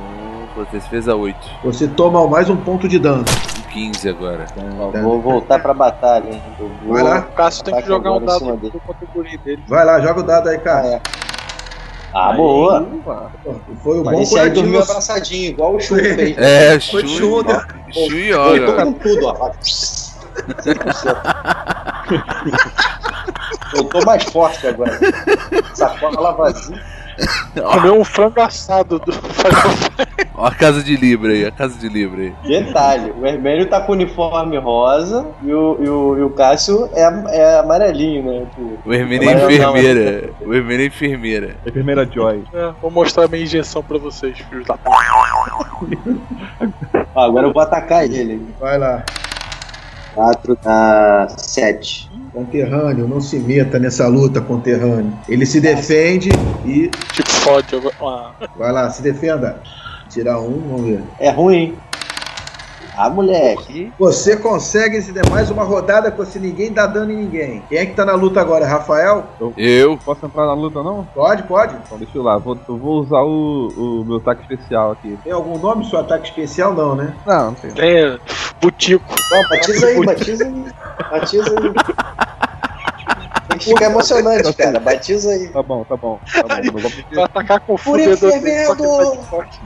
[0.54, 1.38] Força de defesa 8.
[1.64, 3.24] Você toma mais um ponto de dano.
[3.24, 4.46] Com 15 agora.
[4.78, 6.42] Ó, Vou voltar pra batalha, hein?
[6.58, 6.94] Vou...
[6.94, 7.18] Vai lá.
[7.20, 9.62] O Cássio tem que jogar um dado dele.
[9.68, 10.86] Vai lá, joga o dado aí, Ah, cara.
[10.86, 11.00] é.
[12.20, 12.84] Ah, boa.
[13.84, 16.36] Foi um bom Esse aí dormiu abraçadinho, igual o Chu fez.
[16.36, 17.64] É, Foi Shu show, né?
[17.92, 18.84] Shu e Voltou Yoga.
[18.86, 19.50] com tudo, ó.
[19.62, 21.16] 100%.
[23.76, 24.98] Eu tô mais forte agora.
[25.74, 26.82] Sacola vazia.
[27.72, 29.12] Comeu um frango assado do
[30.34, 32.34] Ó a casa de Libra aí, a casa de Libra aí.
[32.46, 36.88] Detalhe, o Hermênio tá com o uniforme rosa e o, e o, e o Cássio
[36.94, 37.02] é,
[37.36, 38.46] é amarelinho, né?
[38.54, 40.30] Tipo, O Hermínio é não, enfermeira.
[40.40, 41.56] O Hermínio é enfermeira.
[41.66, 42.44] Enfermeira Joy.
[42.54, 44.96] É, vou mostrar minha injeção pra vocês, filhos da puta.
[47.16, 48.40] agora eu vou atacar ele.
[48.60, 49.04] Vai lá.
[50.14, 52.07] 4 a 7.
[52.32, 55.12] Conterrâneo, não se meta nessa luta, conterrâneo.
[55.28, 56.30] Ele se defende
[56.64, 56.88] e.
[57.12, 57.94] Tipo, fode agora.
[58.00, 59.60] Ah, Vai lá, se defenda.
[60.08, 61.02] Tirar um, vamos ver.
[61.18, 61.74] É ruim.
[63.00, 63.92] Ah, moleque.
[63.96, 67.62] Você consegue se der mais uma rodada com se ninguém dá dano em ninguém.
[67.68, 68.66] Quem é que tá na luta agora?
[68.66, 69.24] Rafael?
[69.56, 69.96] Eu.
[70.04, 71.04] Posso entrar na luta não?
[71.14, 71.76] Pode, pode.
[71.76, 75.16] Então deixa eu lá, vou, eu vou usar o, o meu ataque especial aqui.
[75.22, 76.74] Tem algum nome seu ataque especial?
[76.74, 77.14] Não, né?
[77.24, 77.70] Não, não tem.
[77.76, 78.18] é,
[78.60, 79.14] butico.
[79.30, 80.64] Não, batiza aí, batiza aí.
[81.08, 82.47] Batiza aí.
[83.64, 84.80] Ficar emocionante, cara.
[84.80, 85.48] Batiza aí.
[85.48, 86.18] Tá bom, tá bom.
[86.32, 86.78] Tá bom.
[87.14, 88.08] Vou atacar com o forte.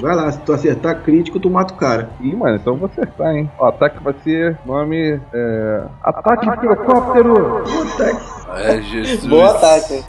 [0.01, 2.11] Vai lá, se tu acertar crítico, tu mata o cara.
[2.21, 3.51] Ih, mano, então eu vou acertar, hein?
[3.59, 5.21] Ó, ataque vai ser nome.
[5.33, 5.83] É.
[6.03, 7.65] Ataque pirocóptero!
[7.65, 8.61] Puta que.
[8.63, 9.27] É, Jesus.
[9.27, 10.05] Bom ataque.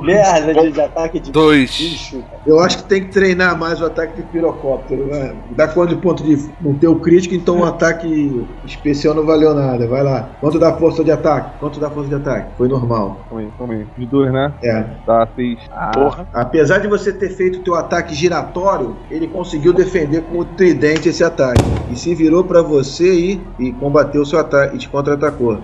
[0.00, 1.70] Merda de, de ataque de Dois.
[1.76, 2.22] bicho.
[2.46, 5.34] Eu acho que tem que treinar mais o ataque de pirocóptero, né?
[5.50, 6.50] Dá quanto de ponto de.
[6.60, 9.86] Não ter o crítico, então o ataque especial não valeu nada.
[9.86, 10.30] Vai lá.
[10.40, 11.58] Quanto dá força de ataque?
[11.58, 12.50] Quanto dá força de ataque?
[12.56, 13.20] Foi normal.
[13.28, 13.86] Calma aí, calma aí.
[13.96, 14.52] De dois, né?
[14.62, 14.84] É.
[15.06, 15.58] Tá, seis.
[15.70, 16.28] Ah, Porra.
[16.32, 21.08] Apesar de você ter feito o teu ataque giratório, ele conseguiu defender com o tridente
[21.08, 21.62] esse ataque.
[21.90, 25.58] E se virou pra você e, e combateu o seu ataque e te contra-atacou.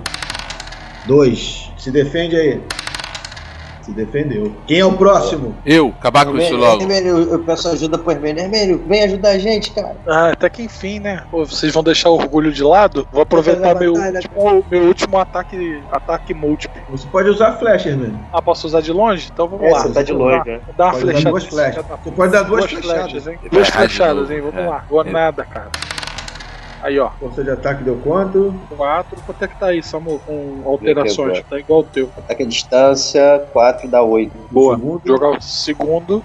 [1.07, 1.71] Dois.
[1.79, 2.61] Se defende aí.
[3.87, 4.53] Se defendeu.
[4.67, 5.55] Quem é o próximo?
[5.65, 6.79] Eu, acabar com isso logo.
[6.79, 8.37] Vermelho, eu, eu peço ajuda pro vermelho.
[8.41, 9.95] Vermelho, vem ajudar a gente, cara.
[10.05, 11.23] Ah, até que enfim, né?
[11.31, 13.07] Pô, vocês vão deixar o orgulho de lado?
[13.13, 16.83] Vou aproveitar meu, último, meu último ataque, ataque múltiplo.
[16.91, 18.19] Você pode usar flecha, irmão.
[18.33, 19.29] Ah, posso usar de longe?
[19.33, 19.83] Então vamos É, lá.
[19.83, 20.61] você tá de longe, né?
[20.67, 21.31] Vou dar uma Pode flechada.
[21.31, 21.85] duas flechas.
[22.03, 23.27] Você pode dar duas flechas, flechadas.
[23.29, 23.39] hein?
[23.53, 24.41] Duas errar de flechadas, hein?
[24.41, 24.67] Vamos É.
[24.67, 24.85] lá.
[24.91, 25.11] Boa É.
[25.13, 25.71] nada, cara.
[26.87, 27.11] Aí, ó.
[27.19, 28.55] Força de ataque deu quanto?
[28.77, 29.21] 4.
[29.27, 30.21] Quanto é que tá aí, Samu?
[30.21, 31.43] Com alterações.
[31.51, 32.09] Tá igual o teu.
[32.17, 34.31] Ataque à distância, 4 dá 8.
[34.53, 34.77] Boa.
[34.77, 35.03] Segundo.
[35.05, 36.23] Jogar o segundo.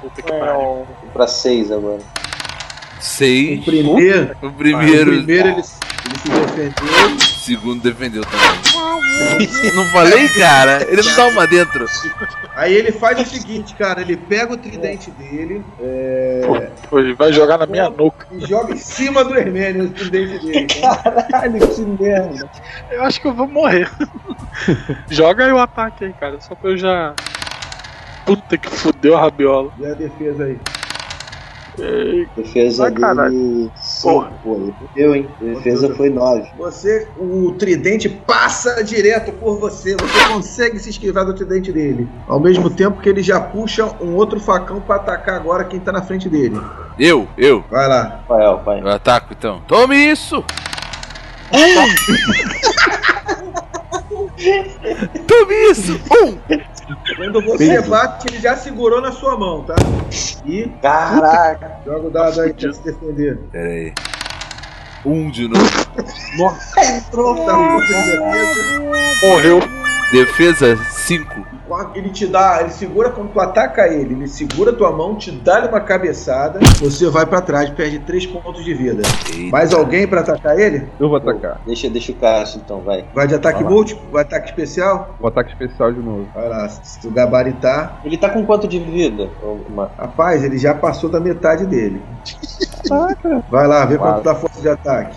[0.00, 0.84] Puta que pariu.
[1.12, 1.98] Pra 6 agora.
[1.98, 3.64] O Seis.
[3.64, 5.10] primeiro, O o primeiro.
[5.12, 5.62] primeiro ele,
[6.04, 7.20] ele se defendeu.
[7.20, 8.64] Segundo defendeu também.
[9.74, 10.86] não falei, cara?
[10.88, 11.86] Ele não dá uma dentro.
[12.56, 17.32] Aí ele faz o seguinte, cara, ele pega o tridente dele é, Pô, ele vai
[17.32, 18.26] jogar na minha nuca.
[18.32, 20.66] e joga em cima do Hermênio o tridente dele.
[20.80, 22.50] Caralho, que merda.
[22.90, 23.90] Eu acho que eu vou morrer.
[25.08, 26.40] Joga aí o ataque aí, cara.
[26.40, 27.14] Só pra eu já.
[28.24, 29.72] Puta que fudeu a rabiola.
[29.78, 30.58] E a defesa aí.
[31.78, 33.30] Ei, Defesa caralho.
[33.30, 33.70] dele.
[34.02, 34.28] Porra.
[34.30, 34.54] 5, pô.
[34.56, 35.28] ele Fudeu, hein?
[35.40, 36.50] Defesa foi 9.
[36.56, 39.96] Você, o tridente passa direto por você.
[39.96, 42.08] Você consegue se esquivar do tridente dele.
[42.28, 45.90] Ao mesmo tempo que ele já puxa um outro facão pra atacar agora quem tá
[45.92, 46.60] na frente dele.
[46.98, 47.64] Eu, eu.
[47.70, 48.20] Vai lá.
[48.28, 48.80] Rafael, vai.
[48.80, 49.60] Eu ataco então.
[49.66, 50.44] Tome isso!
[55.26, 56.00] Tome isso!
[56.10, 56.38] Um!
[57.16, 59.74] Quando você bate, ele já segurou na sua mão, tá?
[60.44, 61.78] E Caraca.
[61.86, 63.38] joga o dado aí pra se defender.
[63.50, 63.92] Pera aí.
[65.04, 65.64] Um de novo.
[66.78, 69.26] Entrou, Tá força de defesa.
[69.28, 69.60] morreu.
[70.12, 71.46] Defesa 5.
[71.94, 75.64] Ele te dá, ele segura quando tu ataca ele, ele segura tua mão, te dá
[75.66, 79.02] uma cabeçada, você vai pra trás, perde 3 pontos de vida.
[79.50, 80.86] Mais alguém pra atacar ele?
[81.00, 81.60] Eu vou atacar.
[81.66, 83.04] Deixa, deixa o Cássio então, vai.
[83.14, 84.04] Vai de ataque Vai múltiplo?
[84.12, 85.16] Vai ataque especial?
[85.18, 86.26] Vou ataque especial de novo.
[86.34, 88.00] Vai lá, se tu gabaritar.
[88.04, 89.30] Ele tá com quanto de vida?
[89.96, 92.02] Rapaz, ele já passou da metade dele.
[93.50, 94.24] Vai lá, vê quanto Quatro.
[94.24, 95.16] dá força de ataque.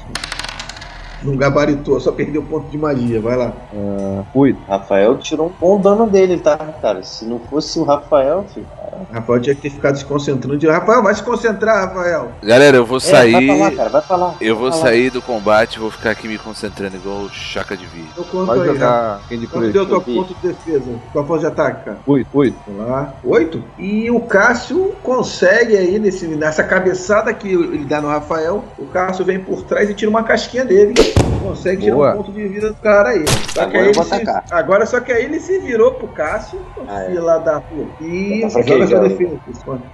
[1.24, 3.52] Não gabaritou, só perdeu ponto de magia, vai lá.
[3.74, 4.24] Ah.
[4.68, 7.04] Rafael tirou um bom dano dele, tá, cara?
[7.04, 8.66] Se não fosse o Rafael, filho.
[9.12, 10.58] Rafael tinha que ter ficado se concentrando.
[10.58, 10.68] De...
[10.68, 12.32] Rafael, vai se concentrar, Rafael.
[12.42, 13.76] Galera, eu vou É, vai pra lá, sair.
[13.76, 14.36] cara, vai pra lá.
[14.42, 14.86] Eu vou Vai lá.
[14.86, 18.08] sair do combate, vou ficar aqui me concentrando igual o Chaka de Vida.
[18.18, 19.74] Eu conto Vai aí, jogar quem de Quanto crush?
[19.74, 20.92] deu tua ponto de defesa?
[21.14, 21.98] Tua força de ataque, cara?
[22.08, 22.58] Oito, oito.
[22.68, 23.14] Vamos lá.
[23.24, 23.64] Oito.
[23.78, 29.24] E o Cássio consegue aí, nesse, nessa cabeçada que ele dá no Rafael, o Cássio
[29.26, 30.94] vem por trás e tira uma casquinha dele.
[31.44, 32.14] Consegue tirar Boa.
[32.14, 33.24] um ponto de vida do cara aí.
[33.54, 34.44] Só Agora que aí eu vou se, atacar.
[34.52, 37.12] agora só que aí ele se virou pro Cássio, Ah, é.
[37.12, 38.04] fila da puta.
[38.04, 38.88] E Tá joga fraquejando.
[38.90, 39.40] sua defesa.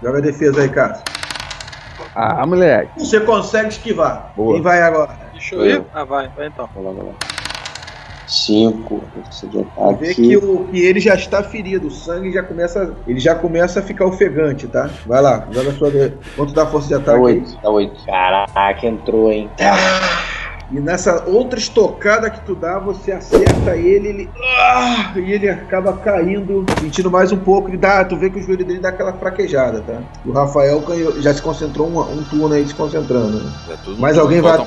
[0.02, 1.04] Joga a defesa aí, Cássio.
[2.16, 2.92] Ah, moleque.
[3.00, 4.34] Você consegue esquivar.
[4.36, 4.54] Boa.
[4.54, 5.16] Quem vai agora?
[5.32, 5.84] Deixa eu ir?
[5.94, 6.68] Ah, vai, vai então.
[6.76, 7.12] Vai lá, vai lá.
[8.28, 9.04] Cinco.
[9.14, 9.66] Força de
[10.00, 12.94] Vê que, o, que ele já está ferido, o sangue já começa.
[13.08, 14.90] Ele já começa a ficar ofegante, tá?
[15.06, 15.92] Vai lá, joga a sua.
[15.92, 17.18] de- Quanto dá força de ataque?
[17.18, 17.24] aí?
[17.24, 17.58] oito.
[17.62, 18.06] Dá oito.
[18.06, 19.50] Caraca, entrou, hein?
[20.74, 24.30] E nessa outra estocada que tu dá, você acerta ele, ele.
[24.58, 25.12] Ah!
[25.16, 27.70] E ele acaba caindo, sentindo mais um pouco.
[27.70, 30.00] Ele dá, tu vê que o joelho dele dá aquela fraquejada, tá?
[30.26, 33.38] E o Rafael ganhou- já se concentrou um, um turno aí se concentrando.
[33.40, 33.52] né?
[33.84, 34.58] Tudo Mas alguém vai-.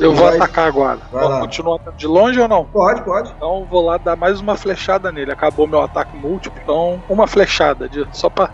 [0.00, 0.98] Eu vou Vai- atacar agora.
[1.12, 1.50] vai atacando
[1.96, 2.64] de longe ou não?
[2.64, 3.30] Pode, pode.
[3.36, 5.30] Então vou lá dar mais uma flechada nele.
[5.30, 6.58] Acabou meu ataque múltiplo.
[6.62, 7.86] Então, uma flechada.
[7.86, 8.48] De, só pra.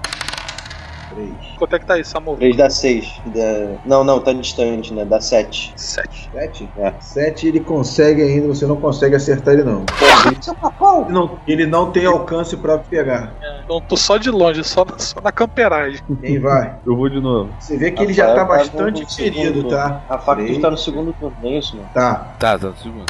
[1.16, 1.30] Três.
[1.59, 2.36] Quanto é que tá aí, Samu?
[2.36, 3.20] 3 dá 6.
[3.26, 3.40] Dá...
[3.86, 5.05] Não, não, tá distante, né?
[5.05, 5.72] Dá 7.
[5.74, 6.28] Sete.
[6.30, 6.68] Sete?
[6.76, 6.93] É.
[7.01, 9.84] Sete ele consegue ainda, você não consegue acertar ele não.
[10.26, 13.32] Ele não, ele não tem alcance pra pegar.
[13.64, 16.01] Então tô só de longe, só, na- só na camperagem.
[16.20, 16.76] Quem vai?
[16.86, 17.51] Eu vou de novo.
[17.59, 20.02] Você vê que ele já tá Rafael bastante ferido, tá?
[20.09, 21.88] A faca tá no segundo turno, não é isso, mano?
[21.94, 22.34] Tá.
[22.38, 23.06] Tá, tá, no segundo.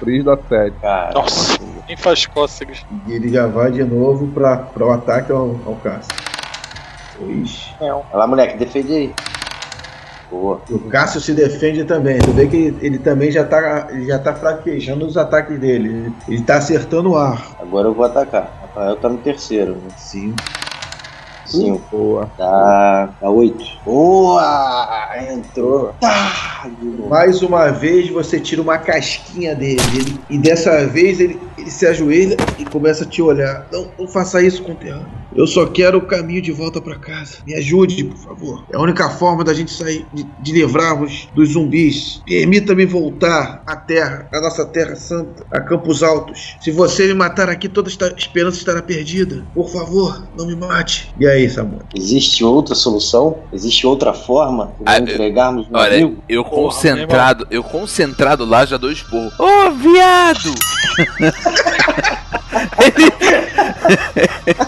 [0.00, 0.76] Três dá sete.
[0.80, 1.12] Cara.
[1.14, 2.84] Nossa, nem faz cócegas.
[3.06, 6.12] E ele já vai de novo pra, pra o ataque ao, ao Cássio.
[7.18, 7.70] Dois.
[7.78, 9.14] Vai lá, moleque, defende aí.
[10.30, 10.60] Boa.
[10.70, 12.18] O Cássio se defende também.
[12.18, 16.10] Tu vê que ele, também já tá, ele já tá fraquejando os ataques dele.
[16.26, 17.48] Ele, tá acertando o ar.
[17.60, 18.50] Agora eu vou atacar.
[18.62, 19.72] Rafael tá no terceiro.
[19.72, 19.90] Né?
[19.98, 20.34] Sim.
[21.44, 21.82] 5.
[21.90, 22.30] Boa.
[22.38, 23.10] Dá.
[23.20, 23.62] Dá 8.
[23.84, 25.10] Boa!
[25.30, 25.92] Entrou.
[26.00, 26.66] Tá!
[27.10, 29.80] Mais uma vez você tira uma casquinha dele.
[29.94, 33.66] Ele- e dessa vez ele, ele se ajoelha e começa a te olhar.
[33.72, 35.08] Não, não faça isso com o terrano.
[35.34, 37.38] Eu só quero o caminho de volta pra casa.
[37.46, 38.64] Me ajude, por favor.
[38.70, 42.20] É a única forma da gente sair, de, de livrarmos dos zumbis.
[42.26, 46.56] Permita-me voltar à terra, à nossa terra santa, a Campos Altos.
[46.60, 49.42] Se você me matar aqui, toda esta esperança estará perdida.
[49.54, 51.14] Por favor, não me mate.
[51.18, 51.80] E aí, Samuel?
[51.96, 53.38] Existe outra solução?
[53.54, 56.22] Existe outra forma de Ah, entregarmos um Olha, amigo?
[56.28, 59.30] eu concentrado, eu concentrado lá já dou esporro.
[59.38, 60.52] Ô, viado!
[62.84, 63.12] ele,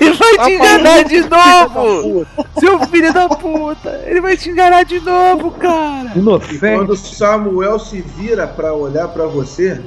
[0.00, 2.26] Ele vai te enganar de novo!
[2.58, 4.02] Seu filho da puta!
[4.06, 6.12] Ele vai te enganar de novo, cara!
[6.50, 9.80] E quando Samuel se vira pra olhar pra você,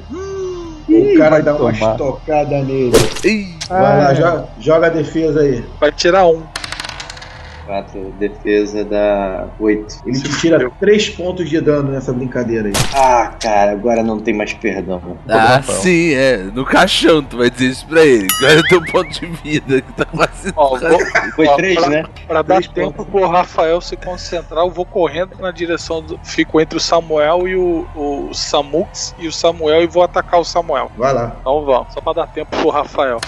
[0.88, 1.92] o cara dá uma tomar.
[1.92, 2.92] estocada nele.
[3.24, 5.64] Ih, Vai lá, Ah, joga, joga a defesa aí.
[5.80, 6.42] Vai tirar um.
[7.66, 10.02] 4, defesa dá 8.
[10.06, 12.72] Ele te tira 3 pontos de dano nessa brincadeira aí.
[12.94, 15.02] Ah, cara, agora não tem mais perdão.
[15.28, 16.38] ah, sim, é.
[16.38, 18.26] No caixão, tu vai dizer isso pra ele.
[18.44, 20.52] Olha o teu ponto de vida que tá quase.
[20.56, 20.98] Ó, vou,
[21.34, 22.04] Foi Ó, 3, pra- né?
[22.26, 23.10] pra dar Três tempo pontos.
[23.10, 26.18] pro Rafael se concentrar, eu vou correndo na direção do.
[26.22, 30.44] Fico entre o Samuel e o, o Samux e o Samuel e vou atacar o
[30.44, 30.90] Samuel.
[30.96, 31.36] Vai lá.
[31.40, 33.18] Então vamos, só pra dar tempo pro Rafael.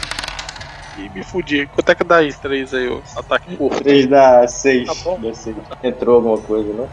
[0.99, 1.67] Ih, me fudi.
[1.69, 2.33] Quanto é que dá aí?
[2.33, 3.83] 3 aí, o ataque curto.
[3.83, 4.87] 3 dá 6.
[4.87, 5.21] Tá bom.
[5.21, 5.57] Dá seis.
[5.83, 6.89] Entrou alguma coisa, né?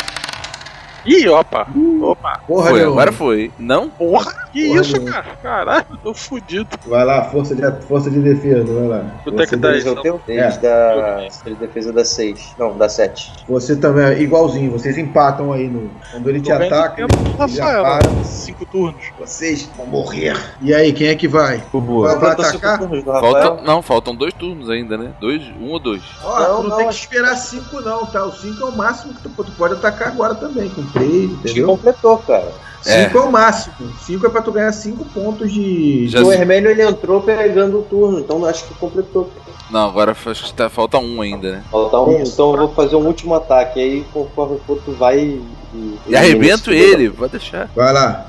[1.06, 1.68] Ih, opa!
[2.02, 2.40] Opa!
[2.48, 3.52] Porra, Foi, agora foi.
[3.60, 3.90] Não?
[3.90, 4.34] Porra!
[4.52, 5.12] Que Porra isso, nenhuma.
[5.12, 5.26] cara?
[5.44, 6.68] Caralho, tô fudido.
[6.88, 9.06] Vai lá, força de, força de defesa, vai lá.
[9.24, 9.88] Quanto é que Você, dá isso?
[9.88, 10.22] é o teu?
[10.26, 10.58] 3 É.
[10.60, 11.28] dá.
[11.44, 12.56] 3 defesa dá 6.
[12.58, 13.34] Não, dá 7.
[13.48, 15.92] você também é igualzinho, vocês empatam aí no.
[16.12, 17.84] Quando ele te ataca, tempo pro ele já Rafael.
[17.84, 18.24] para.
[18.24, 19.02] Cinco turnos.
[19.20, 20.36] Vocês vão morrer.
[20.62, 21.62] E aí, quem é que vai?
[21.72, 22.08] Boa.
[22.08, 22.80] Vai, vai Faltam atacar?
[22.80, 25.12] turnos Falta, não, faltam dois turnos ainda, né?
[25.20, 26.02] Dois, um ou dois.
[26.24, 28.26] Ó, Não, tu não, não, tem que esperar 5 não, tá?
[28.26, 31.42] O 5 é o máximo que tu, tu pode atacar agora também, com 3, Acho
[31.42, 31.68] que entendeu?
[31.68, 32.52] completou, cara.
[32.82, 33.22] 5 é.
[33.22, 33.74] o máximo.
[34.02, 36.08] 5 é pra tu ganhar 5 pontos de.
[36.08, 39.30] Já- O Hermélio ele entrou pegando o turno, então acho que completou.
[39.72, 41.64] Não, agora acho que tá, falta um ainda, né?
[41.72, 42.34] Falta um, Isso.
[42.34, 43.80] então eu vou fazer um último ataque.
[43.80, 45.98] Aí conforme for, tu vai e.
[46.08, 47.68] E arrebento ele, pode deixar.
[47.76, 48.28] Vai lá.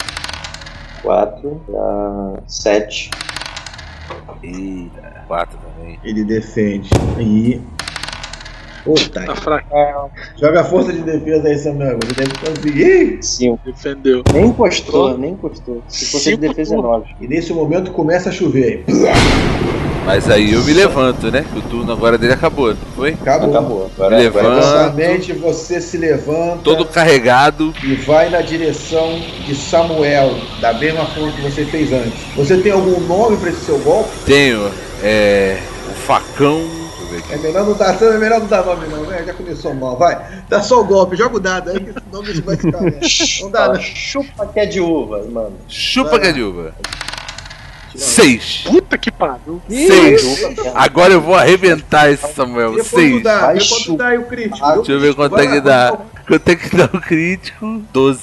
[1.02, 3.10] 4, dá 7.
[4.42, 5.98] Eita, quatro também.
[6.02, 6.88] Ele defende.
[7.18, 7.60] Aí.
[8.86, 10.10] Puta, Tá fraco.
[10.40, 11.98] joga a força de defesa aí, Samuel.
[12.04, 13.18] Você deve conseguir.
[13.20, 13.58] 5.
[13.66, 14.22] Defendeu.
[14.32, 15.82] Nem encostou, nem encostou.
[15.88, 17.00] Se fosse de defesa é turnos.
[17.00, 17.14] 9.
[17.20, 18.84] E nesse momento começa a chover.
[20.04, 21.44] Mas aí eu me levanto, né?
[21.56, 23.14] O turno agora dele acabou, não foi?
[23.14, 23.50] Acabou.
[23.50, 23.90] Acabou.
[23.96, 27.74] Agora, agora é Exatamente, você se levanta Todo carregado.
[27.82, 32.12] e vai na direção de Samuel, da mesma forma que você fez antes.
[32.36, 34.10] Você tem algum nome pra esse seu golpe?
[34.24, 34.70] Tenho,
[35.02, 35.58] é.
[35.90, 36.85] O facão.
[37.10, 37.34] Ver aqui.
[37.34, 39.22] É melhor não dar, é melhor não dar nome não, né?
[39.24, 40.42] Já começou mal, vai.
[40.48, 43.00] Dá só o golpe, joga o dado aí, senão não vai ficar merda.
[43.40, 43.80] Não dá, Fala, né?
[43.82, 45.56] Chupa que é de uva, mano.
[45.68, 46.74] Chupa Vai que é de uva.
[47.96, 48.64] Seis.
[48.66, 49.60] Puta que pariu.
[49.68, 50.44] Seis.
[50.74, 52.72] Agora eu vou arrebentar esse Samuel.
[52.72, 53.22] Vê quanto Seis.
[53.22, 54.72] dá, vê quanto dá aí o crítico.
[54.76, 55.98] Deixa eu ver quanto é que dá.
[56.26, 57.82] Quanto é que dá o crítico?
[57.92, 58.20] 12.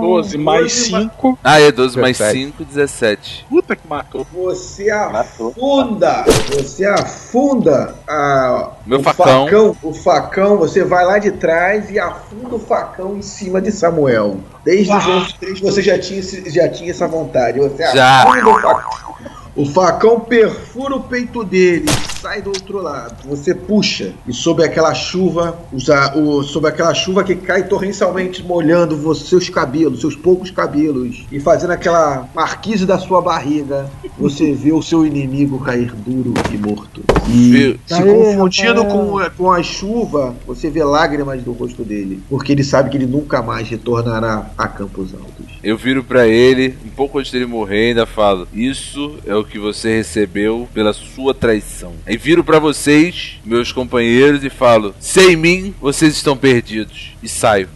[0.00, 1.38] 12 mais 12 mais- 5.
[1.42, 2.44] Ah, é 12 mais 17.
[2.46, 3.46] 5, 17.
[3.48, 4.26] Puta que matou.
[4.32, 6.24] Você afunda,
[6.56, 9.76] você afunda a, Meu o facão.
[9.82, 14.38] O facão, você vai lá de trás e afunda o facão em cima de Samuel.
[14.64, 17.58] Desde os 11 três você já tinha, já tinha essa vontade.
[17.58, 18.24] Você Já.
[18.30, 19.39] Afunda o facão.
[19.60, 21.84] O facão perfura o peito dele,
[22.18, 23.28] sai do outro lado.
[23.28, 28.96] Você puxa e sob aquela chuva, usa, o, sob aquela chuva que cai torrencialmente molhando
[28.96, 34.72] você, seus cabelos, seus poucos cabelos e fazendo aquela marquise da sua barriga, você vê
[34.72, 37.02] o seu inimigo cair duro e morto.
[37.28, 42.22] E se Aê, confundindo com, a- com a chuva, você vê lágrimas no rosto dele,
[42.30, 45.50] porque ele sabe que ele nunca mais retornará a Campos Altos.
[45.62, 49.58] Eu viro pra ele, um pouco antes dele morrer, ainda falo: Isso é o que
[49.58, 51.94] você recebeu pela sua traição.
[52.06, 57.12] Aí viro pra vocês, meus companheiros, e falo: Sem mim, vocês estão perdidos.
[57.22, 57.68] E saio.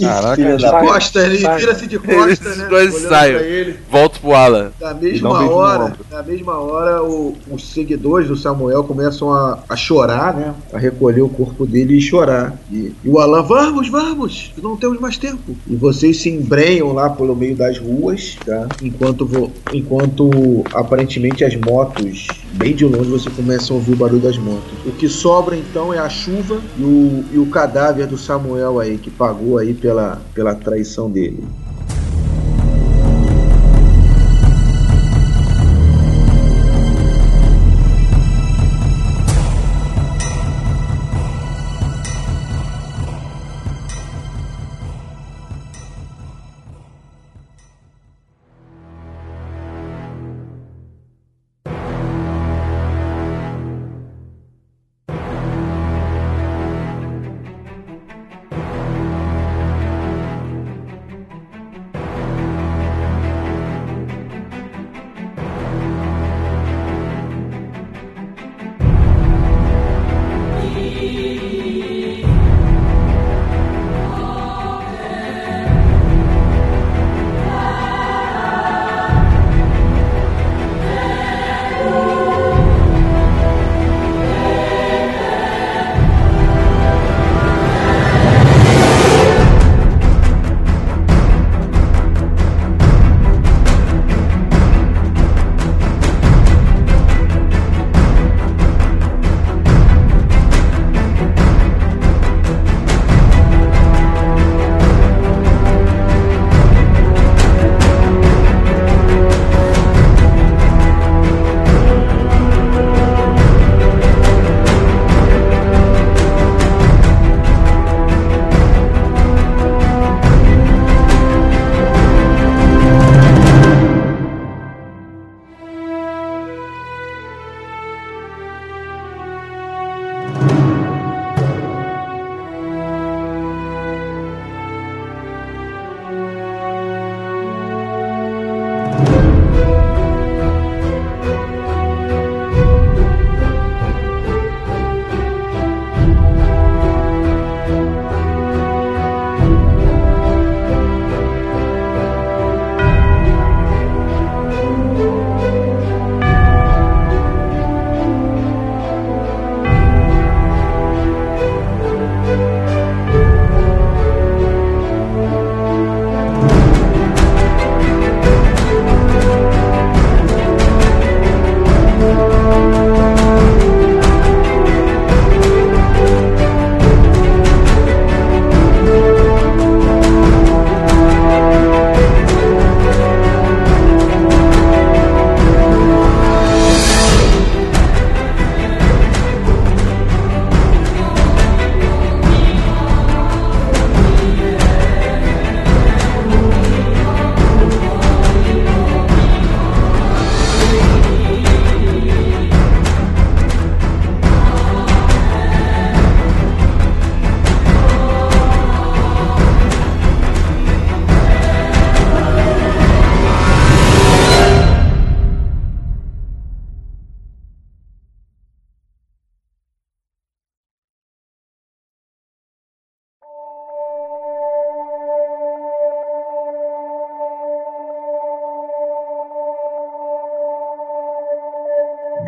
[0.00, 2.66] Caraca, Filha De costa, ele vira-se de costa, Ele né?
[2.68, 3.76] pra ele.
[3.90, 4.70] Volto pro Alan.
[4.80, 9.76] Na um mesma hora, na mesma hora, o- os seguidores do Samuel começam a, a
[9.76, 10.54] chorar, né?
[10.72, 12.54] A recolher o corpo dele e chorar.
[12.70, 15.56] E, e o Alan, vamos, vamos, não temos mais tempo.
[15.66, 18.66] E vocês se embrenham lá pelo meio das ruas, tá?
[18.82, 24.20] Enquanto, vo- enquanto aparentemente as motos, bem de longe, você começa a ouvir o barulho
[24.20, 24.72] das motos.
[24.86, 28.98] O que sobra então é a chuva e o, e o cadáver do Samuel aí,
[28.98, 31.42] que pagou aí pela, pela traição dele.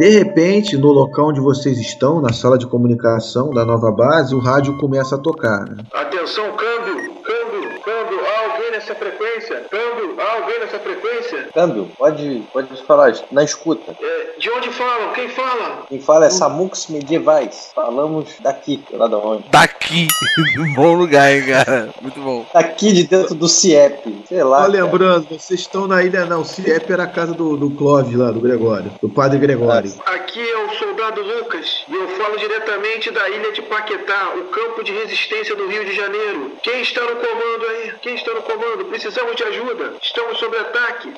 [0.05, 4.39] De repente, no local onde vocês estão, na sala de comunicação da nova base, o
[4.39, 5.65] rádio começa a tocar.
[5.67, 5.83] Né?
[5.95, 8.21] Atenção, câmbio, câmbio, câmbio.
[8.21, 9.65] Há alguém nessa frequência?
[9.71, 11.49] Câmbio, há alguém nessa frequência?
[11.55, 13.97] Câmbio, pode, pode falar na escuta.
[13.99, 14.14] É,
[14.45, 15.13] de onde falam?
[15.15, 15.87] Quem fala?
[15.89, 17.71] Quem fala é Samux Medievais.
[17.75, 19.49] Falamos daqui, lá da onde?
[19.49, 20.07] Daqui.
[20.77, 21.95] bom lugar, hein, cara.
[22.03, 22.45] Muito bom.
[22.53, 24.25] Daqui de dentro do CIEP.
[24.29, 24.67] Sei lá.
[24.67, 24.85] Só cara.
[24.85, 26.43] lembrando, vocês estão na ilha, não.
[26.43, 29.91] O CIEP era a casa do, do Clóvis lá, do Gregório, do padre Gregório.
[30.05, 34.85] Aqui é o soldado Lucas e eu falo diretamente da ilha de Paquetá, o campo
[34.85, 36.53] de resistência do Rio de Janeiro.
[36.63, 37.95] Quem está no comando aí?
[38.03, 38.85] Quem está no comando?
[38.91, 39.95] Precisamos de ajuda.
[40.03, 41.15] Estamos sob ataque.